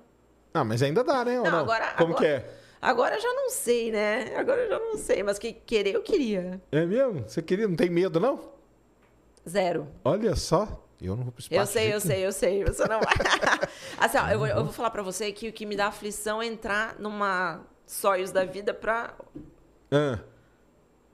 Ah, 0.55 0.65
mas 0.65 0.83
ainda 0.83 1.03
dá, 1.05 1.25
né? 1.25 1.39
ou 1.39 1.45
Não, 1.45 1.51
não? 1.53 1.59
agora- 1.61 1.93
Como 1.99 2.15
agora- 2.15 2.19
que 2.19 2.27
é? 2.27 2.64
Agora 2.85 3.15
eu 3.15 3.21
já 3.23 3.33
não 3.33 3.49
sei, 3.49 3.91
né? 3.91 4.37
Agora 4.37 4.61
eu 4.61 4.69
já 4.69 4.79
não 4.79 4.99
sei, 4.99 5.23
mas 5.23 5.39
que 5.39 5.55
querer 5.55 5.95
eu 5.95 6.03
queria. 6.03 6.61
É 6.71 6.85
mesmo? 6.85 7.23
Você 7.27 7.41
queria? 7.41 7.67
Não 7.67 7.75
tem 7.75 7.89
medo, 7.89 8.21
não? 8.21 8.53
Zero. 9.49 9.89
Olha 10.05 10.37
só. 10.37 10.87
Eu 11.01 11.17
não 11.17 11.25
vou 11.25 11.33
pro 11.33 11.41
espaço. 11.41 11.59
Eu 11.59 11.67
sei, 11.67 11.95
eu 11.95 12.01
sei, 12.01 12.27
eu 12.27 12.33
sei. 12.33 12.63
Você 12.63 12.87
não 12.87 13.01
vai. 13.01 13.15
assim, 13.97 14.19
ó, 14.19 14.29
eu 14.29 14.39
vou, 14.39 14.47
eu 14.47 14.65
vou 14.65 14.73
falar 14.73 14.91
pra 14.91 15.03
você 15.03 15.33
que 15.33 15.49
o 15.49 15.53
que 15.53 15.65
me 15.65 15.75
dá 15.75 15.87
aflição 15.87 16.43
é 16.43 16.47
entrar 16.47 16.97
numa 16.99 17.63
Soyuz 17.87 18.31
da 18.31 18.45
vida 18.45 18.75
pra. 18.75 19.15
Ah, 19.91 20.19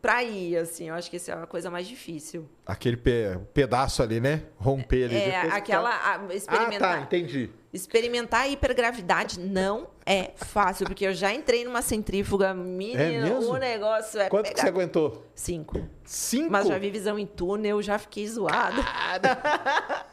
pra 0.00 0.22
ir, 0.24 0.56
assim. 0.56 0.88
Eu 0.88 0.94
acho 0.94 1.10
que 1.10 1.16
essa 1.16 1.32
é 1.32 1.34
a 1.42 1.46
coisa 1.46 1.70
mais 1.70 1.86
difícil. 1.86 2.48
aquele 2.66 2.96
pe- 2.96 3.38
pedaço 3.52 4.02
ali, 4.02 4.20
né? 4.20 4.42
Romper 4.56 5.04
ali. 5.04 5.16
É, 5.16 5.36
aquela. 5.50 5.90
ficar- 5.92 6.08
a- 6.10 6.14
Ah, 6.30 6.34
experimentar, 6.34 6.96
tá, 6.98 7.00
entendi. 7.02 7.50
experimentar 7.72 8.40
a 8.42 8.48
hipergravidade 8.48 9.38
não 9.40 9.88
é 10.06 10.30
fácil, 10.36 10.86
porque 10.86 11.06
eu 11.06 11.14
já 11.14 11.32
entrei 11.32 11.64
numa 11.64 11.82
centrífuga, 11.82 12.52
menino, 12.54 13.00
É 13.00 13.20
mesmo? 13.22 13.52
o 13.52 13.56
negócio 13.56 14.20
é 14.20 14.28
Quanto 14.28 14.44
que 14.46 14.50
pegar... 14.50 14.62
você 14.62 14.68
aguentou? 14.68 15.26
Cinco. 15.34 15.86
Cinco? 16.04 16.50
Mas 16.50 16.66
já 16.66 16.78
vi 16.78 16.90
visão 16.90 17.18
em 17.18 17.26
túnel, 17.26 17.80
já 17.82 17.98
fiquei 17.98 18.26
zoado. 18.26 18.76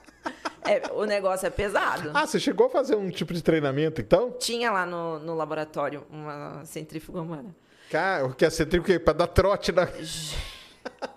É, 0.66 0.92
o 0.92 1.06
negócio 1.06 1.48
é 1.48 1.50
pesado. 1.50 2.12
Ah, 2.14 2.28
você 2.28 2.38
chegou 2.42 2.68
a 2.68 2.70
fazer 2.70 2.96
um 2.98 3.10
tipo 3.10 3.34
de 3.34 3.42
treinamento, 3.42 4.02
então? 4.02 4.32
Tinha 4.38 4.70
lá 4.70 4.86
no, 4.86 5.18
no 5.20 5.34
laboratório 5.34 6.06
uma 6.10 6.62
centrífuga 6.66 7.22
humana. 7.22 7.56
Cara, 7.90 8.26
o 8.26 8.34
que 8.34 8.46
é 8.46 8.50
centrífuga 8.50 9.00
pra 9.00 9.14
dar 9.14 9.28
trote 9.28 9.72
na... 9.72 9.88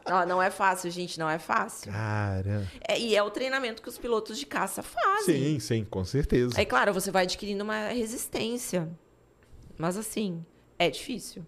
Não, 0.09 0.27
não 0.27 0.43
é 0.43 0.51
fácil, 0.51 0.91
gente, 0.91 1.19
não 1.19 1.29
é 1.29 1.39
fácil. 1.39 1.93
Cara... 1.93 2.67
É, 2.87 2.99
e 2.99 3.15
é 3.15 3.23
o 3.23 3.31
treinamento 3.31 3.81
que 3.83 3.89
os 3.89 3.99
pilotos 3.99 4.39
de 4.39 4.47
caça 4.47 4.83
fazem. 4.83 5.37
Sim, 5.37 5.61
sim, 5.61 5.85
com 5.85 6.05
certeza. 6.05 6.61
É 6.61 6.65
claro, 6.65 6.93
você 6.93 7.11
vai 7.11 7.23
adquirindo 7.25 7.63
uma 7.63 7.89
resistência. 7.89 8.89
Mas 9.79 9.97
assim, 9.97 10.45
é 10.79 10.91
difícil. 10.91 11.47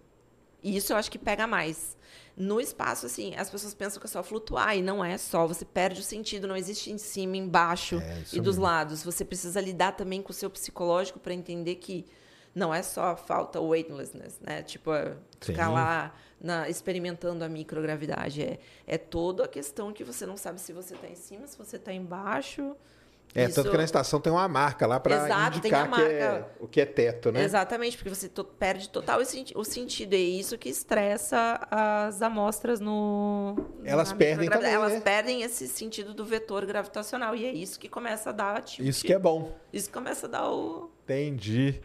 E 0.61 0.75
isso 0.77 0.93
eu 0.93 0.97
acho 0.97 1.11
que 1.11 1.19
pega 1.19 1.45
mais. 1.45 1.97
No 2.35 2.59
espaço, 2.59 3.05
assim, 3.05 3.35
as 3.35 3.49
pessoas 3.49 3.75
pensam 3.75 3.99
que 3.99 4.07
é 4.07 4.09
só 4.09 4.23
flutuar, 4.23 4.75
e 4.75 4.81
não 4.81 5.03
é 5.05 5.17
só. 5.17 5.45
Você 5.45 5.65
perde 5.65 5.99
o 5.99 6.03
sentido, 6.03 6.47
não 6.47 6.55
existe 6.55 6.89
em 6.89 6.97
cima, 6.97 7.37
embaixo 7.37 7.99
É, 7.99 8.23
e 8.33 8.39
dos 8.39 8.55
mesmo. 8.55 8.63
lados. 8.63 9.03
Você 9.03 9.23
precisa 9.23 9.61
lidar 9.61 9.91
também 9.91 10.21
com 10.21 10.31
o 10.31 10.33
seu 10.33 10.49
psicológico 10.49 11.19
para 11.19 11.33
entender 11.33 11.75
que 11.75 12.05
não 12.53 12.73
é 12.73 12.81
só 12.83 13.15
falta 13.15 13.59
weightlessness, 13.59 14.39
né? 14.39 14.61
Tipo, 14.63 14.93
é 14.93 15.13
ficar 15.41 15.67
Sim. 15.67 15.73
lá 15.73 16.13
na- 16.39 16.69
experimentando 16.69 17.43
a 17.43 17.49
microgravidade. 17.49 18.41
É, 18.43 18.59
é 18.85 18.97
toda 18.97 19.45
a 19.45 19.47
questão 19.47 19.91
que 19.91 20.03
você 20.03 20.25
não 20.25 20.37
sabe 20.37 20.59
se 20.61 20.71
você 20.73 20.93
está 20.93 21.07
em 21.07 21.15
cima, 21.15 21.47
se 21.47 21.57
você 21.57 21.77
está 21.77 21.91
embaixo. 21.91 22.75
É, 23.35 23.45
Isso- 23.45 23.55
tanto 23.55 23.71
que 23.71 23.77
na 23.77 23.83
estação 23.83 24.21
tem 24.21 24.31
uma 24.31 24.47
marca 24.47 24.85
lá 24.85 24.99
tem 25.59 25.71
indicar 25.71 25.87
a 25.91 25.95
que 25.95 26.01
é, 26.03 26.29
marca. 26.29 26.49
o 26.59 26.67
que 26.67 26.79
é 26.81 26.85
teto, 26.85 27.31
né? 27.31 27.41
Exatamente, 27.43 27.97
porque 27.97 28.09
você 28.13 28.29
to- 28.29 28.43
perde 28.43 28.87
total 28.89 29.19
o, 29.21 29.25
senti- 29.25 29.57
o 29.57 29.63
sentido. 29.63 30.13
E 30.13 30.17
é 30.17 30.19
isso 30.19 30.55
que 30.55 30.69
estressa 30.69 31.59
as 31.71 32.21
amostras 32.21 32.79
no. 32.79 33.55
Elas 33.83 34.13
perdem 34.13 34.47
também, 34.47 34.71
Elas 34.71 34.93
né? 34.93 34.99
perdem 34.99 35.41
esse 35.41 35.67
sentido 35.67 36.13
do 36.13 36.23
vetor 36.23 36.63
gravitacional. 36.67 37.35
E 37.35 37.43
é 37.47 37.51
isso 37.51 37.79
que 37.79 37.89
começa 37.89 38.29
a 38.29 38.33
dar. 38.33 38.61
tilt. 38.61 38.87
Isso 38.87 39.03
que 39.03 39.11
é 39.13 39.17
bom. 39.17 39.51
Isso 39.71 39.89
começa 39.89 40.27
a 40.27 40.29
dar 40.29 40.51
o. 40.51 40.91
Entendi. 41.03 41.81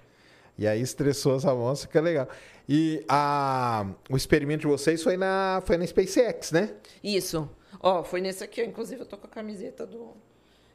E 0.58 0.66
aí 0.66 0.80
estressou 0.80 1.34
as 1.36 1.44
amostras, 1.44 1.90
que 1.90 1.96
é 1.96 2.00
legal. 2.00 2.28
E 2.68 3.04
a, 3.08 3.86
o 4.10 4.16
experimento 4.16 4.62
de 4.62 4.66
vocês 4.66 5.02
foi 5.02 5.16
na, 5.16 5.62
foi 5.64 5.76
na 5.76 5.86
SpaceX, 5.86 6.50
né? 6.52 6.74
Isso. 7.02 7.48
Ó, 7.80 8.02
foi 8.02 8.20
nesse 8.20 8.42
aqui. 8.42 8.62
Inclusive, 8.64 9.02
eu 9.02 9.06
tô 9.06 9.16
com 9.16 9.26
a 9.26 9.30
camiseta 9.30 9.86
do. 9.86 10.12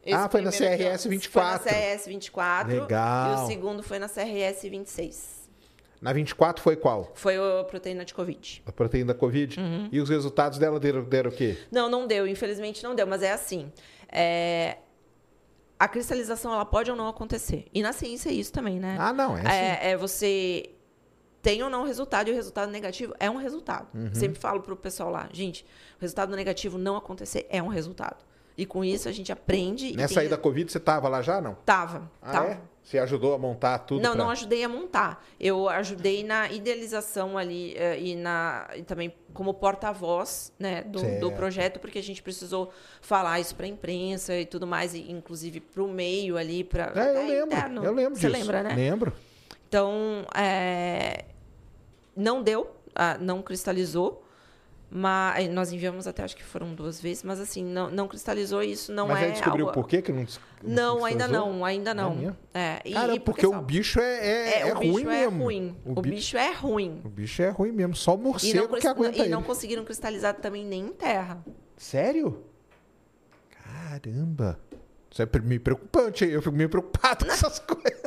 Esse 0.05 0.15
Ah, 0.15 0.29
foi 0.29 0.41
na 0.41 0.51
CRS 0.51 1.05
24. 1.07 1.63
Foi 1.63 1.71
na 1.71 1.77
CRS 1.77 2.05
24. 2.07 2.81
Legal. 2.81 3.31
E 3.31 3.43
o 3.43 3.47
segundo 3.47 3.83
foi 3.83 3.99
na 3.99 4.07
CRS 4.09 4.61
26. 4.63 5.43
Na 6.01 6.11
24 6.11 6.61
foi 6.61 6.75
qual? 6.75 7.11
Foi 7.15 7.35
a 7.37 7.63
proteína 7.63 8.03
de 8.03 8.13
Covid. 8.13 8.63
A 8.65 8.71
proteína 8.73 9.13
da 9.13 9.19
Covid? 9.19 9.57
Uhum. 9.59 9.87
E 9.91 10.01
os 10.01 10.09
resultados 10.09 10.57
dela 10.59 10.77
deram, 10.79 11.03
deram 11.03 11.29
o 11.29 11.33
quê? 11.33 11.57
Não, 11.71 11.89
não 11.89 12.05
deu. 12.07 12.27
Infelizmente 12.27 12.83
não 12.83 12.93
deu. 12.95 13.07
Mas 13.07 13.23
é 13.23 13.31
assim. 13.31 13.71
é, 14.11 14.77
A 15.83 15.87
cristalização, 15.89 16.53
ela 16.53 16.63
pode 16.65 16.89
ou 16.89 16.95
não 16.95 17.07
acontecer. 17.09 17.67
E 17.73 17.81
na 17.81 17.91
ciência 17.91 18.29
é 18.29 18.33
isso 18.33 18.53
também, 18.53 18.79
né? 18.79 18.95
Ah, 18.99 19.11
não, 19.11 19.35
é 19.37 19.41
assim. 19.41 19.49
É, 19.49 19.91
é 19.91 19.97
você 19.97 20.69
tem 21.41 21.61
ou 21.61 21.69
não 21.69 21.83
resultado 21.83 22.29
e 22.29 22.31
o 22.31 22.35
resultado 22.35 22.71
negativo 22.71 23.13
é 23.19 23.29
um 23.29 23.35
resultado. 23.35 23.87
Uhum. 23.93 24.13
Sempre 24.13 24.39
falo 24.39 24.61
pro 24.61 24.77
pessoal 24.77 25.09
lá, 25.09 25.27
gente, 25.33 25.65
o 25.97 26.01
resultado 26.01 26.33
negativo 26.37 26.77
não 26.77 26.95
acontecer 26.95 27.45
é 27.49 27.61
um 27.61 27.67
resultado. 27.67 28.23
E 28.57 28.65
com 28.65 28.81
isso 28.85 29.09
a 29.09 29.11
gente 29.11 29.29
aprende. 29.31 29.93
Nessa 29.93 30.13
tem- 30.13 30.23
aí 30.23 30.29
da 30.29 30.37
Covid 30.37 30.71
você 30.71 30.79
tava 30.79 31.09
lá 31.09 31.21
já, 31.21 31.41
não? 31.41 31.55
Tava, 31.65 32.09
Ah, 32.21 32.31
tava. 32.31 32.47
é? 32.51 32.61
Você 32.83 32.99
ajudou 32.99 33.33
a 33.33 33.37
montar 33.37 33.79
tudo? 33.79 34.01
Não, 34.01 34.11
pra- 34.13 34.23
não 34.23 34.29
ajudei 34.29 34.61
a 34.63 34.67
montar. 34.67 35.25
Eu 35.39 35.69
ajudei 35.69 36.21
na 36.23 36.51
idealização 36.51 37.37
ali 37.37 37.73
eh, 37.77 37.97
e, 37.99 38.15
na, 38.15 38.69
e 38.75 38.83
também 38.83 39.13
como 39.33 39.53
porta-voz 39.53 40.51
né, 40.59 40.83
do, 40.83 40.99
do 41.19 41.31
projeto, 41.31 41.79
porque 41.79 41.97
a 41.97 42.03
gente 42.03 42.21
precisou 42.21 42.71
falar 43.01 43.39
isso 43.39 43.55
para 43.55 43.65
a 43.65 43.69
imprensa 43.69 44.35
e 44.35 44.45
tudo 44.45 44.67
mais, 44.67 44.93
e 44.93 45.09
inclusive 45.09 45.61
para 45.61 45.81
o 45.81 45.87
meio 45.87 46.37
ali. 46.37 46.63
Pra, 46.65 46.91
É, 46.93 47.09
eu 47.17 47.27
lembro. 47.27 47.45
interno. 47.55 47.83
Eu 47.85 47.93
lembro 47.93 48.15
Você 48.19 48.27
disso. 48.27 48.39
lembra, 48.39 48.61
né? 48.63 48.75
Lembro. 48.75 49.13
Então, 49.69 50.25
é, 50.35 51.23
não 52.15 52.43
deu, 52.43 52.69
ah, 52.93 53.17
não 53.17 53.41
cristalizou. 53.41 54.23
Mas 54.95 55.49
nós 55.49 55.71
enviamos 55.71 56.05
até, 56.05 56.21
acho 56.23 56.35
que 56.35 56.43
foram 56.43 56.75
duas 56.75 57.01
vezes, 57.01 57.23
mas 57.23 57.39
assim, 57.39 57.63
não, 57.65 57.89
não 57.89 58.07
cristalizou 58.07 58.61
isso 58.61 58.91
não 58.93 59.07
Mas 59.07 59.21
é. 59.21 59.25
aí 59.25 59.31
descobriu 59.31 59.65
algo- 59.67 59.73
por 59.81 59.87
que 59.87 60.03
que 60.03 60.11
não 60.11 60.23
des- 60.23 60.39
Não, 60.61 61.03
ainda 61.03 61.27
não, 61.27 61.65
ainda 61.65 61.95
não. 61.95 62.15
mesmo? 62.15 62.37
É, 62.53 62.79
e- 62.85 62.93
Cara, 62.93 63.15
e 63.15 63.19
porque 63.19 63.47
o 63.47 63.49
sabe? 63.49 63.65
bicho 63.65 63.99
é, 63.99 64.03
é, 64.19 64.59
É, 64.65 64.69
é 64.69 64.75
o 64.75 64.77
bicho 64.79 64.93
ruim 64.93 65.01
é 65.03 65.05
mesmo. 65.07 65.43
ruim. 65.43 65.77
O, 65.83 65.91
O, 65.97 66.01
bi- 66.03 66.11
bicho 66.11 66.37
é 66.37 66.53
ruim. 66.53 67.01
o 67.03 67.09
bicho 67.09 67.41
é 67.41 67.49
ruim 67.49 67.71
mesmo. 67.71 67.95
Só 67.95 68.13
o 68.13 68.17
morcego 68.19 68.71
não, 68.73 68.79
que 68.79 68.85
aguenta 68.87 69.17
e 69.17 69.21
ele. 69.21 69.29
não 69.29 69.41
conseguiram 69.41 69.83
cristalizar 69.83 70.35
também 70.35 70.63
nem 70.63 70.85
em 70.85 70.93
terra. 70.93 71.43
Sério? 71.75 72.43
Caramba. 73.63 74.59
Isso 75.09 75.21
é 75.23 75.27
meio 75.43 75.61
preocupante. 75.61 76.25
Eu 76.25 76.41
fico 76.41 76.55
meio 76.55 76.69
preocupado 76.69 77.25
com 77.25 77.31
essas 77.31 77.57
coisas. 77.57 78.02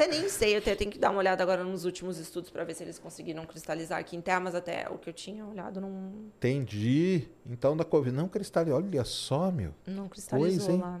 Eu 0.00 0.04
até 0.04 0.06
nem 0.06 0.28
sei, 0.28 0.56
eu 0.56 0.60
tenho 0.60 0.90
que 0.90 0.98
dar 0.98 1.10
uma 1.10 1.18
olhada 1.18 1.42
agora 1.42 1.64
nos 1.64 1.86
últimos 1.86 2.18
estudos 2.18 2.50
para 2.50 2.64
ver 2.64 2.74
se 2.74 2.82
eles 2.82 2.98
conseguiram 2.98 3.46
cristalizar 3.46 3.98
aqui 3.98 4.14
em 4.14 4.20
terra, 4.20 4.40
mas 4.40 4.54
até 4.54 4.86
o 4.90 4.98
que 4.98 5.08
eu 5.08 5.14
tinha 5.14 5.46
olhado 5.46 5.80
não, 5.80 6.12
Entendi. 6.36 7.28
Então 7.46 7.76
da 7.76 7.84
Covid. 7.84 8.14
Não 8.14 8.28
cristalizou. 8.28 8.78
Olha 8.78 9.04
só, 9.04 9.50
meu. 9.50 9.72
não 9.86 10.08
cristalizou 10.08 10.74
hein? 10.74 10.80
lá. 10.80 11.00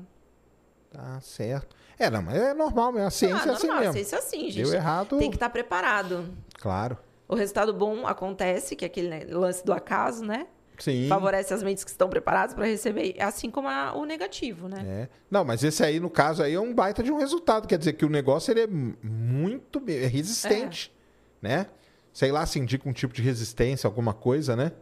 Tá 0.90 1.20
certo. 1.20 1.76
É, 1.98 2.08
não, 2.08 2.22
mas 2.22 2.36
é 2.36 2.54
normal 2.54 2.92
mesmo. 2.92 3.06
A 3.06 3.10
ciência 3.10 3.36
ah, 3.36 3.48
é 3.48 3.54
assim 3.54 3.66
normal, 3.66 3.80
mesmo. 3.80 3.92
ciência 3.92 4.16
é 4.16 4.18
assim, 4.18 4.50
gente. 4.50 4.64
Deu 4.64 4.74
errado. 4.74 5.18
Tem 5.18 5.30
que 5.30 5.36
estar 5.36 5.50
preparado. 5.50 6.34
Claro. 6.54 6.96
O 7.28 7.34
resultado 7.34 7.74
bom 7.74 8.06
acontece, 8.06 8.74
que 8.74 8.84
é 8.84 8.86
aquele 8.86 9.08
né, 9.08 9.26
lance 9.28 9.64
do 9.64 9.72
acaso, 9.72 10.24
né? 10.24 10.46
Sim. 10.78 11.06
Favorece 11.08 11.52
as 11.54 11.62
mentes 11.62 11.82
que 11.84 11.90
estão 11.90 12.08
preparadas 12.08 12.54
para 12.54 12.66
receber, 12.66 13.16
assim 13.20 13.50
como 13.50 13.68
a- 13.68 13.94
o 13.96 14.04
negativo, 14.04 14.68
né? 14.68 14.84
É. 14.86 15.08
Não, 15.30 15.44
mas 15.44 15.62
esse 15.64 15.82
aí, 15.82 15.98
no 16.00 16.10
caso 16.10 16.42
aí, 16.42 16.54
é 16.54 16.60
um 16.60 16.74
baita 16.74 17.02
de 17.02 17.10
um 17.10 17.18
resultado. 17.18 17.66
Quer 17.66 17.78
dizer 17.78 17.94
que 17.94 18.04
o 18.04 18.08
negócio 18.08 18.50
ele 18.52 18.60
é 18.60 18.66
muito 18.66 19.82
é 19.88 20.06
resistente, 20.06 20.92
né? 21.40 21.66
Sei 22.12 22.30
lá, 22.32 22.44
se 22.46 22.58
indica 22.58 22.88
um 22.88 22.92
tipo 22.92 23.12
de 23.14 23.22
resistência, 23.22 23.86
alguma 23.86 24.14
coisa, 24.14 24.56
né? 24.56 24.72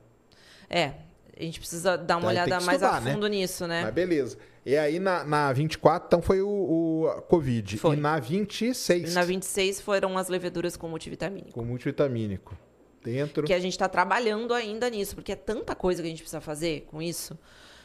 É. 0.68 0.92
A 1.36 1.42
gente 1.42 1.58
precisa 1.58 1.98
dar 1.98 2.16
uma 2.16 2.30
tem 2.30 2.30
olhada 2.30 2.60
mais 2.64 2.80
a 2.82 3.00
né? 3.00 3.12
fundo 3.12 3.26
nisso, 3.26 3.66
né? 3.66 3.82
Mas 3.82 3.92
beleza. 3.94 4.38
E 4.64 4.76
aí 4.76 4.98
na, 5.00 5.24
na 5.24 5.52
24, 5.52 6.06
então 6.06 6.22
foi 6.22 6.40
o, 6.40 6.48
o 6.48 7.22
Covid. 7.22 7.76
Foi. 7.76 7.96
E 7.96 8.00
na 8.00 8.18
26, 8.20 9.14
Na 9.14 9.22
26 9.24 9.80
foram 9.80 10.16
as 10.16 10.28
leveduras 10.28 10.76
com 10.76 10.88
multivitamínico. 10.88 11.52
com 11.52 11.64
multivitamínico. 11.64 12.56
Dentro. 13.04 13.44
Que 13.46 13.52
a 13.52 13.58
gente 13.60 13.72
está 13.74 13.88
trabalhando 13.88 14.52
ainda 14.54 14.88
nisso, 14.90 15.14
porque 15.14 15.30
é 15.32 15.36
tanta 15.36 15.74
coisa 15.74 16.00
que 16.02 16.08
a 16.08 16.10
gente 16.10 16.22
precisa 16.22 16.40
fazer 16.40 16.86
com 16.90 17.00
isso. 17.00 17.38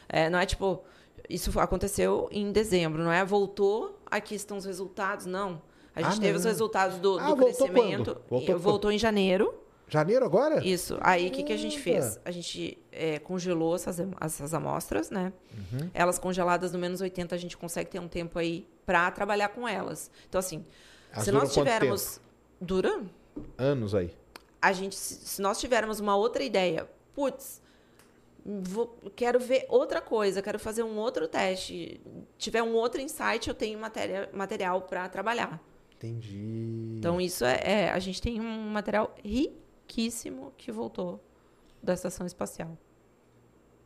É, 0.08 0.28
não 0.30 0.38
é 0.40 0.46
tipo, 0.46 0.82
isso 1.28 1.56
aconteceu 1.60 2.28
em 2.32 2.50
dezembro, 2.50 3.02
não 3.04 3.12
é? 3.12 3.24
Voltou, 3.24 4.00
aqui 4.10 4.34
estão 4.34 4.56
os 4.56 4.64
resultados, 4.64 5.26
não. 5.26 5.62
A 5.94 6.02
gente 6.02 6.16
Ah, 6.16 6.20
teve 6.20 6.30
não. 6.32 6.38
os 6.38 6.44
resultados 6.44 6.98
do, 6.98 7.18
Ah, 7.18 7.28
do 7.28 7.36
voltou 7.36 7.68
crescimento. 7.68 8.04
quando? 8.14 8.22
Voltou 8.28 8.58
voltou 8.58 8.90
em 8.92 8.98
janeiro. 8.98 9.54
Janeiro 9.88 10.24
agora? 10.24 10.64
Isso. 10.64 10.96
Aí 11.00 11.26
o 11.26 11.30
que, 11.32 11.42
que 11.42 11.52
a 11.52 11.56
gente 11.56 11.78
fez? 11.78 12.18
A 12.24 12.30
gente 12.30 12.78
é, 12.92 13.18
congelou 13.18 13.74
essas, 13.74 13.98
essas 14.20 14.54
amostras, 14.54 15.10
né? 15.10 15.32
Uhum. 15.52 15.90
Elas 15.92 16.16
congeladas 16.16 16.72
no 16.72 16.78
menos 16.78 17.00
80, 17.00 17.34
a 17.34 17.38
gente 17.38 17.56
consegue 17.56 17.90
ter 17.90 17.98
um 17.98 18.06
tempo 18.06 18.38
aí 18.38 18.66
para 18.86 19.10
trabalhar 19.10 19.48
com 19.48 19.66
elas. 19.66 20.08
Então, 20.28 20.38
assim, 20.38 20.64
Elas 21.12 21.24
se 21.24 21.30
duram 21.32 21.44
nós 21.44 21.52
tivermos. 21.52 22.20
Dura? 22.60 23.02
Anos 23.58 23.92
aí. 23.94 24.12
A 24.60 24.72
gente, 24.72 24.94
se 24.96 25.40
nós 25.40 25.58
tivermos 25.60 26.00
uma 26.00 26.16
outra 26.16 26.42
ideia, 26.42 26.88
putz, 27.14 27.60
vou- 28.44 28.96
quero 29.16 29.38
ver 29.40 29.66
outra 29.68 30.00
coisa, 30.00 30.42
quero 30.42 30.58
fazer 30.58 30.82
um 30.82 30.96
outro 30.98 31.26
teste, 31.28 32.00
tiver 32.38 32.62
um 32.62 32.74
outro 32.74 33.00
insight, 33.00 33.48
eu 33.48 33.54
tenho 33.54 33.78
matéria, 33.78 34.28
material 34.32 34.82
para 34.82 35.08
trabalhar. 35.08 35.62
Entendi. 35.96 36.96
Então 36.98 37.20
isso 37.20 37.44
é, 37.44 37.60
é, 37.62 37.90
a 37.90 37.98
gente 37.98 38.20
tem 38.22 38.40
um 38.40 38.70
material 38.70 39.14
riquíssimo 39.22 40.52
que 40.56 40.72
voltou 40.72 41.22
da 41.82 41.92
estação 41.94 42.26
espacial. 42.26 42.76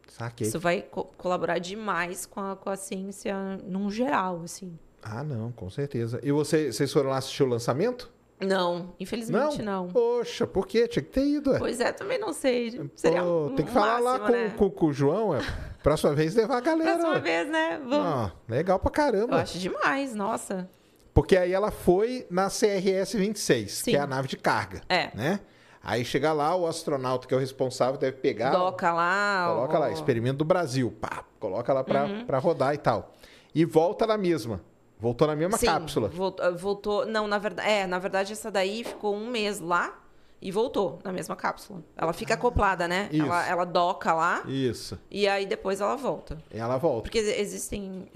Saquei. 0.08 0.46
Isso 0.46 0.60
vai 0.60 0.82
co- 0.82 1.04
colaborar 1.16 1.58
demais 1.58 2.24
com 2.26 2.38
a, 2.40 2.54
com 2.54 2.70
a 2.70 2.76
ciência 2.76 3.34
num 3.64 3.90
geral, 3.90 4.42
assim. 4.44 4.78
Ah, 5.02 5.24
não, 5.24 5.50
com 5.50 5.68
certeza. 5.68 6.20
E 6.22 6.30
você, 6.30 6.72
vocês 6.72 6.92
foram 6.92 7.10
lá 7.10 7.16
assistir 7.18 7.42
o 7.42 7.46
lançamento? 7.46 8.12
Não, 8.40 8.94
infelizmente 8.98 9.62
não. 9.62 9.88
Poxa, 9.88 10.46
por 10.46 10.66
quê? 10.66 10.86
Tinha 10.88 11.02
que 11.02 11.10
ter 11.10 11.24
ido. 11.24 11.54
é. 11.54 11.58
Pois 11.58 11.80
é, 11.80 11.92
também 11.92 12.18
não 12.18 12.32
sei. 12.32 12.90
Seria 12.94 13.22
Pô, 13.22 13.46
um 13.46 13.54
tem 13.54 13.64
que 13.64 13.72
falar 13.72 13.98
lá 14.00 14.18
máximo, 14.18 14.26
com, 14.26 14.32
né? 14.32 14.54
com, 14.56 14.70
com 14.70 14.86
o 14.86 14.92
João. 14.92 15.34
É. 15.36 15.40
Próxima 15.82 16.14
vez 16.14 16.34
levar 16.34 16.56
a 16.58 16.60
galera. 16.60 16.92
Próxima 16.92 17.14
ué. 17.14 17.20
vez, 17.20 17.48
né? 17.48 17.80
Vamos. 17.88 18.06
Ah, 18.06 18.32
legal 18.48 18.78
pra 18.78 18.88
Eu 18.88 18.92
caramba. 18.92 19.36
acho 19.36 19.58
demais, 19.58 20.14
nossa. 20.14 20.68
Porque 21.14 21.36
aí 21.36 21.52
ela 21.52 21.70
foi 21.70 22.26
na 22.28 22.48
CRS-26, 22.48 23.68
Sim. 23.68 23.90
que 23.92 23.96
é 23.96 24.00
a 24.00 24.06
nave 24.06 24.26
de 24.28 24.36
carga. 24.36 24.80
É. 24.88 25.10
Né? 25.14 25.40
Aí 25.82 26.04
chega 26.04 26.32
lá, 26.32 26.56
o 26.56 26.66
astronauta 26.66 27.28
que 27.28 27.34
é 27.34 27.36
o 27.36 27.40
responsável 27.40 27.98
deve 27.98 28.16
pegar. 28.16 28.50
Doca 28.50 28.92
lá. 28.92 29.46
Coloca 29.54 29.76
ó. 29.76 29.80
lá, 29.80 29.90
experimento 29.92 30.38
do 30.38 30.44
Brasil. 30.44 30.92
Pá, 31.00 31.24
coloca 31.38 31.72
lá 31.72 31.84
pra, 31.84 32.04
Uhum. 32.04 32.24
pra 32.26 32.38
rodar 32.38 32.74
e 32.74 32.78
tal. 32.78 33.12
E 33.54 33.64
volta 33.64 34.06
na 34.06 34.16
mesma. 34.18 34.60
Voltou 35.04 35.26
na 35.28 35.36
mesma 35.36 35.58
Sim, 35.58 35.66
cápsula. 35.66 36.08
Voltou, 36.08 36.56
voltou. 36.56 37.06
Não, 37.06 37.28
na 37.28 37.36
verdade. 37.36 37.68
É, 37.68 37.86
na 37.86 37.98
verdade, 37.98 38.32
essa 38.32 38.50
daí 38.50 38.82
ficou 38.82 39.14
um 39.14 39.26
mês 39.28 39.60
lá 39.60 40.00
e 40.40 40.50
voltou 40.50 40.98
na 41.04 41.12
mesma 41.12 41.36
cápsula. 41.36 41.82
Ela 41.94 42.14
fica 42.14 42.32
acoplada, 42.32 42.88
né? 42.88 43.10
Ah, 43.12 43.14
isso. 43.14 43.24
Ela, 43.26 43.46
ela 43.48 43.64
doca 43.66 44.14
lá 44.14 44.42
Isso. 44.48 44.98
e 45.10 45.28
aí 45.28 45.44
depois 45.44 45.80
ela 45.82 45.94
volta. 45.94 46.38
Ela 46.50 46.78
volta. 46.78 47.02
Porque 47.02 47.18
existem. 47.18 48.08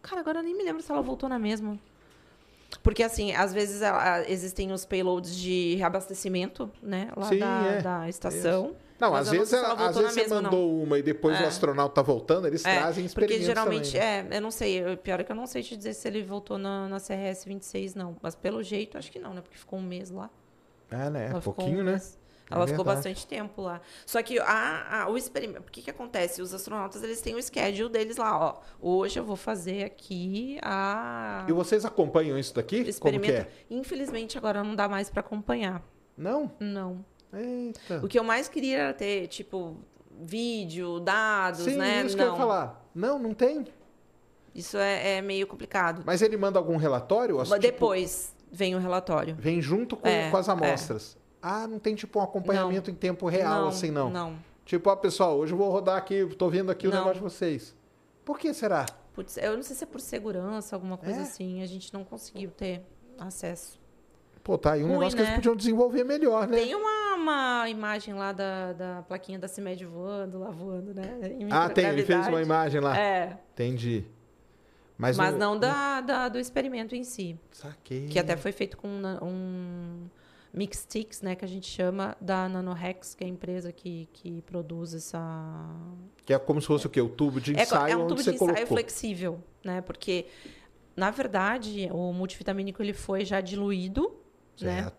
Cara, 0.00 0.20
agora 0.20 0.38
eu 0.38 0.42
nem 0.44 0.56
me 0.56 0.62
lembro 0.62 0.80
se 0.80 0.90
ela 0.92 1.02
voltou 1.02 1.28
na 1.28 1.38
mesma. 1.38 1.76
Porque, 2.82 3.02
assim, 3.02 3.34
às 3.34 3.52
vezes 3.52 3.82
ela- 3.82 4.28
existem 4.30 4.70
os 4.72 4.84
payloads 4.84 5.34
de 5.36 5.74
reabastecimento, 5.76 6.70
né? 6.82 7.10
Lá 7.16 7.26
Sim, 7.26 7.38
da, 7.38 7.62
é. 7.66 7.82
da 7.82 8.08
estação. 8.08 8.74
Não, 8.98 9.10
Mas 9.12 9.28
às 9.28 9.30
vezes, 9.32 9.52
ela- 9.52 9.72
às 9.88 9.96
vezes 9.96 10.12
você 10.14 10.20
mesma, 10.22 10.42
mandou 10.42 10.82
uma 10.82 10.98
e 10.98 11.02
depois 11.02 11.38
o 11.38 11.42
É. 11.42 11.46
astronauta 11.46 11.94
tá 11.96 12.02
voltando, 12.02 12.46
eles 12.46 12.64
É, 12.64 12.78
trazem 12.78 13.04
porque 13.08 13.24
experimentos 13.24 13.46
geralmente, 13.46 13.92
também, 13.92 14.22
né? 14.22 14.28
é, 14.32 14.36
eu 14.38 14.40
não 14.42 14.50
sei, 14.50 14.84
o 14.92 14.96
pior 14.96 15.20
é 15.20 15.24
que 15.24 15.30
eu 15.32 15.36
não 15.36 15.46
sei 15.46 15.62
te 15.62 15.76
dizer 15.76 15.92
se 15.94 16.08
ele 16.08 16.22
voltou 16.22 16.56
na, 16.58 16.88
na 16.88 16.98
CRS 16.98 17.44
26, 17.46 17.94
não. 17.94 18.16
Mas 18.22 18.34
pelo 18.34 18.62
jeito, 18.62 18.96
acho 18.96 19.12
que 19.12 19.18
não, 19.18 19.34
né? 19.34 19.40
Porque 19.42 19.58
ficou 19.58 19.78
um 19.78 19.82
mês 19.82 20.10
lá. 20.10 20.30
É, 20.90 21.10
né? 21.10 21.26
Ela 21.30 21.40
ficou 21.40 21.54
pouquinho, 21.54 21.80
um 21.80 21.84
né? 21.84 21.90
mês. 21.92 22.18
É 22.48 22.54
Ela 22.54 22.64
ficou 22.64 22.84
verdade. 22.84 23.08
bastante 23.08 23.26
tempo 23.26 23.60
lá. 23.60 23.80
Só 24.06 24.22
que 24.22 24.38
a, 24.38 25.02
a- 25.02 25.08
o 25.10 25.18
experimento. 25.18 25.68
O 25.68 25.70
que, 25.72 25.82
que 25.82 25.90
acontece? 25.90 26.40
Os 26.40 26.54
astronautas 26.54 27.02
eles 27.02 27.20
têm 27.20 27.34
o 27.34 27.42
schedule 27.42 27.88
deles 27.90 28.16
lá, 28.18 28.38
ó. 28.38 28.60
Hoje 28.80 29.18
eu 29.18 29.24
vou 29.24 29.34
fazer 29.34 29.82
aqui 29.82 30.56
a. 30.62 31.44
E 31.48 31.52
vocês 31.52 31.84
acompanham 31.84 32.38
isso 32.38 32.54
daqui? 32.54 32.76
Como 32.76 32.84
que 32.84 32.90
experimento. 32.90 33.32
é? 33.32 33.48
Infelizmente, 33.68 34.38
agora 34.38 34.62
não 34.62 34.76
dá 34.76 34.88
mais 34.88 35.10
para 35.10 35.20
acompanhar. 35.20 35.82
Não? 36.16 36.52
Não. 36.60 37.04
Eita. 37.32 38.00
O 38.04 38.08
que 38.08 38.18
eu 38.18 38.24
mais 38.24 38.48
queria 38.48 38.78
era 38.78 38.94
ter, 38.94 39.26
tipo, 39.28 39.76
vídeo, 40.20 41.00
dados, 41.00 41.60
Sim, 41.64 41.76
né? 41.76 42.04
isso 42.04 42.16
que 42.16 42.22
eu 42.22 42.26
não. 42.26 42.32
ia 42.34 42.38
falar. 42.38 42.88
Não, 42.94 43.18
não 43.18 43.34
tem. 43.34 43.66
Isso 44.54 44.76
é, 44.78 45.16
é 45.18 45.22
meio 45.22 45.46
complicado. 45.46 46.02
Mas 46.06 46.22
ele 46.22 46.36
manda 46.36 46.58
algum 46.58 46.76
relatório? 46.76 47.36
Mas 47.36 47.48
Tipo, 47.48 47.60
depois 47.60 48.34
vem 48.50 48.74
o 48.74 48.78
relatório. 48.78 49.34
Vem 49.38 49.60
junto 49.60 49.96
com, 49.96 50.08
É, 50.08 50.30
com 50.30 50.36
as 50.36 50.48
é. 50.48 50.52
amostras. 50.52 51.16
Ah, 51.42 51.66
não 51.66 51.78
tem 51.78 51.94
tipo 51.94 52.18
um 52.18 52.22
acompanhamento 52.22 52.90
em 52.90 52.94
tempo 52.94 53.28
real, 53.28 53.62
não, 53.62 53.68
assim, 53.68 53.90
não. 53.90 54.08
Não. 54.10 54.36
Tipo, 54.64 54.90
ó, 54.90 54.96
pessoal, 54.96 55.36
hoje 55.38 55.52
eu 55.52 55.58
vou 55.58 55.70
rodar 55.70 55.96
aqui, 55.96 56.24
tô 56.38 56.48
vendo 56.48 56.70
aqui 56.72 56.88
o 56.88 56.90
Não. 56.90 56.98
negócio 56.98 57.16
de 57.16 57.20
vocês. 57.22 57.74
Por 58.24 58.38
que 58.38 58.52
será? 58.52 58.86
Putz, 59.12 59.36
eu 59.36 59.54
não 59.54 59.62
sei 59.62 59.76
se 59.76 59.84
é 59.84 59.86
por 59.86 60.00
segurança, 60.00 60.74
alguma 60.74 60.96
coisa 60.96 61.20
É? 61.20 61.22
assim. 61.22 61.62
A 61.62 61.66
gente 61.66 61.92
não 61.94 62.02
conseguiu 62.02 62.50
ter 62.50 62.82
acesso. 63.18 63.78
Pô, 64.42 64.56
tá 64.58 64.72
aí 64.72 64.82
um 64.82 64.86
Ruim, 64.88 64.98
negócio 64.98 65.16
que 65.16 65.22
eles 65.22 65.30
né? 65.30 65.36
podiam 65.36 65.54
desenvolver 65.54 66.02
melhor, 66.04 66.48
né? 66.48 66.56
Tem 66.56 66.74
uma, 66.74 67.05
uma 67.26 67.68
imagem 67.68 68.14
lá 68.14 68.32
da, 68.32 68.72
da 68.72 69.02
plaquinha 69.02 69.38
da 69.38 69.48
CIMED 69.48 69.84
voando, 69.84 70.38
lá 70.38 70.50
voando, 70.50 70.94
né? 70.94 71.18
Ah, 71.50 71.68
tem, 71.68 71.86
ele 71.86 72.04
fez 72.04 72.26
uma 72.28 72.40
imagem 72.40 72.80
lá. 72.80 72.96
É, 72.98 73.38
Entendi. 73.52 74.04
Mas, 74.98 75.16
mas 75.16 75.34
o- 75.34 75.38
não 75.38 75.58
da, 75.58 76.00
da- 76.00 76.28
do 76.28 76.38
experimento 76.38 76.94
em 76.94 77.04
si. 77.04 77.38
Saquei. 77.52 78.06
Que 78.06 78.18
até 78.18 78.36
foi 78.36 78.50
feito 78.52 78.76
com 78.78 78.88
na- 78.88 79.22
um 79.22 80.08
mix 80.54 80.78
sticks, 80.78 81.20
né? 81.20 81.34
Que 81.34 81.44
a 81.44 81.48
gente 81.48 81.66
chama 81.68 82.16
da 82.18 82.48
Nanorex, 82.48 83.14
que 83.14 83.22
é 83.22 83.26
a 83.26 83.30
empresa 83.30 83.70
que, 83.72 84.08
que 84.12 84.40
produz 84.42 84.94
essa... 84.94 85.20
Que 86.24 86.32
é 86.32 86.38
como 86.38 86.60
se 86.62 86.66
fosse 86.66 86.86
o 86.86 86.88
quê? 86.90 87.00
O 87.02 87.10
tubo 87.10 87.40
de 87.42 87.54
É, 87.54 87.62
ensaio 87.62 87.92
é 87.92 87.96
um 87.96 88.00
onde 88.04 88.08
tubo 88.08 88.22
de 88.22 88.30
ensaio 88.30 88.38
colocou. 88.38 88.66
flexível, 88.68 89.38
né? 89.62 89.82
Porque, 89.82 90.24
na 90.96 91.10
verdade, 91.10 91.90
o 91.92 92.10
multivitamínico 92.14 92.82
ele 92.82 92.94
foi 92.94 93.22
já 93.22 93.42
diluído, 93.42 94.16
né? 94.62 94.90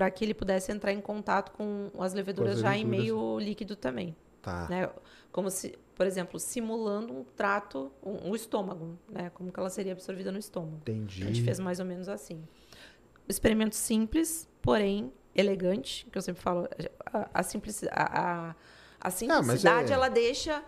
Para 0.00 0.10
que 0.10 0.24
ele 0.24 0.32
pudesse 0.32 0.72
entrar 0.72 0.94
em 0.94 1.00
contato 1.02 1.52
com 1.52 1.90
as 1.98 2.14
leveduras, 2.14 2.58
já 2.60 2.74
em 2.74 2.86
meio 2.86 3.38
líquido 3.38 3.76
também. 3.76 4.16
Tá. 4.40 4.66
né? 4.70 4.88
Como 5.30 5.50
se, 5.50 5.78
por 5.94 6.06
exemplo, 6.06 6.40
simulando 6.40 7.12
um 7.12 7.22
trato, 7.36 7.92
um, 8.02 8.30
um 8.30 8.34
estômago, 8.34 8.98
né? 9.06 9.28
Como 9.34 9.52
que 9.52 9.60
ela 9.60 9.68
seria 9.68 9.92
absorvida 9.92 10.32
no 10.32 10.38
estômago. 10.38 10.78
Entendi. 10.78 11.22
A 11.22 11.26
gente 11.26 11.42
fez 11.42 11.60
mais 11.60 11.78
ou 11.80 11.84
menos 11.84 12.08
assim. 12.08 12.42
Experimento 13.28 13.76
simples, 13.76 14.48
porém 14.62 15.12
elegante, 15.34 16.06
que 16.10 16.16
eu 16.16 16.22
sempre 16.22 16.40
falo, 16.40 16.66
a, 17.12 17.28
a, 17.34 17.42
simplici- 17.42 17.86
a- 17.92 18.48
a- 18.48 18.54
a 18.98 19.10
simplicidade 19.10 19.92
é- 19.92 19.94
ela 19.94 20.08
deixa 20.08 20.64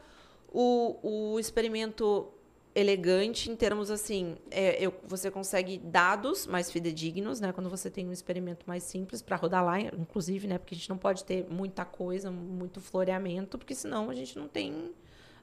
o, 0.53 1.33
o 1.35 1.41
experimento 1.41 2.29
elegante 2.75 3.51
em 3.51 3.57
termos 3.57 3.91
assim, 3.91 4.37
é, 4.51 4.83
eu, 4.83 4.95
você 5.07 5.31
consegue 5.31 5.79
dados 5.79 6.47
mais 6.47 6.71
fidedignos, 6.71 7.41
né? 7.41 7.53
Quando 7.53 7.69
você 7.69 7.91
tem 7.91 8.09
um 8.09 8.13
experimento 8.13 8.65
mais 8.67 8.83
simples 8.83 9.21
para 9.21 9.37
rodar 9.37 9.65
lá, 9.65 9.81
inclusive, 9.81 10.47
né? 10.47 10.59
Porque 10.59 10.75
a 10.75 10.79
gente 10.79 10.89
não 10.89 10.97
pode 10.99 11.25
ter 11.25 11.47
muita 11.51 11.85
coisa, 11.85 12.31
muito 12.31 12.81
floreamento, 12.81 13.59
porque 13.59 13.75
senão 13.75 14.09
a 14.09 14.15
gente 14.15 14.39
não 14.39 14.49
tem 14.49 14.91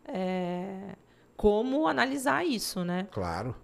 é, 0.08 0.96
como 1.38 1.88
analisar 1.88 2.46
isso, 2.46 2.84
né? 2.84 3.08
Claro. 3.12 3.56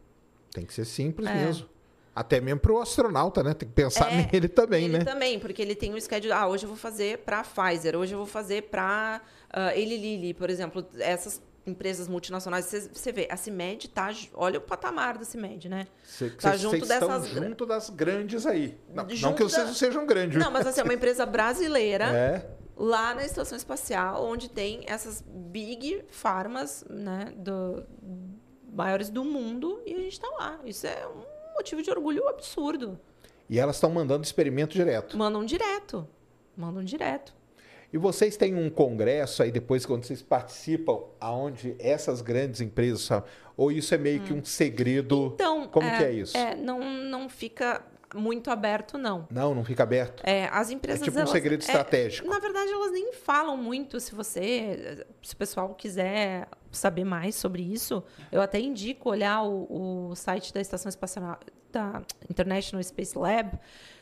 Tem 0.52 0.66
que 0.66 0.74
ser 0.74 0.86
simples 0.86 1.28
É. 1.28 1.34
mesmo. 1.34 1.68
Até 2.16 2.40
mesmo 2.40 2.62
pro 2.62 2.80
astronauta, 2.80 3.44
né? 3.44 3.54
Tem 3.54 3.68
que 3.68 3.76
pensar 3.76 4.10
É, 4.10 4.30
nele 4.32 4.48
também, 4.48 4.86
ele 4.86 5.00
né? 5.00 5.04
também, 5.04 5.38
porque 5.38 5.62
ele 5.62 5.76
tem 5.76 5.94
um 5.94 6.00
schedule. 6.00 6.32
Ah, 6.32 6.48
hoje 6.48 6.64
eu 6.64 6.70
vou 6.70 6.78
fazer 6.78 7.18
para 7.20 7.44
Pfizer, 7.44 7.94
hoje 7.98 8.14
eu 8.14 8.18
vou 8.20 8.26
fazer 8.28 8.64
para 8.70 9.22
uh, 9.54 9.78
Eli 9.78 9.98
Lilly, 9.98 10.34
por 10.34 10.50
exemplo. 10.50 10.86
Essas 10.98 11.42
empresas 11.66 12.08
multinacionais, 12.08 12.66
você- 12.94 13.12
vê, 13.12 13.28
a 13.30 13.36
CIMED 13.38 13.90
tá. 13.90 14.10
Olha 14.34 14.60
o 14.60 14.62
patamar 14.62 15.18
da 15.18 15.26
CIMED, 15.26 15.68
né? 15.70 15.88
Cê- 16.04 16.30
Tá 16.30 16.52
cês- 16.52 16.62
junto 16.62 16.86
dessas- 16.86 17.28
junto 17.30 17.66
das 17.66 17.90
grandes 17.90 18.46
aí. 18.46 18.78
Não, 18.90 19.06
não 19.06 19.34
que 19.34 19.44
vocês 19.44 19.68
da- 19.68 19.74
sejam 19.74 20.06
grandes. 20.06 20.38
Não, 20.38 20.52
mas 20.52 20.68
assim, 20.68 20.82
é 20.82 20.84
uma 20.84 20.94
empresa 20.94 21.26
brasileira. 21.26 22.06
É. 22.06 22.56
lá 22.78 23.16
na 23.16 23.24
estação 23.24 23.58
espacial, 23.58 24.22
onde 24.26 24.50
tem 24.50 24.84
essas 24.86 25.24
big 25.26 26.04
farmas, 26.10 26.84
né, 26.90 27.32
do, 27.38 27.86
maiores 28.74 29.10
do 29.10 29.24
mundo, 29.24 29.82
e 29.86 29.94
a 29.94 29.98
gente 30.00 30.12
está 30.12 30.28
lá. 30.32 30.60
Isso 30.66 30.86
é 30.86 31.08
um 31.08 31.54
motivo 31.56 31.82
de 31.82 31.90
orgulho 31.90 32.28
absurdo. 32.28 33.00
E 33.50 33.58
elas 33.58 33.78
estão 33.78 33.90
mandando 33.90 34.24
experimento 34.26 34.74
direto. 34.74 35.18
Mandam 35.18 35.46
direto. 35.46 36.06
Mandam 36.58 36.84
direto. 36.84 37.34
E 37.96 37.98
vocês 37.98 38.36
têm 38.36 38.54
um 38.54 38.70
congresso 38.70 39.42
aí 39.42 39.50
depois 39.50 39.86
quando 39.86 40.04
vocês 40.04 40.22
participam, 40.22 41.00
aonde 41.18 41.78
essas 41.80 42.22
grandes 42.22 42.60
empresas 42.60 43.10
ou 43.56 43.72
isso 43.72 43.96
é 43.96 43.98
meio 43.98 44.20
que 44.20 44.34
um 44.34 44.44
segredo? 44.44 45.32
Então, 45.34 45.66
Como 45.70 45.88
que 45.90 46.04
é 46.04 46.12
isso? 46.12 46.36
É, 46.36 46.56
não, 46.56 46.82
não 46.84 47.30
fica 47.30 47.82
muito 48.14 48.52
aberto, 48.52 48.98
não. 48.98 49.26
Não, 49.32 49.56
não 49.56 49.64
fica 49.64 49.84
aberto. 49.84 50.22
É, 50.26 50.50
as 50.52 50.72
empresas. 50.72 51.04
É 51.04 51.06
tipo 51.06 51.16
um 51.16 51.22
elas- 51.22 51.32
segredo 51.32 51.62
é, 51.62 51.66
estratégico. 51.66 52.28
na 52.28 52.38
verdade, 52.38 52.70
elas 52.70 52.92
nem 52.92 53.14
falam 53.14 53.56
muito. 53.56 53.98
Se 54.02 54.14
você, 54.14 55.06
se 55.24 55.34
o 55.34 55.38
pessoal 55.38 55.74
quiser 55.74 56.50
saber 56.74 57.06
mais 57.06 57.36
sobre 57.36 57.64
isso, 57.64 58.04
eu 58.30 58.42
até 58.42 58.60
indico 58.60 59.10
olhar 59.10 59.42
o, 59.44 60.10
o 60.10 60.16
site 60.16 60.54
da 60.54 60.60
Estação 60.60 60.90
Espacial 60.90 61.40
da 61.72 62.02
International 62.30 62.84
Space 62.84 63.18
Lab. 63.18 63.58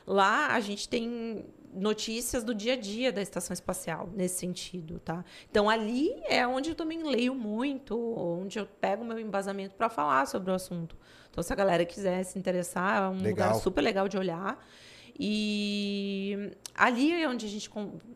Lá 0.07 0.47
a 0.47 0.59
gente 0.59 0.89
tem 0.89 1.45
notícias 1.75 2.43
do 2.43 2.53
dia 2.53 2.73
a 2.73 2.75
dia 2.75 3.11
da 3.11 3.21
estação 3.21 3.53
espacial 3.53 4.09
nesse 4.13 4.39
sentido, 4.39 4.99
tá? 4.99 5.23
Então 5.49 5.69
ali 5.69 6.13
é 6.27 6.45
onde 6.45 6.69
eu 6.69 6.75
também 6.75 7.03
leio 7.03 7.33
muito, 7.35 7.97
onde 8.17 8.59
eu 8.59 8.65
pego 8.65 9.03
meu 9.03 9.19
embasamento 9.19 9.75
para 9.75 9.89
falar 9.89 10.27
sobre 10.27 10.51
o 10.51 10.53
assunto. 10.53 10.97
Então 11.29 11.43
se 11.43 11.51
a 11.51 11.55
galera 11.55 11.85
quiser 11.85 12.23
se 12.23 12.37
interessar, 12.37 13.03
é 13.03 13.07
um 13.07 13.21
Legal. 13.21 13.49
lugar 13.49 13.53
super 13.55 13.81
legal 13.81 14.07
de 14.07 14.17
olhar. 14.17 14.63
E 15.19 16.51
ali 16.73 17.11
é 17.11 17.27
onde 17.29 17.45
a 17.45 17.49
gente 17.49 17.69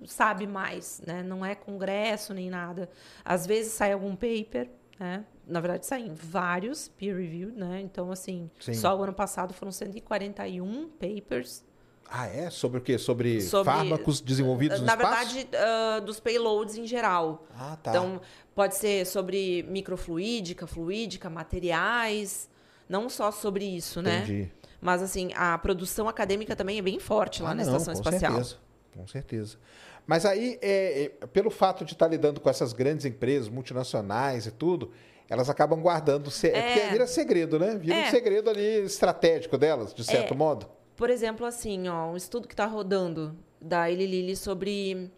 sabe 0.06 0.48
mais, 0.48 1.02
né? 1.06 1.22
Não 1.22 1.46
é 1.46 1.54
congresso 1.54 2.34
nem 2.34 2.50
nada. 2.50 2.90
Às 3.24 3.46
vezes 3.46 3.74
sai 3.74 3.94
algum 3.94 4.16
paper, 4.16 4.70
né? 5.00 5.26
Na 5.46 5.60
verdade, 5.60 5.86
saem 5.86 6.14
vários 6.14 6.88
peer-reviewed, 6.90 7.58
né? 7.58 7.80
Então, 7.82 8.12
assim, 8.12 8.50
Sim. 8.60 8.74
só 8.74 8.98
o 8.98 9.04
ano 9.04 9.14
passado 9.14 9.54
foram 9.54 9.72
141 9.72 10.90
papers. 10.90 11.64
Ah, 12.10 12.28
é? 12.28 12.50
Sobre 12.50 12.80
o 12.80 12.82
quê? 12.82 12.98
Sobre, 12.98 13.42
Sobre- 13.42 13.66
fármacos 13.72 14.22
desenvolvidos 14.22 14.80
no 14.80 14.86
Na 14.86 14.94
espaço? 14.94 15.34
verdade, 15.36 15.50
ah, 15.56 16.00
dos 16.00 16.20
payloads 16.20 16.78
em 16.78 16.88
geral. 16.88 17.46
Ah, 17.58 17.78
tá. 17.82 17.92
Então, 17.92 18.22
pode 18.56 18.76
ser 18.76 19.06
sobre 19.06 19.64
microfluídica, 19.70 20.66
fluídica, 20.66 21.30
materiais, 21.30 22.50
não 22.88 23.10
só 23.10 23.32
sobre 23.32 23.66
isso, 23.66 24.02
né? 24.02 24.20
Entendi. 24.20 24.52
Mas, 24.80 25.02
assim, 25.02 25.32
a 25.36 25.58
produção 25.58 26.08
acadêmica 26.08 26.56
também 26.56 26.78
é 26.78 26.82
bem 26.82 27.00
forte 27.00 27.42
lá 27.44 27.52
Ah, 27.52 27.56
na 27.56 27.64
não, 27.66 27.74
Estação 27.78 27.94
com 27.94 28.00
Espacial. 28.00 28.32
certeza. 28.34 28.56
Com 28.96 29.08
certeza. 29.08 29.58
Mas 30.06 30.26
aí, 30.26 30.58
é, 30.62 31.12
é, 31.22 31.28
pelo 31.28 31.50
fato 31.50 31.84
de 31.84 31.94
estar 31.94 32.08
lidando 32.08 32.40
com 32.40 32.50
essas 32.50 32.72
grandes 32.74 33.06
empresas 33.06 33.50
multinacionais 33.50 34.46
e 34.46 34.52
tudo, 34.52 34.92
elas 35.30 35.50
acabam 35.50 35.82
guardando. 35.82 36.32
Se... 36.32 36.48
É. 36.48 36.58
É. 36.58 36.74
porque 36.74 36.90
vira 36.92 37.06
segredo, 37.08 37.60
né? 37.60 37.76
Vira 37.78 37.96
um 37.96 38.00
É. 38.00 38.10
segredo 38.12 38.50
ali 38.50 38.86
estratégico 38.86 39.58
delas, 39.58 39.94
de 39.94 40.04
certo 40.06 40.34
modo. 40.34 40.68
Por 40.98 41.12
exemplo, 41.12 41.46
assim, 41.46 41.88
ó, 41.88 42.08
um 42.08 42.18
estudo 42.18 42.48
que 42.48 42.56
está 42.56 42.66
rodando 42.66 43.38
da 43.62 43.90
Eli 43.90 44.08
Lilly 44.08 44.36
sobre 44.36 45.12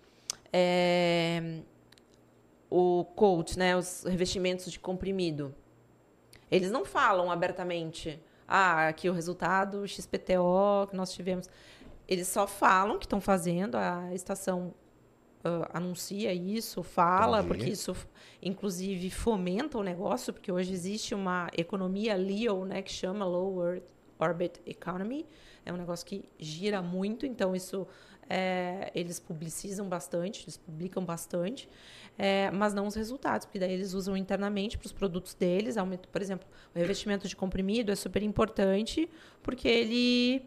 é, 0.52 1.62
o 2.70 3.06
coat, 3.16 3.58
né, 3.58 3.78
os 3.78 4.04
revestimentos 4.04 4.70
de 4.70 4.78
comprimido. 4.78 5.56
Eles 6.52 6.70
não 6.70 6.84
falam 6.84 7.32
abertamente, 7.32 8.22
ah, 8.46 8.90
aqui 8.90 9.10
o 9.10 9.14
resultado 9.14 9.88
XPTO 9.88 10.88
que 10.90 10.98
nós 10.98 11.14
tivemos. 11.14 11.50
Eles 12.06 12.28
só 12.28 12.46
falam 12.46 13.00
que 13.00 13.06
estão 13.06 13.22
fazendo, 13.22 13.76
a 13.76 14.14
estação 14.14 14.74
ah, 15.46 15.70
anuncia 15.76 16.34
isso, 16.34 16.84
fala, 16.84 17.40
Entendi. 17.40 17.48
porque 17.48 17.72
isso, 17.72 17.96
inclusive, 18.44 19.10
fomenta 19.10 19.78
o 19.78 19.84
negócio, 19.84 20.34
porque 20.34 20.52
hoje 20.52 20.74
existe 20.74 21.16
uma 21.16 21.50
economia 21.58 22.18
LEO, 22.18 22.66
né, 22.66 22.82
que 22.82 22.92
chama 22.92 23.24
Low 23.24 23.66
Earth 23.66 23.84
Orbit 24.20 24.62
Economy. 24.66 25.26
É 25.70 25.74
um 25.74 25.78
negócio 25.78 26.06
que 26.06 26.26
gira 26.40 26.82
muito, 26.82 27.26
então 27.28 27.56
isso 27.56 27.88
é, 28.28 28.92
eles 28.96 29.20
publicizam 29.20 29.88
bastante, 29.88 30.44
eles 30.44 30.58
publicam 30.58 31.06
bastante, 31.06 31.70
é, 32.18 32.50
mas 32.50 32.74
não 32.74 32.88
os 32.88 32.96
resultados, 32.96 33.46
porque 33.46 33.60
daí 33.60 33.72
eles 33.72 33.94
usam 33.94 34.18
internamente 34.18 34.78
para 34.80 34.88
os 34.88 34.92
produtos 34.92 35.36
deles. 35.36 35.78
Aumenta, 35.78 36.10
por 36.12 36.22
exemplo, 36.22 36.48
o 36.74 36.80
revestimento 36.80 37.28
de 37.28 37.36
comprimido 37.36 37.92
é 37.92 37.96
super 37.96 38.24
importante, 38.24 39.08
porque 39.44 39.68
ele 39.68 40.44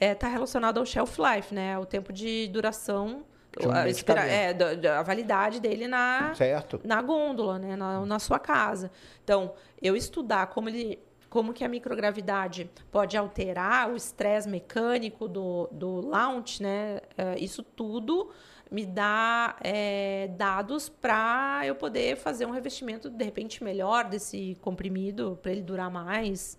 está 0.00 0.26
relacionado 0.28 0.78
ao 0.78 0.86
shelf 0.86 1.18
life, 1.18 1.54
né? 1.54 1.78
O 1.78 1.84
tempo 1.84 2.14
de 2.14 2.48
duração, 2.48 3.24
De 3.58 3.68
um 3.68 3.70
a, 3.70 3.86
é, 4.26 4.56
a 4.88 5.02
validade 5.02 5.60
dele 5.60 5.86
na, 5.86 6.34
Certo? 6.34 6.80
na 6.82 7.02
gôndola, 7.02 7.58
né, 7.58 7.76
na, 7.76 8.04
na 8.06 8.18
sua 8.18 8.38
casa. 8.38 8.90
Então, 9.22 9.52
eu 9.82 9.94
estudar 9.94 10.46
como 10.46 10.70
ele 10.70 10.98
como 11.32 11.54
que 11.54 11.64
a 11.64 11.68
microgravidade 11.68 12.70
pode 12.90 13.16
alterar 13.16 13.90
o 13.90 13.96
estresse 13.96 14.46
mecânico 14.46 15.26
do, 15.26 15.66
do 15.72 16.06
launch, 16.06 16.62
né? 16.62 17.00
eh, 17.16 17.38
isso 17.38 17.62
tudo 17.62 18.28
me 18.70 18.84
dá 18.84 19.56
eh, 19.64 20.28
dados 20.36 20.90
para 20.90 21.62
eu 21.64 21.74
poder 21.74 22.18
fazer 22.18 22.44
um 22.44 22.50
revestimento 22.50 23.08
de 23.08 23.24
repente 23.24 23.64
melhor 23.64 24.10
desse 24.10 24.58
comprimido 24.60 25.38
para 25.40 25.52
ele 25.52 25.62
durar 25.62 25.90
mais, 25.90 26.58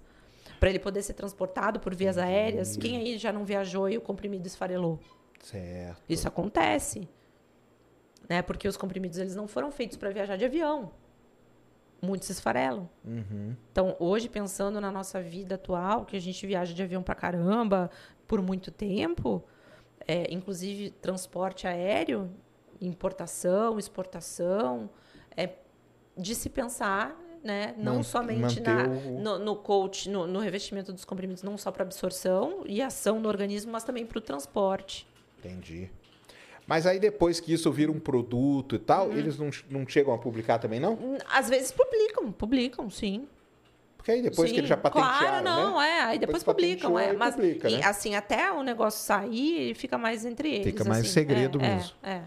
para 0.60 0.72
ele 0.72 0.80
poder 0.80 1.04
ser 1.04 1.14
transportado 1.14 1.80
por 1.80 1.94
vias 1.94 2.18
aéreas. 2.18 2.76
Quem 2.76 2.98
aí 2.98 3.20
já 3.20 3.32
não 3.32 3.46
viajou 3.46 3.88
e 3.88 4.00
o 4.00 4.02
comprimido 4.02 4.48
esfarelou? 4.48 5.00
Certo. 5.40 6.02
Isso 6.10 6.28
acontece. 6.28 7.08
Né? 8.28 8.42
Porque 8.42 8.68
os 8.68 8.76
comprimidos 8.76 9.20
eles 9.20 9.36
não 9.36 9.48
foram 9.48 9.72
feitos 9.72 9.98
para 9.98 10.10
viajar 10.10 10.36
de 10.36 10.46
avião. 10.46 10.92
Muitos 12.04 12.30
esfarelam. 12.30 12.90
Uhum. 13.06 13.56
Então, 13.72 13.96
hoje, 13.98 14.28
pensando 14.28 14.82
na 14.82 14.92
nossa 14.92 15.22
vida 15.22 15.56
atual, 15.56 16.04
que 16.06 16.18
a 16.18 16.20
gente 16.20 16.46
viaja 16.46 16.74
de 16.74 16.84
avião 16.84 17.02
para 17.02 17.16
caramba 17.16 17.90
por 18.28 18.42
muito 18.42 18.70
tempo, 18.72 19.42
é, 20.06 20.28
inclusive 20.34 20.90
transporte 21.02 21.66
aéreo, 21.66 22.30
importação, 22.82 23.80
exportação, 23.80 24.90
é 25.38 25.50
de 26.18 26.36
se 26.36 26.50
pensar 26.50 27.18
né? 27.44 27.76
Não 27.78 27.96
Man- 27.98 28.04
somente 28.04 28.62
na, 28.62 28.88
o- 28.88 29.20
no, 29.22 29.38
no 29.40 29.56
coach, 29.58 30.10
no, 30.10 30.26
no 30.26 30.40
revestimento 30.40 30.94
dos 30.94 31.04
comprimidos, 31.04 31.44
não 31.44 31.58
só 31.58 31.72
para 31.74 31.84
absorção 31.84 32.64
e 32.66 32.82
ação 32.82 33.20
no 33.20 33.28
organismo, 33.28 33.70
mas 33.74 33.84
também 33.84 34.06
para 34.06 34.18
o 34.18 34.22
transporte. 34.22 35.06
Entendi. 35.40 35.90
Mas 36.66 36.86
aí 36.86 37.00
depois 37.00 37.40
que 37.40 37.54
isso 37.54 37.72
vira 37.72 37.92
um 37.92 38.00
produto 38.00 38.76
e 38.76 38.80
tal, 38.80 39.08
Uhum. 39.08 39.18
eles 39.18 39.38
não, 39.38 39.50
não 39.70 39.88
chegam 39.88 40.14
a 40.14 40.18
publicar 40.18 40.60
também, 40.60 40.80
não? 40.80 41.18
Às 41.30 41.50
vezes 41.50 41.72
publicam, 41.72 42.32
publicam, 42.32 42.90
sim. 42.90 43.28
Porque 43.98 44.12
aí 44.12 44.22
depois 44.22 44.50
que 44.50 44.56
Sim, 44.56 44.60
eles 44.60 44.70
já 44.70 44.76
patentearam, 44.76 45.18
Claro, 45.18 45.46
não, 45.46 45.80
né? 45.80 45.88
é. 45.88 46.02
Aí 46.02 46.20
depois, 46.20 46.44
Depois 46.44 46.58
publicam, 46.58 47.00
é. 47.00 47.14
Mas, 47.14 47.36
publica, 47.36 47.70
e, 47.70 47.78
né? 47.78 47.86
assim, 47.86 48.16
até 48.16 48.52
o 48.52 48.62
negócio 48.62 49.00
sair, 49.00 49.74
fica 49.76 49.98
mais 49.98 50.26
entre 50.26 50.50
eles. 50.56 50.66
Fica 50.66 50.84
mais 50.84 51.04
assim. 51.06 51.14
segredo 51.14 51.58
é, 51.62 51.76
mesmo. 51.76 51.94
É, 52.04 52.12
é. 52.12 52.24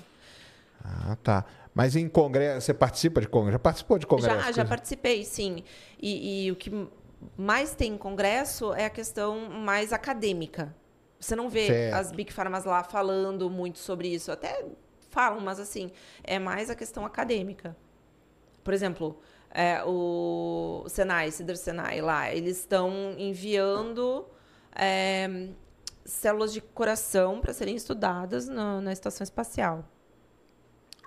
Ah, 0.82 1.16
tá. 1.22 1.44
Mas 1.74 1.94
em 1.94 2.08
congresso, 2.08 2.62
você 2.64 2.72
participa 2.72 3.20
de 3.20 3.28
congresso? 3.28 3.52
Já 3.52 3.58
participou 3.58 3.98
de 3.98 4.06
congresso? 4.06 4.40
Já, 4.46 4.52
já 4.52 4.64
participei, 4.64 5.22
sim. 5.24 5.62
E, 6.00 6.46
e 6.46 6.50
o 6.50 6.56
que 6.56 6.88
mais 7.36 7.74
tem 7.74 7.92
em 7.92 7.98
congresso 7.98 8.72
é 8.72 8.86
a 8.86 8.90
questão 8.90 9.50
mais 9.50 9.92
acadêmica. 9.92 10.74
Você 11.18 11.34
não 11.34 11.48
vê 11.48 11.66
Certo. 11.66 11.94
as 11.94 12.12
Big 12.12 12.32
Pharmas 12.32 12.64
lá 12.64 12.82
falando 12.82 13.48
muito 13.50 13.78
sobre 13.78 14.08
isso. 14.08 14.30
Até 14.30 14.64
falam, 15.10 15.40
mas 15.40 15.58
assim, 15.58 15.90
é 16.22 16.38
mais 16.38 16.68
a 16.70 16.74
questão 16.74 17.04
acadêmica. 17.06 17.76
Por 18.62 18.74
exemplo, 18.74 19.18
é, 19.50 19.82
o 19.84 20.84
Senai, 20.88 21.30
Cider 21.30 21.56
Senai 21.56 22.00
lá, 22.00 22.30
eles 22.32 22.58
estão 22.58 23.14
enviando 23.16 24.26
é, 24.74 25.48
células 26.04 26.52
de 26.52 26.60
coração 26.60 27.40
para 27.40 27.52
serem 27.52 27.74
estudadas 27.74 28.46
na, 28.48 28.80
na 28.80 28.92
estação 28.92 29.24
espacial. 29.24 29.84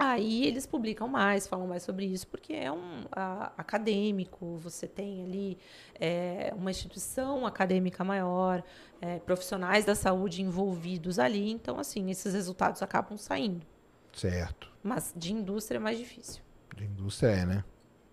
Aí 0.02 0.46
eles 0.46 0.66
publicam 0.66 1.10
mais, 1.10 1.46
falam 1.46 1.68
mais 1.68 1.84
sobre 1.84 2.06
isso, 2.06 2.26
porque 2.28 2.54
é 2.54 2.72
um 2.72 3.04
a- 3.12 3.52
acadêmico, 3.58 4.56
você 4.56 4.88
tem 4.88 5.22
ali 5.26 5.58
é, 6.00 6.54
uma 6.56 6.72
instituição 6.72 7.46
acadêmica 7.46 8.02
maior, 8.02 8.64
é, 9.02 9.20
profissionais 9.20 9.84
da 9.84 9.96
saúde 9.96 10.42
envolvidos 10.42 11.20
ali, 11.20 11.52
então, 11.52 11.78
assim, 11.78 12.10
esses 12.10 12.34
resultados 12.34 12.82
acabam 12.82 13.18
saindo. 13.18 13.66
Certo. 14.14 14.72
Mas 14.82 15.14
de 15.14 15.34
indústria 15.34 15.78
é 15.78 15.82
mais 15.82 15.98
difícil. 16.00 16.42
De 16.78 16.86
indústria 16.86 17.32
é, 17.32 17.46
né? 17.46 17.64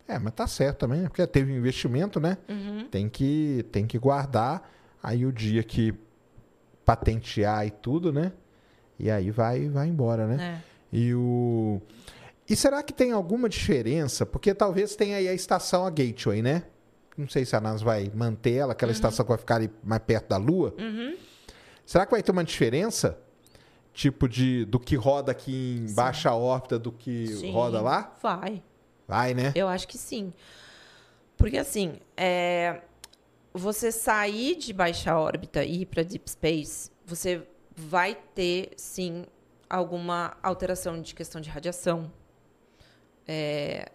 É, 0.08 0.18
mas 0.18 0.34
tá 0.34 0.46
certo 0.48 0.78
também, 0.78 1.02
né? 1.02 1.08
porque 1.08 1.24
teve 1.24 1.52
investimento, 1.52 2.18
né? 2.18 2.36
Uhum. 2.48 2.88
Tem, 2.88 3.08
que, 3.08 3.64
tem 3.70 3.86
que 3.86 3.96
guardar. 3.96 4.68
Aí 5.00 5.24
o 5.24 5.32
dia 5.32 5.62
que 5.62 5.94
patentear 6.84 7.66
e 7.66 7.70
tudo, 7.70 8.12
né? 8.12 8.32
E 8.98 9.10
aí 9.10 9.30
vai, 9.30 9.68
vai 9.68 9.86
embora, 9.88 10.26
né? 10.26 10.60
É. 10.72 10.75
E 10.96 11.14
o. 11.14 11.82
E 12.48 12.56
será 12.56 12.82
que 12.82 12.92
tem 12.92 13.12
alguma 13.12 13.50
diferença? 13.50 14.24
Porque 14.24 14.54
talvez 14.54 14.96
tenha 14.96 15.18
aí 15.18 15.28
a 15.28 15.34
estação, 15.34 15.84
a 15.84 15.90
Gateway, 15.90 16.40
né? 16.40 16.62
Não 17.18 17.28
sei 17.28 17.44
se 17.44 17.54
a 17.54 17.60
NASA 17.60 17.84
vai 17.84 18.10
manter 18.14 18.54
ela, 18.54 18.72
aquela 18.72 18.92
estação 18.92 19.24
que 19.24 19.28
vai 19.28 19.38
ficar 19.38 19.56
ali 19.56 19.70
mais 19.84 20.02
perto 20.02 20.28
da 20.28 20.38
Lua. 20.38 20.74
Uhum. 20.78 21.16
Será 21.84 22.06
que 22.06 22.12
vai 22.12 22.22
ter 22.22 22.32
uma 22.32 22.44
diferença? 22.44 23.18
Tipo 23.92 24.28
de 24.28 24.64
do 24.64 24.78
que 24.78 24.96
roda 24.96 25.32
aqui 25.32 25.84
em 25.86 25.94
baixa 25.94 26.32
órbita 26.34 26.78
do 26.78 26.92
que 26.92 27.26
Sim, 27.28 27.52
roda 27.52 27.80
lá? 27.80 28.14
Vai. 28.22 28.62
Vai, 29.06 29.34
né? 29.34 29.52
Eu 29.54 29.68
acho 29.68 29.86
que 29.86 29.98
sim. 29.98 30.32
Porque 31.36 31.58
assim, 31.58 31.98
é, 32.16 32.80
você 33.52 33.92
sair 33.92 34.56
de 34.56 34.72
baixa 34.72 35.16
órbita 35.18 35.62
e 35.64 35.82
ir 35.82 35.86
para 35.86 36.02
deep 36.02 36.30
space, 36.30 36.90
você 37.04 37.42
vai 37.74 38.14
ter 38.34 38.70
sim 38.76 39.24
alguma 39.68 40.36
alteração 40.42 41.00
de 41.00 41.14
questão 41.14 41.40
de 41.40 41.50
radiação. 41.50 42.12
É, 43.26 43.90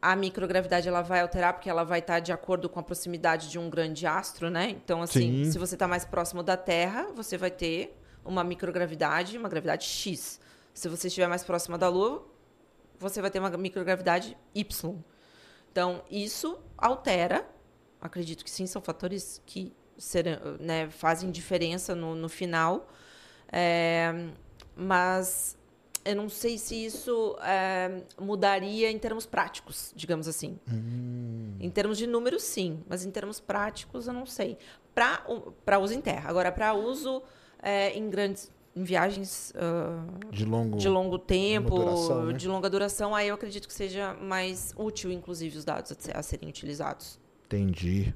a 0.00 0.16
microgravidade 0.16 0.88
ela 0.88 1.02
vai 1.02 1.20
alterar 1.20 1.54
porque 1.54 1.70
ela 1.70 1.84
vai 1.84 2.00
estar 2.00 2.20
de 2.20 2.32
acordo 2.32 2.68
com 2.68 2.80
a 2.80 2.82
proximidade 2.82 3.48
de 3.50 3.58
um 3.58 3.70
grande 3.70 4.06
astro, 4.06 4.50
né? 4.50 4.70
Então 4.70 5.02
assim, 5.02 5.44
Sim. 5.44 5.52
se 5.52 5.58
você 5.58 5.74
está 5.74 5.86
mais 5.86 6.04
próximo 6.04 6.42
da 6.42 6.56
Terra, 6.56 7.08
você 7.14 7.36
vai 7.36 7.50
ter 7.50 7.96
uma 8.24 8.44
microgravidade, 8.44 9.38
uma 9.38 9.48
gravidade 9.48 9.84
X. 9.84 10.40
Se 10.74 10.88
você 10.88 11.08
estiver 11.08 11.28
mais 11.28 11.44
próxima 11.44 11.78
da 11.78 11.88
Lua, 11.88 12.26
você 12.98 13.20
vai 13.20 13.30
ter 13.30 13.38
uma 13.38 13.50
microgravidade 13.50 14.36
Y. 14.54 14.96
Então, 15.70 16.02
isso 16.10 16.58
altera, 16.76 17.46
acredito 18.00 18.44
que 18.44 18.50
sim, 18.50 18.66
são 18.66 18.82
fatores 18.82 19.40
que 19.46 19.72
serão, 19.96 20.56
né, 20.60 20.88
fazem 20.90 21.30
diferença 21.30 21.94
no, 21.94 22.14
no 22.14 22.28
final, 22.28 22.88
É, 23.50 24.28
mas 24.78 25.58
eu 26.04 26.14
não 26.16 26.28
sei 26.28 26.56
se 26.56 26.74
isso 26.86 27.36
é, 27.42 28.02
mudaria 28.18 28.90
em 28.90 28.98
termos 28.98 29.26
práticos, 29.26 29.92
digamos 29.96 30.28
assim. 30.28 30.58
Em 31.60 31.68
termos 31.68 31.98
de 31.98 32.06
números, 32.06 32.44
sim, 32.44 32.82
mas 32.88 33.04
em 33.04 33.10
termos 33.10 33.40
práticos, 33.40 34.06
eu 34.06 34.12
não 34.14 34.24
sei. 34.24 34.56
Para 34.94 35.78
uso 35.80 35.92
em 35.94 36.00
terra. 36.00 36.30
Agora, 36.30 36.50
para 36.52 36.72
uso 36.74 37.22
é, 37.60 37.90
em 37.96 38.08
grandes 38.08 38.50
em 38.76 38.84
viagens 38.84 39.52
ah, 39.56 40.04
De 40.30 40.44
longo. 40.44 40.76
de 40.78 40.88
longo 40.88 41.18
tempo, 41.18 41.74
duração, 41.74 42.26
né? 42.26 42.32
de 42.34 42.46
longa 42.46 42.70
duração, 42.70 43.12
aí 43.12 43.26
eu 43.26 43.34
acredito 43.34 43.66
que 43.66 43.74
seja 43.74 44.14
mais 44.14 44.72
útil, 44.76 45.10
inclusive, 45.10 45.58
os 45.58 45.64
dados 45.64 45.90
a, 45.90 45.96
se- 45.98 46.12
a 46.16 46.22
serem 46.22 46.48
utilizados. 46.48 47.18
Entendi. 47.46 48.14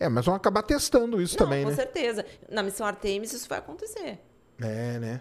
É, 0.00 0.08
mas 0.08 0.24
vão 0.24 0.34
acabar 0.34 0.62
testando 0.62 1.20
isso 1.20 1.36
Não, 1.38 1.44
também, 1.44 1.62
com 1.64 1.70
né? 1.70 1.76
certeza. 1.76 2.24
Na 2.48 2.62
missão 2.62 2.86
Artemis 2.86 3.32
isso 3.34 3.46
vai 3.48 3.58
acontecer. 3.58 4.18
É, 4.60 4.98
né? 4.98 5.20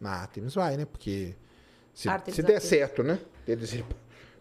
Na 0.00 0.10
Artemis 0.12 0.54
vai, 0.54 0.76
né? 0.76 0.84
Porque 0.84 1.34
se, 1.94 2.08
Artemis, 2.08 2.36
se 2.36 2.42
der 2.42 2.54
Artemis. 2.54 2.68
certo, 2.70 3.02
né? 3.02 3.18
Eles... 3.46 3.82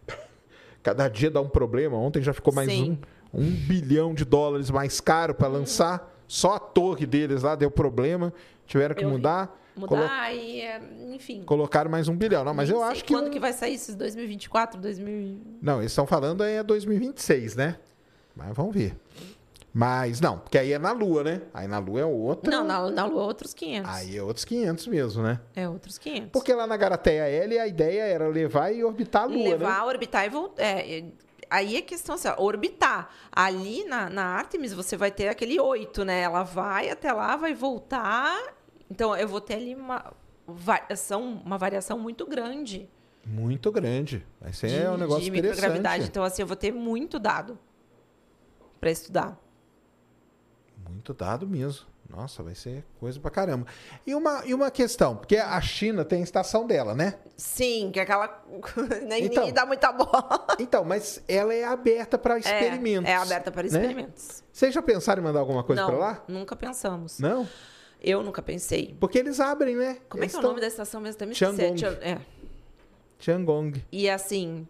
Cada 0.84 1.08
dia 1.10 1.30
dá 1.30 1.42
um 1.42 1.50
problema. 1.50 1.98
Ontem 1.98 2.22
já 2.22 2.34
ficou 2.34 2.54
mais 2.54 2.70
um, 2.70 2.72
Sim. 2.72 3.00
um 3.34 3.44
bilhão 3.50 4.14
de 4.14 4.24
dólares 4.24 4.70
mais 4.70 5.02
caro 5.02 5.34
para 5.34 5.48
lançar. 5.48 6.16
Só 6.28 6.56
a 6.56 6.60
torre 6.60 7.06
deles 7.06 7.44
lá 7.44 7.56
deu 7.56 7.70
problema. 7.72 8.34
Tiveram 8.66 8.96
que 8.96 9.04
Eu 9.04 9.10
mudar. 9.10 9.58
Mudar 9.76 9.88
Colo- 10.28 10.36
e, 10.36 10.62
é, 10.62 10.82
enfim. 11.14 11.44
Colocaram 11.44 11.90
mais 11.90 12.08
um 12.08 12.16
bilhão. 12.16 12.44
Não, 12.44 12.54
mas 12.54 12.70
eu 12.70 12.84
acho 12.84 13.04
que. 13.04 13.14
Quando 13.14 13.28
um- 13.28 13.32
que 13.32 13.40
vai 13.40 13.54
sair 13.54 13.74
isso? 13.76 13.96
2024, 13.98 14.80
2000... 14.80 15.38
Não, 15.62 15.80
eles 15.80 15.92
estão 15.92 16.06
falando 16.06 16.44
aí 16.44 16.56
é 16.56 16.64
2026, 16.64 17.56
né? 17.56 17.78
Mas 18.36 18.56
vamos 18.56 18.74
ver. 18.74 18.96
Mas 19.74 20.20
não, 20.20 20.40
porque 20.40 20.58
aí 20.58 20.74
é 20.74 20.80
na 20.80 20.92
Lua, 20.92 21.24
né? 21.24 21.42
Aí 21.54 21.68
na 21.68 21.78
Lua 21.80 22.02
é 22.02 22.06
outro. 22.06 22.50
Não, 22.50 22.64
na, 22.64 22.90
na 22.90 23.06
Lua 23.06 23.24
outros 23.24 23.54
500. 23.54 23.90
Aí 23.90 24.18
é 24.18 24.24
outros 24.24 24.44
500 24.46 24.88
mesmo, 24.88 25.24
né? 25.24 25.40
É 25.56 25.70
outros 25.70 25.98
500. 25.98 26.32
Porque 26.32 26.54
lá 26.54 26.66
na 26.66 26.76
Garateia 26.76 27.28
L 27.30 27.60
a 27.60 27.68
ideia 27.68 28.02
era 28.04 28.28
levar 28.28 28.72
e 28.74 28.84
orbitar 28.84 29.24
a 29.24 29.26
Lua, 29.26 29.50
Levar, 29.50 29.82
né? 29.82 29.88
orbitar 29.88 30.26
e 30.26 30.30
voltar. 30.30 30.64
É, 30.64 31.00
é, 31.00 31.06
aí 31.50 31.78
é 31.78 31.82
questão 31.82 32.16
assim, 32.16 32.28
ó, 32.28 32.42
orbitar. 32.42 33.10
Ali 33.32 33.84
na, 33.86 34.10
na 34.10 34.24
Artemis 34.24 34.74
você 34.74 34.98
vai 34.98 35.12
ter 35.12 35.28
aquele 35.28 35.60
8, 35.60 36.04
né? 36.04 36.22
Ela 36.22 36.44
vai 36.44 36.90
até 36.90 37.14
lá, 37.14 37.36
vai 37.36 37.54
voltar. 37.54 38.38
Então 38.90 39.16
eu 39.16 39.28
vou 39.28 39.40
ter 39.40 39.54
ali 39.54 39.76
uma 39.76 40.14
variação, 40.48 41.42
uma 41.46 41.60
variação 41.60 42.00
muito 42.00 42.26
grande 42.26 42.90
Muito 43.24 43.72
grande. 43.72 44.26
Vai 44.42 44.52
ser 44.52 44.68
de, 44.68 44.88
um 44.88 44.98
negócio 44.98 45.24
de 45.24 45.30
microgravidade. 45.30 45.78
interessante. 45.78 46.10
Então, 46.10 46.24
assim, 46.24 46.42
eu 46.42 46.48
vou 46.48 46.56
ter 46.58 46.72
muito 46.72 47.20
dado 47.20 47.60
para 48.80 48.90
estudar. 48.90 49.38
Muito 50.92 51.14
dado 51.14 51.48
mesmo. 51.48 51.86
Nossa, 52.10 52.42
vai 52.42 52.56
ser 52.56 52.84
coisa 53.00 53.20
pra 53.20 53.30
caramba. 53.30 53.68
E 54.06 54.16
uma, 54.16 54.42
e 54.44 54.54
uma 54.54 54.72
questão, 54.72 55.16
porque 55.16 55.38
a 55.38 55.62
China 55.62 56.04
tem 56.04 56.22
a 56.22 56.24
estação 56.24 56.66
dela, 56.66 56.96
né? 56.96 57.20
Sim, 57.38 57.92
que 57.94 58.00
é 58.00 58.04
aquela. 58.04 58.44
Nem 59.06 59.26
Então. 59.26 59.44
ninguém 59.44 59.54
dá 59.54 59.64
muita 59.66 59.92
bola. 59.92 60.48
Então, 60.60 60.84
mas 60.84 61.22
ela 61.28 61.54
é 61.54 61.64
aberta 61.64 62.18
para 62.18 62.40
experimentos. 62.40 63.08
É, 63.08 63.14
é 63.14 63.16
aberta 63.18 63.52
para 63.52 63.62
né? 63.62 63.68
experimentos. 63.68 64.44
Vocês 64.52 64.74
já 64.74 64.82
pensaram 64.82 65.22
em 65.22 65.26
mandar 65.26 65.40
alguma 65.40 65.64
coisa 65.64 65.86
pra 65.86 65.98
lá? 65.98 66.24
nunca 66.28 66.56
pensamos. 66.56 67.20
Não? 67.20 67.48
Eu 68.02 68.24
nunca 68.24 68.42
pensei. 68.42 68.96
Porque 69.00 69.20
eles 69.20 69.40
abrem, 69.40 69.76
né? 69.76 69.98
Como 70.10 70.24
é 70.24 70.26
Eles 70.26 70.32
que 70.34 70.38
é 70.38 70.40
o 70.40 70.48
nome 70.48 70.62
da 70.62 70.68
estação 70.68 71.00
mesmo? 71.02 71.24
Esqueci. 71.32 71.74
Tian- 71.76 72.00
É. 72.02 72.18
Tiangong. 73.20 73.84
E 73.92 74.10
assim, 74.10 74.68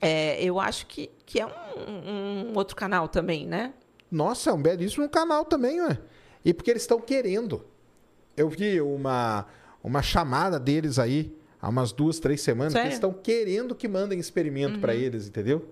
é, 0.00 0.42
eu 0.42 0.60
acho 0.60 0.86
que, 0.86 1.10
que 1.24 1.40
é 1.40 1.46
um, 1.46 2.50
um 2.50 2.52
outro 2.56 2.76
canal 2.76 3.08
também, 3.08 3.46
né? 3.46 3.72
Nossa, 4.10 4.50
é 4.50 4.52
um 4.52 4.60
belíssimo 4.62 5.08
canal 5.08 5.44
também, 5.44 5.80
ué. 5.82 5.98
E 6.44 6.54
porque 6.54 6.70
eles 6.70 6.82
estão 6.82 7.00
querendo. 7.00 7.64
Eu 8.36 8.48
vi 8.48 8.80
uma, 8.80 9.46
uma 9.82 10.00
chamada 10.02 10.58
deles 10.58 10.98
aí 10.98 11.34
há 11.60 11.68
umas 11.68 11.92
duas, 11.92 12.18
três 12.18 12.40
semanas, 12.40 12.72
que 12.72 12.78
eles 12.78 12.94
estão 12.94 13.12
querendo 13.12 13.74
que 13.74 13.88
mandem 13.88 14.18
experimento 14.18 14.78
pra 14.78 14.94
eles, 14.94 15.26
entendeu? 15.28 15.68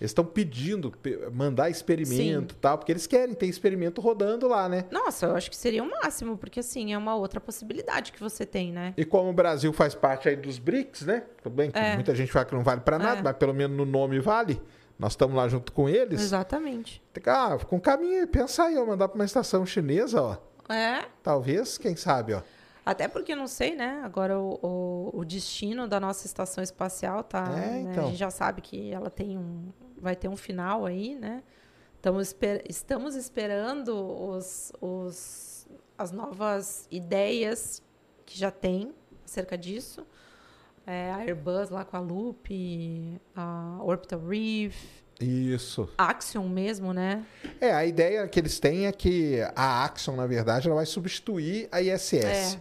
Eles 0.00 0.10
estão 0.12 0.24
pedindo 0.24 0.92
pe- 0.92 1.18
mandar 1.32 1.68
experimento 1.70 2.54
e 2.54 2.58
tal, 2.58 2.78
porque 2.78 2.92
eles 2.92 3.04
querem 3.06 3.34
ter 3.34 3.46
experimento 3.46 4.00
rodando 4.00 4.46
lá, 4.46 4.68
né? 4.68 4.84
Nossa, 4.92 5.26
eu 5.26 5.34
acho 5.34 5.50
que 5.50 5.56
seria 5.56 5.82
o 5.82 5.90
máximo, 5.90 6.38
porque 6.38 6.60
assim, 6.60 6.92
é 6.92 6.98
uma 6.98 7.16
outra 7.16 7.40
possibilidade 7.40 8.12
que 8.12 8.20
você 8.20 8.46
tem, 8.46 8.72
né? 8.72 8.94
E 8.96 9.04
como 9.04 9.28
o 9.28 9.32
Brasil 9.32 9.72
faz 9.72 9.96
parte 9.96 10.28
aí 10.28 10.36
dos 10.36 10.58
BRICS, 10.60 11.02
né? 11.02 11.24
Tudo 11.42 11.52
bem 11.56 11.70
que 11.70 11.78
É. 11.78 11.94
muita 11.96 12.14
gente 12.14 12.30
fala 12.30 12.44
que 12.44 12.54
não 12.54 12.62
vale 12.62 12.80
pra 12.80 12.96
nada, 12.96 13.18
É. 13.18 13.22
mas 13.22 13.36
pelo 13.36 13.52
menos 13.52 13.76
no 13.76 13.84
nome 13.84 14.20
vale. 14.20 14.62
Nós 14.98 15.12
estamos 15.12 15.36
lá 15.36 15.48
junto 15.48 15.72
com 15.72 15.88
eles. 15.88 16.20
Exatamente. 16.20 17.02
Ah, 17.26 17.56
com 17.66 17.80
caminho, 17.80 18.26
pensa 18.26 18.64
aí, 18.64 18.76
ó, 18.76 18.84
mandar 18.84 19.08
pra 19.08 19.14
uma 19.14 19.24
estação 19.24 19.64
chinesa, 19.64 20.20
ó. 20.20 20.36
É. 20.72 21.04
Talvez, 21.22 21.78
quem 21.78 21.94
sabe, 21.96 22.34
ó. 22.34 22.42
Até 22.84 23.06
porque 23.06 23.34
não 23.36 23.46
sei, 23.46 23.76
né? 23.76 24.00
Agora 24.02 24.38
o, 24.40 24.58
o, 24.62 25.18
o 25.20 25.24
destino 25.24 25.86
da 25.86 26.00
nossa 26.00 26.26
estação 26.26 26.64
espacial 26.64 27.22
tá. 27.22 27.44
É, 27.52 27.54
né? 27.82 27.86
então. 27.90 28.04
A 28.04 28.08
gente 28.08 28.18
já 28.18 28.30
sabe 28.30 28.60
que 28.62 28.90
ela 28.90 29.10
tem 29.10 29.36
um. 29.38 29.68
Vai 29.98 30.16
ter 30.16 30.26
um 30.28 30.36
final 30.36 30.86
aí, 30.86 31.14
né? 31.16 31.42
Estamos, 31.96 32.28
esper- 32.28 32.64
estamos 32.68 33.14
esperando 33.14 33.90
os, 33.94 34.72
os, 34.80 35.66
as 35.98 36.12
novas 36.12 36.86
ideias 36.90 37.82
que 38.24 38.38
já 38.38 38.50
tem 38.50 38.94
acerca 39.24 39.56
disso. 39.58 40.06
É, 40.90 41.10
a 41.12 41.16
Airbus 41.18 41.68
lá 41.68 41.84
com 41.84 41.98
a 41.98 42.00
Loop, 42.00 43.20
a 43.36 43.78
Orbital 43.82 44.20
Reef, 44.26 44.74
Isso. 45.20 45.86
Axion 45.98 46.48
mesmo, 46.48 46.94
né? 46.94 47.26
É, 47.60 47.72
a 47.72 47.84
ideia 47.84 48.26
que 48.26 48.40
eles 48.40 48.58
têm 48.58 48.86
é 48.86 48.92
que 48.92 49.38
a 49.54 49.84
Axion, 49.84 50.16
na 50.16 50.26
verdade, 50.26 50.66
ela 50.66 50.76
vai 50.76 50.86
substituir 50.86 51.68
a 51.70 51.82
ISS. 51.82 52.14
É. 52.24 52.58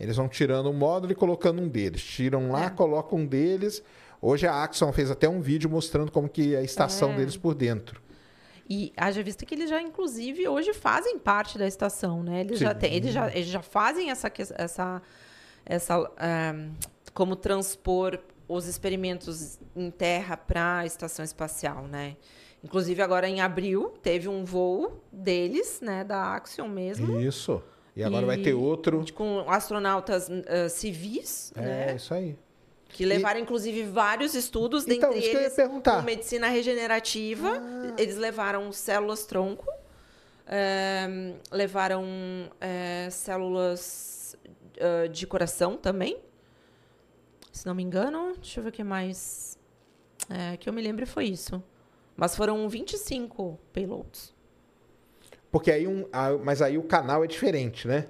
Eles 0.00 0.16
vão 0.16 0.26
tirando 0.26 0.70
um 0.70 0.72
módulo 0.72 1.12
e 1.12 1.14
colocando 1.14 1.60
um 1.60 1.68
deles. 1.68 2.02
Tiram 2.02 2.50
lá, 2.50 2.66
É. 2.66 2.70
colocam 2.70 3.18
um 3.18 3.26
deles. 3.26 3.82
Hoje 4.22 4.46
a 4.46 4.62
Axion 4.64 4.90
fez 4.92 5.10
até 5.10 5.28
um 5.28 5.42
vídeo 5.42 5.68
mostrando 5.68 6.10
como 6.10 6.30
que 6.30 6.54
é 6.54 6.58
a 6.58 6.62
estação 6.62 7.12
É. 7.12 7.16
deles 7.16 7.36
por 7.36 7.54
dentro. 7.54 8.00
E 8.70 8.90
haja 8.96 9.22
vista 9.22 9.44
que 9.44 9.54
eles 9.54 9.68
já, 9.68 9.82
inclusive, 9.82 10.48
hoje 10.48 10.72
fazem 10.72 11.18
parte 11.18 11.58
da 11.58 11.66
estação, 11.66 12.22
né? 12.22 12.40
Eles, 12.40 12.58
já, 12.58 12.74
têm, 12.74 12.94
eles, 12.94 13.12
já, 13.12 13.28
eles 13.28 13.48
já 13.48 13.60
fazem 13.62 14.10
essa, 14.10 14.32
essa, 14.56 15.02
essa 15.64 16.10
ah, 16.16 16.54
como 17.16 17.34
transpor 17.34 18.18
os 18.46 18.66
experimentos 18.66 19.58
em 19.74 19.90
terra 19.90 20.36
para 20.36 20.80
a 20.80 20.86
estação 20.86 21.24
espacial, 21.24 21.84
né? 21.88 22.14
Inclusive, 22.62 23.00
agora 23.00 23.26
em 23.26 23.40
abril, 23.40 23.94
teve 24.02 24.28
um 24.28 24.44
voo 24.44 25.02
deles, 25.10 25.80
né? 25.80 26.04
Da 26.04 26.34
Axion 26.34 26.68
mesmo. 26.68 27.18
Isso. 27.18 27.62
E 27.96 28.04
agora 28.04 28.24
E- 28.24 28.26
vai 28.26 28.36
ter 28.36 28.52
outro. 28.52 29.02
Com 29.14 29.50
astronautas 29.50 30.28
ah, 30.30 30.68
civis, 30.68 31.52
É, 31.56 31.60
né? 31.62 31.96
isso 31.96 32.12
aí. 32.12 32.36
Que 32.90 33.06
levaram, 33.06 33.40
inclusive, 33.40 33.82
vários 33.84 34.34
estudos, 34.34 34.86
Então, 34.86 35.08
dentre 35.10 35.18
isso 35.20 35.30
que 35.30 35.36
eu 35.36 35.40
ia 35.40 35.46
eles 35.46 35.56
perguntar. 35.56 35.96
com 35.96 36.02
medicina 36.02 36.48
regenerativa. 36.48 37.48
Ah. 37.62 37.94
Eles 37.98 38.16
levaram 38.18 38.70
células 38.72 39.24
tronco, 39.24 39.66
eh, 40.46 41.32
levaram 41.50 42.04
eh, 42.60 43.08
células 43.10 44.36
ah, 44.78 45.06
de 45.08 45.26
coração 45.26 45.78
também. 45.78 46.18
Se 47.56 47.66
não 47.66 47.74
me 47.74 47.82
engano, 47.82 48.34
deixa 48.34 48.60
eu 48.60 48.64
ver 48.64 48.68
o 48.68 48.72
que 48.72 48.84
mais. 48.84 49.58
É, 50.28 50.58
que 50.58 50.68
eu 50.68 50.74
me 50.74 50.82
lembro 50.82 51.06
foi 51.06 51.24
isso. 51.24 51.62
Mas 52.14 52.36
foram 52.36 52.68
25 52.68 53.58
payloads. 53.72 54.34
Porque 55.50 55.70
aí 55.70 55.86
um. 55.86 56.06
Mas 56.44 56.60
aí 56.60 56.76
o 56.76 56.82
canal 56.82 57.24
é 57.24 57.26
diferente, 57.26 57.88
né? 57.88 58.08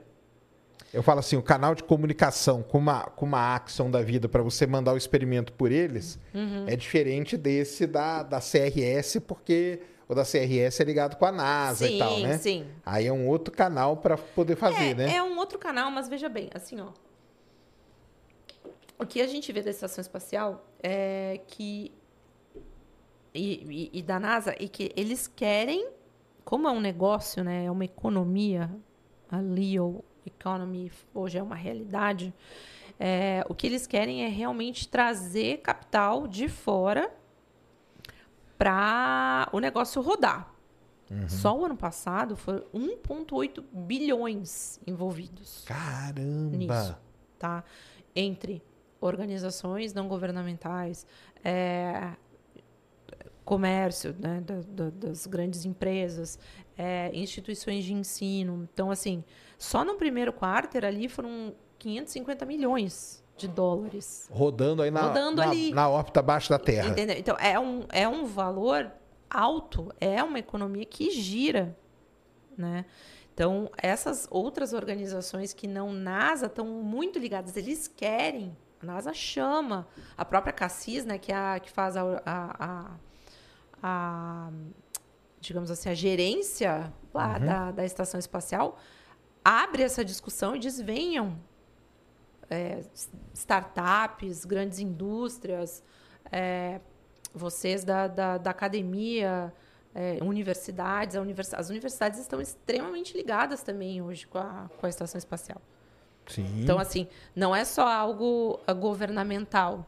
Eu 0.93 1.01
falo 1.01 1.21
assim, 1.21 1.37
o 1.37 1.43
canal 1.43 1.77
de 1.77 1.85
comunicação 1.85 2.61
com 2.61 2.79
uma, 2.79 3.05
com 3.05 3.25
uma 3.25 3.55
Axion 3.55 3.89
da 3.89 4.03
vida 4.03 4.29
para 4.29 4.43
você 4.43 4.67
mandar 4.67 4.95
o 4.95 4.97
experimento 4.97 5.53
por 5.53 5.71
eles 5.71 6.19
Uhum. 6.35 6.65
é 6.67 6.75
diferente 6.75 7.37
desse 7.37 7.87
da, 7.87 8.23
da 8.23 8.41
CRS, 8.41 9.21
porque 9.27 9.81
o 10.09 10.15
da 10.15 10.23
CRS 10.25 10.81
é 10.81 10.85
ligado 10.85 11.17
com 11.17 11.27
a 11.27 11.33
NASA 11.33 11.87
sim, 11.87 11.97
e 11.97 11.99
tal, 11.99 12.19
né? 12.21 12.39
sim. 12.39 12.67
Aí 12.85 13.07
é 13.07 13.13
um 13.13 13.29
outro 13.29 13.53
canal 13.53 13.97
para 13.99 14.17
poder 14.17 14.57
fazer, 14.57 14.91
é, 14.91 14.95
né? 14.95 15.15
é 15.17 15.23
um 15.23 15.37
outro 15.39 15.59
canal, 15.59 15.91
mas 15.91 16.09
veja 16.09 16.29
bem, 16.29 16.51
assim, 16.55 16.81
ó. 16.81 16.89
O 18.99 19.05
que 19.07 19.21
a 19.21 19.27
gente 19.27 19.53
vê 19.53 19.63
da 19.63 19.71
estação 19.71 20.01
espacial 20.03 20.67
é 20.83 21.41
que. 21.49 21.93
E, 23.35 23.91
e- 23.93 23.99
e 23.99 24.03
da 24.03 24.19
NASA, 24.19 24.55
e 24.59 24.69
que 24.69 24.91
eles 24.97 25.27
querem, 25.29 25.91
como 26.45 26.67
é 26.67 26.71
um 26.71 26.81
negócio, 26.81 27.45
né? 27.45 27.67
É 27.67 27.71
uma 27.71 27.85
economia, 27.85 28.71
a 29.31 29.39
Leo 29.41 30.03
Economy 30.25 30.91
hoje 31.15 31.37
é 31.39 31.43
uma 31.43 31.55
realidade. 31.57 32.33
é, 32.99 33.45
o 33.47 33.55
que 33.55 33.67
eles 33.67 33.87
querem 33.87 34.25
é 34.25 34.29
realmente 34.29 34.89
trazer 34.89 35.59
capital 35.59 36.27
de 36.27 36.49
fora 36.49 37.13
para 38.57 39.49
o 39.53 39.59
negócio 39.61 40.01
rodar. 40.01 40.51
Só 41.29 41.57
o 41.57 41.65
ano 41.65 41.77
passado 41.77 42.35
foram 42.37 42.65
1,8 42.75 43.63
bilhões 43.71 44.81
envolvidos 44.87 45.63
Caramba! 45.65 46.57
nisso, 46.57 46.97
tá? 47.39 47.63
Entre 48.15 48.61
organizações 49.01 49.93
não 49.95 50.09
governamentais, 50.09 51.07
é, 51.45 52.13
comércio, 53.45 54.15
né, 54.19 54.41
da- 54.45 54.61
da- 54.67 54.91
das 54.91 55.27
grandes 55.27 55.65
empresas, 55.65 56.39
é, 56.77 57.11
instituições 57.15 57.85
de 57.85 57.93
ensino. 57.93 58.69
Então, 58.73 58.91
assim, 58.91 59.23
só 59.59 59.85
no 59.85 59.95
primeiro 59.95 60.33
quarter 60.33 60.85
ali 60.85 61.09
foram 61.09 61.55
550 61.79 62.45
milhões 62.45 63.23
de 63.37 63.47
dólares. 63.47 64.29
Rodando 64.33 64.83
aí 64.83 64.91
na, 64.91 65.03
Rodando 65.03 65.37
na, 65.43 65.49
ali. 65.51 65.71
na 65.73 65.89
órbita 65.89 66.21
abaixo 66.21 66.49
da 66.51 66.59
Terra. 66.59 66.89
Entendeu? 66.89 67.17
Então, 67.17 67.37
é 67.39 67.59
um, 67.59 67.85
é 67.93 68.09
um 68.09 68.25
valor 68.25 68.91
alto, 69.31 69.93
é 70.01 70.23
uma 70.23 70.39
economia 70.39 70.85
que 70.85 71.11
gira, 71.11 71.77
né? 72.57 72.85
Então, 73.33 73.71
essas 73.77 74.27
outras 74.31 74.73
organizações 74.73 75.53
que 75.53 75.69
não 75.69 75.93
NASA 75.93 76.47
estão 76.47 76.65
muito 76.67 77.19
ligadas, 77.19 77.55
eles 77.57 77.87
querem, 77.87 78.57
a 78.83 78.87
NASA 78.87 79.13
chama, 79.15 79.87
a 80.17 80.25
própria 80.25 80.53
Cassis, 80.53 81.05
né, 81.05 81.19
que, 81.19 81.33
é 81.33 81.37
a, 81.37 81.59
que 81.61 81.71
faz 81.71 81.97
a, 81.97 82.03
a, 82.25 82.65
a- 82.65 82.91
a, 83.83 84.51
digamos 85.41 85.71
assim, 85.71 85.89
a 85.89 85.95
gerência 85.95 86.93
lá 87.13 87.39
da, 87.39 87.71
da 87.73 87.85
estação 87.85 88.19
espacial, 88.19 88.79
abre 89.45 89.83
essa 89.83 90.05
discussão 90.05 90.57
e 90.57 90.59
diz, 90.59 90.81
venham, 90.81 91.39
é, 92.51 92.81
startups, 93.35 94.45
grandes 94.45 94.79
indústrias, 94.79 95.83
é, 96.31 96.81
vocês 97.35 97.85
da, 97.85 98.09
da, 98.09 98.39
da 98.39 98.51
academia, 98.51 99.53
é, 99.95 100.19
universidades, 100.23 101.17
univers- 101.17 101.55
as 101.55 101.69
universidades 101.71 102.19
estão 102.21 102.41
extremamente 102.41 103.17
ligadas 103.17 103.63
também 103.63 104.03
hoje 104.03 104.27
com 104.27 104.39
a, 104.39 104.69
com 104.79 104.87
a 104.87 104.89
estação 104.89 105.19
espacial. 105.19 105.61
Sim. 106.27 106.63
Então, 106.63 106.79
assim, 106.79 107.07
não 107.35 107.55
é 107.55 107.65
só 107.65 107.87
algo 107.87 108.61
ah, 108.67 108.73
governamental. 108.73 109.87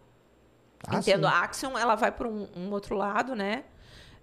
Ah, 0.87 0.99
Entendo, 0.99 1.27
sim. 1.27 1.33
a 1.33 1.41
Axion 1.41 1.79
ela 1.79 1.95
vai 1.95 2.13
para 2.13 2.29
um, 2.29 2.49
um 2.57 2.71
outro 2.71 2.97
lado, 2.97 3.35
né? 3.35 3.65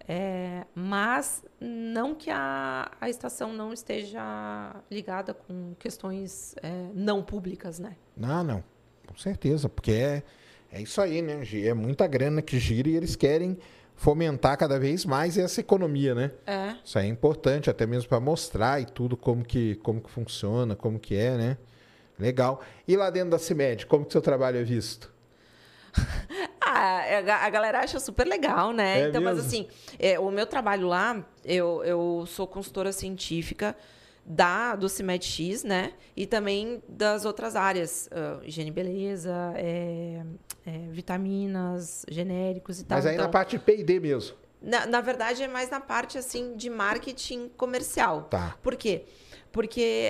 É, 0.07 0.65
mas 0.75 1.43
não 1.59 2.13
que 2.13 2.29
a, 2.29 2.91
a 3.01 3.09
estação 3.09 3.51
não 3.53 3.73
esteja 3.73 4.75
ligada 4.89 5.33
com 5.33 5.73
questões 5.79 6.55
é, 6.61 6.89
não 6.93 7.23
públicas, 7.23 7.79
né? 7.79 7.95
Não, 8.15 8.43
não. 8.43 8.63
Com 9.07 9.17
certeza, 9.17 9.67
porque 9.67 9.91
é, 9.91 10.23
é 10.71 10.81
isso 10.81 11.01
aí, 11.01 11.21
né? 11.21 11.41
É 11.63 11.73
muita 11.73 12.05
grana 12.05 12.41
que 12.41 12.59
gira 12.59 12.87
e 12.87 12.95
eles 12.95 13.15
querem 13.15 13.57
fomentar 13.95 14.57
cada 14.57 14.77
vez 14.77 15.05
mais 15.05 15.37
essa 15.37 15.61
economia, 15.61 16.13
né? 16.13 16.31
É. 16.45 16.75
Isso 16.83 16.99
aí 16.99 17.07
é 17.07 17.09
importante, 17.09 17.69
até 17.69 17.85
mesmo 17.85 18.09
para 18.09 18.19
mostrar 18.19 18.81
e 18.81 18.85
tudo 18.85 19.17
como 19.17 19.43
que, 19.43 19.75
como 19.75 20.01
que 20.01 20.09
funciona, 20.09 20.75
como 20.75 20.99
que 20.99 21.15
é, 21.15 21.37
né? 21.37 21.57
Legal. 22.17 22.61
E 22.87 22.95
lá 22.95 23.09
dentro 23.09 23.31
da 23.31 23.39
CIMED, 23.39 23.85
como 23.85 24.05
que 24.05 24.11
seu 24.11 24.21
trabalho 24.21 24.57
é 24.57 24.63
visto? 24.63 25.13
Ah, 26.67 27.17
a 27.19 27.21
ga- 27.21 27.45
a 27.45 27.49
galera 27.51 27.79
acha 27.81 27.99
super 27.99 28.25
legal, 28.27 28.73
né? 28.73 29.01
É 29.01 29.07
então, 29.09 29.21
mas 29.21 29.35
mesmo? 29.35 29.47
assim, 29.47 29.67
é, 29.99 30.19
o 30.19 30.31
meu 30.31 30.47
trabalho 30.47 30.87
lá, 30.87 31.23
eu, 31.45 31.83
eu 31.85 32.25
sou 32.27 32.47
consultora 32.47 32.91
científica 32.91 33.75
da 34.25 34.75
do 34.75 34.89
CIMED-X, 34.89 35.63
né? 35.63 35.93
E 36.17 36.25
também 36.25 36.81
das 36.89 37.23
outras 37.23 37.55
áreas, 37.55 38.09
ah, 38.11 38.39
higiene 38.43 38.71
e 38.71 38.73
beleza, 38.73 39.31
é, 39.55 40.23
é, 40.65 40.71
vitaminas, 40.89 42.03
genéricos 42.09 42.79
e 42.79 42.83
tal. 42.85 42.97
Mas 42.97 43.05
aí 43.05 43.13
Então, 43.13 43.25
na 43.25 43.31
parte 43.31 43.51
de 43.57 43.63
P&D 43.63 43.99
mesmo. 43.99 44.35
na, 44.59 44.87
na 44.87 45.01
verdade, 45.01 45.43
é 45.43 45.47
mais 45.47 45.69
na 45.69 45.79
parte 45.79 46.17
assim 46.17 46.55
de 46.57 46.69
marketing 46.69 47.47
comercial. 47.55 48.23
Tá. 48.23 48.57
Por 48.63 48.75
quê? 48.75 49.03
Porque 49.05 49.24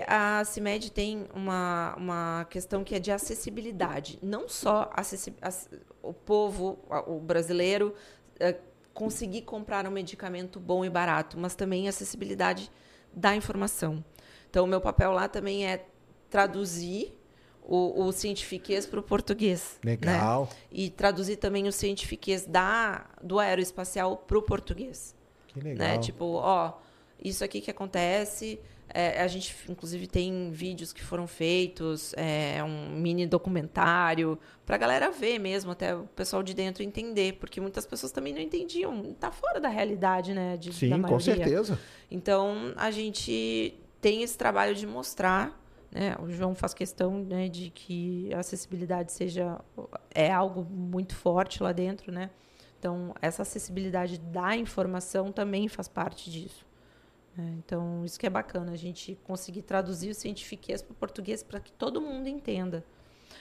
a 0.07 0.43
CIMED 0.43 0.91
tem 0.91 1.27
uma, 1.33 1.93
uma 1.97 2.47
questão 2.49 2.83
que 2.83 2.95
é 2.95 2.99
de 2.99 3.11
acessibilidade. 3.11 4.17
Não 4.21 4.49
só 4.49 4.89
acessi- 4.93 5.35
ac- 5.41 5.69
o 6.01 6.13
povo, 6.13 6.79
a- 6.89 7.01
o 7.09 7.19
brasileiro, 7.19 7.93
eh, 8.39 8.55
conseguir 8.93 9.43
comprar 9.43 9.85
um 9.87 9.91
medicamento 9.91 10.59
bom 10.59 10.83
e 10.83 10.89
barato, 10.89 11.37
mas 11.39 11.53
também 11.53 11.87
acessibilidade 11.87 12.71
da 13.13 13.35
informação. 13.35 14.03
Então, 14.49 14.63
o 14.65 14.67
meu 14.67 14.81
papel 14.81 15.11
lá 15.11 15.27
também 15.27 15.67
é 15.67 15.85
traduzir 16.29 17.15
o, 17.61 18.05
o 18.05 18.11
cientifiquez 18.11 18.85
para 18.85 18.99
o 18.99 19.03
português. 19.03 19.79
né? 19.83 19.91
Legal. 19.91 20.49
E 20.71 20.89
traduzir 20.89 21.35
também 21.37 21.67
o 21.67 21.71
cientifiquez 21.71 22.45
da, 22.45 23.05
do 23.21 23.39
aeroespacial 23.39 24.17
para 24.17 24.37
o 24.37 24.41
português 24.41 25.15
Que 25.47 25.59
legal. 25.59 25.87
né? 25.87 25.97
Tipo, 25.99 26.25
ó, 26.35 26.73
isso 27.23 27.43
aqui 27.43 27.61
que 27.61 27.71
acontece. 27.71 28.59
É, 28.97 29.21
a 29.21 29.27
gente, 29.27 29.53
inclusive, 29.67 30.07
tem 30.07 30.51
vídeos 30.51 30.93
que 30.93 31.03
foram 31.03 31.27
feitos, 31.27 32.13
é, 32.15 32.63
um 32.63 32.91
mini 32.91 33.27
documentário, 33.27 34.39
pra 34.65 34.77
galera 34.77 35.11
ver 35.11 35.37
mesmo, 35.37 35.71
até 35.71 35.93
o 35.93 36.03
pessoal 36.15 36.41
de 36.41 36.53
dentro 36.53 36.81
entender, 36.81 37.33
porque 37.33 37.59
muitas 37.59 37.85
pessoas 37.85 38.13
também 38.13 38.33
não 38.33 38.39
entendiam, 38.39 39.13
tá 39.19 39.31
fora 39.31 39.59
da 39.59 39.67
realidade, 39.67 40.33
né? 40.33 40.55
De, 40.55 40.69
da 40.69 40.75
Sim, 40.75 41.01
com 41.01 41.19
certeza. 41.19 41.77
Então, 42.09 42.73
a 42.77 42.89
gente 42.89 43.77
tem 43.99 44.23
esse 44.23 44.37
trabalho 44.37 44.73
de 44.73 44.87
mostrar 44.87 45.61
né, 45.91 46.15
o 46.19 46.29
João 46.29 46.53
faz 46.53 46.73
questão 46.73 47.23
né, 47.23 47.47
de 47.47 47.69
que 47.69 48.29
a 48.33 48.39
acessibilidade 48.39 49.13
seja 49.13 49.61
é 50.13 50.29
algo 50.29 50.65
muito 50.69 51.15
forte 51.15 51.63
lá 51.63 51.71
dentro, 51.71 52.11
né? 52.11 52.29
Então 52.77 53.15
essa 53.21 53.43
acessibilidade 53.43 54.19
da 54.19 54.57
informação 54.57 55.31
também 55.31 55.69
faz 55.69 55.87
parte 55.87 56.29
disso. 56.29 56.64
Né? 57.37 57.55
Então 57.57 58.03
isso 58.05 58.19
que 58.19 58.25
é 58.25 58.29
bacana, 58.29 58.71
a 58.71 58.77
gente 58.77 59.17
conseguir 59.23 59.61
traduzir 59.61 60.09
o 60.09 60.15
cientifiquez 60.15 60.81
para 60.81 60.93
o 60.93 60.95
português 60.95 61.43
para 61.43 61.59
que 61.59 61.71
todo 61.71 62.01
mundo 62.01 62.27
entenda. 62.27 62.83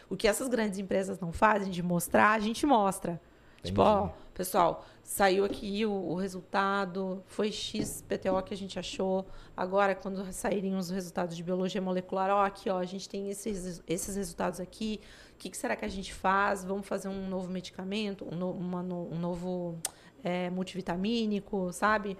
O 0.08 0.16
que 0.16 0.28
essas 0.28 0.48
grandes 0.48 0.78
empresas 0.78 1.18
não 1.18 1.32
fazem 1.32 1.70
de 1.70 1.82
mostrar, 1.82 2.32
a 2.32 2.38
gente 2.38 2.66
mostra. 2.66 3.20
Tipo, 3.64 3.80
ó, 3.80 4.10
pessoal, 4.34 4.84
saiu 5.02 5.42
aqui 5.42 5.86
o, 5.86 5.90
o, 5.90 6.14
resultado, 6.16 7.24
foi 7.26 7.50
X 7.50 8.04
PTO 8.06 8.42
que 8.42 8.52
a 8.52 8.56
gente 8.56 8.78
achou. 8.78 9.26
Agora, 9.56 9.94
quando 9.94 10.22
saírem 10.32 10.76
os 10.76 10.90
resultados 10.90 11.34
de 11.34 11.42
biologia 11.42 11.80
molecular, 11.80 12.28
ó, 12.30 12.44
aqui, 12.44 12.68
ó, 12.68 12.78
a 12.78 12.84
gente 12.84 13.08
tem 13.08 13.30
esses, 13.30 13.82
esses 13.86 14.16
resultados 14.16 14.60
aqui. 14.60 15.00
O 15.32 15.38
que, 15.38 15.48
que 15.48 15.56
será 15.56 15.74
que 15.76 15.84
a 15.84 15.88
gente 15.88 16.12
faz? 16.12 16.62
Vamos 16.62 16.86
fazer 16.86 17.08
um 17.08 17.26
novo 17.26 17.50
medicamento, 17.50 18.26
um, 18.30 18.36
no, 18.36 18.50
uma, 18.50 18.82
um 18.82 19.18
novo 19.18 19.78
é, 20.22 20.50
multivitamínico, 20.50 21.72
sabe? 21.72 22.18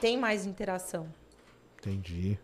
Tem 0.00 0.16
mais 0.18 0.46
interação. 0.46 1.06
Entendi. 1.78 2.38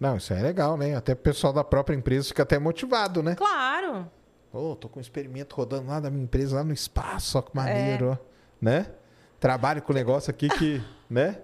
Não, 0.00 0.16
isso 0.16 0.32
é 0.32 0.40
legal, 0.40 0.76
né? 0.78 0.96
Até 0.96 1.12
o 1.12 1.16
pessoal 1.16 1.52
da 1.52 1.62
própria 1.62 1.94
empresa 1.94 2.28
fica 2.28 2.42
até 2.42 2.58
motivado, 2.58 3.22
né? 3.22 3.34
Claro. 3.34 4.10
Ô, 4.52 4.72
oh, 4.72 4.76
tô 4.76 4.88
com 4.88 4.98
um 4.98 5.02
experimento 5.02 5.54
rodando 5.54 5.88
lá 5.88 6.00
da 6.00 6.10
minha 6.10 6.24
empresa, 6.24 6.56
lá 6.56 6.64
no 6.64 6.72
espaço, 6.72 7.38
ó 7.38 7.42
que 7.42 7.54
maneiro, 7.54 8.12
é. 8.12 8.18
né? 8.60 8.90
Trabalho 9.38 9.82
com 9.82 9.92
negócio 9.92 10.30
aqui 10.30 10.48
que, 10.48 10.82
né? 11.08 11.40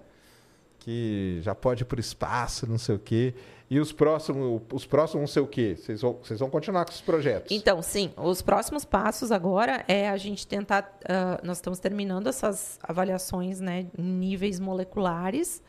Que 0.78 1.39
já 1.43 1.55
pode 1.55 1.82
ir 1.82 1.86
pro 1.86 2.01
espaço, 2.01 2.66
não 2.66 2.78
sei 2.78 2.94
o 2.94 2.98
quê. 2.98 3.35
E 3.69 3.81
os 3.81 3.93
próximos, 3.93 4.63
os 4.73 4.87
próximos 4.87 5.21
não 5.21 5.27
sei 5.27 5.43
o 5.43 5.47
quê? 5.47 5.77
Vocês 5.77 6.01
vão, 6.01 6.19
vocês 6.23 6.39
vão 6.39 6.49
continuar 6.49 6.85
com 6.85 6.93
os 6.93 7.01
projetos? 7.01 7.51
Então, 7.51 7.83
sim. 7.83 8.13
Os 8.17 8.41
próximos 8.41 8.85
passos 8.85 9.33
agora 9.33 9.85
é 9.89 10.09
a 10.09 10.17
gente 10.17 10.47
tentar... 10.47 10.99
Uh, 11.03 11.45
nós 11.45 11.59
estamos 11.59 11.81
terminando 11.81 12.29
essas 12.29 12.79
avaliações, 12.83 13.61
né? 13.61 13.87
Em 13.99 14.03
níveis 14.03 14.61
moleculares. 14.61 15.63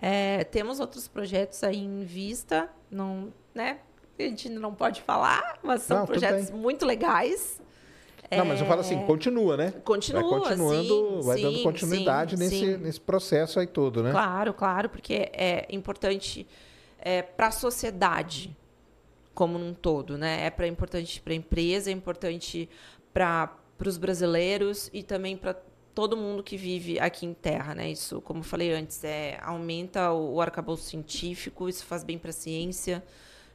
É, 0.00 0.44
temos 0.44 0.80
outros 0.80 1.06
projetos 1.06 1.62
aí 1.62 1.78
em 1.78 2.04
vista, 2.04 2.68
não, 2.90 3.32
né? 3.54 3.78
a 4.18 4.28
gente 4.28 4.48
não 4.48 4.74
pode 4.74 5.02
falar, 5.02 5.58
mas 5.62 5.82
são 5.82 5.98
não, 5.98 6.06
projetos 6.06 6.50
muito 6.50 6.86
legais. 6.86 7.60
Não, 8.30 8.38
é... 8.38 8.42
mas 8.42 8.60
eu 8.60 8.66
falo 8.66 8.80
assim, 8.80 8.96
é, 8.96 9.04
continua, 9.04 9.56
né? 9.56 9.72
Continua, 9.84 10.22
vai 10.22 10.40
continuando, 10.40 11.22
sim, 11.22 11.26
vai 11.26 11.36
sim, 11.36 11.42
dando 11.42 11.62
continuidade 11.62 12.36
sim, 12.36 12.42
nesse, 12.42 12.76
nesse 12.78 13.00
processo 13.00 13.60
aí 13.60 13.66
todo, 13.66 14.02
né? 14.02 14.10
Claro, 14.10 14.52
claro, 14.52 14.88
porque 14.88 15.30
é 15.32 15.66
importante 15.70 16.46
é, 17.06 17.22
para 17.22 17.46
a 17.46 17.50
sociedade 17.52 18.56
como 19.32 19.56
um 19.56 19.72
todo, 19.72 20.18
né? 20.18 20.44
É 20.44 20.50
para 20.50 20.66
importante 20.66 21.20
para 21.20 21.32
a 21.32 21.36
empresa, 21.36 21.88
é 21.88 21.92
importante 21.92 22.68
para 23.14 23.48
os 23.86 23.96
brasileiros 23.96 24.90
e 24.92 25.04
também 25.04 25.36
para 25.36 25.54
todo 25.94 26.16
mundo 26.16 26.42
que 26.42 26.56
vive 26.56 26.98
aqui 26.98 27.24
em 27.24 27.32
terra, 27.32 27.76
né? 27.76 27.88
Isso, 27.92 28.20
como 28.22 28.40
eu 28.40 28.44
falei 28.44 28.72
antes, 28.72 29.04
é 29.04 29.38
aumenta 29.40 30.10
o, 30.10 30.34
o 30.34 30.40
arcabouço 30.40 30.82
científico, 30.82 31.68
isso 31.68 31.86
faz 31.86 32.02
bem 32.02 32.18
para 32.18 32.30
a 32.30 32.32
ciência. 32.32 33.04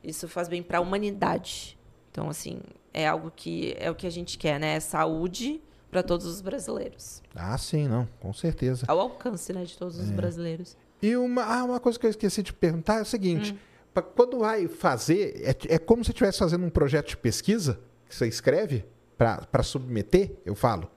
Isso 0.01 0.29
faz 0.29 0.47
bem 0.47 0.63
para 0.63 0.77
a 0.77 0.81
humanidade. 0.81 1.77
Então, 2.09 2.29
assim, 2.29 2.61
é 2.93 3.05
algo 3.05 3.31
que 3.35 3.75
é 3.77 3.91
o 3.91 3.95
que 3.95 4.07
a 4.07 4.09
gente 4.09 4.37
quer, 4.37 4.61
né? 4.61 4.75
É 4.75 4.79
saúde 4.79 5.61
para 5.91 6.01
todos 6.01 6.25
os 6.25 6.39
brasileiros. 6.39 7.21
Ah, 7.35 7.57
sim, 7.57 7.85
não, 7.85 8.07
com 8.21 8.31
certeza. 8.31 8.85
Ao 8.87 8.97
alcance, 8.97 9.51
né, 9.51 9.65
de 9.65 9.77
todos 9.77 9.99
é. 9.99 10.03
os 10.03 10.09
brasileiros. 10.09 10.77
E 11.01 11.15
uma, 11.15 11.43
ah, 11.43 11.63
uma 11.63 11.79
coisa 11.79 11.97
que 11.99 12.05
eu 12.05 12.09
esqueci 12.09 12.43
de 12.43 12.53
perguntar 12.53 12.99
é 12.99 13.01
o 13.01 13.05
seguinte: 13.05 13.53
hum. 13.53 14.01
quando 14.15 14.39
vai 14.39 14.67
fazer, 14.67 15.41
é, 15.43 15.75
é 15.75 15.79
como 15.79 16.03
se 16.03 16.11
estivesse 16.11 16.39
fazendo 16.39 16.65
um 16.65 16.69
projeto 16.69 17.09
de 17.09 17.17
pesquisa 17.17 17.79
que 18.07 18.15
você 18.15 18.27
escreve 18.27 18.85
para 19.17 19.63
submeter, 19.63 20.31
eu 20.45 20.55
falo 20.55 20.89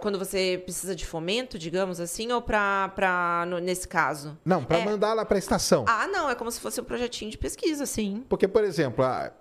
quando 0.00 0.18
você 0.18 0.60
precisa 0.64 0.94
de 0.94 1.06
fomento, 1.06 1.58
digamos 1.58 2.00
assim, 2.00 2.32
ou 2.32 2.42
para 2.42 3.46
nesse 3.62 3.86
caso? 3.86 4.36
Não, 4.44 4.64
para 4.64 4.78
é... 4.78 4.84
mandar 4.84 5.14
lá 5.14 5.24
para 5.24 5.36
a 5.36 5.38
estação. 5.38 5.84
Ah, 5.86 6.06
não, 6.08 6.28
é 6.28 6.34
como 6.34 6.50
se 6.50 6.60
fosse 6.60 6.80
um 6.80 6.84
projetinho 6.84 7.30
de 7.30 7.38
pesquisa, 7.38 7.86
sim. 7.86 8.24
Porque, 8.28 8.48
por 8.48 8.64
exemplo, 8.64 9.04
a, 9.04 9.32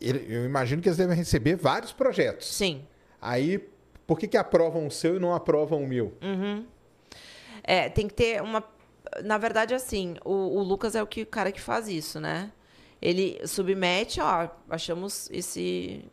eu 0.00 0.44
imagino 0.44 0.82
que 0.82 0.88
eles 0.88 0.98
devem 0.98 1.16
receber 1.16 1.56
vários 1.56 1.92
projetos. 1.92 2.52
Sim. 2.52 2.84
Aí, 3.20 3.58
por 4.06 4.18
que, 4.18 4.26
que 4.26 4.36
aprovam 4.36 4.86
o 4.86 4.90
seu 4.90 5.16
e 5.16 5.20
não 5.20 5.34
aprovam 5.34 5.82
o 5.82 5.86
meu? 5.86 6.12
Uhum. 6.22 6.66
É, 7.62 7.88
tem 7.88 8.06
que 8.06 8.14
ter 8.14 8.42
uma. 8.42 8.62
Na 9.22 9.38
verdade, 9.38 9.74
assim, 9.74 10.16
o, 10.24 10.58
o 10.58 10.62
Lucas 10.62 10.94
é 10.94 11.02
o, 11.02 11.06
que, 11.06 11.22
o 11.22 11.26
cara 11.26 11.52
que 11.52 11.60
faz 11.60 11.88
isso, 11.88 12.18
né? 12.18 12.50
Ele 13.00 13.40
submete, 13.46 14.20
ó, 14.20 14.48
achamos 14.68 15.28
esse 15.30 16.04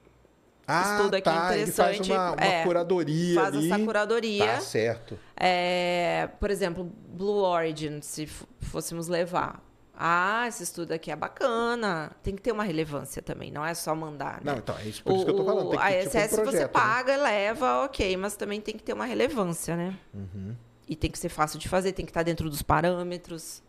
ah, 0.67 0.97
estudo 0.97 1.15
aqui 1.15 1.23
tá, 1.23 1.45
interessante. 1.45 2.11
Ele 2.11 2.19
faz 2.19 2.19
uma, 2.19 2.31
uma 2.31 2.45
é, 2.45 2.63
curadoria 2.63 3.41
faz 3.41 3.55
ali. 3.55 3.71
essa 3.71 3.83
curadoria. 3.83 4.45
Tá 4.45 4.59
certo. 4.61 5.19
É, 5.35 6.29
por 6.39 6.51
exemplo, 6.51 6.91
Blue 7.09 7.43
Origin, 7.43 8.01
se 8.01 8.27
fôssemos 8.59 9.07
levar. 9.07 9.61
Ah, 10.03 10.47
esse 10.47 10.63
estudo 10.63 10.93
aqui 10.93 11.11
é 11.11 11.15
bacana. 11.15 12.11
Tem 12.23 12.35
que 12.35 12.41
ter 12.41 12.51
uma 12.51 12.63
relevância 12.63 13.21
também, 13.21 13.51
não 13.51 13.63
é 13.65 13.73
só 13.73 13.93
mandar. 13.93 14.41
Né? 14.43 14.51
Não, 14.51 14.57
então, 14.57 14.75
é 14.77 14.85
isso, 14.85 15.03
por 15.03 15.13
o, 15.13 15.15
isso 15.15 15.25
que 15.25 15.31
eu 15.31 15.35
tô 15.35 15.45
falando. 15.45 15.69
Tem 15.69 15.79
que 15.79 15.85
a 15.85 16.01
tipo, 16.01 16.41
um 16.41 16.43
projeto, 16.43 16.51
você 16.51 16.59
né? 16.59 16.67
paga, 16.67 17.17
leva, 17.17 17.85
ok, 17.85 18.17
mas 18.17 18.35
também 18.35 18.59
tem 18.59 18.75
que 18.75 18.83
ter 18.83 18.93
uma 18.93 19.05
relevância, 19.05 19.75
né? 19.75 19.95
Uhum. 20.13 20.55
E 20.91 20.95
tem 20.97 21.09
que 21.09 21.17
ser 21.17 21.29
fácil 21.29 21.57
de 21.57 21.69
fazer, 21.69 21.93
tem 21.93 22.05
que 22.05 22.11
estar 22.11 22.21
dentro 22.21 22.49
dos 22.49 22.61
parâmetros. 22.61 23.63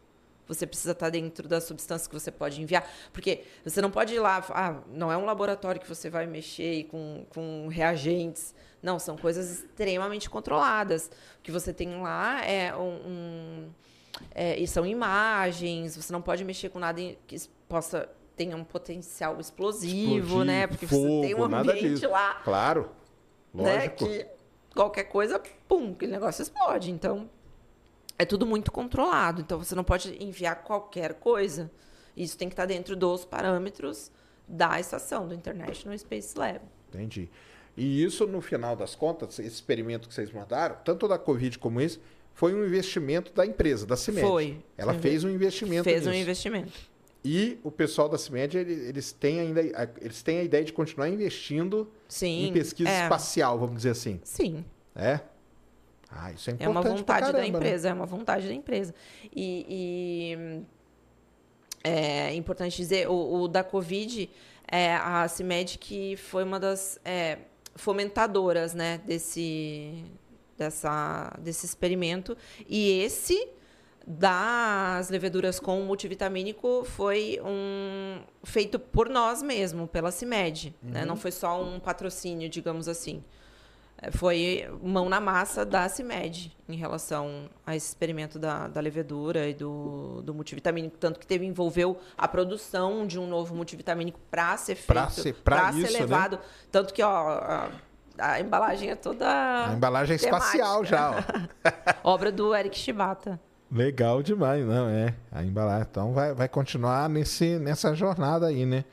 Você 0.49 0.67
precisa 0.67 0.91
estar 0.91 1.09
dentro 1.09 1.47
da 1.47 1.61
substância 1.61 2.11
que 2.11 2.19
você 2.19 2.33
pode 2.33 2.61
enviar. 2.61 2.85
Porque 3.13 3.45
você 3.65 3.81
não 3.81 3.93
pode 3.93 4.13
ir 4.13 4.19
lá. 4.19 4.45
Ah, 4.51 4.81
não 4.93 5.13
é 5.13 5.17
um 5.17 5.25
laboratório 5.25 5.81
que 5.81 5.89
você 5.89 6.11
vai 6.11 6.27
mexer 6.27 6.83
com, 6.91 7.25
com 7.31 7.69
reagentes. 7.69 8.53
Não, 8.83 8.99
são 8.99 9.17
coisas 9.17 9.61
extremamente 9.61 10.29
controladas. 10.29 11.13
O 11.39 11.43
que 11.45 11.53
você 11.53 11.73
tem 11.73 12.03
lá 12.03 12.45
é 12.45 12.75
um. 12.75 12.91
um 13.07 13.71
é, 14.35 14.59
e 14.59 14.67
são 14.67 14.85
imagens, 14.85 15.97
você 15.97 16.13
não 16.13 16.21
pode 16.21 16.45
mexer 16.45 16.71
com 16.71 16.81
nada 16.81 17.01
que 17.25 17.37
possa 17.69 18.09
tenha 18.37 18.57
um 18.57 18.65
potencial 18.65 19.39
explosivo, 19.39 20.17
Explodir, 20.17 20.45
né? 20.45 20.67
Porque 20.67 20.89
fogo, 20.89 21.03
você 21.03 21.27
tem 21.29 21.35
um 21.37 21.45
ambiente 21.45 22.05
lá. 22.05 22.35
Claro. 22.43 22.91
Né? 23.55 23.89
Que 23.89 24.27
qualquer 24.75 25.05
coisa, 25.05 25.41
pum, 25.69 25.93
aquele 25.93 26.13
negócio 26.13 26.43
explode. 26.43 26.91
Então, 26.91 27.29
é 28.19 28.25
tudo 28.25 28.47
muito 28.47 28.71
controlado. 28.71 29.41
Então 29.41 29.59
você 29.59 29.75
não 29.75 29.85
pode 29.85 30.17
enviar 30.23 30.63
qualquer 30.63 31.15
coisa. 31.15 31.71
Isso 32.17 32.37
tem 32.37 32.49
que 32.49 32.53
estar 32.53 32.67
dentro 32.67 32.95
dos 32.95 33.25
parâmetros 33.25 34.11
da 34.47 34.79
estação, 34.79 35.27
do 35.27 35.35
International 35.35 35.97
Space 35.99 36.37
Lab. 36.39 36.61
Entendi. 36.89 37.29
E 37.77 38.05
isso, 38.05 38.27
no 38.27 38.41
final 38.41 38.77
das 38.77 38.95
contas, 38.95 39.39
esse 39.39 39.49
experimento 39.49 40.07
que 40.07 40.15
vocês 40.15 40.31
mandaram, 40.31 40.77
tanto 40.85 41.09
da 41.09 41.19
Covid 41.19 41.59
como 41.59 41.81
esse, 41.81 41.99
foi 42.35 42.55
um 42.55 42.65
investimento 42.65 43.33
da 43.33 43.47
empresa, 43.47 43.87
da 43.87 43.97
CIMED. 43.97 44.27
Foi. 44.27 44.59
Ela 44.77 44.95
fez 44.95 45.25
um 45.25 45.31
investimento 45.31 45.85
Fez 45.85 46.03
nisso. 46.03 46.11
um 46.11 46.15
investimento. 46.15 46.73
E 47.25 47.61
o 47.63 47.71
pessoal 47.71 48.09
da 48.09 48.19
CIMED, 48.19 48.59
eles 48.59 49.13
têm 49.13 49.39
ainda 49.39 49.61
eles 50.01 50.23
têm 50.23 50.41
a 50.41 50.43
ideia 50.43 50.65
de 50.65 50.73
continuar 50.73 51.09
investindo 51.09 51.91
Sim, 52.09 52.49
em 52.49 52.53
pesquisa 52.53 52.91
é. 52.91 53.03
espacial, 53.05 53.59
vamos 53.59 53.77
dizer 53.77 53.91
assim. 53.91 54.21
Sim. 54.25 54.65
É? 54.95 55.21
Ah, 56.11 56.33
isso 56.33 56.51
é 56.51 56.53
importante. 56.53 56.63
É 56.63 56.69
uma 56.69 56.83
vontade 56.83 57.21
caramba, 57.21 57.33
da 57.33 57.39
né? 57.39 57.47
empresa, 57.47 57.89
né? 57.89 57.91
é 57.91 57.95
uma 57.95 58.07
vontade 58.07 58.49
da 58.49 58.53
empresa. 58.53 58.95
E, 59.35 59.67
e 59.69 60.63
é 61.85 62.35
importante 62.35 62.77
dizer, 62.77 63.09
o, 63.09 63.43
o, 63.43 63.49
da 63.49 63.65
Covid, 63.65 64.29
é, 64.71 64.95
a 64.95 65.27
CIMED 65.29 65.79
que 65.79 66.17
foi 66.17 66.45
uma 66.45 66.61
das 66.61 67.01
é, 67.05 67.39
fomentadoras 67.75 68.75
né, 68.75 69.01
desse, 69.07 70.05
dessa, 70.57 71.35
desse 71.39 71.67
experimento. 71.67 72.37
E 72.69 73.01
esse 73.03 73.49
das 74.07 75.09
leveduras 75.11 75.61
com 75.61 75.81
multivitamínico 75.83 76.85
foi 76.85 77.41
um 77.45 78.21
feito 78.43 78.79
por 78.79 79.09
nós 79.09 79.43
mesmo, 79.43 79.87
pela 79.87 80.11
CIMED. 80.11 80.75
Né? 80.83 80.89
Uhum. 80.89 80.93
Né? 80.93 81.05
Não 81.05 81.17
foi 81.17 81.31
só 81.31 81.63
um 81.63 81.79
patrocínio, 81.79 82.49
digamos 82.49 82.89
assim 82.89 83.23
foi 84.11 84.69
mão 84.83 85.09
na 85.09 85.21
massa 85.21 85.65
da 85.65 85.89
CIMED 85.89 86.57
em 86.69 86.77
relação 86.77 87.49
a 87.65 87.77
esse 87.77 87.89
experimento 87.89 88.39
da, 88.39 88.67
da 88.67 88.81
levedura 88.81 89.47
e 89.47 89.55
do, 89.55 90.23
do 90.23 90.35
multivitamínico, 90.35 90.97
tanto 90.99 91.21
que 91.21 91.27
teve 91.27 91.47
envolveu 91.47 91.99
a 92.19 92.27
produção 92.27 93.07
de 93.07 93.19
um 93.19 93.29
novo 93.29 93.55
multivitamínico 93.55 94.19
para 94.31 94.57
ser 94.57 94.75
feito, 94.75 94.87
para 95.43 95.73
ser, 95.73 95.87
ser, 95.87 95.93
né? 95.93 96.01
levado, 96.01 96.37
né? 96.37 96.43
tanto 96.71 96.93
que 96.93 97.03
ó, 97.03 97.29
a, 97.29 97.71
a, 98.19 98.41
embalagem 98.41 98.91
é 98.91 98.97
toda 98.97 99.69
a 99.69 99.75
embalagem 99.75 100.15
é 100.15 100.17
espacial 100.17 100.85
já, 100.85 101.11
ó. 101.11 102.01
obra 102.03 102.33
do 102.33 102.55
Eric 102.55 102.77
Shibata. 102.77 103.39
Legal 103.73 104.23
demais, 104.23 104.67
não 104.67 104.89
é? 104.89 105.15
A 105.31 105.43
embalagem 105.43 105.87
então 105.91 106.13
vai, 106.13 106.35
vai 106.35 106.49
continuar 106.49 107.09
nesse 107.09 107.59
nessa 107.59 107.95
jornada 107.95 108.47
aí, 108.47 108.67
né? 108.67 108.85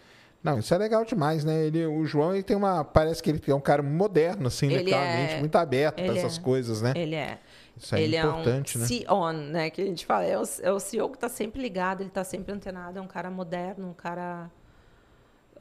Não, 0.42 0.60
isso 0.60 0.74
é 0.74 0.78
legal 0.78 1.04
demais, 1.04 1.44
né? 1.44 1.66
Ele, 1.66 1.86
o 1.86 2.06
João 2.06 2.34
ele 2.34 2.44
tem 2.44 2.56
uma. 2.56 2.84
Parece 2.86 3.22
que 3.22 3.30
ele 3.30 3.42
é 3.46 3.54
um 3.54 3.60
cara 3.60 3.84
moderno, 3.84 4.48
assim, 4.48 4.68
né? 4.68 4.76
ele 4.76 4.92
né? 4.92 5.34
É, 5.34 5.40
muito 5.40 5.56
aberto 5.58 5.96
para 5.96 6.16
essas 6.16 6.38
é, 6.38 6.42
coisas, 6.42 6.82
né? 6.82 6.94
Ele 6.96 7.16
é. 7.16 7.40
Isso 7.76 7.94
é 7.94 8.02
ele 8.02 8.18
importante, 8.18 8.76
é 8.76 8.78
um 8.78 8.82
né? 8.82 8.88
CEO, 8.88 9.32
né? 9.34 9.70
Que 9.70 9.82
a 9.82 9.86
gente 9.86 10.06
fala. 10.06 10.24
É 10.24 10.40
o, 10.40 10.44
é 10.62 10.72
o 10.72 10.80
CEO 10.80 11.10
que 11.10 11.18
está 11.18 11.28
sempre 11.28 11.62
ligado, 11.62 12.02
ele 12.02 12.10
está 12.10 12.24
sempre 12.24 12.54
antenado, 12.54 12.98
é 12.98 13.02
um 13.02 13.08
cara 13.08 13.30
moderno, 13.30 13.90
um 13.90 13.94
cara 13.94 14.50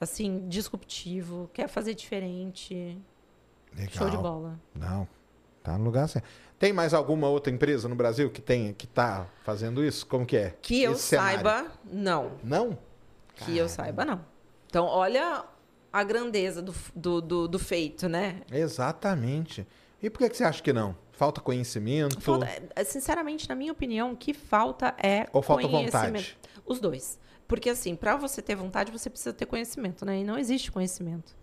assim, 0.00 0.48
disruptivo, 0.48 1.50
quer 1.52 1.68
fazer 1.68 1.94
diferente. 1.94 2.96
Legal. 3.76 3.92
Show 3.92 4.10
de 4.10 4.16
bola. 4.16 4.60
Não, 4.74 5.08
tá 5.62 5.76
no 5.76 5.84
lugar 5.84 6.08
certo. 6.08 6.28
Tem 6.58 6.72
mais 6.72 6.92
alguma 6.92 7.28
outra 7.28 7.52
empresa 7.52 7.88
no 7.88 7.94
Brasil 7.94 8.30
que 8.30 8.40
tem 8.42 8.72
que 8.72 8.86
tá 8.86 9.26
fazendo 9.44 9.84
isso? 9.84 10.04
Como 10.06 10.26
que 10.26 10.36
é? 10.36 10.54
Que 10.60 10.82
eu 10.82 10.96
cenário? 10.96 11.36
saiba, 11.36 11.72
não. 11.84 12.32
Não? 12.42 12.78
Que 13.36 13.56
eu 13.56 13.68
saiba, 13.68 14.04
não. 14.04 14.20
Então, 14.66 14.84
olha 14.84 15.44
a 15.92 16.02
grandeza 16.02 16.60
do, 16.60 16.74
do, 16.94 17.20
do, 17.20 17.48
do 17.48 17.58
feito, 17.58 18.08
né? 18.08 18.42
Exatamente. 18.50 19.66
E 20.02 20.10
por 20.10 20.18
que, 20.18 20.30
que 20.30 20.36
você 20.36 20.44
acha 20.44 20.62
que 20.62 20.72
não? 20.72 20.96
Falta 21.12 21.40
conhecimento? 21.40 22.20
Falta- 22.20 22.48
é, 22.74 22.84
sinceramente, 22.84 23.48
na 23.48 23.54
minha 23.54 23.72
opinião, 23.72 24.12
o 24.12 24.16
que 24.16 24.34
falta 24.34 24.94
é 25.02 25.26
Ou 25.32 25.42
falta 25.42 25.62
conhecimento. 25.68 25.92
vontade? 25.92 26.38
Os 26.66 26.80
dois. 26.80 27.18
Porque, 27.46 27.70
assim, 27.70 27.96
para 27.96 28.16
você 28.16 28.42
ter 28.42 28.54
vontade, 28.54 28.92
você 28.92 29.08
precisa 29.08 29.32
ter 29.32 29.46
conhecimento, 29.46 30.04
né? 30.04 30.18
E 30.18 30.24
não 30.24 30.38
existe 30.38 30.70
conhecimento. 30.70 31.34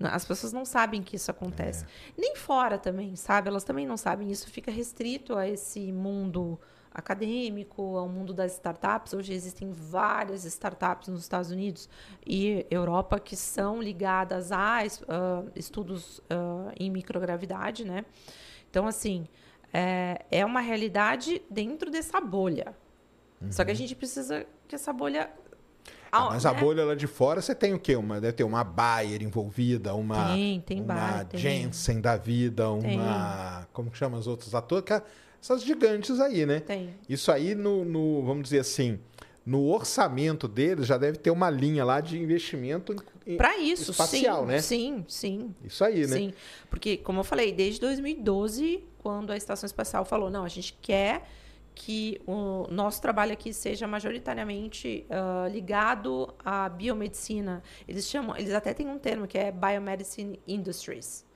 As 0.00 0.24
pessoas 0.24 0.52
não 0.52 0.64
sabem 0.64 1.02
que 1.02 1.16
isso 1.16 1.30
acontece. 1.30 1.86
Nem 2.16 2.34
fora 2.34 2.78
também, 2.78 3.14
sabe? 3.14 3.48
Elas 3.48 3.64
também 3.64 3.86
não 3.86 3.96
sabem. 3.96 4.30
Isso 4.30 4.50
fica 4.50 4.70
restrito 4.70 5.36
a 5.36 5.48
esse 5.48 5.92
mundo 5.92 6.58
acadêmico, 6.92 7.96
ao 7.96 8.08
mundo 8.08 8.32
das 8.32 8.52
startups. 8.52 9.14
Hoje 9.14 9.32
existem 9.32 9.72
várias 9.72 10.44
startups 10.44 11.08
nos 11.08 11.22
Estados 11.22 11.50
Unidos 11.50 11.88
e 12.26 12.66
Europa 12.70 13.18
que 13.18 13.36
são 13.36 13.80
ligadas 13.82 14.52
a 14.52 14.80
ah, 14.80 15.42
estudos 15.54 16.20
ah, 16.30 16.72
em 16.78 16.90
microgravidade, 16.90 17.84
né? 17.84 18.04
Então, 18.70 18.86
assim, 18.86 19.28
é, 19.72 20.24
é 20.30 20.44
uma 20.44 20.60
realidade 20.60 21.42
dentro 21.50 21.90
dessa 21.90 22.20
bolha. 22.20 22.74
Só 23.50 23.64
que 23.64 23.70
a 23.70 23.74
gente 23.74 23.94
precisa 23.94 24.46
que 24.66 24.74
essa 24.74 24.92
bolha. 24.92 25.30
Ah, 26.16 26.30
mas 26.30 26.46
a 26.46 26.52
né? 26.52 26.60
bolha 26.60 26.84
lá 26.84 26.94
de 26.94 27.06
fora, 27.06 27.40
você 27.42 27.54
tem 27.54 27.74
o 27.74 27.78
quê? 27.78 27.96
Uma, 27.96 28.20
deve 28.20 28.32
ter 28.34 28.44
uma 28.44 28.62
Bayer 28.64 29.22
envolvida, 29.22 29.94
uma, 29.94 30.28
Tem, 30.34 30.60
tem 30.60 30.80
uma 30.80 30.94
Bayer, 30.94 31.26
tem. 31.26 31.40
Jensen 31.40 32.00
da 32.00 32.16
vida, 32.16 32.70
uma... 32.70 33.66
Como 33.72 33.90
que 33.90 33.98
chama 33.98 34.18
os 34.18 34.26
outros 34.26 34.54
atores? 34.54 34.84
Que- 34.84 35.02
Essas 35.42 35.62
gigantes 35.62 36.20
aí, 36.20 36.46
né? 36.46 36.60
Tem. 36.60 36.90
Isso 37.08 37.30
aí, 37.32 37.54
no, 37.54 37.84
no- 37.84 38.22
vamos 38.24 38.44
dizer 38.44 38.60
assim, 38.60 38.98
no 39.44 39.66
orçamento 39.66 40.48
deles 40.48 40.86
já 40.86 40.96
deve 40.96 41.18
ter 41.18 41.30
uma 41.30 41.50
linha 41.50 41.84
lá 41.84 42.00
de 42.00 42.18
investimento 42.18 42.94
Para 43.36 43.58
isso, 43.58 43.90
espacial, 43.90 44.40
sim. 44.42 44.46
né? 44.46 44.60
Sim, 44.62 45.04
sim. 45.06 45.54
Isso 45.62 45.84
aí, 45.84 46.06
né? 46.06 46.16
Sim. 46.16 46.32
Porque, 46.70 46.96
como 46.96 47.20
eu 47.20 47.24
falei, 47.24 47.52
desde 47.52 47.78
2012, 47.80 48.82
quando 49.02 49.30
a 49.32 49.36
Estação 49.36 49.66
Espacial 49.66 50.04
falou, 50.04 50.30
não, 50.30 50.44
a 50.44 50.48
gente 50.48 50.72
quer 50.80 51.28
que 51.74 52.20
o 52.26 52.66
nosso 52.70 53.02
trabalho 53.02 53.32
aqui 53.32 53.52
seja 53.52 53.86
majoritariamente 53.86 55.04
ah, 55.10 55.48
ligado 55.50 56.32
à 56.44 56.68
biomedicina. 56.68 57.62
Eles 57.88 58.06
chamam, 58.06 58.36
eles 58.36 58.52
até 58.52 58.72
têm 58.72 58.88
um 58.88 58.98
termo 58.98 59.26
que 59.26 59.36
é 59.36 59.50
Biomedicine 59.50 60.40
Industries. 60.46 61.26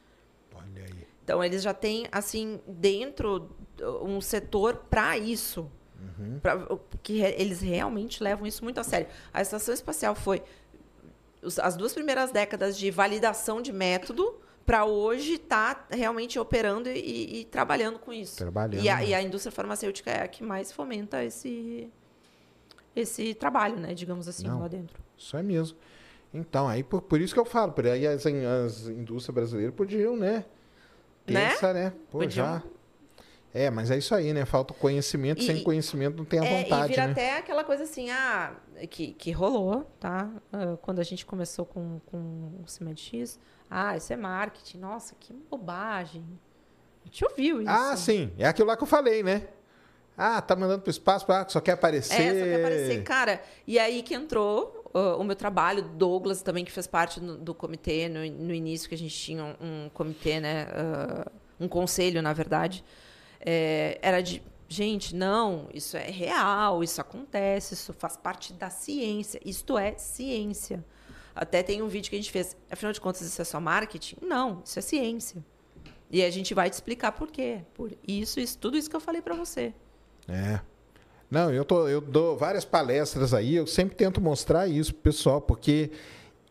Olha 0.54 0.84
aí. 0.84 1.08
Então, 1.24 1.44
eles 1.44 1.62
já 1.62 1.74
têm, 1.74 2.06
assim, 2.10 2.58
dentro 2.66 3.50
uh, 3.82 4.04
um 4.04 4.18
setor 4.20 4.76
para 4.88 5.18
isso. 5.18 5.70
Pra- 6.40 6.66
que 7.02 7.20
eles 7.20 7.60
realmente 7.60 8.22
levam 8.22 8.46
isso 8.46 8.64
muito 8.64 8.78
a 8.80 8.84
sério. 8.84 9.08
A 9.34 9.42
estação 9.42 9.74
espacial 9.74 10.14
foi 10.14 10.42
as 11.60 11.76
duas 11.76 11.92
primeiras 11.92 12.30
décadas 12.30 12.78
de 12.78 12.90
validação 12.90 13.60
de 13.60 13.72
método 13.72 14.40
para 14.68 14.84
hoje 14.84 15.36
estar 15.36 15.86
realmente 15.90 16.38
operando 16.38 16.90
e, 16.90 17.40
e 17.40 17.44
trabalhando 17.46 17.98
com 17.98 18.12
isso. 18.12 18.36
Trabalhando, 18.36 18.84
E 18.84 18.88
a, 18.90 18.96
né? 18.96 19.06
e 19.06 19.14
a 19.14 19.22
indústria 19.22 19.50
farmacêutica 19.50 20.10
é 20.10 20.22
a 20.24 20.28
que 20.28 20.44
mais 20.44 20.70
fomenta 20.70 21.24
esse, 21.24 21.90
esse 22.94 23.32
trabalho, 23.32 23.76
né? 23.76 23.94
Digamos 23.94 24.28
assim, 24.28 24.46
Não. 24.46 24.60
lá 24.60 24.68
dentro. 24.68 25.00
Isso 25.16 25.34
é 25.38 25.42
mesmo. 25.42 25.78
Então, 26.34 26.68
aí 26.68 26.82
por, 26.84 27.00
por 27.00 27.18
isso 27.18 27.32
que 27.32 27.40
eu 27.40 27.46
falo, 27.46 27.72
por 27.72 27.86
aí 27.86 28.06
as, 28.06 28.26
as 28.26 28.88
indústrias 28.88 29.34
brasileiras 29.34 29.74
podiam, 29.74 30.14
né? 30.18 30.44
Ter 31.24 31.32
Né? 31.32 31.44
essa, 31.44 31.72
né? 31.72 31.94
Pô, 32.10 32.18
Podiam. 32.18 32.30
já. 32.30 32.62
É, 33.54 33.70
mas 33.70 33.90
é 33.90 33.96
isso 33.96 34.14
aí, 34.14 34.34
né? 34.34 34.44
Falta 34.44 34.74
conhecimento, 34.74 35.40
E- 35.40 35.46
sem 35.46 35.64
conhecimento 35.64 36.18
não 36.18 36.26
tem 36.26 36.40
a 36.40 36.44
É, 36.44 36.62
vontade, 36.64 36.84
e 36.84 36.88
vira 36.88 37.06
né? 37.06 37.12
até 37.12 37.38
aquela 37.38 37.64
coisa 37.64 37.84
assim, 37.84 38.10
ah, 38.10 38.54
que, 38.90 39.14
que 39.14 39.30
rolou, 39.32 39.90
tá? 39.98 40.30
Ah, 40.52 40.76
quando 40.82 40.98
a 40.98 41.02
gente 41.02 41.24
começou 41.24 41.64
com, 41.64 41.98
com 42.04 42.18
o 42.62 42.64
Cimento 42.66 43.00
X. 43.00 43.40
Ah, 43.70 43.96
isso 43.96 44.12
é 44.12 44.16
marketing. 44.16 44.78
Nossa, 44.78 45.14
que 45.18 45.32
bobagem. 45.32 46.24
A 47.02 47.06
gente 47.06 47.24
ouviu 47.24 47.60
isso. 47.62 47.70
Ah, 47.70 47.96
sim. 47.96 48.32
É 48.38 48.46
aquilo 48.46 48.68
lá 48.68 48.76
que 48.76 48.82
eu 48.82 48.86
falei, 48.86 49.22
né? 49.22 49.48
Ah, 50.16 50.42
tá 50.42 50.56
mandando 50.56 50.82
pro 50.82 50.90
espaço, 50.90 51.30
ah, 51.30 51.46
só 51.48 51.60
quer 51.60 51.72
aparecer. 51.72 52.20
É, 52.20 52.28
só 52.40 52.44
quer 52.44 52.56
aparecer. 52.60 53.02
Cara, 53.04 53.42
e 53.66 53.78
aí 53.78 54.02
que 54.02 54.14
entrou 54.14 54.90
ah, 54.92 55.16
o 55.16 55.22
meu 55.22 55.36
trabalho, 55.36 55.82
Douglas 55.82 56.42
também, 56.42 56.64
que 56.64 56.72
fez 56.72 56.86
parte 56.88 57.20
no- 57.20 57.36
do 57.36 57.54
comitê, 57.54 58.08
no, 58.08 58.18
no 58.46 58.52
início 58.52 58.88
que 58.88 58.94
a 58.94 58.98
gente 58.98 59.14
tinha 59.16 59.44
um, 59.44 59.84
um 59.86 59.88
comitê, 59.90 60.40
né? 60.40 60.66
ah, 60.72 61.30
um 61.60 61.68
conselho, 61.68 62.20
na 62.20 62.32
verdade. 62.32 62.84
É, 63.40 63.98
era 64.02 64.20
de, 64.20 64.42
gente, 64.68 65.14
não, 65.14 65.68
isso 65.72 65.96
é 65.96 66.10
real, 66.10 66.82
isso 66.82 67.00
acontece, 67.00 67.74
isso 67.74 67.92
faz 67.92 68.16
parte 68.16 68.52
da 68.52 68.70
ciência. 68.70 69.40
Isto 69.44 69.78
é 69.78 69.96
ciência. 69.96 70.84
Até 71.40 71.62
tem 71.62 71.80
um 71.82 71.86
vídeo 71.88 72.10
que 72.10 72.16
a 72.16 72.18
gente 72.18 72.32
fez. 72.32 72.56
Afinal 72.68 72.92
de 72.92 73.00
contas, 73.00 73.22
isso 73.22 73.40
é 73.40 73.44
só 73.44 73.60
marketing? 73.60 74.16
Não, 74.20 74.60
isso 74.64 74.76
é 74.78 74.82
ciência. 74.82 75.44
E 76.10 76.24
a 76.24 76.30
gente 76.30 76.52
vai 76.52 76.68
te 76.68 76.72
explicar 76.72 77.12
por 77.12 77.30
quê. 77.30 77.60
Por 77.74 77.92
isso, 78.06 78.40
isso 78.40 78.58
tudo 78.58 78.76
isso 78.76 78.90
que 78.90 78.96
eu 78.96 79.00
falei 79.00 79.22
para 79.22 79.34
você. 79.36 79.72
É. 80.26 80.60
Não, 81.30 81.52
eu, 81.52 81.64
tô, 81.64 81.86
eu 81.86 82.00
dou 82.00 82.36
várias 82.36 82.64
palestras 82.64 83.32
aí, 83.32 83.54
eu 83.54 83.66
sempre 83.66 83.94
tento 83.94 84.20
mostrar 84.20 84.66
isso 84.66 84.92
pro 84.94 85.02
pessoal, 85.04 85.40
porque 85.40 85.90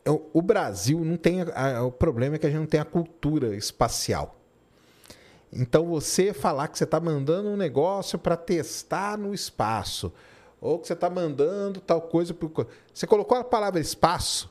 o, 0.07 0.22
o 0.39 0.41
Brasil 0.41 1.03
não 1.03 1.18
tem. 1.18 1.41
a- 1.41 1.77
a- 1.80 1.84
o 1.84 1.91
problema 1.91 2.35
é 2.35 2.39
que 2.39 2.45
a 2.45 2.49
gente 2.49 2.59
não 2.59 2.65
tem 2.68 2.80
a 2.80 2.85
cultura 2.85 3.55
espacial. 3.55 4.35
Então, 5.51 5.85
você 5.88 6.34
falar 6.34 6.68
que 6.68 6.77
você 6.77 6.84
está 6.84 6.99
mandando 6.99 7.49
um 7.49 7.57
negócio 7.57 8.18
para 8.19 8.38
testar 8.38 9.18
no 9.18 9.34
espaço, 9.34 10.14
ou 10.61 10.77
que 10.80 10.88
você 10.88 10.93
está 10.93 11.09
mandando 11.09 11.80
tal 11.81 12.01
coisa. 12.01 12.34
Pro... 12.34 12.51
Você 12.93 13.07
colocou 13.07 13.38
a 13.38 13.43
palavra 13.43 13.80
espaço, 13.80 14.49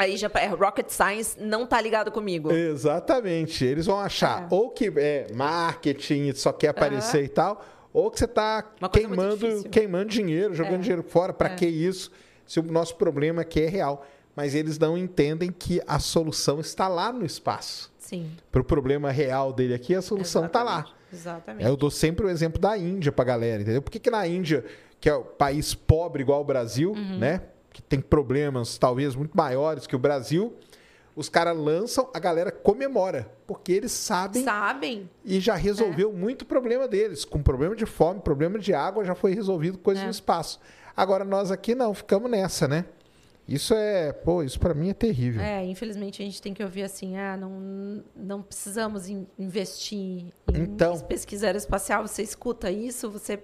Aí 0.00 0.16
já 0.16 0.30
é 0.34 0.46
rocket 0.46 0.88
science 0.88 1.36
não 1.38 1.66
tá 1.66 1.78
ligado 1.80 2.10
comigo. 2.10 2.50
Exatamente. 2.50 3.64
Eles 3.64 3.84
vão 3.84 4.00
achar 4.00 4.44
É. 4.44 4.46
ou 4.54 4.70
que 4.70 4.90
é 4.96 5.26
marketing, 5.34 6.32
só 6.34 6.52
quer 6.52 6.68
aparecer 6.68 7.22
e 7.24 7.28
tal, 7.28 7.62
ou 7.92 8.10
que 8.10 8.18
você 8.18 8.26
muito 8.26 8.90
queimando, 8.90 9.68
queimando 9.68 10.06
dinheiro, 10.06 10.54
jogando 10.54 10.76
É. 10.76 10.78
dinheiro 10.78 11.02
fora. 11.02 11.32
Para 11.34 11.50
É. 11.50 11.54
que 11.54 11.66
isso? 11.66 12.10
Se 12.46 12.58
o 12.58 12.62
nosso 12.62 12.96
problema 12.96 13.42
aqui 13.42 13.60
é 13.60 13.68
real. 13.68 14.06
Mas 14.34 14.54
eles 14.54 14.78
não 14.78 14.96
entendem 14.96 15.50
que 15.50 15.82
a 15.86 15.98
solução 15.98 16.60
está 16.60 16.86
lá 16.88 17.12
no 17.12 17.26
espaço. 17.26 17.92
Sim. 17.98 18.30
Para 18.50 18.60
o 18.60 18.64
problema 18.64 19.10
real 19.10 19.52
dele 19.52 19.74
aqui, 19.74 19.94
a 19.94 20.00
solução 20.00 20.46
está 20.46 20.62
lá. 20.62 20.86
Exatamente. 21.12 21.68
Eu 21.68 21.76
dou 21.76 21.90
sempre 21.90 22.24
o 22.24 22.30
exemplo 22.30 22.58
da 22.60 22.78
Índia 22.78 23.10
pra 23.10 23.24
galera, 23.24 23.60
entendeu? 23.60 23.82
Por 23.82 23.90
que, 23.90 23.98
que 23.98 24.08
na 24.08 24.26
Índia, 24.26 24.64
que 25.00 25.10
é 25.10 25.16
um 25.16 25.24
país 25.24 25.74
pobre 25.74 26.22
igual 26.22 26.40
o 26.40 26.44
Brasil, 26.44 26.92
Uhum. 26.92 27.18
né? 27.18 27.42
Que 27.72 27.80
tem 27.82 28.00
problemas 28.00 28.78
talvez 28.78 29.14
muito 29.14 29.36
maiores 29.36 29.86
que 29.86 29.94
o 29.94 29.98
Brasil, 29.98 30.54
os 31.14 31.28
caras 31.28 31.56
lançam, 31.56 32.08
a 32.12 32.18
galera 32.18 32.50
comemora. 32.50 33.30
Porque 33.46 33.72
eles 33.72 33.92
sabem 33.92 34.42
Sabem? 34.44 35.08
e 35.24 35.38
já 35.40 35.54
É. 35.54 35.58
resolveu 35.58 36.12
muito 36.12 36.44
problema 36.44 36.88
deles. 36.88 37.24
Com 37.24 37.42
problema 37.42 37.76
de 37.76 37.86
fome, 37.86 38.20
problema 38.20 38.58
de 38.58 38.74
água, 38.74 39.04
já 39.04 39.14
foi 39.14 39.34
resolvido 39.34 39.78
coisa 39.78 40.00
É. 40.00 40.04
no 40.04 40.10
espaço. 40.10 40.60
Agora 40.96 41.24
nós 41.24 41.50
aqui 41.50 41.74
não, 41.74 41.94
ficamos 41.94 42.30
nessa, 42.30 42.66
né? 42.66 42.84
Isso 43.48 43.74
é, 43.74 44.12
pô, 44.12 44.42
isso 44.44 44.60
pra 44.60 44.74
mim 44.74 44.90
é 44.90 44.94
terrível. 44.94 45.40
É, 45.42 45.64
infelizmente 45.64 46.22
a 46.22 46.24
gente 46.24 46.40
tem 46.40 46.54
que 46.54 46.62
ouvir 46.62 46.82
assim, 46.84 47.16
ah, 47.16 47.36
não, 47.36 48.04
não 48.14 48.42
precisamos 48.42 49.08
in- 49.08 49.26
investir 49.36 49.96
em 49.98 50.32
Então. 50.54 50.98
pesquisa 51.00 51.46
aeroespacial. 51.46 52.06
Você 52.06 52.22
escuta 52.22 52.70
isso, 52.70 53.10
você 53.10 53.40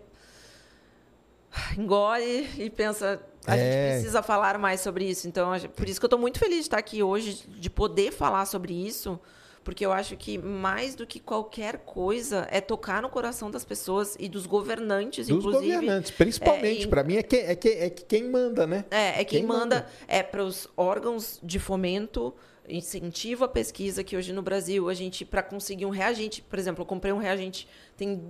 engole 1.78 2.48
e 2.58 2.70
pensa, 2.70 3.20
a 3.46 3.56
É. 3.56 3.58
gente 3.58 3.92
precisa 3.94 4.22
falar 4.22 4.58
mais 4.58 4.80
sobre 4.80 5.04
isso. 5.08 5.26
Então, 5.28 5.50
por 5.74 5.88
isso 5.88 6.00
que 6.00 6.04
eu 6.04 6.08
estou 6.08 6.18
muito 6.18 6.38
feliz 6.38 6.56
de 6.56 6.62
estar 6.62 6.78
aqui 6.78 7.02
hoje, 7.02 7.44
de 7.48 7.70
poder 7.70 8.12
falar 8.12 8.44
sobre 8.46 8.72
isso, 8.74 9.18
porque 9.64 9.84
eu 9.84 9.92
acho 9.92 10.16
que 10.16 10.38
mais 10.38 10.94
do 10.94 11.04
que 11.06 11.18
qualquer 11.18 11.78
coisa 11.78 12.46
é 12.52 12.60
tocar 12.60 13.02
no 13.02 13.08
coração 13.08 13.50
das 13.50 13.64
pessoas 13.64 14.16
e 14.20 14.28
dos 14.28 14.46
governantes, 14.46 15.26
Dos 15.26 15.38
inclusive. 15.38 15.72
governantes, 15.74 16.10
principalmente. 16.12 16.84
é, 16.84 16.86
Pra 16.88 17.02
mim 17.02 17.16
é, 17.16 17.22
que, 17.22 17.36
é, 17.36 17.54
que, 17.56 17.68
é 17.68 17.90
que 17.90 18.04
quem 18.04 18.30
manda, 18.30 18.64
né? 18.66 18.84
É, 18.90 19.20
é 19.20 19.24
quem, 19.24 19.40
Quem 19.40 19.46
manda, 19.46 19.76
manda? 19.76 19.86
é 20.06 20.22
para 20.22 20.44
os 20.44 20.68
órgãos 20.76 21.40
de 21.42 21.58
fomento, 21.58 22.32
incentivo 22.68 23.44
a 23.44 23.48
pesquisa 23.48 24.02
que 24.04 24.16
hoje 24.16 24.32
no 24.32 24.42
Brasil 24.42 24.88
a 24.88 24.94
gente 24.94 25.24
para 25.24 25.42
conseguir 25.42 25.86
um 25.86 25.90
reagente, 25.90 26.42
por 26.42 26.58
exemplo, 26.58 26.82
eu 26.82 26.86
comprei 26.86 27.12
um 27.12 27.18
reagente 27.18 27.68
tem 27.96 28.22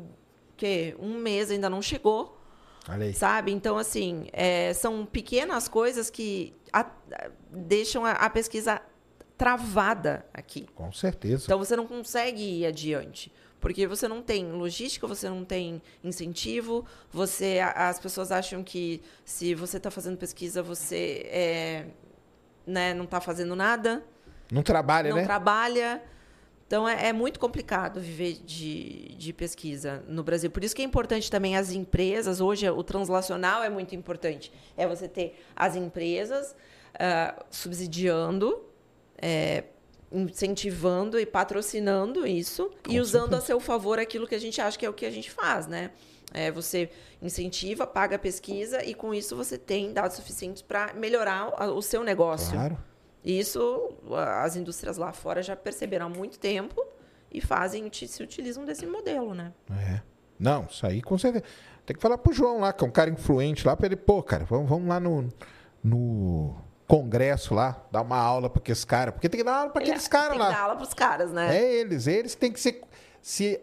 que 0.56 0.94
um 0.98 1.18
mês 1.18 1.50
ainda 1.50 1.68
não 1.68 1.82
chegou. 1.82 2.38
Sabe? 3.14 3.52
Então 3.52 3.76
assim 3.76 4.28
é, 4.32 4.72
são 4.74 5.04
pequenas 5.06 5.68
coisas 5.68 6.08
que 6.10 6.54
a- 6.72 6.80
a- 6.80 7.30
deixam 7.50 8.04
a, 8.04 8.12
a 8.12 8.30
pesquisa 8.30 8.80
travada 9.36 10.24
aqui. 10.32 10.66
Com 10.74 10.92
certeza. 10.92 11.44
Então 11.44 11.58
você 11.58 11.76
não 11.76 11.86
consegue 11.86 12.42
ir 12.42 12.66
adiante. 12.66 13.32
Porque 13.60 13.86
você 13.86 14.06
não 14.06 14.22
tem 14.22 14.52
logística, 14.52 15.06
você 15.06 15.28
não 15.28 15.44
tem 15.44 15.82
incentivo, 16.04 16.84
você 17.10 17.58
as 17.74 17.98
pessoas 17.98 18.30
acham 18.30 18.62
que 18.62 19.02
se 19.24 19.54
você 19.54 19.78
está 19.78 19.90
fazendo 19.90 20.16
pesquisa, 20.16 20.62
você 20.62 21.22
é, 21.26 21.86
né, 22.66 22.92
não 22.94 23.04
está 23.04 23.20
fazendo 23.20 23.56
nada, 23.56 24.04
Não 24.52 24.62
trabalha, 24.62 25.08
não 25.10 25.16
né? 25.16 25.24
trabalha. 25.24 26.02
Então 26.66 26.88
é, 26.88 27.08
é 27.08 27.12
muito 27.12 27.38
complicado 27.38 28.00
viver 28.00 28.34
de, 28.44 29.14
de 29.16 29.32
pesquisa 29.32 30.02
no 30.08 30.24
Brasil. 30.24 30.50
Por 30.50 30.64
isso 30.64 30.74
que 30.74 30.82
é 30.82 30.84
importante 30.84 31.30
também 31.30 31.56
as 31.56 31.70
empresas. 31.72 32.40
Hoje 32.40 32.68
o 32.68 32.82
translacional 32.82 33.62
é 33.62 33.70
muito 33.70 33.94
importante. 33.94 34.52
É 34.76 34.86
você 34.86 35.06
ter 35.08 35.40
as 35.54 35.76
empresas 35.76 36.56
ah, 36.98 37.44
subsidiando, 37.50 38.64
é, 39.16 39.64
incentivando 40.10 41.18
e 41.20 41.26
patrocinando 41.26 42.26
isso 42.26 42.70
e 42.88 42.98
usando 43.00 43.34
a 43.34 43.40
seu 43.40 43.60
favor 43.60 43.98
aquilo 43.98 44.26
que 44.26 44.34
a 44.34 44.38
gente 44.40 44.60
acha 44.60 44.78
que 44.78 44.84
é 44.84 44.90
o 44.90 44.92
que 44.92 45.06
a 45.06 45.10
gente 45.10 45.30
faz, 45.30 45.66
né? 45.66 45.90
É, 46.34 46.50
você 46.50 46.90
incentiva, 47.22 47.86
paga 47.86 48.16
a 48.16 48.18
pesquisa 48.18 48.84
e 48.84 48.92
com 48.92 49.14
isso 49.14 49.36
você 49.36 49.56
tem 49.56 49.92
dados 49.92 50.16
suficientes 50.16 50.62
para 50.62 50.92
melhorar 50.94 51.48
o- 51.70 51.76
o 51.76 51.82
seu 51.82 52.02
negócio. 52.02 52.52
Claro. 52.52 52.76
E 53.26 53.40
Isso 53.40 53.92
as 54.40 54.54
indústrias 54.54 54.96
lá 54.96 55.12
fora 55.12 55.42
já 55.42 55.56
perceberam 55.56 56.06
há 56.06 56.08
muito 56.08 56.38
tempo 56.38 56.80
e 57.28 57.40
fazem 57.40 57.90
se 57.92 58.22
utilizam 58.22 58.64
desse 58.64 58.86
modelo, 58.86 59.34
né? 59.34 59.52
É. 59.68 60.00
Não, 60.38 60.66
isso 60.70 60.86
aí 60.86 61.02
com 61.02 61.18
certeza. 61.18 61.44
Tem 61.84 61.96
que 61.96 62.00
falar 62.00 62.18
pro 62.18 62.32
João 62.32 62.60
lá, 62.60 62.72
que 62.72 62.84
é 62.84 62.86
um 62.86 62.90
cara 62.90 63.10
influente 63.10 63.66
lá, 63.66 63.76
pra 63.76 63.86
ele, 63.86 63.96
pô, 63.96 64.22
cara, 64.22 64.44
vamos, 64.44 64.68
vamos 64.68 64.88
lá 64.88 65.00
no, 65.00 65.28
no 65.82 66.54
congresso 66.86 67.52
lá, 67.52 67.84
dar 67.90 68.02
uma 68.02 68.16
aula 68.16 68.48
pra 68.48 68.60
aqueles 68.60 68.84
caras. 68.84 69.12
Porque 69.12 69.28
tem 69.28 69.38
que 69.38 69.44
dar 69.44 69.56
aula 69.56 69.70
pra 69.72 69.82
aqueles 69.82 70.06
caras 70.06 70.28
Tem 70.30 70.38
que 70.38 70.44
lá. 70.44 70.50
dar 70.50 70.60
aula 70.62 70.76
pros 70.76 70.94
caras, 70.94 71.32
né? 71.32 71.56
É 71.56 71.74
eles, 71.74 72.06
eles 72.06 72.36
têm 72.36 72.52
que 72.52 72.60
ser. 72.60 72.80
Se 73.20 73.60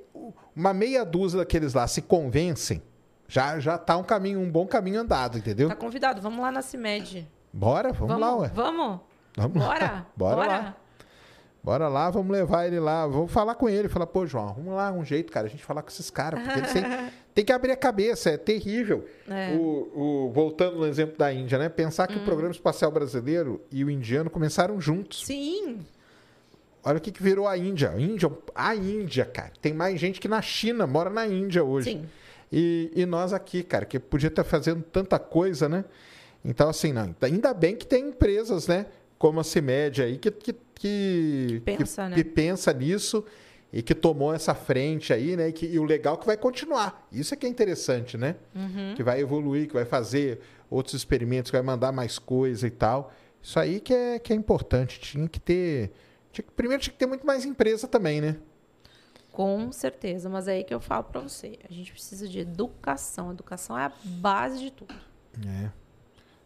uma 0.54 0.74
meia 0.74 1.06
dúzia 1.06 1.40
daqueles 1.40 1.74
lá 1.74 1.88
se 1.88 2.02
convencem, 2.02 2.84
já, 3.30 3.60
já 3.62 3.78
tá 3.78 3.96
um 3.96 4.04
caminho, 4.04 4.42
um 4.42 4.52
bom 4.52 4.68
caminho 4.68 5.00
andado, 5.00 5.38
entendeu? 5.38 5.70
Tá 5.70 5.76
convidado, 5.76 6.22
vamos 6.22 6.42
lá 6.42 6.52
na 6.52 6.62
CIMED. 6.62 7.30
Bora, 7.54 7.94
vamos, 7.94 8.20
lá, 8.20 8.36
ué. 8.36 8.52
Vamos? 8.54 9.00
Vamos 9.36 9.58
lá. 9.58 9.68
Bora? 10.16 10.36
Bora 10.36 10.46
lá. 10.48 10.78
Bora 11.64 11.88
lá, 11.88 12.10
vamos 12.10 12.30
levar 12.32 12.68
ele 12.68 12.78
lá. 12.80 13.08
Vamos 13.08 13.32
falar 13.32 13.56
com 13.56 13.70
ele. 13.70 13.88
Falar, 13.88 14.06
pô, 14.08 14.26
João, 14.26 14.54
vamos 14.54 14.74
lá, 14.74 14.92
um 14.92 15.06
jeito, 15.06 15.32
cara, 15.32 15.48
a 15.48 15.50
gente 15.50 15.64
falar 15.64 15.82
com 15.82 15.88
esses 15.90 16.10
caras. 16.10 16.42
Porque 16.44 16.60
eles 16.60 16.74
têm, 16.74 16.84
tem 17.34 17.46
que 17.46 17.54
abrir 17.54 17.72
a 17.72 17.78
cabeça, 17.78 18.32
é 18.32 18.38
terrível. 18.38 19.08
É. 19.30 19.56
O, 19.56 20.26
o- 20.28 20.32
voltando 20.34 20.78
no 20.78 20.86
exemplo 20.86 21.18
da 21.18 21.32
Índia, 21.32 21.58
né? 21.58 21.70
Pensar 21.70 22.06
que 22.08 22.18
o 22.18 22.26
programa 22.26 22.52
espacial 22.52 22.92
brasileiro 22.92 23.62
e 23.72 23.84
o 23.86 23.90
indiano 23.90 24.30
começaram 24.30 24.80
juntos. 24.82 25.26
Sim. 25.26 25.80
Olha 26.84 26.98
o 26.98 27.02
que, 27.02 27.14
que 27.14 27.24
virou 27.24 27.48
a 27.48 27.58
Índia. 27.58 27.92
A 27.92 27.98
Índia, 28.00 28.30
a 28.54 28.76
Índia, 28.76 29.24
cara. 29.24 29.54
Tem 29.62 29.74
mais 29.74 29.98
gente 29.98 30.20
que 30.20 30.28
na 30.28 30.42
China, 30.42 30.86
mora 30.86 31.10
na 31.10 31.26
Índia 31.26 31.64
hoje. 31.64 31.92
Sim. 31.92 32.06
E, 32.52 32.92
e 32.94 33.06
nós 33.06 33.32
aqui, 33.32 33.64
cara, 33.64 33.86
que 33.86 33.98
podia 33.98 34.28
estar 34.28 34.44
fazendo 34.44 34.84
tanta 34.84 35.18
coisa, 35.18 35.70
né? 35.70 35.86
Então, 36.44 36.68
assim, 36.68 36.92
não, 36.92 37.16
ainda 37.22 37.54
bem 37.54 37.74
que 37.74 37.88
tem 37.88 38.10
empresas, 38.10 38.68
né? 38.68 38.86
Como 39.24 39.40
a 39.40 39.44
CIMED 39.46 40.02
aí, 40.02 40.18
que, 40.18 40.30
que, 40.30 40.54
que, 40.76 41.62
Pensa, 41.64 42.04
que, 42.04 42.10
né? 42.10 42.16
que 42.18 42.24
pensa 42.26 42.74
nisso 42.74 43.24
e 43.72 43.82
que 43.82 43.96
tomou 43.96 44.34
essa 44.34 44.54
frente 44.54 45.14
aí, 45.14 45.38
né? 45.38 45.48
E, 45.48 45.54
que, 45.54 45.66
e 45.66 45.80
o 45.80 45.86
legal 45.86 46.16
é 46.16 46.18
que 46.18 46.26
vai 46.26 46.36
continuar. 46.36 47.08
Isso 47.10 47.34
é 47.34 47.38
que 47.38 47.46
é 47.46 47.50
interessante, 47.50 48.18
né? 48.18 48.36
Uhum. 48.54 48.96
Que 48.98 49.02
vai 49.02 49.22
evoluir, 49.22 49.70
que 49.70 49.76
vai 49.76 49.86
fazer 49.86 50.42
outros 50.70 50.94
experimentos, 50.94 51.50
que 51.50 51.56
vai 51.56 51.66
mandar 51.66 51.94
mais 51.94 52.20
coisa 52.20 52.68
e 52.68 52.70
tal. 52.70 53.14
Isso 53.42 53.58
aí 53.58 53.80
que 53.80 53.94
é, 53.94 54.20
que 54.20 54.34
é 54.34 54.36
importante. 54.36 55.00
Tinha 55.00 55.30
que 55.30 55.40
ter. 55.40 55.94
tinha 56.30 56.44
primeiro 56.54 56.84
tinha 56.84 56.92
que 56.92 57.00
ter 57.00 57.06
muito 57.06 57.26
mais 57.26 57.46
empresa 57.46 57.88
também, 57.88 58.20
né? 58.20 58.36
Com 59.32 59.72
certeza, 59.72 60.30
mas 60.30 60.50
é 60.50 60.56
aí 60.56 60.64
que 60.66 60.74
eu 60.74 60.82
falo 60.82 61.06
pra 61.06 61.22
você. 61.22 61.58
A 61.70 61.72
gente 61.72 61.94
precisa 61.94 62.28
de 62.28 62.40
educação. 62.40 63.32
Educação 63.32 63.80
é 63.80 63.86
a 63.86 63.94
base 64.04 64.60
de 64.60 64.70
tudo. 64.70 64.94
É. 65.48 65.83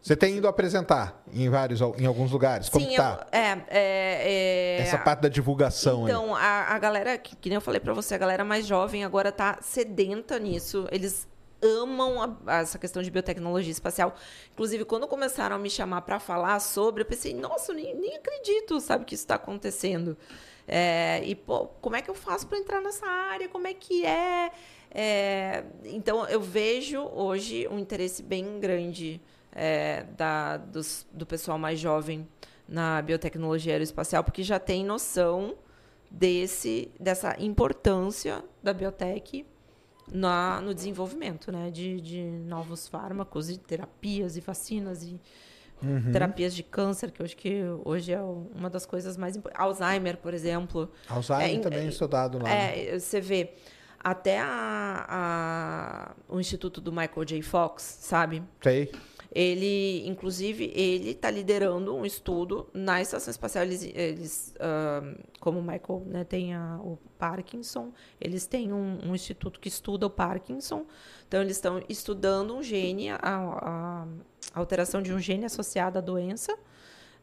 Você 0.01 0.15
tem 0.15 0.37
ido 0.37 0.47
apresentar 0.47 1.21
em 1.33 1.49
vários, 1.49 1.81
em 1.81 2.05
alguns 2.05 2.31
lugares? 2.31 2.69
Como 2.69 2.85
Sim, 2.85 2.95
tá? 2.95 3.27
eu- 3.31 3.37
é, 3.39 3.63
é, 3.67 4.77
é, 4.79 4.81
Essa 4.81 4.97
parte 4.97 5.21
da 5.21 5.29
divulgação. 5.29 6.07
Então, 6.07 6.33
a, 6.35 6.73
a 6.73 6.79
galera, 6.79 7.17
que, 7.17 7.35
que 7.35 7.49
nem 7.49 7.55
eu 7.55 7.61
falei 7.61 7.79
pra 7.81 7.93
você, 7.93 8.15
a 8.15 8.17
galera 8.17 8.43
mais 8.45 8.65
jovem 8.65 9.03
agora 9.03 9.31
tá 9.31 9.57
sedenta 9.61 10.39
nisso. 10.39 10.87
Eles 10.91 11.27
amam 11.61 12.21
a- 12.45 12.59
essa 12.61 12.77
questão 12.79 13.01
de 13.01 13.11
biotecnologia 13.11 13.71
espacial. 13.71 14.13
Inclusive, 14.53 14.85
quando 14.85 15.07
começaram 15.07 15.55
a 15.55 15.59
me 15.59 15.69
chamar 15.69 16.01
para 16.03 16.19
falar 16.19 16.59
sobre, 16.61 17.01
eu 17.01 17.05
pensei, 17.05 17.33
nossa, 17.33 17.71
eu 17.71 17.75
nem, 17.75 17.95
nem 17.95 18.15
acredito, 18.15 18.79
sabe, 18.79 19.03
que 19.03 19.15
isso 19.15 19.23
está 19.23 19.35
acontecendo. 19.35 20.15
É, 20.67 21.21
e, 21.25 21.33
pô, 21.35 21.67
como 21.81 21.95
é 21.95 22.01
que 22.01 22.09
eu 22.09 22.15
faço 22.15 22.47
para 22.47 22.57
entrar 22.59 22.79
nessa 22.81 23.05
área? 23.07 23.49
Como 23.49 23.67
é 23.67 23.73
que 23.73 24.05
é? 24.05 24.51
É, 24.91 25.63
Então, 25.85 26.25
eu 26.27 26.39
vejo 26.39 27.01
hoje 27.13 27.67
um 27.69 27.77
interesse 27.79 28.21
bem 28.23 28.59
grande 28.59 29.19
é, 29.57 30.03
da, 30.15 30.57
dos- 30.57 31.05
do 31.11 31.25
pessoal 31.25 31.57
mais 31.57 31.79
jovem 31.79 32.27
na 32.69 33.01
biotecnologia 33.01 33.73
aeroespacial, 33.73 34.23
porque 34.23 34.43
já 34.43 34.59
tem 34.59 34.85
noção 34.85 35.55
desse, 36.11 36.91
dessa 36.99 37.35
importância 37.41 38.43
da 38.61 38.71
biotech 38.73 39.45
na, 40.11 40.61
no 40.61 40.73
desenvolvimento 40.73 41.51
né, 41.51 41.71
de, 41.71 41.99
de 41.99 42.21
novos 42.23 42.88
fármacos 42.88 43.49
e 43.49 43.57
terapias 43.57 44.38
e 44.38 44.41
vacinas 44.41 45.03
e 45.03 45.19
terapias 46.11 46.55
de 46.55 46.63
câncer, 46.63 47.11
que 47.11 47.21
eu 47.21 47.25
acho 47.25 47.38
que 47.38 47.61
hoje 47.85 48.11
é 48.11 48.19
uma 48.21 48.69
das 48.69 48.85
coisas 48.85 49.15
mais 49.17 49.35
importantes. 49.35 49.61
Alzheimer, 49.81 50.17
por 50.17 50.34
exemplo. 50.34 50.89
Alzheimer 51.07 51.57
É, 51.57 51.59
também 51.59 51.79
é 51.85 51.88
estudado 51.88 52.38
lá. 52.39 52.45
né? 52.45 52.88
É, 52.89 52.99
você 52.99 53.21
vê, 53.21 53.53
até 54.03 54.39
a, 54.39 55.05
a- 55.07 56.15
o 56.27 56.39
Instituto 56.39 56.81
do 56.81 56.91
Michael 56.91 57.25
J. 57.25 57.41
Fox, 57.43 57.84
sabe? 58.01 58.41
Sei. 58.61 58.91
Ele, 59.31 60.07
inclusive, 60.07 60.71
ele 60.73 61.11
está 61.11 61.29
liderando 61.29 61.93
um 61.95 62.05
estudo 62.05 62.69
na 62.73 63.01
estação 63.01 63.29
espacial. 63.29 63.63
Eles, 63.65 63.83
eles 63.93 64.55
ah, 64.59 65.01
como 65.39 65.59
o 65.59 65.61
Michael 65.61 66.03
né, 66.07 66.23
tem 66.23 66.53
a- 66.53 66.79
o 66.81 66.97
Parkinson, 67.19 67.91
eles 68.21 68.47
têm 68.47 68.71
um, 68.73 68.99
um 69.09 69.13
instituto 69.13 69.59
que 69.59 69.67
estuda 69.67 70.05
o 70.05 70.09
Parkinson. 70.09 70.85
Então, 71.27 71.41
eles 71.41 71.57
estão 71.57 71.81
estudando 71.89 72.55
um 72.55 72.63
gene, 72.63 73.09
a, 73.09 73.17
a- 73.21 74.07
a 74.53 74.59
alteração 74.59 75.01
de 75.01 75.13
um 75.13 75.19
gene 75.19 75.45
associado 75.45 75.97
à 75.97 76.01
doença. 76.01 76.57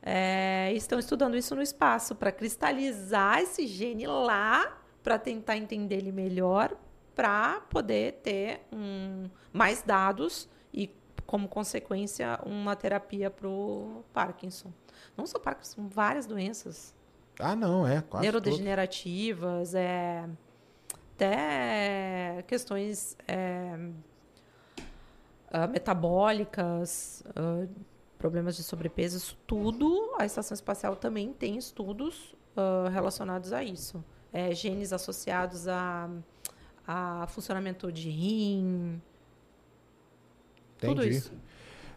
É, 0.02 0.70
estão 0.74 0.98
estudando 0.98 1.34
isso 1.36 1.54
no 1.54 1.62
espaço 1.62 2.14
para 2.14 2.30
cristalizar 2.30 3.40
esse 3.40 3.66
gene 3.66 4.06
lá, 4.06 4.78
para 5.02 5.18
tentar 5.18 5.56
entender 5.56 5.96
ele 5.96 6.12
melhor, 6.12 6.76
para 7.14 7.62
poder 7.70 8.20
ter 8.22 8.60
um, 8.70 9.30
mais 9.52 9.82
dados 9.82 10.46
como 11.26 11.48
consequência, 11.48 12.38
uma 12.44 12.76
terapia 12.76 13.30
para 13.30 13.48
o 13.48 14.04
Parkinson. 14.12 14.72
Não 15.16 15.26
só 15.26 15.38
Parkinson, 15.38 15.88
várias 15.88 16.26
doenças 16.26 16.94
Ah, 17.38 17.56
não, 17.56 17.86
é. 17.86 18.00
Quase 18.02 18.22
neurodegenerativas, 18.22 19.74
é, 19.74 20.28
até 21.14 22.44
questões 22.46 23.16
é, 23.26 23.78
ah, 25.50 25.66
metabólicas, 25.68 27.22
ah, 27.36 27.66
problemas 28.18 28.56
de 28.56 28.62
sobrepeso, 28.62 29.16
isso 29.16 29.38
tudo. 29.46 30.14
A 30.18 30.26
estação 30.26 30.54
espacial 30.54 30.96
também 30.96 31.32
tem 31.32 31.56
estudos 31.56 32.34
ah, 32.56 32.88
relacionados 32.90 33.52
a 33.52 33.62
isso. 33.62 34.04
É, 34.32 34.52
genes 34.52 34.92
associados 34.92 35.68
a, 35.68 36.10
a 36.84 37.26
funcionamento 37.28 37.92
de 37.92 38.10
rim, 38.10 39.00
todos. 40.84 40.94
tudo 40.96 41.06
Entendi. 41.06 41.16
isso. 41.18 41.32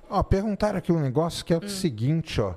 Ó, 0.09 0.23
perguntaram 0.23 0.77
aqui 0.77 0.91
um 0.91 0.99
negócio 1.01 1.43
que 1.43 1.53
é 1.53 1.57
o 1.57 1.63
Hum. 1.63 1.67
seguinte, 1.69 2.39
ó. 2.41 2.55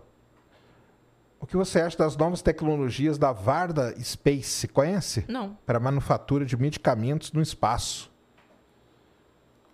O 1.40 1.46
que 1.46 1.56
você 1.56 1.80
acha 1.80 1.96
das 1.96 2.16
novas 2.16 2.42
tecnologias 2.42 3.16
da 3.18 3.32
Varda 3.32 3.94
Space? 4.02 4.68
Conhece? 4.68 5.24
Não. 5.26 5.56
Para 5.64 5.80
manufatura 5.80 6.44
de 6.44 6.56
medicamentos 6.56 7.32
no 7.32 7.40
espaço. 7.40 8.10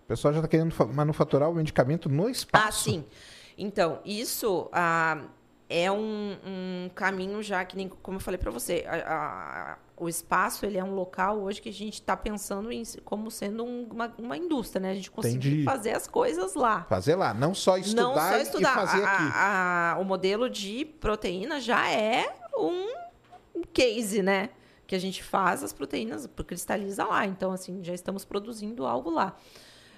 O 0.04 0.06
pessoal 0.06 0.32
já 0.32 0.38
está 0.38 0.48
querendo 0.48 0.70
fa- 0.72 0.86
manufaturar 0.86 1.50
o 1.50 1.54
medicamento 1.54 2.08
no 2.08 2.26
Ah, 2.26 2.30
espaço. 2.30 2.84
sim. 2.84 3.04
Então, 3.58 4.00
isso 4.04 4.68
ah, 4.72 5.22
é 5.68 5.90
um, 5.90 6.36
um 6.46 6.90
caminho 6.94 7.42
já 7.42 7.64
que 7.64 7.76
nem 7.76 7.88
como 7.88 8.18
eu 8.18 8.20
falei 8.20 8.38
para 8.38 8.52
você, 8.52 8.84
a- 8.86 8.94
a- 9.74 9.78
o 9.96 10.08
espaço 10.08 10.66
ele 10.66 10.76
é 10.76 10.84
um 10.84 10.94
local 10.94 11.40
hoje 11.40 11.60
que 11.62 11.68
a 11.70 11.72
gente 11.72 11.94
está 11.94 12.16
pensando 12.16 12.70
em 12.70 12.82
como 13.04 13.30
sendo 13.30 13.64
um- 13.64 13.88
uma, 13.90 14.14
uma 14.18 14.36
indústria, 14.36 14.80
né? 14.80 14.90
A 14.90 14.94
gente 14.94 15.10
conseguir 15.10 15.48
Entendi. 15.48 15.64
fazer 15.64 15.92
as 15.92 16.06
coisas 16.06 16.54
lá. 16.54 16.84
Fazer 16.88 17.14
lá, 17.14 17.32
não 17.32 17.54
só 17.54 17.78
estudar, 17.78 18.02
Não 18.02 18.14
só 18.14 18.36
estudar. 18.36 18.72
e 18.72 18.74
fazer 18.74 19.04
A- 19.04 19.12
aqui. 19.14 19.22
a- 19.34 19.92
a- 19.94 19.98
o 19.98 20.04
modelo 20.04 20.50
de 20.50 20.84
proteína 20.84 21.60
já 21.60 21.90
é 21.90 22.34
um 22.58 22.86
case, 23.72 24.22
né? 24.22 24.50
Que 24.86 24.94
a 24.94 24.98
gente 24.98 25.22
faz 25.24 25.64
as 25.64 25.72
proteínas, 25.72 26.28
cristaliza 26.46 27.04
lá. 27.04 27.24
Então, 27.26 27.50
assim, 27.50 27.82
já 27.82 27.94
estamos 27.94 28.24
produzindo 28.24 28.84
algo 28.86 29.10
lá. 29.10 29.34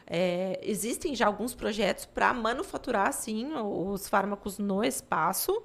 É, 0.06 0.58
existem 0.62 1.14
já 1.14 1.26
alguns 1.26 1.54
projetos 1.54 2.06
para 2.06 2.32
manufaturar, 2.32 3.12
sim, 3.12 3.52
os 3.54 4.08
fármacos 4.08 4.58
no 4.58 4.82
espaço. 4.82 5.62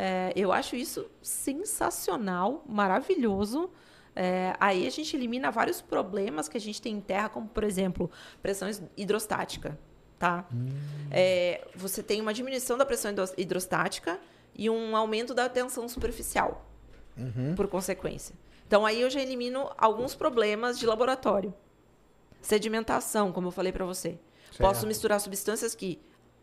É, 0.00 0.32
eu 0.36 0.52
acho 0.52 0.76
isso 0.76 1.10
sensacional, 1.20 2.62
maravilhoso. 2.68 3.68
É, 4.14 4.54
aí 4.60 4.86
a 4.86 4.90
gente 4.90 5.16
elimina 5.16 5.50
vários 5.50 5.80
problemas 5.80 6.48
que 6.48 6.56
a 6.56 6.60
gente 6.60 6.80
tem 6.80 6.94
em 6.94 7.00
terra, 7.00 7.28
como, 7.28 7.48
por 7.48 7.64
exemplo, 7.64 8.08
pressão 8.40 8.70
hidrostática. 8.96 9.76
Tá? 10.16 10.44
É, 11.10 11.66
você 11.74 12.00
tem 12.00 12.20
uma 12.20 12.32
diminuição 12.32 12.78
da 12.78 12.86
pressão 12.86 13.10
hidro- 13.10 13.34
hidrostática 13.36 14.20
e 14.54 14.70
um 14.70 14.96
aumento 14.96 15.34
da 15.34 15.48
tensão 15.48 15.88
superficial, 15.88 16.64
por 17.56 17.66
consequência. 17.68 18.34
Então, 18.66 18.86
aí 18.86 19.00
eu 19.00 19.10
já 19.10 19.20
elimino 19.20 19.68
alguns 19.76 20.14
problemas 20.14 20.78
de 20.78 20.86
laboratório. 20.86 21.52
Sedimentação, 22.40 23.32
como 23.32 23.48
eu 23.48 23.52
falei 23.52 23.72
para 23.72 23.84
você. 23.84 24.18
Posso 24.58 24.80
Certo. 24.80 24.86
misturar 24.86 25.20
substâncias 25.20 25.74
que 25.74 26.00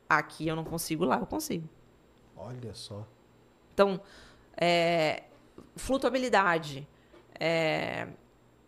aqui 0.10 0.48
eu 0.48 0.56
não 0.56 0.64
consigo, 0.64 1.06
lá 1.06 1.20
eu 1.20 1.26
consigo. 1.26 1.68
Olha 2.36 2.74
só. 2.74 3.06
Então, 3.76 4.00
é, 4.56 5.24
flutuabilidade. 5.76 6.88
é, 7.38 8.08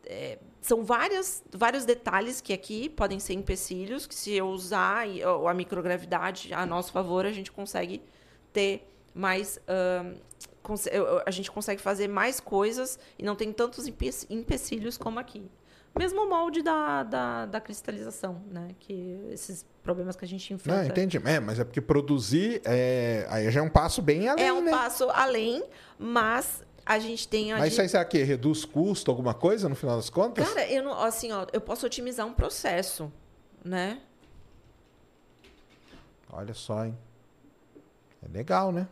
é, 0.06 0.38
são 0.62 0.84
várias, 0.84 1.42
vários 1.54 1.86
detalhes 1.86 2.42
que 2.42 2.52
aqui 2.52 2.90
podem 2.90 3.20
ser 3.20 3.34
empecilhos, 3.34 4.06
que 4.06 4.14
se 4.14 4.34
eu 4.34 4.48
usar 4.50 5.06
a 5.50 5.54
microgravidade 5.54 6.54
a 6.54 6.66
nosso 6.66 6.92
favor, 6.92 7.26
a 7.26 7.32
gente 7.32 7.50
consegue 7.54 8.02
ter 8.52 8.86
mais. 9.14 9.60
eu- 10.92 11.24
a 11.26 11.32
gente 11.32 11.50
consegue 11.50 11.82
fazer 11.82 12.10
mais 12.10 12.42
coisas 12.42 13.00
e 13.18 13.24
não 13.24 13.34
tem 13.38 13.54
tantos 13.54 13.88
empe- 13.88 14.26
empecilhos 14.30 14.98
como 14.98 15.18
aqui. 15.20 15.50
Mesmo 15.98 16.30
molde 16.30 16.62
da, 16.62 17.04
da, 17.04 17.46
da 17.46 17.62
cristalização, 17.62 18.42
né? 18.50 18.70
Que 18.80 19.20
esses 19.32 19.66
problemas 19.82 20.16
que 20.16 20.26
a 20.26 20.28
gente 20.28 20.54
enfrenta. 20.54 20.80
Não, 20.80 20.88
entendi. 20.88 21.22
É, 21.24 21.40
mas 21.40 21.60
é 21.60 21.64
porque 21.64 21.82
produzir 21.82 22.62
é... 22.66 23.26
aí 23.30 23.50
já 23.52 23.60
é 23.60 23.64
um 23.64 23.70
passo 23.70 24.02
bem 24.02 24.28
além, 24.28 24.46
É 24.46 24.54
um 24.54 24.62
né? 24.62 24.72
passo 24.72 25.10
além, 25.10 25.64
mas 25.98 26.64
a 26.86 27.00
gente 27.00 27.28
tem 27.28 27.52
a 27.52 27.58
Mas 27.58 27.74
isso 27.74 27.82
aí 27.82 27.90
será 27.90 28.06
que 28.06 28.22
reduz 28.24 28.64
custo, 28.66 29.12
alguma 29.12 29.34
coisa, 29.34 29.68
no 29.68 29.76
final 29.76 29.96
das 29.96 30.10
contas? 30.10 30.48
Cara, 30.48 30.68
eu 30.70 30.84
não, 30.84 31.00
assim, 31.02 31.32
ó, 31.32 31.46
eu 31.52 31.62
posso 31.62 31.86
otimizar 31.86 32.26
um 32.26 32.34
processo, 32.34 33.12
né? 33.64 34.02
Olha 36.32 36.54
só, 36.54 36.86
hein? 36.86 36.98
É 38.24 38.38
legal, 38.38 38.72
né? 38.72 38.88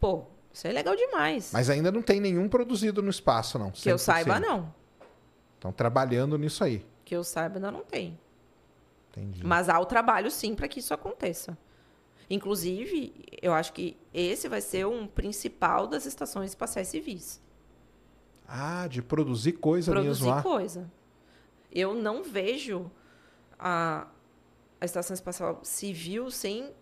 Pô, 0.00 0.24
isso 0.52 0.66
é 0.66 0.72
legal 0.72 0.96
demais. 0.96 1.50
Mas 1.52 1.68
ainda 1.68 1.92
não 1.92 2.02
tem 2.02 2.20
nenhum 2.20 2.48
produzido 2.48 3.02
no 3.02 3.10
espaço, 3.10 3.58
não. 3.58 3.70
que 3.70 3.88
eu 3.88 3.96
100%. 3.96 3.98
saiba, 3.98 4.40
não. 4.40 4.74
Estão 5.56 5.72
trabalhando 5.72 6.38
nisso 6.38 6.62
aí. 6.62 6.86
Que 7.04 7.16
eu 7.16 7.24
saiba, 7.24 7.56
ainda 7.56 7.70
não 7.70 7.82
tem. 7.82 8.18
Entendi. 9.10 9.44
Mas 9.44 9.68
há 9.68 9.78
o 9.80 9.86
trabalho, 9.86 10.30
sim, 10.30 10.54
para 10.54 10.68
que 10.68 10.80
isso 10.80 10.92
aconteça. 10.92 11.56
Inclusive, 12.28 13.14
eu 13.40 13.52
acho 13.52 13.72
que 13.72 13.96
esse 14.12 14.48
vai 14.48 14.60
ser 14.60 14.86
um 14.86 15.06
principal 15.06 15.86
das 15.86 16.06
estações 16.06 16.50
espaciais 16.50 16.88
civis. 16.88 17.40
Ah, 18.46 18.86
de 18.88 19.02
produzir 19.02 19.52
coisa 19.52 19.90
produzir 19.90 20.08
mesmo 20.08 20.28
lá. 20.28 20.42
coisa. 20.42 20.90
Eu 21.72 21.94
não 21.94 22.22
vejo 22.22 22.90
a, 23.58 24.06
a 24.80 24.84
estação 24.84 25.14
espacial 25.14 25.60
civil 25.62 26.30
sem 26.30 26.72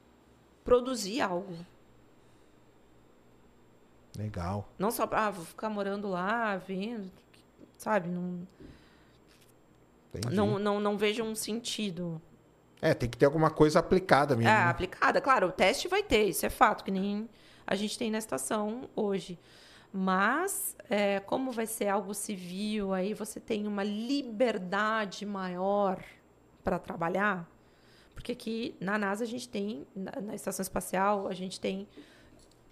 produzir 0.62 1.20
algo. 1.20 1.54
Legal. 4.16 4.68
Não 4.78 4.90
só 4.90 5.06
para 5.06 5.26
ah, 5.26 5.30
vou 5.30 5.44
ficar 5.44 5.68
morando 5.68 6.08
lá, 6.08 6.56
vendo, 6.56 7.10
sabe? 7.84 8.08
Não, 8.08 8.48
Entendi. 10.14 10.34
não, 10.34 10.58
não, 10.58 10.80
não 10.80 10.96
vejo 10.96 11.22
um 11.22 11.34
sentido. 11.34 12.20
É, 12.80 12.94
tem 12.94 13.08
que 13.08 13.18
ter 13.18 13.26
alguma 13.26 13.50
coisa 13.50 13.78
aplicada 13.78 14.34
mesmo. 14.34 14.48
É, 14.48 14.54
né? 14.54 14.70
aplicada. 14.70 15.20
Claro, 15.20 15.48
o 15.48 15.52
teste 15.52 15.86
vai 15.86 16.02
ter, 16.02 16.24
isso 16.24 16.46
é 16.46 16.50
fato, 16.50 16.82
que 16.82 16.90
nem 16.90 17.28
a 17.66 17.74
gente 17.74 17.98
tem 17.98 18.10
na 18.10 18.16
estação 18.16 18.88
hoje. 18.96 19.38
Mas, 19.92 20.74
é, 20.88 21.20
como 21.20 21.52
vai 21.52 21.66
ser 21.66 21.88
algo 21.88 22.14
civil, 22.14 22.94
aí 22.94 23.12
você 23.12 23.38
tem 23.38 23.66
uma 23.66 23.84
liberdade 23.84 25.26
maior 25.26 26.02
para 26.64 26.78
trabalhar. 26.78 27.48
Porque 28.14 28.32
aqui 28.32 28.74
na 28.80 28.96
NASA 28.96 29.24
a 29.24 29.26
gente 29.26 29.48
tem, 29.48 29.86
na, 29.94 30.20
na 30.22 30.34
estação 30.34 30.62
espacial, 30.62 31.28
a 31.28 31.34
gente 31.34 31.60
tem, 31.60 31.86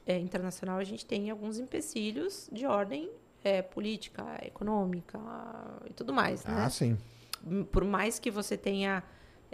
é, 0.06 0.18
internacional, 0.18 0.78
a 0.78 0.84
gente 0.84 1.05
tem 1.05 1.30
alguns 1.30 1.59
empecilhos 1.59 2.48
de 2.51 2.66
ordem 2.66 3.10
é, 3.44 3.62
política, 3.62 4.24
econômica 4.43 5.19
e 5.89 5.93
tudo 5.93 6.12
mais. 6.12 6.44
né? 6.44 6.55
Ah, 6.56 6.70
sim. 6.70 6.97
por 7.70 7.85
mais 7.85 8.19
que 8.19 8.31
você 8.31 8.56
tenha 8.56 9.02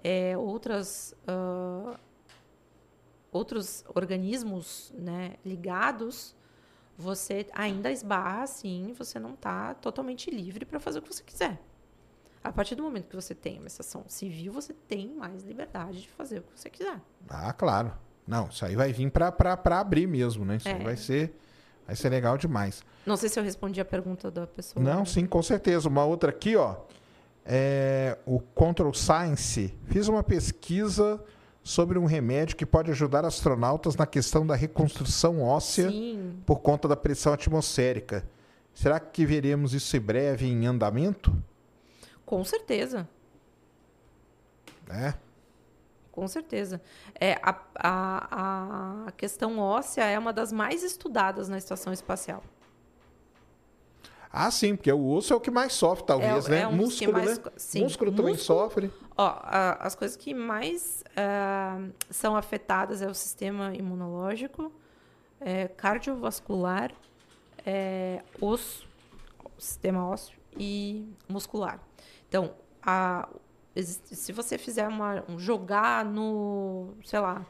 é, 0.03 0.37
outras 0.37 1.15
ah, 1.27 1.99
outros 3.31 3.85
organismos 3.95 4.93
né, 4.97 5.35
ligados, 5.45 6.35
você 6.97 7.47
ainda 7.53 7.91
esbarra 7.93 8.43
assim, 8.43 8.93
você 8.97 9.19
não 9.19 9.35
está 9.35 9.75
totalmente 9.75 10.31
livre 10.31 10.65
para 10.65 10.81
fazer 10.81 10.99
o 10.99 11.03
que 11.03 11.13
você 11.15 11.23
quiser. 11.23 11.61
A 12.43 12.53
partir 12.53 12.75
do 12.75 12.83
momento 12.83 13.09
que 13.09 13.17
você 13.17 13.35
tem 13.35 13.59
uma 13.59 13.67
estação 13.67 14.05
civil, 14.09 14.53
você 14.53 14.73
tem 14.73 15.09
mais 15.15 15.43
liberdade 15.45 16.01
de 16.03 16.09
fazer 16.09 16.39
o 16.39 16.43
que 16.43 16.59
você 16.59 16.71
quiser. 16.71 17.01
Ah, 17.29 17.53
claro. 17.53 17.93
Não, 18.27 18.49
isso 18.49 18.65
aí 18.65 18.75
vai 18.77 18.93
vir 18.93 19.11
pra 19.11 19.33
abrir 19.79 20.07
mesmo, 20.07 20.45
né? 20.45 20.57
Isso 20.57 20.69
aí 20.69 20.81
É. 20.81 20.85
vai 20.85 20.97
ser, 20.97 21.35
vai 21.89 21.97
ser 21.97 22.11
legal 22.11 22.37
demais. 22.37 22.83
Não 23.07 23.17
sei 23.17 23.31
se 23.31 23.41
eu 23.41 23.43
respondi 23.43 23.81
a 23.81 23.85
pergunta 23.85 24.31
da 24.31 24.47
pessoa. 24.47 24.85
Não, 24.85 25.07
sim, 25.07 25.25
com 25.25 25.43
certeza. 25.43 25.89
Uma 25.89 26.05
outra 26.05 26.29
aqui, 26.29 26.55
ó. 26.55 26.77
É 27.47 28.19
o 28.27 28.39
Control 28.39 28.93
Science. 28.93 29.75
Fiz 29.87 30.07
uma 30.07 30.23
pesquisa 30.23 31.19
sobre 31.65 31.99
um 31.99 32.05
remédio 32.05 32.57
que 32.57 32.67
pode 32.67 32.91
ajudar 32.91 33.25
astronautas 33.25 33.97
na 33.97 34.07
questão 34.07 34.47
da 34.47 34.55
reconstrução 34.55 35.43
óssea 35.43 35.91
Sim, 35.91 36.37
por 36.45 36.61
conta 36.61 36.87
da 36.87 36.95
pressão 36.95 37.33
atmosférica. 37.33 38.29
Será 38.75 39.01
que 39.01 39.25
veremos 39.25 39.73
isso 39.73 39.97
em 39.97 40.01
breve 40.01 40.47
em 40.47 40.67
andamento? 40.67 41.35
com 42.27 42.45
certeza. 42.45 43.09
É. 44.91 45.15
Com 46.19 46.27
certeza. 46.27 46.81
É, 47.15 47.35
a, 47.41 47.55
a, 47.79 49.05
a 49.07 49.13
questão 49.13 49.57
óssea 49.61 50.03
é 50.05 50.19
uma 50.19 50.33
das 50.33 50.51
mais 50.51 50.83
estudadas 50.83 51.49
na 51.49 51.57
estação 51.57 51.93
espacial. 51.93 52.43
Ah, 54.33 54.51
sim, 54.51 54.75
porque 54.75 54.93
o 54.93 55.09
osso 55.13 55.33
é 55.33 55.37
o 55.37 55.41
que 55.41 55.49
mais 55.51 55.73
sofre, 55.75 56.05
talvez, 56.05 56.47
É- 56.49 56.51
né? 56.51 56.61
é 56.63 56.67
um 56.67 56.73
músculo, 56.73 57.13
mais- 57.13 57.39
né? 57.39 57.45
sim, 57.57 57.83
músculo 57.85 58.11
também 58.11 58.33
músculo. 58.35 58.59
sofre. 58.61 58.93
Ó, 59.17 59.27
a- 59.27 59.79
as 59.81 59.95
coisas 59.95 60.17
que 60.17 60.35
mais 60.35 61.05
ah, 61.17 61.79
são 62.11 62.37
afetadas 62.37 63.01
é 63.01 63.07
o 63.07 63.15
sistema 63.15 63.73
imunológico, 63.77 64.73
é, 65.41 65.69
cardiovascular, 65.69 66.91
é, 67.65 68.25
osso, 68.41 68.89
sistema 69.57 70.05
ósseo 70.09 70.37
e 70.59 71.09
muscular. 71.29 71.79
Então, 72.29 72.53
a- 72.83 73.29
se 73.85 74.33
você 74.33 74.59
fizer 74.59 74.89
uma, 74.89 75.25
um 75.29 75.39
jogar 75.39 76.05
no, 76.05 76.95
sei 77.05 77.21
lá, 77.21 77.47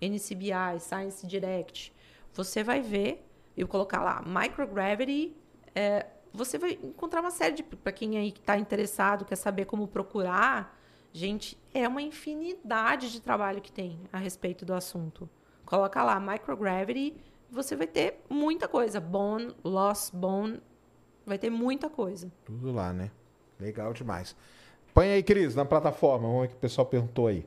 NCBI, 0.00 0.80
Science 0.80 1.26
Direct, 1.26 1.92
você 2.32 2.62
vai 2.62 2.80
ver 2.80 3.26
e 3.56 3.64
colocar 3.64 4.02
lá 4.02 4.22
microgravity, 4.26 5.34
é, 5.74 6.06
você 6.32 6.58
vai 6.58 6.78
encontrar 6.82 7.20
uma 7.20 7.30
série 7.30 7.56
de 7.56 7.62
para 7.62 7.92
quem 7.92 8.18
aí 8.18 8.28
está 8.28 8.58
interessado, 8.58 9.24
quer 9.24 9.36
saber 9.36 9.64
como 9.64 9.88
procurar, 9.88 10.78
gente, 11.12 11.58
é 11.72 11.88
uma 11.88 12.02
infinidade 12.02 13.10
de 13.10 13.20
trabalho 13.20 13.62
que 13.62 13.72
tem 13.72 13.98
a 14.12 14.18
respeito 14.18 14.64
do 14.64 14.74
assunto. 14.74 15.28
Coloca 15.64 16.02
lá 16.04 16.20
microgravity, 16.20 17.14
você 17.50 17.74
vai 17.74 17.86
ter 17.86 18.22
muita 18.28 18.68
coisa, 18.68 19.00
bone, 19.00 19.54
loss 19.64 20.10
bone, 20.10 20.60
vai 21.24 21.38
ter 21.38 21.50
muita 21.50 21.88
coisa. 21.88 22.30
Tudo 22.44 22.70
lá, 22.70 22.92
né? 22.92 23.10
Legal 23.58 23.92
demais. 23.94 24.36
Põe 24.96 25.12
aí, 25.12 25.22
Cris, 25.22 25.54
na 25.54 25.66
plataforma. 25.66 26.26
Vamos 26.26 26.40
ver 26.40 26.46
o 26.46 26.48
que 26.52 26.54
o 26.54 26.58
pessoal 26.58 26.86
perguntou 26.86 27.26
aí. 27.26 27.44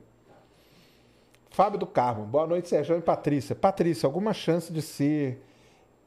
Fábio 1.50 1.80
do 1.80 1.88
Carmo. 1.88 2.24
Boa 2.28 2.46
noite, 2.46 2.70
Sérgio 2.70 2.96
e 2.96 3.02
Patrícia. 3.02 3.56
Patrícia, 3.56 4.06
alguma 4.06 4.36
chance 4.36 4.72
de 4.72 4.84
ser 4.84 5.44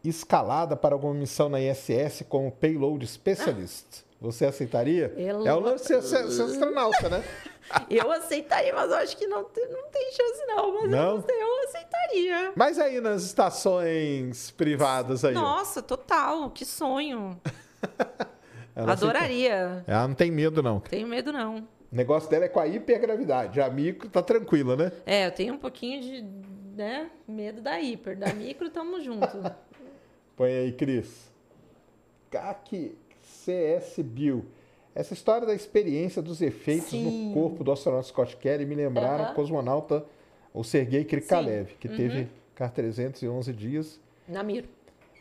escalada 0.04 0.76
para 0.76 0.94
alguma 0.94 1.12
missão 1.12 1.48
na 1.48 1.60
ISS 1.60 2.24
como 2.28 2.52
Payload 2.52 3.04
Specialist? 3.08 4.04
Você 4.20 4.46
aceitaria? 4.46 5.12
Eu- 5.16 5.44
É 5.44 5.52
o 5.52 5.58
lance 5.58 5.92
de 5.92 6.06
ser, 6.06 6.18
astronauta, 6.18 7.08
né? 7.08 7.24
Eu 7.90 8.08
aceitaria, 8.12 8.72
mas 8.72 8.88
eu 8.90 8.96
acho 8.98 9.16
que 9.16 9.26
não 9.26 9.42
tem, 9.44 9.66
não 9.68 9.88
tem 9.88 10.12
chance 10.12 10.46
não, 10.46 10.74
mas 10.74 10.90
Não? 10.90 11.16
Eu, 11.16 11.24
eu 11.28 11.64
aceitaria. 11.68 12.52
Mas 12.54 12.78
aí 12.78 13.00
nas 13.00 13.22
estações 13.24 14.52
privadas 14.52 15.24
aí. 15.24 15.34
Nossa, 15.34 15.82
total, 15.82 16.50
que 16.50 16.64
sonho. 16.64 17.36
Ela 18.74 18.92
Adoraria. 18.92 19.84
Ela 19.86 20.08
não 20.08 20.14
tem 20.14 20.30
medo, 20.30 20.62
não. 20.62 20.80
Tenho 20.80 21.06
medo 21.06 21.32
não. 21.32 21.58
O 21.58 21.94
negócio 21.96 22.30
dela 22.30 22.46
é 22.46 22.48
com 22.48 22.58
a 22.60 22.66
hipergravidade. 22.66 23.60
A 23.60 23.68
micro 23.68 24.08
tá 24.08 24.22
tranquila, 24.22 24.76
né? 24.76 24.92
É, 25.04 25.26
eu 25.26 25.30
tenho 25.32 25.54
um 25.54 25.58
pouquinho 25.58 26.00
de, 26.00 26.22
né, 26.74 27.10
medo 27.28 27.60
da 27.60 27.78
hiper, 27.80 28.16
da 28.16 28.32
micro, 28.32 28.70
tamo 28.70 29.00
junto. 29.00 29.28
Põe 30.36 30.50
aí, 30.52 30.72
Cris. 30.72 31.30
CAC 32.30 32.94
CS 33.22 33.98
Bill. 34.00 34.44
Essa 34.94 35.14
história 35.14 35.46
da 35.46 35.54
experiência 35.54 36.20
dos 36.20 36.40
efeitos 36.42 36.90
Sim. 36.90 37.28
no 37.28 37.34
corpo 37.34 37.62
do 37.64 37.72
astronauta 37.72 38.08
Scott 38.08 38.36
Kelly 38.36 38.66
me 38.66 38.74
lembraram 38.74 39.32
o 39.32 39.34
cosmonauta, 39.34 40.04
o 40.52 40.62
Sergei 40.62 41.04
Krikalev, 41.04 41.68
Sim. 41.70 41.76
que 41.80 41.88
Uhum. 41.88 41.96
teve 41.96 42.28
CAR 42.54 42.70
311 42.70 43.52
dias 43.52 44.00
Na 44.28 44.42
Mir. 44.42 44.66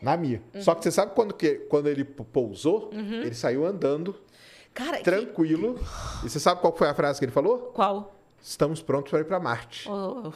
Na 0.02 0.18
Mir. 0.18 0.42
Uhum. 0.54 0.62
Só 0.62 0.74
que 0.76 0.84
você 0.84 0.92
sabe 0.92 1.14
quando, 1.16 1.34
que, 1.34 1.56
quando 1.70 1.88
ele 1.88 2.04
pousou, 2.04 2.90
ele 2.94 3.34
saiu 3.36 3.66
andando, 3.66 4.16
Cara, 4.74 4.98
que- 4.98 5.04
tranquilo. 5.04 5.80
E 6.26 6.30
você 6.30 6.40
sabe 6.40 6.62
qual 6.62 6.76
foi 6.76 6.88
a 6.88 6.94
frase 6.94 7.20
que 7.20 7.26
ele 7.26 7.32
falou? 7.32 7.72
qual? 7.74 8.16
Estamos 8.42 8.82
prontos 8.82 9.12
para 9.12 9.20
ir 9.20 9.26
para 9.26 9.40
Marte. 9.40 9.88
O, 9.90 10.34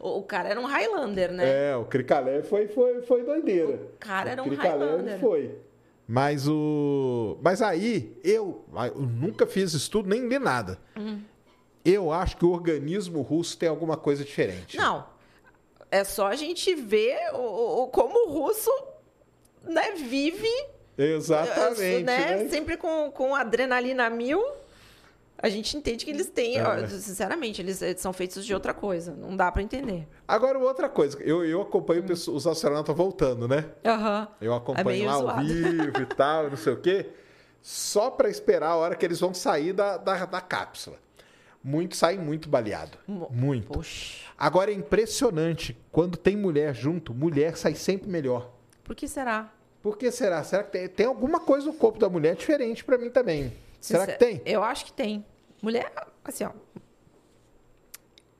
O, 0.00 0.18
o 0.18 0.22
cara 0.22 0.48
era 0.48 0.60
um 0.60 0.64
Highlander, 0.64 1.32
né? 1.32 1.70
É, 1.72 1.76
o 1.76 1.84
Krikalev 1.84 2.46
foi, 2.46 2.68
foi, 2.68 3.02
foi 3.02 3.24
doideira. 3.24 3.74
O 3.94 3.98
cara 3.98 4.30
era 4.30 4.42
um 4.42 4.46
Krikalev 4.46 4.78
Highlander. 4.80 5.18
foi. 5.20 5.58
Mas 6.06 6.48
o. 6.48 7.36
Mas 7.42 7.60
aí, 7.60 8.16
eu, 8.24 8.64
eu 8.94 9.00
nunca 9.02 9.46
fiz 9.46 9.74
estudo, 9.74 10.08
nem 10.08 10.26
li 10.26 10.38
nada. 10.38 10.78
Hum. 10.96 11.20
Eu 11.84 12.10
acho 12.12 12.36
que 12.38 12.44
o 12.46 12.50
organismo 12.50 13.20
russo 13.22 13.58
tem 13.58 13.68
alguma 13.68 13.96
coisa 13.96 14.24
diferente. 14.24 14.76
Não. 14.76 15.04
É 15.90 16.04
só 16.04 16.26
a 16.26 16.36
gente 16.36 16.74
ver 16.74 17.16
o, 17.34 17.82
o- 17.84 17.88
como 17.88 18.28
o 18.28 18.32
russo 18.32 18.70
né, 19.64 19.92
vive 19.92 20.48
Exatamente. 20.96 22.02
né, 22.04 22.36
né? 22.44 22.48
sempre 22.48 22.76
com, 22.76 23.10
com 23.10 23.34
adrenalina 23.34 24.08
mil. 24.10 24.42
A 25.40 25.48
gente 25.48 25.76
entende 25.76 26.04
que 26.04 26.10
eles 26.10 26.28
têm, 26.28 26.60
ó, 26.60 26.74
É. 26.74 26.88
sinceramente, 26.88 27.62
eles, 27.62 27.80
são 28.00 28.12
feitos 28.12 28.44
de 28.44 28.52
outra 28.52 28.74
coisa. 28.74 29.12
Não 29.14 29.36
dá 29.36 29.52
pra 29.52 29.62
entender. 29.62 30.08
Agora, 30.26 30.58
outra 30.58 30.88
coisa, 30.88 31.16
eu, 31.22 31.44
eu 31.44 31.60
Hum. 31.60 31.62
acompanho 31.62 32.02
pessoas- 32.02 32.38
os 32.38 32.46
astronautas 32.48 32.94
voltando, 32.96 33.46
né? 33.46 33.66
Aham. 33.84 34.26
Eu 34.40 34.52
acompanho 34.52 34.86
meio 34.86 35.06
lá 35.06 35.12
ao 35.12 35.20
zoado. 35.22 35.46
vivo 35.46 36.02
e 36.02 36.06
tal, 36.06 36.50
não 36.50 36.56
sei 36.56 36.72
o 36.72 36.80
quê, 36.80 37.06
só 37.62 38.10
para 38.10 38.28
esperar 38.28 38.70
a 38.70 38.76
hora 38.76 38.96
que 38.96 39.06
eles 39.06 39.20
vão 39.20 39.32
sair 39.32 39.72
da, 39.72 39.96
da, 39.96 40.24
da 40.26 40.40
cápsula. 40.40 40.96
Muito 41.68 41.96
saem 41.96 42.18
muito 42.18 42.48
baleado. 42.48 42.96
Muito. 43.06 43.66
Poxa. 43.66 44.24
Agora 44.38 44.70
é 44.70 44.74
impressionante, 44.74 45.76
quando 45.92 46.16
tem 46.16 46.34
mulher 46.34 46.74
junto, 46.74 47.12
mulher 47.12 47.58
sai 47.58 47.74
sempre 47.74 48.08
melhor. 48.08 48.50
Por 48.82 48.96
que 48.96 49.06
será? 49.06 49.52
Por 49.82 49.98
que 49.98 50.10
será? 50.10 50.42
Será 50.42 50.62
que 50.64 50.72
tem, 50.72 50.88
tem 50.88 51.04
alguma 51.04 51.38
coisa 51.40 51.66
no 51.66 51.74
corpo 51.74 51.98
da 51.98 52.08
mulher 52.08 52.34
diferente 52.36 52.82
para 52.82 52.96
mim 52.96 53.10
também? 53.10 53.52
Será 53.80 54.06
que 54.06 54.18
tem? 54.18 54.40
Eu 54.46 54.62
acho 54.64 54.86
que 54.86 54.92
tem. 54.94 55.22
Mulher, 55.60 55.92
assim, 56.24 56.44
ó. 56.44 56.52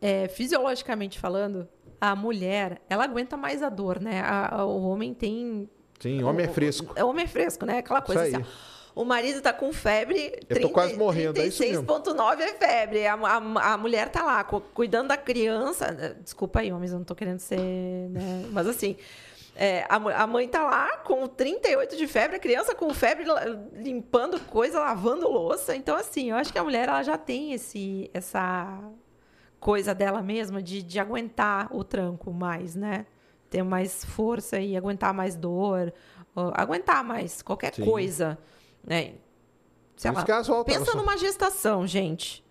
é, 0.01 0.27
fisiologicamente 0.29 1.19
falando, 1.19 1.69
a 2.01 2.17
mulher, 2.17 2.81
ela 2.89 3.05
aguenta 3.05 3.37
mais 3.37 3.63
a 3.63 3.69
dor, 3.69 4.01
né? 4.01 4.21
A- 4.21 4.61
a- 4.61 4.65
o 4.65 4.89
homem 4.89 5.13
tem. 5.13 5.69
Sim, 6.01 6.23
homem 6.23 6.47
é 6.47 6.49
o- 6.49 6.53
fresco. 6.53 6.93
É 6.97 7.05
homem 7.05 7.25
é 7.25 7.29
fresco, 7.29 7.67
né? 7.67 7.79
Aquela 7.79 8.01
coisa 8.01 8.27
Isso 8.27 8.37
assim, 8.37 8.47
ó. 8.47 8.88
O 9.01 9.05
marido 9.05 9.41
tá 9.41 9.53
com 9.53 9.73
febre. 9.73 10.33
Eu 10.49 10.61
tô 10.61 10.71
quase 10.71 10.95
morrendo, 10.97 11.39
é 11.41 11.47
isso 11.47 11.63
mesmo. 11.63 11.87
36,9 11.87 12.41
é 12.41 12.55
febre. 12.55 13.07
A, 13.07 13.15
a, 13.15 13.73
a 13.75 13.79
mulher 13.79 14.09
tá 14.09 14.25
lá 14.25 14.43
cu- 14.43 14.61
cuidando 14.75 15.09
da 15.09 15.17
criança. 15.17 16.17
Desculpa 16.21 16.59
aí, 16.59 16.73
homens, 16.73 16.91
eu 16.91 16.99
não 16.99 17.05
tô 17.05 17.15
querendo 17.15 17.39
ser. 17.39 17.61
Né? 18.11 18.47
Mas 18.51 18.67
assim. 18.67 18.97
é, 19.55 19.85
a, 19.89 19.97
a 20.23 20.27
mãe 20.27 20.49
tá 20.49 20.65
lá 20.65 20.97
com 20.99 21.29
38 21.29 21.97
de 21.97 22.07
febre, 22.09 22.37
a 22.37 22.41
criança 22.41 22.75
com 22.75 22.93
febre, 22.93 23.25
limpando 23.73 24.41
coisa, 24.41 24.81
lavando 24.81 25.29
louça. 25.29 25.77
Então, 25.77 25.95
assim, 25.97 26.31
eu 26.31 26.37
acho 26.37 26.53
que 26.53 26.59
a 26.59 26.65
mulher 26.65 26.89
ela 26.89 27.05
já 27.05 27.17
tem 27.17 27.53
esse, 27.53 28.11
essa 28.13 28.81
coisa 29.61 29.95
dela 29.95 30.21
mesma 30.23 30.61
de, 30.61 30.83
de 30.83 30.99
aguentar 30.99 31.69
o 31.75 31.85
tranco 31.85 32.33
mais, 32.33 32.75
né? 32.75 33.07
Ter 33.49 33.63
mais 33.63 34.05
força 34.05 34.59
e 34.59 34.77
aguentar 34.77 35.15
mais 35.15 35.37
dor, 35.37 35.93
aguentar 36.55 37.03
mais 37.05 37.43
qualquer 37.43 37.75
Sim. 37.75 37.85
coisa, 37.85 38.37
né? 38.85 39.15
Sei 39.97 40.11
lá, 40.11 40.25
voltam, 40.43 40.65
pensa 40.65 40.85
são- 40.93 40.97
numa 41.01 41.17
gestação, 41.17 41.87
gente. 41.87 42.45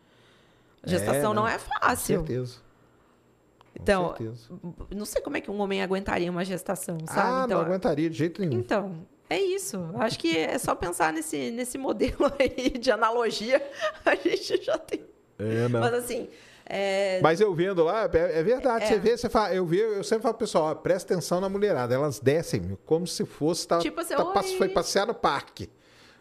Gestação 0.84 1.16
É, 1.16 1.22
não 1.24 1.34
não. 1.36 1.48
é 1.48 1.58
Com 1.58 1.70
fácil. 1.80 2.18
certeza. 2.20 2.56
Com 2.56 3.82
Então, 3.82 4.08
certeza. 4.18 4.50
não 4.96 5.06
sei 5.06 5.22
como 5.22 5.38
é 5.38 5.42
que 5.42 5.50
um 5.52 5.60
homem 5.62 5.82
aguentaria 5.82 6.30
uma 6.32 6.44
gestação, 6.44 6.98
sabe? 7.06 7.20
Ah, 7.20 7.44
então, 7.46 7.60
não 7.60 7.66
aguentaria 7.66 8.10
de 8.10 8.18
jeito 8.18 8.42
nenhum. 8.42 8.60
então, 8.60 9.06
é 9.30 9.40
isso. 9.40 9.78
Acho 9.96 10.18
que 10.20 10.36
é 10.38 10.58
só 10.58 10.74
pensar 10.76 11.14
nesse, 11.14 11.52
nesse 11.52 11.78
modelo 11.78 12.32
aí 12.40 12.72
de 12.78 12.92
analogia, 12.92 13.62
a 14.06 14.16
gente 14.16 14.62
já 14.64 14.78
tem. 14.78 15.06
É, 15.40 15.68
não. 15.70 15.80
Mas 15.80 15.94
assim, 15.94 16.28
é, 16.66 17.22
Mas 17.22 17.40
eu 17.40 17.54
vendo 17.54 17.84
lá, 17.84 18.10
é, 18.12 18.40
é 18.40 18.44
verdade. 18.44 18.86
É. 18.86 18.88
Você 18.88 19.00
vê, 19.00 19.18
você 19.18 19.30
fala, 19.30 19.54
eu 19.54 19.66
vi, 19.66 19.80
eu 19.80 20.04
sempre 20.04 20.24
falo 20.24 20.34
pro 20.34 20.46
pessoal, 20.46 20.66
ó, 20.72 20.76
presta 20.76 21.14
atenção 21.14 21.40
na 21.40 21.48
mulherada. 21.48 21.94
Elas 21.94 22.20
descem 22.20 22.78
como 22.86 23.06
se 23.08 23.26
fosse 23.26 23.68
tá, 23.68 23.80
Tipo 23.80 24.02
assim, 24.02 24.16
tá 24.16 24.44
foi 24.58 24.68
passear 24.70 25.06
no 25.08 25.14
parque. 25.14 25.70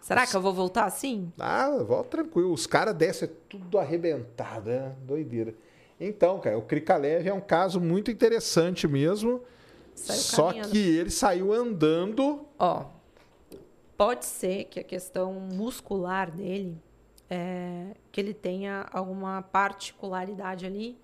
Será 0.07 0.27
que 0.27 0.37
eu 0.37 0.41
vou 0.41 0.53
voltar 0.53 0.85
assim? 0.85 1.33
Ah, 1.39 1.69
volta 1.83 2.11
tranquilo. 2.11 2.53
Os 2.53 2.67
caras 2.67 2.95
descem 2.95 3.29
tudo 3.49 3.79
arrebentado, 3.79 4.71
é 4.71 4.93
doideira. 5.03 5.53
Então, 5.99 6.39
cara, 6.39 6.57
o 6.57 6.63
Krikalev 6.63 7.27
é 7.27 7.33
um 7.33 7.41
caso 7.41 7.81
muito 7.81 8.11
interessante 8.11 8.87
mesmo. 8.87 9.43
Saiu 9.95 10.21
só 10.21 10.47
caminhando. 10.49 10.71
que 10.71 10.79
ele 10.79 11.11
saiu 11.11 11.53
andando. 11.53 12.47
Ó, 12.59 12.85
pode 13.97 14.27
ser 14.27 14.65
que 14.65 14.79
a 14.79 14.85
questão 14.85 15.33
muscular 15.33 16.31
dele 16.31 16.79
é 17.29 17.95
que 18.13 18.21
ele 18.21 18.35
tenha 18.35 18.87
alguma 18.93 19.43
particularidade 19.43 20.67
ali 20.67 20.99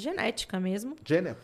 genética 0.00 0.58
mesmo. 0.58 0.96
Gene- 1.06 1.34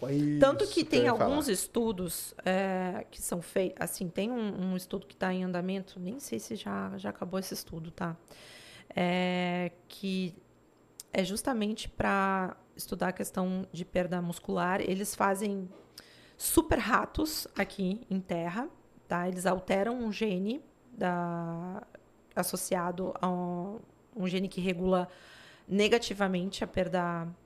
Tanto 0.41 0.66
que 0.66 0.85
tem 0.85 1.07
alguns 1.07 1.45
falar. 1.47 1.53
estudos 1.53 2.35
é, 2.45 3.07
que 3.11 3.23
são 3.23 3.41
feitos. 3.41 3.77
Assim, 3.81 4.09
tem 4.09 4.31
um, 4.31 4.73
um 4.73 4.77
estudo 4.77 5.07
que 5.07 5.15
está 5.15 5.33
em 5.33 5.45
andamento, 5.45 6.01
nem 6.01 6.19
sei 6.19 6.39
se 6.41 6.57
já, 6.57 6.93
já 6.99 7.11
acabou 7.11 7.39
esse 7.39 7.55
estudo, 7.55 7.91
tá? 7.91 8.16
É, 8.95 9.70
que 9.89 10.35
é 11.12 11.23
justamente 11.24 11.89
para 11.89 12.57
estudar 12.77 13.09
a 13.09 13.12
questão 13.12 13.66
de 13.73 13.85
perda 13.85 14.20
muscular. 14.20 14.81
Eles 14.81 15.15
fazem 15.15 15.69
super 16.37 16.78
ratos 16.78 17.47
aqui 17.57 18.01
em 18.11 18.20
terra, 18.20 18.69
tá? 19.09 19.28
Eles 19.28 19.47
alteram 19.47 19.99
um 19.99 20.12
gene 20.12 20.62
da, 20.93 21.83
associado 22.35 23.15
a 23.20 23.28
um, 23.28 23.78
um 24.15 24.27
gene 24.27 24.49
que 24.49 24.61
regula 24.61 25.09
negativamente 25.69 26.62
a 26.62 26.66
perda 26.66 27.27
muscular. 27.27 27.45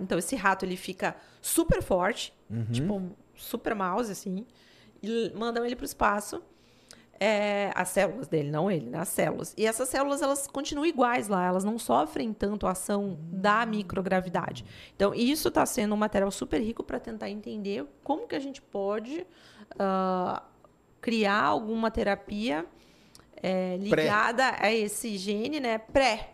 Então 0.00 0.18
esse 0.18 0.36
rato 0.36 0.64
ele 0.64 0.76
fica 0.76 1.16
super 1.40 1.82
forte, 1.82 2.32
tipo 2.72 2.94
um 2.94 3.12
super 3.34 3.74
mouse 3.74 4.10
assim, 4.10 4.46
e 5.02 5.32
mandam 5.34 5.64
ele 5.64 5.76
para 5.76 5.84
o 5.84 5.86
espaço. 5.86 6.42
É, 7.20 7.70
as 7.76 7.90
células 7.90 8.26
dele, 8.26 8.50
não 8.50 8.68
ele, 8.68 8.90
né? 8.90 8.98
As 8.98 9.08
células. 9.08 9.54
E 9.56 9.64
essas 9.64 9.88
células, 9.88 10.20
elas 10.20 10.48
continuam 10.48 10.84
iguais 10.84 11.28
lá, 11.28 11.46
elas 11.46 11.62
não 11.64 11.78
sofrem 11.78 12.32
tanto 12.32 12.66
a 12.66 12.72
ação 12.72 13.16
da 13.22 13.64
microgravidade. 13.64 14.64
Então, 14.96 15.14
isso 15.14 15.48
está 15.48 15.64
sendo 15.64 15.94
um 15.94 15.96
material 15.96 16.30
super 16.32 16.60
rico 16.60 16.82
para 16.82 16.98
tentar 16.98 17.30
entender 17.30 17.86
como 18.02 18.26
que 18.26 18.34
a 18.34 18.40
gente 18.40 18.60
pode 18.60 19.24
ah, 19.78 20.42
criar 21.00 21.44
alguma 21.44 21.90
terapia 21.90 22.66
é, 23.42 23.76
ligada 23.76 24.56
a 24.58 24.72
esse 24.72 25.16
gene, 25.16 25.60
né? 25.60 25.78
Pré. 25.78 26.33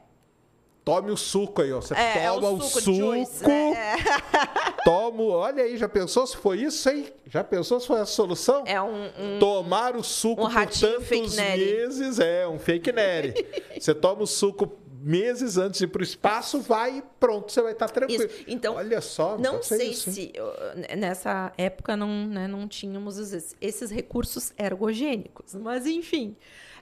Tome 0.94 1.10
o 1.10 1.16
suco 1.16 1.62
aí, 1.62 1.72
ó. 1.72 1.80
Você 1.80 1.94
É, 1.94 2.24
é 2.24 2.30
o 2.32 2.40
toma 2.40 2.50
o 2.50 2.60
suco 2.62 2.80
suco. 2.80 2.92
de 2.92 2.98
Juice, 2.98 3.46
né? 3.46 3.72
É. 3.72 3.94
Toma. 4.84 5.22
Olha 5.22 5.62
aí, 5.62 5.76
já 5.76 5.88
pensou 5.88 6.26
se 6.26 6.36
foi 6.36 6.58
isso, 6.62 6.88
hein? 6.88 7.06
Já 7.26 7.44
pensou 7.44 7.78
se 7.80 7.86
foi 7.86 8.00
a 8.00 8.06
solução? 8.06 8.64
É 8.66 8.80
um, 8.80 9.04
um- 9.18 9.38
Tomar 9.38 9.94
o 9.96 10.02
suco 10.02 10.42
Um 10.46 10.50
por 10.52 10.66
tantos 10.66 11.36
meses 11.36 12.18
é 12.18 12.46
um 12.48 12.58
fake 12.58 12.90
neri. 12.92 13.34
você 13.78 13.94
toma 13.94 14.22
o 14.22 14.26
suco 14.26 14.72
meses 15.02 15.56
antes 15.56 15.78
de 15.78 15.84
ir 15.84 15.88
pro 15.88 16.02
espaço, 16.02 16.60
vai 16.60 16.98
e 16.98 17.02
pronto, 17.18 17.50
você 17.50 17.62
vai 17.62 17.72
estar 17.72 17.88
tranquilo. 17.88 18.24
Isso. 18.24 18.44
Então, 18.46 18.74
Olha 18.74 19.00
só, 19.00 19.38
Não 19.38 19.62
sei 19.62 19.88
isso, 19.92 20.12
se 20.12 20.30
nessa 20.98 21.52
época 21.56 21.96
não, 21.96 22.26
né, 22.26 22.46
não 22.46 22.68
tínhamos 22.68 23.16
esses, 23.16 23.56
esses 23.62 23.90
recursos 23.90 24.52
ergogênicos, 24.58 25.54
mas 25.54 25.86
enfim. 25.86 26.36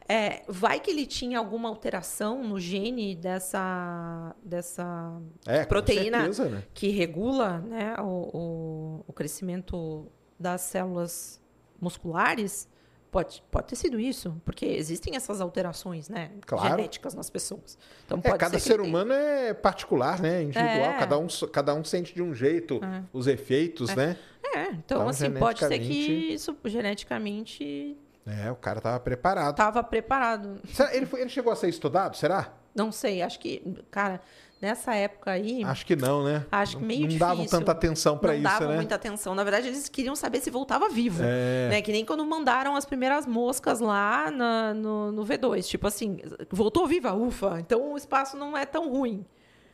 É, 0.08 0.42
vai 0.48 0.80
que 0.80 0.90
ele 0.90 1.04
tinha 1.04 1.38
alguma 1.38 1.68
alteração 1.68 2.42
no 2.42 2.58
gene 2.58 3.14
dessa, 3.14 4.34
dessa 4.42 5.20
É, 5.46 5.66
proteína 5.66 6.18
certeza, 6.20 6.48
né? 6.48 6.62
que 6.72 6.88
regula 6.88 7.58
né, 7.58 7.94
o, 7.98 8.04
o, 8.04 9.04
o 9.06 9.12
crescimento 9.12 10.06
das 10.40 10.62
células 10.62 11.38
musculares? 11.80 12.68
Pode, 13.10 13.42
pode 13.50 13.66
ter 13.68 13.76
sido 13.76 13.98
isso, 13.98 14.38
porque 14.44 14.66
existem 14.66 15.16
essas 15.16 15.40
alterações 15.40 16.08
né, 16.10 16.30
Claro. 16.46 16.68
genéticas 16.76 17.14
nas 17.14 17.30
pessoas. 17.30 17.78
Então, 18.04 18.20
É, 18.22 18.36
cada 18.36 18.58
ser 18.58 18.72
ser 18.72 18.80
humano 18.82 19.12
é 19.14 19.54
particular, 19.54 20.20
né? 20.20 20.42
Individual. 20.42 20.90
É. 20.90 20.98
Cada, 20.98 21.18
um, 21.18 21.26
cada 21.50 21.74
um 21.74 21.82
sente 21.84 22.14
de 22.14 22.22
um 22.22 22.34
jeito 22.34 22.78
os 23.12 23.26
efeitos, 23.26 23.94
né? 23.94 24.16
É, 24.44 24.62
então, 24.64 24.78
Então, 24.98 25.08
assim, 25.08 25.30
pode 25.32 25.58
ser 25.58 25.78
que 25.78 26.32
isso 26.34 26.54
geneticamente 26.66 27.96
É, 28.44 28.50
o 28.50 28.56
cara 28.56 28.80
tava 28.80 29.00
preparado. 29.00 29.50
estava 29.52 29.82
preparado. 29.82 30.60
Será- 30.72 30.94
ele, 30.94 31.06
foi- 31.06 31.20
ele 31.20 31.30
chegou 31.30 31.52
a 31.52 31.56
ser 31.56 31.68
estudado, 31.68 32.16
será? 32.16 32.52
Não 32.74 32.92
sei, 32.92 33.22
acho 33.22 33.40
que, 33.40 33.82
cara, 33.90 34.20
nessa 34.60 34.94
época 34.94 35.30
aí, 35.32 35.64
Acho 35.64 35.84
que 35.86 35.96
não, 35.96 36.22
né? 36.22 36.44
Acho 36.52 36.76
que 36.76 36.80
Não- 36.82 36.86
meio 36.86 37.08
Não 37.08 37.16
davam 37.18 37.36
difícil. 37.36 37.58
tanta 37.58 37.72
atenção 37.72 38.18
pra 38.18 38.32
não 38.32 38.34
isso, 38.40 38.44
davam 38.44 38.68
né? 38.68 38.76
muita 38.76 38.94
atenção. 38.94 39.34
Na 39.34 39.42
verdade, 39.42 39.68
eles 39.68 39.88
queriam 39.88 40.14
saber 40.14 40.40
se 40.40 40.50
voltava 40.50 40.88
vivo. 40.88 41.22
É. 41.24 41.68
Né? 41.70 41.82
Que 41.82 41.90
nem 41.90 42.04
quando 42.04 42.24
mandaram 42.24 42.76
as 42.76 42.84
primeiras 42.84 43.26
moscas 43.26 43.80
lá 43.80 44.30
na- 44.30 44.74
no, 44.74 45.10
no 45.10 45.24
V2. 45.24 45.66
Tipo 45.66 45.86
assim, 45.88 46.18
voltou 46.50 46.86
viva, 46.86 47.12
ufa. 47.14 47.58
Então 47.58 47.92
o 47.94 47.96
espaço 47.96 48.36
não 48.36 48.56
é 48.56 48.64
tão 48.66 48.88
ruim. 48.90 49.24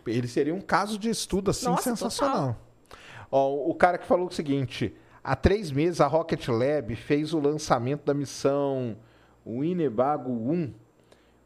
Ele 0.07 0.29
seria 0.29 0.55
um 0.55 0.61
caso 0.61 0.99
de 0.99 1.11
estudo 1.11 1.51
assim 1.51 1.67
Nossa, 1.67 1.83
sensacional. 1.83 2.57
Ó, 3.31 3.53
o 3.71 3.75
cara 3.75 3.99
que 3.99 4.07
falou 4.07 4.29
o 4.29 4.33
seguinte: 4.33 4.95
há 5.25 5.35
três 5.35 5.73
meses 5.73 6.01
a 6.01 6.07
Rocket 6.07 6.47
Lab 6.49 6.95
fez 6.95 7.33
o 7.33 7.41
lançamento 7.41 8.05
da 8.05 8.13
missão 8.15 8.97
Winnebago 9.47 10.31
1. 10.31 10.53
Hum. 10.53 10.75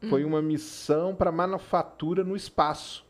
Foi 0.09 0.23
uma 0.23 0.41
missão 0.41 1.15
para 1.15 1.31
manufatura 1.31 2.23
no 2.23 2.35
espaço. 2.35 3.05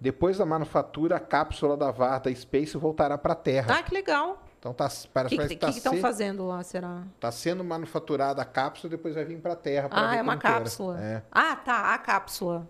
Depois 0.00 0.36
da 0.38 0.44
manufatura, 0.46 1.16
a 1.16 1.20
cápsula 1.20 1.76
da 1.76 1.90
VAR 1.90 2.20
da 2.20 2.34
Space 2.34 2.76
voltará 2.76 3.16
para 3.16 3.32
a 3.32 3.36
Terra. 3.36 3.76
Ah, 3.78 3.82
que 3.82 3.94
legal. 3.94 4.42
Então 4.58 4.72
tá, 4.74 4.88
parece 5.12 5.34
O 5.34 5.38
que 5.38 5.46
que 5.48 5.54
estão 5.54 5.70
está 5.70 5.90
se- 5.90 6.00
fazendo 6.00 6.46
lá, 6.46 6.62
será? 6.62 7.02
tá 7.20 7.30
sendo 7.30 7.62
manufaturada 7.62 8.42
a 8.42 8.44
cápsula 8.44 8.92
e 8.92 8.96
depois 8.96 9.14
vai 9.14 9.24
vir 9.24 9.38
para 9.38 9.52
a 9.52 9.56
Terra. 9.56 9.88
Ah, 9.90 10.16
é 10.16 10.20
uma 10.22 10.36
cápsula. 10.36 11.00
É. 11.00 11.22
Ah, 11.30 11.56
tá, 11.56 11.94
a 11.94 11.98
cápsula. 11.98 12.68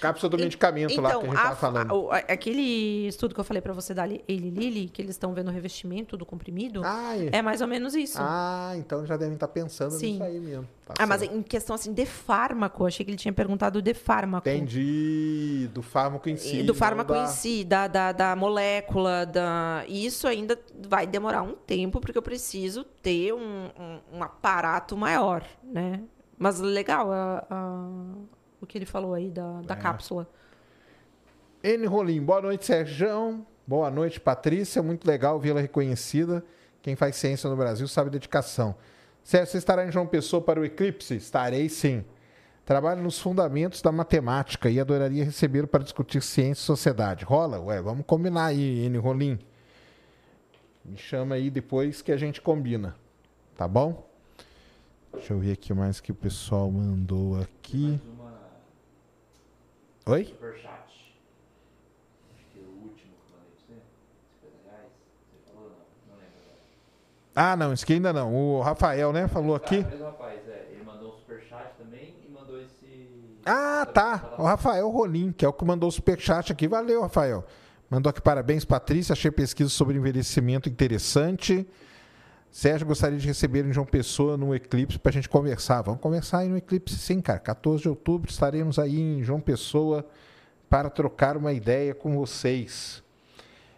Cápsula 0.00 0.30
do 0.30 0.36
En- 0.38 0.44
medicamento 0.44 1.00
lá 1.00 1.10
que 1.10 1.16
a 1.16 1.18
então, 1.20 1.30
gente 1.32 1.42
tava 1.42 1.56
falando. 1.56 2.10
a- 2.10 2.16
aquele 2.18 3.06
estudo 3.08 3.34
que 3.34 3.40
eu 3.40 3.44
falei 3.44 3.60
pra 3.62 3.72
você 3.72 3.94
da 3.94 4.06
Eli 4.06 4.22
Lilly, 4.28 4.88
que 4.88 5.00
eles 5.00 5.12
estão 5.12 5.32
vendo 5.34 5.48
o 5.48 5.50
revestimento 5.52 6.16
do 6.16 6.26
comprimido, 6.26 6.82
Ah, 6.84 7.14
é. 7.32 7.40
mais 7.42 7.60
ou 7.60 7.66
menos 7.68 7.94
isso. 7.94 8.18
Ah, 8.20 8.72
então 8.76 9.06
já 9.06 9.16
devem 9.16 9.34
estar 9.34 9.48
pensando 9.48 9.92
Sim. 9.92 10.12
nisso 10.12 10.22
aí 10.24 10.38
mesmo. 10.40 10.68
Tá 10.86 10.94
Ah, 10.98 11.06
mas 11.06 11.20
certo. 11.20 11.34
em 11.36 11.42
questão 11.42 11.74
assim 11.74 11.92
de 11.92 12.06
fármaco, 12.06 12.86
achei 12.86 13.04
que 13.04 13.10
ele 13.10 13.18
tinha 13.18 13.32
perguntado 13.32 13.82
de 13.82 13.92
fármaco. 13.94 14.48
Entendi. 14.48 15.68
Do 15.72 15.82
fármaco 15.82 16.28
em 16.28 16.36
si. 16.36 16.60
E 16.60 16.62
do 16.62 16.74
fármaco 16.74 17.12
da- 17.12 17.24
em 17.24 17.26
si, 17.26 17.64
da, 17.64 17.88
da, 17.88 18.12
da 18.12 18.36
molécula, 18.36 19.24
da... 19.26 19.84
isso 19.88 20.28
ainda 20.28 20.58
vai 20.88 21.06
demorar 21.06 21.42
um 21.42 21.54
tempo, 21.54 22.00
porque 22.00 22.16
eu 22.16 22.22
preciso 22.22 22.84
ter 22.84 23.32
um, 23.32 23.38
um, 23.78 24.18
um 24.18 24.22
aparato 24.22 24.96
maior, 24.96 25.42
né? 25.64 26.02
Mas 26.38 26.60
legal 26.60 27.10
a- 27.10 27.44
a- 27.50 28.12
o 28.60 28.66
que 28.66 28.78
ele 28.78 28.86
falou 28.86 29.14
aí 29.14 29.30
da, 29.30 29.60
da 29.62 29.74
É. 29.74 29.76
cápsula. 29.76 30.28
N. 31.62 31.86
Rolim, 31.86 32.22
boa 32.22 32.40
noite, 32.42 32.64
Sérgio. 32.66 33.44
Boa 33.66 33.90
noite, 33.90 34.20
Patrícia. 34.20 34.82
Muito 34.82 35.06
legal 35.06 35.38
vê-la 35.40 35.60
reconhecida. 35.60 36.44
Quem 36.82 36.94
faz 36.94 37.16
ciência 37.16 37.50
no 37.50 37.56
Brasil 37.56 37.88
sabe 37.88 38.10
dedicação. 38.10 38.74
Sérgio, 39.24 39.50
você 39.52 39.58
estará 39.58 39.84
em 39.86 39.90
João 39.90 40.06
Pessoa 40.06 40.40
para 40.40 40.60
o 40.60 40.64
Eclipse? 40.64 41.16
Estarei 41.16 41.68
sim. 41.68 42.04
Trabalho 42.64 43.02
nos 43.02 43.18
fundamentos 43.18 43.80
da 43.82 43.90
matemática 43.92 44.68
e 44.70 44.78
adoraria 44.78 45.24
recebê-lo 45.24 45.66
para 45.66 45.82
discutir 45.82 46.22
ciência 46.22 46.62
e 46.62 46.64
sociedade. 46.64 47.24
Rola? 47.24 47.60
Ué, 47.60 47.80
vamos 47.80 48.04
combinar 48.06 48.46
aí, 48.46 48.84
N. 48.86 48.98
Rolim. 48.98 49.38
Me 50.84 50.96
chama 50.96 51.34
aí 51.34 51.50
depois 51.50 52.02
que 52.02 52.12
a 52.12 52.16
gente 52.16 52.40
combina. 52.40 52.94
Tá 53.56 53.66
bom? 53.66 54.06
Deixa 55.12 55.32
eu 55.32 55.38
ver 55.40 55.52
aqui 55.52 55.72
mais 55.74 55.98
que 55.98 56.12
o 56.12 56.14
pessoal 56.14 56.70
mandou 56.70 57.40
aqui. 57.40 57.98
Oi? 60.08 60.24
superchat. 60.24 60.70
Acho 62.32 62.44
que 62.52 62.58
é 62.60 62.62
o 62.62 62.70
último 62.84 63.12
que 63.26 63.32
eu 63.32 63.38
mandei 63.38 63.50
pra 63.50 63.74
você. 63.74 63.82
50 64.40 64.70
reais. 64.70 64.92
Você 65.32 65.52
falou 65.52 65.64
ou 65.64 65.70
não? 65.70 65.76
Não 66.08 66.14
lembro 66.20 66.38
agora. 66.40 67.52
Ah, 67.52 67.56
não, 67.56 67.72
esse 67.72 67.84
aqui 67.84 67.92
ainda 67.94 68.12
não. 68.12 68.34
O 68.34 68.60
Rafael, 68.62 69.12
né, 69.12 69.26
falou 69.28 69.56
aqui. 69.56 69.82
Tá, 69.82 69.90
mesmo 69.90 70.04
rapaz, 70.04 70.40
é. 70.48 70.68
Ele 70.70 70.84
mandou 70.84 71.08
um 71.14 71.16
superchat 71.18 71.72
também 71.76 72.14
e 72.26 72.30
mandou 72.30 72.60
esse. 72.60 73.40
Ah, 73.44 73.84
tá. 73.86 74.22
essa- 74.32 74.42
O 74.42 74.44
Rafael 74.44 74.88
Rolim, 74.90 75.32
que 75.32 75.44
é 75.44 75.48
o 75.48 75.52
que 75.52 75.64
mandou 75.64 75.88
o 75.88 75.92
superchat 75.92 76.52
aqui. 76.52 76.68
Valeu, 76.68 77.02
Rafael. 77.02 77.44
Mandou 77.90 78.10
aqui 78.10 78.20
parabéns, 78.20 78.64
Patrícia. 78.64 79.12
Achei 79.12 79.30
pesquisa 79.30 79.70
sobre 79.70 79.96
envelhecimento 79.96 80.68
interessante. 80.68 81.66
Sérgio, 82.56 82.86
gostaria 82.86 83.18
de 83.18 83.26
receber 83.26 83.66
em 83.66 83.70
João 83.70 83.84
Pessoa 83.84 84.34
no 84.34 84.54
Eclipse 84.54 84.98
para 84.98 85.10
a 85.10 85.12
gente 85.12 85.28
conversar. 85.28 85.82
Vamos 85.82 86.00
conversar 86.00 86.38
aí 86.38 86.48
no 86.48 86.56
Eclipse, 86.56 86.96
sim, 86.96 87.20
cara. 87.20 87.38
14 87.38 87.82
de 87.82 87.88
outubro 87.90 88.30
estaremos 88.30 88.78
aí 88.78 88.98
em 88.98 89.22
João 89.22 89.42
Pessoa 89.42 90.08
para 90.66 90.88
trocar 90.88 91.36
uma 91.36 91.52
ideia 91.52 91.94
com 91.94 92.16
vocês. 92.16 93.04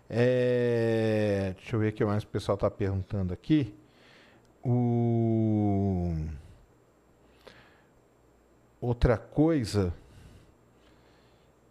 É, 0.09 1.55
Deixa 1.57 1.75
eu 1.75 1.81
ver 1.81 1.89
o 1.89 1.93
que 1.93 2.05
mais 2.05 2.23
o 2.23 2.29
pessoal 2.29 2.55
está 2.55 2.71
perguntando 2.71 3.35
aqui. 3.35 3.75
O... 4.65 6.15
Outra 8.81 9.19
coisa. 9.19 9.93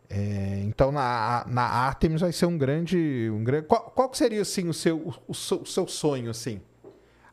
É, 0.09 0.61
então 0.65 0.91
na, 0.91 1.45
na 1.47 1.63
Artemis 1.63 2.19
vai 2.19 2.34
ser 2.34 2.47
um 2.47 2.57
grande. 2.57 3.31
Um 3.31 3.45
grande 3.45 3.65
qual, 3.65 3.84
qual 3.91 4.13
seria 4.13 4.41
assim, 4.41 4.67
o, 4.67 4.73
seu, 4.73 4.97
o, 4.97 5.31
o 5.31 5.34
seu 5.65 5.88
sonho? 5.88 6.29
assim? 6.29 6.59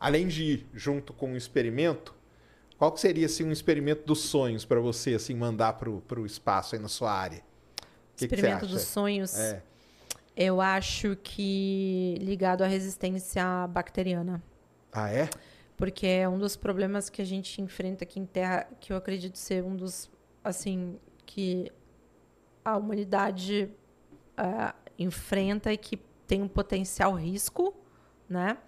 Além 0.05 0.29
de 0.29 0.43
ir 0.43 0.67
junto 0.75 1.15
com 1.15 1.31
um 1.31 1.37
experimento, 1.37 2.15
qual 2.77 2.93
que 2.93 3.01
seria 3.01 3.25
assim, 3.25 3.43
um 3.43 3.51
experimento 3.51 4.05
dos 4.05 4.21
sonhos 4.21 4.63
para 4.63 4.79
você 4.79 5.15
assim, 5.15 5.35
mandar 5.35 5.73
para 5.73 5.89
o 5.89 6.27
espaço 6.27 6.75
aí 6.75 6.81
na 6.83 6.89
sua 6.89 7.11
área? 7.11 7.39
Que 8.15 8.29
que 8.29 8.35
Experimento 8.35 8.67
acha? 8.67 8.75
dos 8.75 8.83
sonhos. 8.83 9.35
É. 9.35 9.63
Eu 10.37 10.61
acho 10.61 11.17
que 11.23 12.19
ligado 12.21 12.63
à 12.63 12.67
resistência 12.67 13.67
bacteriana. 13.69 14.43
Ah, 14.93 15.11
é? 15.11 15.31
Porque 15.75 16.07
é 16.07 16.29
um 16.29 16.39
dos 16.39 16.55
problemas 16.55 17.09
que 17.09 17.23
a 17.23 17.25
gente 17.25 17.63
enfrenta 17.63 18.05
aqui 18.05 18.21
em 18.21 18.27
Terra, 18.27 18.69
que 18.79 18.93
eu 18.93 18.99
acredito 18.99 19.39
ser 19.39 19.65
um 19.65 19.75
dos, 19.75 20.11
assim, 20.45 20.99
que 21.25 21.73
a 22.63 22.77
humanidade 22.77 23.71
ah, 24.37 24.75
enfrenta 24.99 25.73
e 25.73 25.79
que 25.79 25.97
tem 26.27 26.43
um 26.43 26.49
potencial 26.49 27.15
risco, 27.15 27.75
né? 28.29 28.59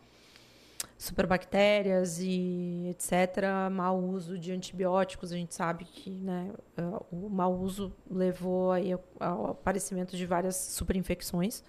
Superbactérias 0.98 2.18
e 2.20 2.88
etc. 2.88 3.44
Mau 3.70 3.98
uso 4.02 4.38
de 4.38 4.50
antibióticos, 4.52 5.30
a 5.30 5.36
gente 5.36 5.54
sabe 5.54 5.84
que 5.84 6.10
né, 6.10 6.50
ah, 6.76 7.02
o 7.12 7.28
mau 7.28 7.54
uso 7.58 7.92
levou 8.10 8.72
aí 8.72 8.92
ao- 9.20 9.50
aparecimento 9.50 10.16
de 10.16 10.24
várias 10.24 10.56
superinfecções. 10.56 11.62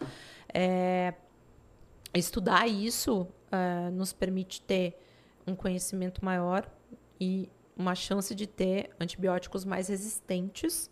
É, 0.54 1.14
estudar 2.14 2.68
isso 2.68 3.28
ah, 3.52 3.90
nos 3.92 4.14
permite 4.14 4.62
ter 4.62 4.98
um 5.46 5.56
conhecimento 5.56 6.24
maior 6.24 6.70
e 7.20 7.50
uma 7.76 7.96
chance 7.96 8.34
de 8.34 8.48
ter 8.48 8.90
antibióticos 9.00 9.66
mais 9.66 9.88
resistentes 9.90 10.90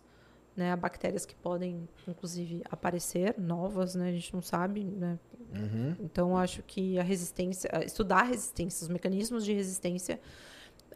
né, 0.56 0.72
a 0.72 0.76
bactérias 0.76 1.26
que 1.26 1.34
podem, 1.34 1.86
inclusive, 2.08 2.62
aparecer 2.70 3.34
novas, 3.38 3.94
né, 3.94 4.08
a 4.08 4.12
gente 4.12 4.32
não 4.32 4.40
sabe, 4.40 4.82
né, 4.84 5.18
Uhum. 5.54 5.96
então, 6.00 6.36
acho 6.36 6.62
que 6.62 6.98
a 6.98 7.02
resistência, 7.02 7.68
eh, 7.72 7.84
estudar 7.84 8.20
a 8.20 8.24
resistência, 8.24 8.84
os 8.84 8.88
mecanismos 8.88 9.44
de 9.44 9.52
resistência 9.52 10.20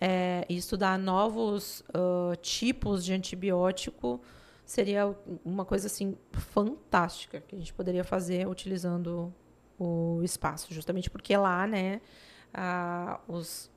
eh, 0.01 0.44
e 0.48 0.56
estudar 0.56 0.98
novos 0.98 1.82
ah, 1.94 2.35
tipos 2.40 3.05
de 3.05 3.12
antibiótico 3.12 4.20
seria 4.64 5.14
uma 5.44 5.64
coisa 5.64 5.86
assim 5.89 6.16
fantástica 6.32 7.40
que 7.40 7.55
a 7.56 7.59
gente 7.59 7.72
poderia 7.74 8.05
fazer 8.05 8.47
utilizando 8.48 9.32
o 9.78 10.20
espaço, 10.22 10.72
justamente 10.72 11.10
porque 11.10 11.36
lá, 11.36 11.66
né, 11.66 12.01
a- 12.52 13.20
os, 13.27 13.70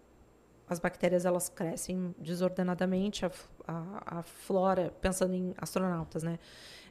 as 0.70 0.80
bactérias 0.80 1.26
elas 1.26 1.50
crescem 1.50 2.14
desordenadamente, 2.20 3.26
a, 3.26 3.32
a, 3.68 4.20
a 4.20 4.24
flora, 4.24 4.94
pensando 5.02 5.34
em 5.34 5.54
astronautas, 5.58 6.24
né, 6.24 6.38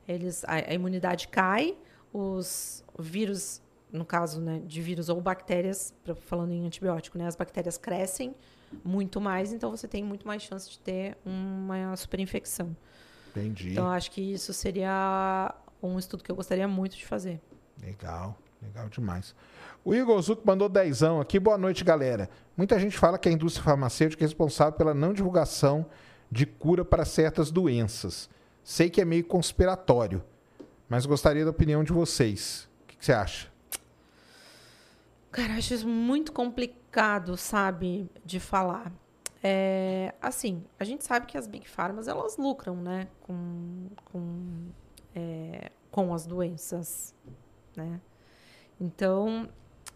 eles 0.09 0.45
a, 0.45 0.55
a 0.55 0.75
imunidade 0.75 1.29
cai, 1.29 1.77
os 2.13 2.85
vírus, 2.99 3.63
no 3.93 4.05
caso, 4.05 4.41
né, 4.41 4.63
de 4.65 4.81
vírus 4.81 5.09
ou 5.09 5.21
bactérias, 5.21 5.95
falando 6.23 6.53
em 6.53 6.67
antibiótico, 6.67 7.19
né, 7.19 7.27
as 7.27 7.37
bactérias 7.37 7.77
crescem 7.77 8.35
muito 8.83 9.21
mais, 9.21 9.53
então 9.53 9.71
você 9.71 9.87
tem 9.87 10.03
muito 10.03 10.27
mais 10.27 10.43
chance 10.43 10.71
de 10.71 10.79
ter 10.79 11.17
uma 11.25 11.95
superinfecção. 11.95 12.75
Entendi. 13.31 13.73
Então, 13.73 13.91
acho 13.91 14.11
que 14.11 14.21
isso 14.21 14.53
seria 14.53 15.55
um 15.83 15.99
estudo 15.99 16.25
que 16.25 16.31
eu 16.31 16.37
gostaria 16.37 16.67
muito 16.67 16.97
de 16.97 17.05
fazer. 17.05 17.41
Legal, 17.83 18.39
legal 18.63 18.89
demais. 18.89 19.35
O 19.85 19.95
Igor 19.95 20.21
Zuc 20.23 20.43
mandou 20.45 20.69
dezão 20.69 21.21
aqui. 21.21 21.41
Boa 21.41 21.59
noite, 21.59 21.83
galera. 21.83 22.31
Muita 22.57 22.79
gente 22.79 22.97
fala 22.97 23.19
que 23.19 23.29
a 23.29 23.33
indústria 23.33 23.65
farmacêutica 23.65 24.23
é 24.23 24.27
responsável 24.27 24.75
pela 24.75 24.95
não 24.95 25.13
divulgação 25.13 25.85
de 26.31 26.47
cura 26.47 26.85
para 26.85 27.05
certas 27.05 27.51
doenças. 27.51 28.31
Sei 28.63 28.89
que 28.89 29.01
é 29.01 29.05
meio 29.05 29.25
conspiratório, 29.25 30.23
mas 30.89 31.05
gostaria 31.05 31.45
da 31.45 31.51
opinião 31.51 31.83
de 31.83 31.93
vocês. 31.93 32.69
O 32.85 32.87
que, 32.87 32.97
que 32.97 33.05
você 33.05 33.13
acha? 33.13 33.52
Cara, 35.33 35.55
acho 35.55 35.73
isso 35.73 35.89
muito 35.89 36.31
complicado, 36.31 37.39
sabe, 37.39 38.07
de 38.23 38.39
falar. 38.39 38.93
É, 39.43 40.15
assim, 40.21 40.63
a 40.79 40.85
gente 40.85 41.05
sabe 41.05 41.27
que 41.27 41.39
as 41.39 41.47
Big 41.47 41.67
Pharmas, 41.67 42.07
elas 42.07 42.37
lucram, 42.37 42.77
né, 42.77 43.09
com, 43.23 43.89
com, 44.05 44.69
é, 45.15 45.73
com 45.91 46.13
as 46.13 46.27
doenças, 46.27 47.15
né? 47.75 47.99
Então, 48.79 49.49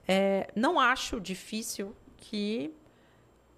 é, 0.09 0.49
não 0.57 0.81
acho 0.81 1.21
difícil 1.21 1.95
que 2.17 2.75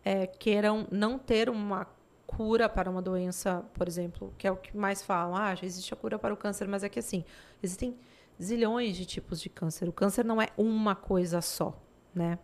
é, 0.05 0.27
queiram 0.27 0.85
não 0.91 1.17
ter 1.17 1.49
uma 1.49 1.87
cura 2.27 2.69
para 2.69 2.91
uma 2.91 3.01
doença, 3.01 3.65
por 3.73 3.87
exemplo, 3.87 4.35
que 4.37 4.49
é 4.49 4.51
o 4.51 4.57
que 4.57 4.77
mais 4.77 5.01
falam. 5.01 5.37
Ah, 5.37 5.55
já 5.55 5.65
existe 5.65 5.95
a 5.95 5.97
cura 5.97 6.19
para 6.19 6.35
o 6.35 6.37
câncer, 6.37 6.67
mas 6.67 6.83
é 6.83 6.89
que 6.89 6.99
assim, 6.99 7.25
existem 7.63 7.97
zilhões 8.43 8.97
de 8.97 9.05
tipos 9.05 9.41
de 9.41 9.49
câncer. 9.49 9.89
O 9.89 9.93
câncer 9.93 10.25
não 10.25 10.41
é 10.41 10.49
uma 10.57 10.95
coisa 10.95 11.41
só, 11.41 11.81
né? 12.15 12.39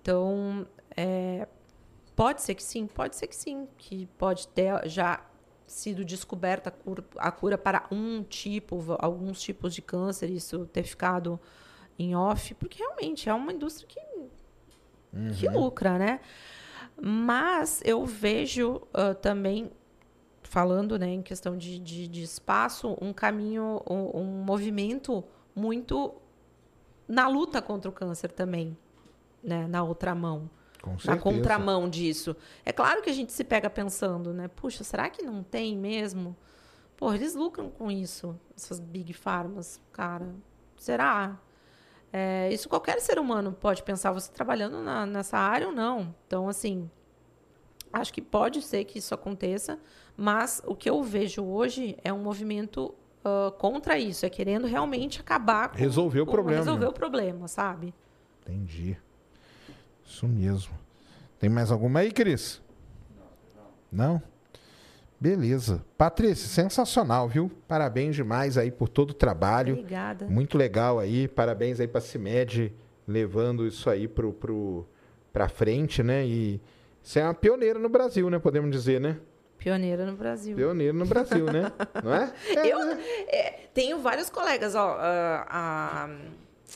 Então, 0.00 0.66
é, 0.96 1.46
pode 2.14 2.42
ser 2.42 2.54
que 2.54 2.62
sim, 2.62 2.86
pode 2.86 3.16
ser 3.16 3.26
que 3.26 3.36
sim, 3.36 3.68
que 3.76 4.06
pode 4.18 4.48
ter 4.48 4.88
já 4.88 5.24
sido 5.66 6.04
descoberta 6.04 6.68
a 6.68 6.72
cura, 6.72 7.04
a 7.16 7.30
cura 7.30 7.56
para 7.56 7.86
um 7.90 8.22
tipo, 8.22 8.84
alguns 8.98 9.40
tipos 9.40 9.74
de 9.74 9.82
câncer, 9.82 10.28
isso 10.28 10.66
ter 10.66 10.82
ficado 10.82 11.38
em 11.98 12.16
off, 12.16 12.54
porque 12.54 12.82
realmente 12.82 13.28
é 13.28 13.34
uma 13.34 13.52
indústria 13.52 13.88
que, 13.88 14.00
que 15.38 15.48
lucra, 15.48 15.98
né? 15.98 16.20
Mas 17.00 17.80
eu 17.84 18.04
vejo 18.04 18.82
ah, 18.92 19.14
também 19.14 19.70
falando 20.50 20.98
né, 20.98 21.06
em 21.06 21.22
questão 21.22 21.56
de, 21.56 21.78
de, 21.78 22.08
de 22.08 22.22
espaço, 22.24 22.98
um 23.00 23.12
caminho, 23.12 23.80
um, 23.88 24.18
um 24.20 24.24
movimento 24.44 25.22
muito 25.54 26.12
na 27.06 27.28
luta 27.28 27.62
contra 27.62 27.88
o 27.88 27.92
câncer 27.92 28.32
também, 28.32 28.76
né, 29.42 29.68
na 29.68 29.84
outra 29.84 30.12
mão. 30.12 30.50
Com 30.82 30.96
na 31.04 31.16
contramão 31.16 31.88
disso. 31.88 32.34
É 32.64 32.72
claro 32.72 33.00
que 33.00 33.08
a 33.08 33.12
gente 33.12 33.32
se 33.32 33.44
pega 33.44 33.70
pensando, 33.70 34.32
né? 34.32 34.48
Puxa, 34.48 34.82
será 34.82 35.08
que 35.08 35.22
não 35.22 35.42
tem 35.44 35.76
mesmo? 35.76 36.36
Pô, 36.96 37.12
eles 37.14 37.34
lucram 37.36 37.70
com 37.70 37.88
isso, 37.88 38.36
essas 38.56 38.80
big 38.80 39.12
farmas, 39.12 39.80
cara. 39.92 40.34
Será? 40.76 41.38
É, 42.12 42.52
isso 42.52 42.68
qualquer 42.68 43.00
ser 43.00 43.20
humano 43.20 43.52
pode 43.52 43.84
pensar, 43.84 44.10
você 44.10 44.32
trabalhando 44.32 44.82
na- 44.82 45.06
nessa 45.06 45.38
área 45.38 45.68
ou 45.68 45.72
não. 45.72 46.12
Então, 46.26 46.48
assim, 46.48 46.90
acho 47.92 48.12
que 48.12 48.20
pode 48.22 48.62
ser 48.62 48.84
que 48.84 48.98
isso 48.98 49.14
aconteça, 49.14 49.78
mas 50.16 50.62
o 50.66 50.74
que 50.74 50.88
eu 50.88 51.02
vejo 51.02 51.42
hoje 51.44 51.96
é 52.04 52.12
um 52.12 52.18
movimento 52.22 52.94
ah, 53.24 53.52
contra 53.58 53.98
isso, 53.98 54.24
é 54.24 54.30
querendo 54.30 54.66
realmente 54.66 55.20
acabar 55.20 55.68
com 55.70 55.76
Resolver 55.78 56.20
o 56.20 56.26
com- 56.26 56.32
problema, 56.32 56.58
Resolver 56.60 56.86
o 56.86 56.92
problema, 56.92 57.48
sabe? 57.48 57.92
Entendi. 58.42 58.96
Isso 60.04 60.26
mesmo. 60.26 60.72
Tem 61.38 61.48
mais 61.48 61.70
alguma 61.70 62.00
aí, 62.00 62.10
Cris? 62.10 62.60
Não? 63.90 64.22
Beleza. 65.18 65.84
Patrícia, 65.98 66.48
sensacional, 66.48 67.28
viu? 67.28 67.50
Parabéns 67.68 68.16
demais 68.16 68.56
aí 68.56 68.70
por 68.70 68.88
todo 68.88 69.10
o 69.10 69.14
trabalho. 69.14 69.74
Obrigada. 69.74 70.26
Muito 70.26 70.56
legal 70.56 70.98
aí. 70.98 71.28
Parabéns 71.28 71.78
aí 71.78 71.86
pra 71.86 72.00
CIMED 72.00 72.72
levando 73.06 73.66
isso 73.66 73.90
aí 73.90 74.08
pro, 74.08 74.32
pro, 74.32 74.86
pra 75.32 75.48
frente, 75.48 76.02
né? 76.02 76.24
E 76.26 76.60
você 77.10 77.20
é 77.20 77.24
uma 77.24 77.34
pioneira 77.34 77.78
no 77.78 77.88
Brasil, 77.88 78.30
né? 78.30 78.38
Podemos 78.38 78.70
dizer, 78.70 79.00
né? 79.00 79.18
Pioneira 79.58 80.06
no 80.06 80.14
Brasil. 80.16 80.56
Pioneira 80.56 80.92
no 80.92 81.04
Brasil, 81.04 81.44
né? 81.46 81.72
Não 82.04 82.14
é? 82.14 82.32
É, 82.56 82.72
Eu 82.72 82.78
né? 82.84 82.98
é, 83.28 83.50
tenho 83.74 83.98
vários 83.98 84.30
colegas, 84.30 84.74
ó, 84.74 84.96
ah, 84.98 85.46
ah, 85.50 86.08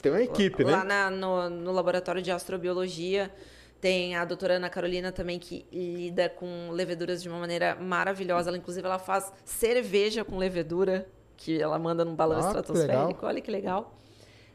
Tem 0.02 0.10
uma 0.12 0.20
equipe, 0.20 0.64
lá 0.64 0.84
né? 0.84 1.08
na- 1.08 1.10
no, 1.10 1.48
no 1.50 1.72
laboratório 1.72 2.20
de 2.20 2.30
astrobiologia. 2.32 3.30
Tem 3.80 4.16
a 4.16 4.24
doutora 4.24 4.54
Ana 4.54 4.68
Carolina 4.68 5.12
também, 5.12 5.38
que 5.38 5.64
lida 5.72 6.28
com 6.28 6.70
leveduras 6.72 7.22
de 7.22 7.28
uma 7.28 7.38
maneira 7.38 7.74
maravilhosa. 7.76 8.50
Ela, 8.50 8.56
inclusive, 8.58 8.84
ela 8.86 8.98
faz 8.98 9.32
cerveja 9.44 10.24
com 10.24 10.36
levedura, 10.36 11.06
que 11.36 11.60
ela 11.62 11.78
manda 11.78 12.04
num 12.04 12.14
balão 12.16 12.38
Ah, 12.38 12.46
estratosférico. 12.46 13.24
Olha 13.24 13.40
que 13.40 13.50
legal. 13.50 13.94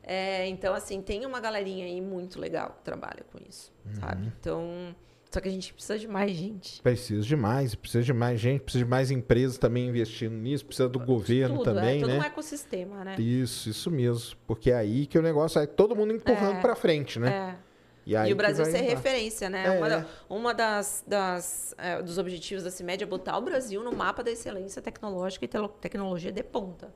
É, 0.04 0.48
então, 0.48 0.74
assim, 0.74 1.02
tem 1.02 1.26
uma 1.26 1.40
galerinha 1.40 1.86
aí 1.86 2.02
muito 2.02 2.40
legal 2.40 2.76
que 2.78 2.84
trabalha 2.84 3.24
com 3.32 3.38
isso, 3.48 3.72
Uhum. 3.86 3.96
sabe? 3.96 4.34
Então, 4.40 4.96
só 5.32 5.40
que 5.40 5.48
a 5.48 5.52
gente 5.52 5.74
precisa 5.74 5.98
de 6.00 6.08
mais 6.08 6.32
gente. 6.32 6.82
Precisa 6.82 7.22
de 7.22 7.36
mais, 7.36 7.76
precisa 7.76 8.04
de 8.04 8.14
mais 8.14 8.40
gente, 8.40 8.62
precisa 8.62 8.84
de 8.84 8.90
mais 8.90 9.12
empresas 9.12 9.58
também 9.58 9.88
investindo 9.88 10.34
nisso, 10.34 10.66
precisa 10.66 10.90
do 10.90 11.00
governo 11.00 11.58
Tudo, 11.60 11.66
também, 11.66 11.98
é 11.98 12.02
todo 12.02 12.10
né? 12.12 12.20
um 12.20 12.24
ecossistema, 12.24 13.04
né? 13.04 13.16
Isso, 13.20 13.70
isso 13.70 13.92
mesmo. 13.92 14.36
Porque 14.48 14.72
é 14.72 14.76
aí 14.76 15.06
que 15.06 15.18
o 15.20 15.22
negócio 15.22 15.60
é 15.62 15.68
todo 15.68 15.96
mundo 15.96 16.14
empurrando 16.14 16.58
É. 16.58 16.62
pra 16.62 16.76
frente, 16.76 17.20
né? 17.20 17.56
É. 17.66 17.70
E, 18.06 18.16
aí 18.16 18.32
E 18.32 18.34
o 18.34 18.36
Brasil 18.36 18.66
ser 18.66 18.78
entrar. 18.78 18.90
referência, 18.96 19.50
né? 19.52 19.66
É, 19.68 19.72
uma 19.78 19.86
é. 19.86 19.90
da- 19.90 20.06
uma 20.28 20.54
das, 20.54 21.04
das, 21.06 21.76
é, 21.78 22.02
dos 22.02 22.18
objetivos 22.18 22.64
da 22.64 22.72
CIMED 22.72 23.04
é 23.04 23.06
botar 23.06 23.38
o 23.38 23.42
Brasil 23.42 23.84
no 23.84 23.92
mapa 23.96 24.24
da 24.24 24.32
excelência 24.32 24.82
tecnológica 24.82 25.46
e 25.46 25.48
telo- 25.48 25.68
tecnologia 25.70 26.32
de 26.32 26.42
ponta 26.42 26.92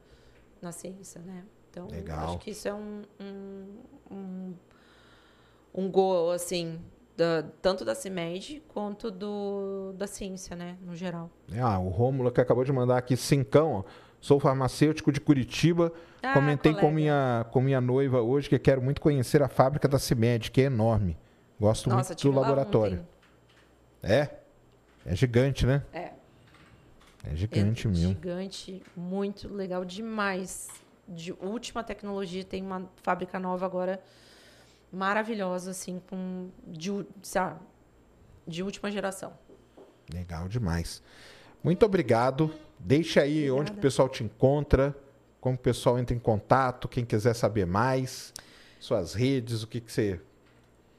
na 0.59 0.71
ciência, 0.71 1.21
né? 1.21 1.43
Então, 1.69 1.87
Legal. 1.87 2.29
acho 2.29 2.39
que 2.39 2.49
isso 2.51 2.67
é 2.67 2.73
um, 2.73 3.03
um, 3.19 3.65
um, 4.09 4.53
um 5.75 5.91
gol, 5.91 6.31
assim, 6.31 6.79
da- 7.15 7.43
tanto 7.61 7.85
da 7.85 7.93
CIMED 7.95 8.63
quanto 8.67 9.09
do, 9.11 9.93
da 9.97 10.07
ciência, 10.07 10.55
né? 10.55 10.77
No 10.81 10.95
geral. 10.95 11.29
Ah, 11.59 11.79
o 11.79 11.89
Rômulo 11.89 12.31
que 12.31 12.41
acabou 12.41 12.63
de 12.63 12.71
mandar 12.71 12.97
aqui 12.97 13.15
cincão. 13.15 13.85
Sou 14.19 14.39
farmacêutico 14.39 15.11
de 15.11 15.19
Curitiba. 15.19 15.91
Ah, 16.21 16.33
Comentei 16.33 16.73
com 16.73 16.89
minha, 16.89 17.45
com 17.51 17.59
minha 17.61 17.81
noiva 17.81 18.21
hoje 18.21 18.47
que 18.47 18.57
quero 18.57 18.81
muito 18.81 19.01
conhecer 19.01 19.41
a 19.43 19.49
fábrica 19.49 19.87
da 19.87 19.99
CIMED, 19.99 20.49
que 20.49 20.61
é 20.61 20.65
enorme. 20.65 21.17
Gosto 21.59 21.89
Nossa, 21.89 22.13
muito 22.13 22.31
do 22.31 22.31
laboratório. 22.39 23.05
É? 24.01 24.29
É 25.05 25.15
gigante, 25.15 25.65
né? 25.65 25.83
É. 25.93 26.11
É 27.25 27.35
gigante 27.35 27.87
É 27.87 27.89
mesmo. 27.89 28.07
Gigante, 28.07 28.81
muito 28.95 29.53
legal 29.53 29.83
demais. 29.85 30.69
De 31.07 31.33
última 31.33 31.83
tecnologia, 31.83 32.45
tem 32.45 32.61
uma 32.63 32.89
fábrica 33.01 33.37
nova 33.39 33.65
agora 33.65 33.99
maravilhosa, 34.93 35.71
assim, 35.71 36.01
com 36.09 36.49
de, 36.67 36.91
sabe, 37.21 37.59
de 38.47 38.61
última 38.63 38.91
geração. 38.91 39.33
Legal 40.13 40.47
demais. 40.47 41.01
Muito 41.63 41.85
obrigado. 41.85 42.53
Deixa 42.77 43.21
aí 43.21 43.49
onde 43.49 43.71
que 43.71 43.77
o 43.77 43.81
pessoal 43.81 44.07
te 44.09 44.23
encontra, 44.23 44.95
como 45.39 45.55
o 45.55 45.59
pessoal 45.59 45.97
entra 45.97 46.15
em 46.15 46.19
contato, 46.19 46.87
quem 46.87 47.05
quiser 47.05 47.33
saber 47.33 47.65
mais, 47.65 48.33
suas 48.79 49.13
redes, 49.13 49.63
o 49.63 49.67
que, 49.67 49.79
que 49.81 49.91
você. 49.91 50.19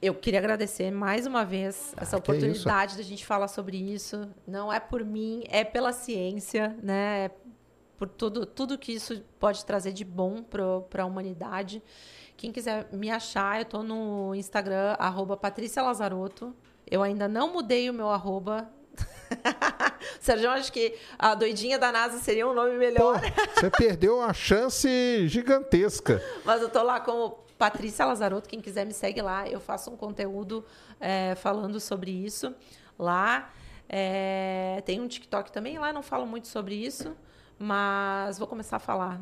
Eu 0.01 0.15
queria 0.15 0.39
agradecer 0.39 0.91
mais 0.91 1.27
uma 1.27 1.45
vez 1.45 1.93
essa 1.97 2.01
Ah, 2.01 2.03
isso. 2.05 2.17
oportunidade 2.17 2.97
da 2.97 3.03
gente 3.03 3.25
falar 3.25 3.49
sobre 3.49 3.77
isso. 3.77 4.29
Não 4.47 4.73
é 4.73 4.79
por 4.81 5.05
mim, 5.05 5.45
é 5.49 5.65
pela 5.65 5.93
ciência, 5.93 6.77
né? 6.83 7.27
É 7.27 7.31
por 7.97 8.09
tudo, 8.09 8.45
tudo 8.45 8.77
que 8.77 8.93
isso 8.93 9.23
pode 9.39 9.65
trazer 9.65 9.93
de 9.93 10.05
bom 10.05 10.43
para 10.43 11.03
a 11.03 11.07
humanidade. 11.07 11.83
Quem 12.37 12.53
quiser 12.53 12.89
me 12.93 13.11
achar, 13.11 13.59
eu 13.59 13.63
estou 13.63 13.83
no 13.83 14.35
Instagram, 14.35 14.97
arroba 14.99 15.37
Patrícia 15.37 15.83
Lazarotto. 15.83 16.55
Eu 16.91 17.03
ainda 17.03 17.27
não 17.29 17.53
mudei 17.53 17.89
o 17.89 17.95
meu 17.95 18.11
arroba. 18.11 18.69
Sérgio, 20.21 20.51
acho 20.51 20.73
que 20.73 20.97
a 21.19 21.35
doidinha 21.35 21.79
da 21.79 21.91
NASA 21.91 22.19
seria 22.19 22.47
um 22.47 22.53
nome 22.53 22.73
Pô, 22.73 22.79
melhor. 22.79 23.21
você 23.55 23.71
perdeu 23.71 24.19
uma 24.19 24.33
chance 24.33 25.27
gigantesca. 25.29 26.23
Mas 26.45 26.61
eu 26.61 26.69
tô 26.69 26.83
lá 26.83 27.01
como 27.01 27.39
Patrícia 27.57 28.05
Lazarotto. 28.05 28.49
Quem 28.49 28.61
quiser 28.61 28.85
me 28.85 28.93
segue 28.93 29.23
lá. 29.23 29.49
Eu 29.49 29.61
faço 29.61 29.91
um 29.91 29.97
conteúdo 29.97 30.65
é, 31.01 31.35
falando 31.37 31.81
sobre 31.81 32.11
isso 32.11 32.55
lá. 32.99 33.51
É, 33.89 34.83
tem 34.85 35.01
um 35.01 35.09
TikTok 35.09 35.51
também 35.51 35.79
lá. 35.79 35.93
Não 35.93 36.03
falo 36.03 36.27
muito 36.27 36.49
sobre 36.49 36.75
isso, 36.75 37.17
mas 37.59 38.39
vou 38.39 38.47
começar 38.47 38.77
a 38.77 38.81
falar 38.81 39.21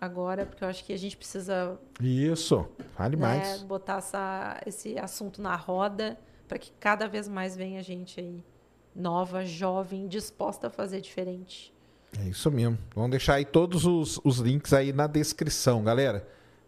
agora 0.00 0.46
porque 0.46 0.62
eu 0.64 0.68
acho 0.68 0.84
que 0.84 0.92
a 0.92 0.96
gente 0.98 1.16
precisa 1.16 1.78
Isso, 2.00 2.66
fale 2.96 3.16
né, 3.16 3.22
mais. 3.38 3.62
botar 3.62 3.98
essa, 3.98 4.60
esse 4.66 4.98
assunto 4.98 5.40
na 5.42 5.56
roda 5.56 6.18
para 6.46 6.58
que 6.58 6.70
cada 6.80 7.06
vez 7.08 7.28
mais 7.28 7.56
venha 7.56 7.82
gente 7.82 8.18
aí 8.20 8.42
nova, 8.94 9.44
jovem, 9.44 10.06
disposta 10.08 10.68
a 10.68 10.70
fazer 10.70 11.00
diferente. 11.00 11.72
É 12.18 12.24
isso 12.28 12.50
mesmo. 12.50 12.78
Vamos 12.94 13.10
deixar 13.10 13.34
aí 13.34 13.44
todos 13.44 13.84
os, 13.84 14.18
os 14.24 14.38
links 14.38 14.72
aí 14.72 14.92
na 14.92 15.06
descrição, 15.06 15.84
galera. 15.84 16.26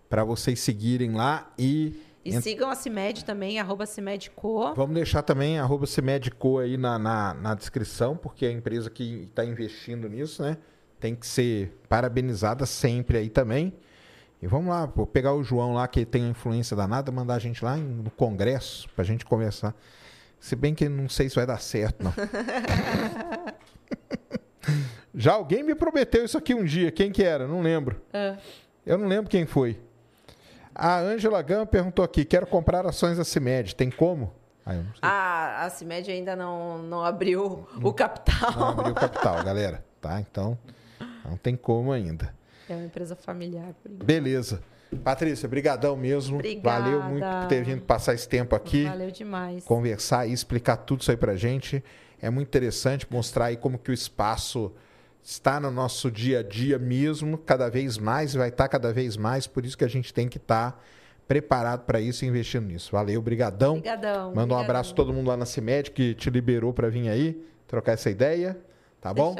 Para 0.08 0.22
vocês 0.24 0.60
seguirem 0.60 1.12
lá 1.14 1.50
e. 1.58 1.94
E 2.22 2.34
ent- 2.34 2.42
sigam 2.42 2.68
a 2.68 2.74
CIMED 2.74 3.24
também, 3.24 3.58
arroba 3.58 3.86
CIMEDCO. 3.86 4.74
Vamos 4.74 4.94
deixar 4.94 5.22
também 5.22 5.58
arroba 5.58 5.86
Cimedico 5.86 6.58
aí 6.58 6.76
na, 6.76 6.98
na, 6.98 7.32
na 7.32 7.54
descrição, 7.54 8.14
porque 8.16 8.44
é 8.44 8.48
a 8.50 8.52
empresa 8.52 8.90
que 8.90 9.22
está 9.22 9.42
investindo 9.44 10.06
nisso, 10.08 10.42
né? 10.42 10.58
Tem 11.00 11.14
que 11.14 11.26
ser 11.26 11.72
parabenizada 11.88 12.66
sempre 12.66 13.16
aí 13.16 13.30
também. 13.30 13.72
E 14.42 14.46
vamos 14.46 14.68
lá, 14.68 14.86
vou 14.86 15.06
pegar 15.06 15.34
o 15.34 15.42
João 15.42 15.74
lá, 15.74 15.88
que 15.88 16.04
tem 16.04 16.24
a 16.24 16.28
influência 16.28 16.76
danada, 16.76 17.10
mandar 17.10 17.34
a 17.34 17.38
gente 17.38 17.64
lá 17.64 17.76
no 17.76 18.10
congresso 18.10 18.88
pra 18.94 19.04
gente 19.04 19.24
conversar. 19.24 19.74
Se 20.38 20.56
bem 20.56 20.74
que 20.74 20.88
não 20.88 21.08
sei 21.08 21.28
se 21.28 21.36
vai 21.36 21.46
dar 21.46 21.60
certo, 21.60 22.02
não. 22.02 22.12
Já 25.14 25.32
alguém 25.32 25.62
me 25.62 25.74
prometeu 25.74 26.24
isso 26.24 26.38
aqui 26.38 26.54
um 26.54 26.64
dia. 26.64 26.90
Quem 26.90 27.12
que 27.12 27.22
era? 27.22 27.46
Não 27.46 27.60
lembro. 27.60 28.00
Ah. 28.12 28.36
Eu 28.86 28.96
não 28.96 29.06
lembro 29.06 29.28
quem 29.28 29.44
foi. 29.44 29.78
A 30.74 30.98
Ângela 30.98 31.42
Gama 31.42 31.66
perguntou 31.66 32.02
aqui: 32.04 32.24
quero 32.24 32.46
comprar 32.46 32.86
ações 32.86 33.18
da 33.18 33.24
CIMED. 33.24 33.74
Tem 33.74 33.90
como? 33.90 34.32
Ah, 34.64 34.74
eu 34.74 34.82
não 34.82 34.92
sei. 34.92 35.00
A, 35.02 35.64
a 35.64 35.70
CIMED 35.70 36.10
ainda 36.10 36.34
não, 36.36 36.78
não 36.78 37.04
abriu 37.04 37.66
o 37.82 37.92
capital. 37.92 38.52
Não 38.56 38.68
abriu 38.68 38.94
capital, 38.94 39.44
galera. 39.44 39.84
Tá? 40.00 40.20
Então, 40.20 40.56
não 41.30 41.36
tem 41.36 41.56
como 41.56 41.92
ainda. 41.92 42.34
É 42.68 42.74
uma 42.74 42.84
empresa 42.84 43.16
familiar. 43.16 43.74
Beleza. 44.04 44.60
Patrícia, 45.04 45.48
brigadão 45.48 45.96
mesmo. 45.96 46.36
Obrigada. 46.36 46.82
Valeu 46.82 47.02
muito 47.02 47.24
por 47.24 47.46
ter 47.48 47.64
vindo 47.64 47.82
passar 47.82 48.14
esse 48.14 48.28
tempo 48.28 48.56
aqui, 48.56 48.84
Valeu 48.84 49.10
demais. 49.10 49.64
conversar 49.64 50.26
e 50.26 50.32
explicar 50.32 50.76
tudo 50.78 51.02
isso 51.02 51.10
aí 51.10 51.16
pra 51.16 51.36
gente. 51.36 51.82
É 52.20 52.28
muito 52.28 52.48
interessante 52.48 53.06
mostrar 53.08 53.46
aí 53.46 53.56
como 53.56 53.78
que 53.78 53.90
o 53.90 53.94
espaço 53.94 54.72
está 55.22 55.60
no 55.60 55.70
nosso 55.70 56.10
dia 56.10 56.40
a 56.40 56.42
dia 56.42 56.78
mesmo, 56.78 57.38
cada 57.38 57.68
vez 57.68 57.98
mais, 57.98 58.34
e 58.34 58.38
vai 58.38 58.48
estar 58.48 58.68
cada 58.68 58.92
vez 58.92 59.16
mais, 59.16 59.46
por 59.46 59.64
isso 59.64 59.76
que 59.76 59.84
a 59.84 59.88
gente 59.88 60.12
tem 60.12 60.28
que 60.28 60.38
estar 60.38 60.82
preparado 61.28 61.84
para 61.84 62.00
isso 62.00 62.24
e 62.24 62.28
investindo 62.28 62.66
nisso. 62.66 62.90
Valeu, 62.90 63.22
brigadão. 63.22 63.76
Obrigadão. 63.76 64.34
Manda 64.34 64.54
um 64.54 64.58
abraço 64.58 64.92
a 64.92 64.96
todo 64.96 65.12
mundo 65.12 65.28
lá 65.28 65.36
na 65.36 65.46
CIMED 65.46 65.92
que 65.92 66.14
te 66.14 66.28
liberou 66.30 66.72
para 66.72 66.88
vir 66.88 67.08
aí 67.08 67.40
trocar 67.68 67.92
essa 67.92 68.10
ideia, 68.10 68.58
tá 69.00 69.14
bom? 69.14 69.36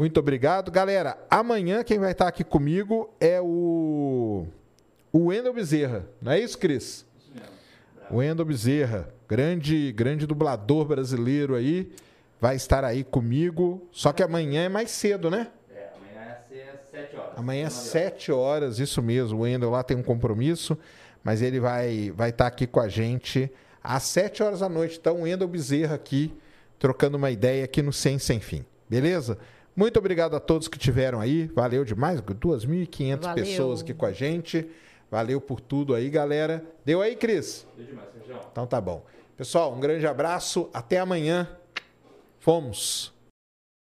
Muito 0.00 0.18
obrigado. 0.18 0.70
Galera, 0.70 1.18
amanhã 1.28 1.84
quem 1.84 1.98
vai 1.98 2.12
estar 2.12 2.26
aqui 2.26 2.42
comigo 2.42 3.10
é 3.20 3.38
o 3.38 4.46
o 5.12 5.26
Wendel 5.26 5.52
Bezerra. 5.52 6.06
Não 6.22 6.32
é 6.32 6.40
isso, 6.40 6.56
Cris? 6.56 7.04
O 8.10 8.16
Wendel 8.16 8.46
Bezerra, 8.46 9.12
grande, 9.28 9.92
grande 9.92 10.26
dublador 10.26 10.86
brasileiro 10.86 11.54
aí. 11.54 11.92
vai 12.40 12.56
estar 12.56 12.82
aí 12.82 13.04
comigo. 13.04 13.86
Só 13.92 14.10
que 14.10 14.22
amanhã 14.22 14.62
é 14.62 14.68
mais 14.70 14.90
cedo, 14.90 15.28
né? 15.28 15.48
É, 15.70 15.90
amanhã 15.94 16.30
é 16.50 16.70
às 16.70 16.90
7 16.90 17.16
horas. 17.16 17.32
Amanhã 17.36 17.66
às 17.66 17.74
Nove 17.74 17.98
horas. 17.98 18.12
7 18.14 18.32
horas, 18.32 18.78
isso 18.78 19.02
mesmo. 19.02 19.40
O 19.40 19.42
Wendel 19.42 19.68
lá 19.68 19.82
tem 19.82 19.98
um 19.98 20.02
compromisso, 20.02 20.78
mas 21.22 21.42
ele 21.42 21.60
vai 21.60 22.10
vai 22.16 22.30
estar 22.30 22.46
aqui 22.46 22.66
com 22.66 22.80
a 22.80 22.88
gente 22.88 23.52
às 23.84 24.04
7 24.04 24.42
horas 24.42 24.60
da 24.60 24.68
noite. 24.70 24.96
Então, 24.98 25.18
o 25.18 25.22
Wendel 25.24 25.46
Bezerra 25.46 25.94
aqui, 25.94 26.32
trocando 26.78 27.18
uma 27.18 27.30
ideia 27.30 27.66
aqui 27.66 27.82
no 27.82 27.92
Sem 27.92 28.18
Sem 28.18 28.40
Fim. 28.40 28.64
Beleza? 28.88 29.36
Muito 29.74 29.98
obrigado 29.98 30.34
a 30.34 30.40
todos 30.40 30.68
que 30.68 30.78
tiveram 30.78 31.20
aí. 31.20 31.46
Valeu 31.48 31.84
demais. 31.84 32.20
2.500 32.20 33.22
Valeu. 33.22 33.44
pessoas 33.44 33.80
aqui 33.82 33.94
com 33.94 34.06
a 34.06 34.12
gente. 34.12 34.68
Valeu 35.10 35.40
por 35.40 35.60
tudo 35.60 35.94
aí, 35.94 36.08
galera. 36.08 36.64
Deu 36.84 37.00
aí, 37.00 37.16
Cris? 37.16 37.66
Deu 37.76 37.86
demais, 37.86 38.08
Sérgio. 38.12 38.40
Então 38.50 38.66
tá 38.66 38.80
bom. 38.80 39.04
Pessoal, 39.36 39.72
um 39.72 39.80
grande 39.80 40.06
abraço. 40.06 40.68
Até 40.72 40.98
amanhã. 40.98 41.48
Fomos. 42.38 43.12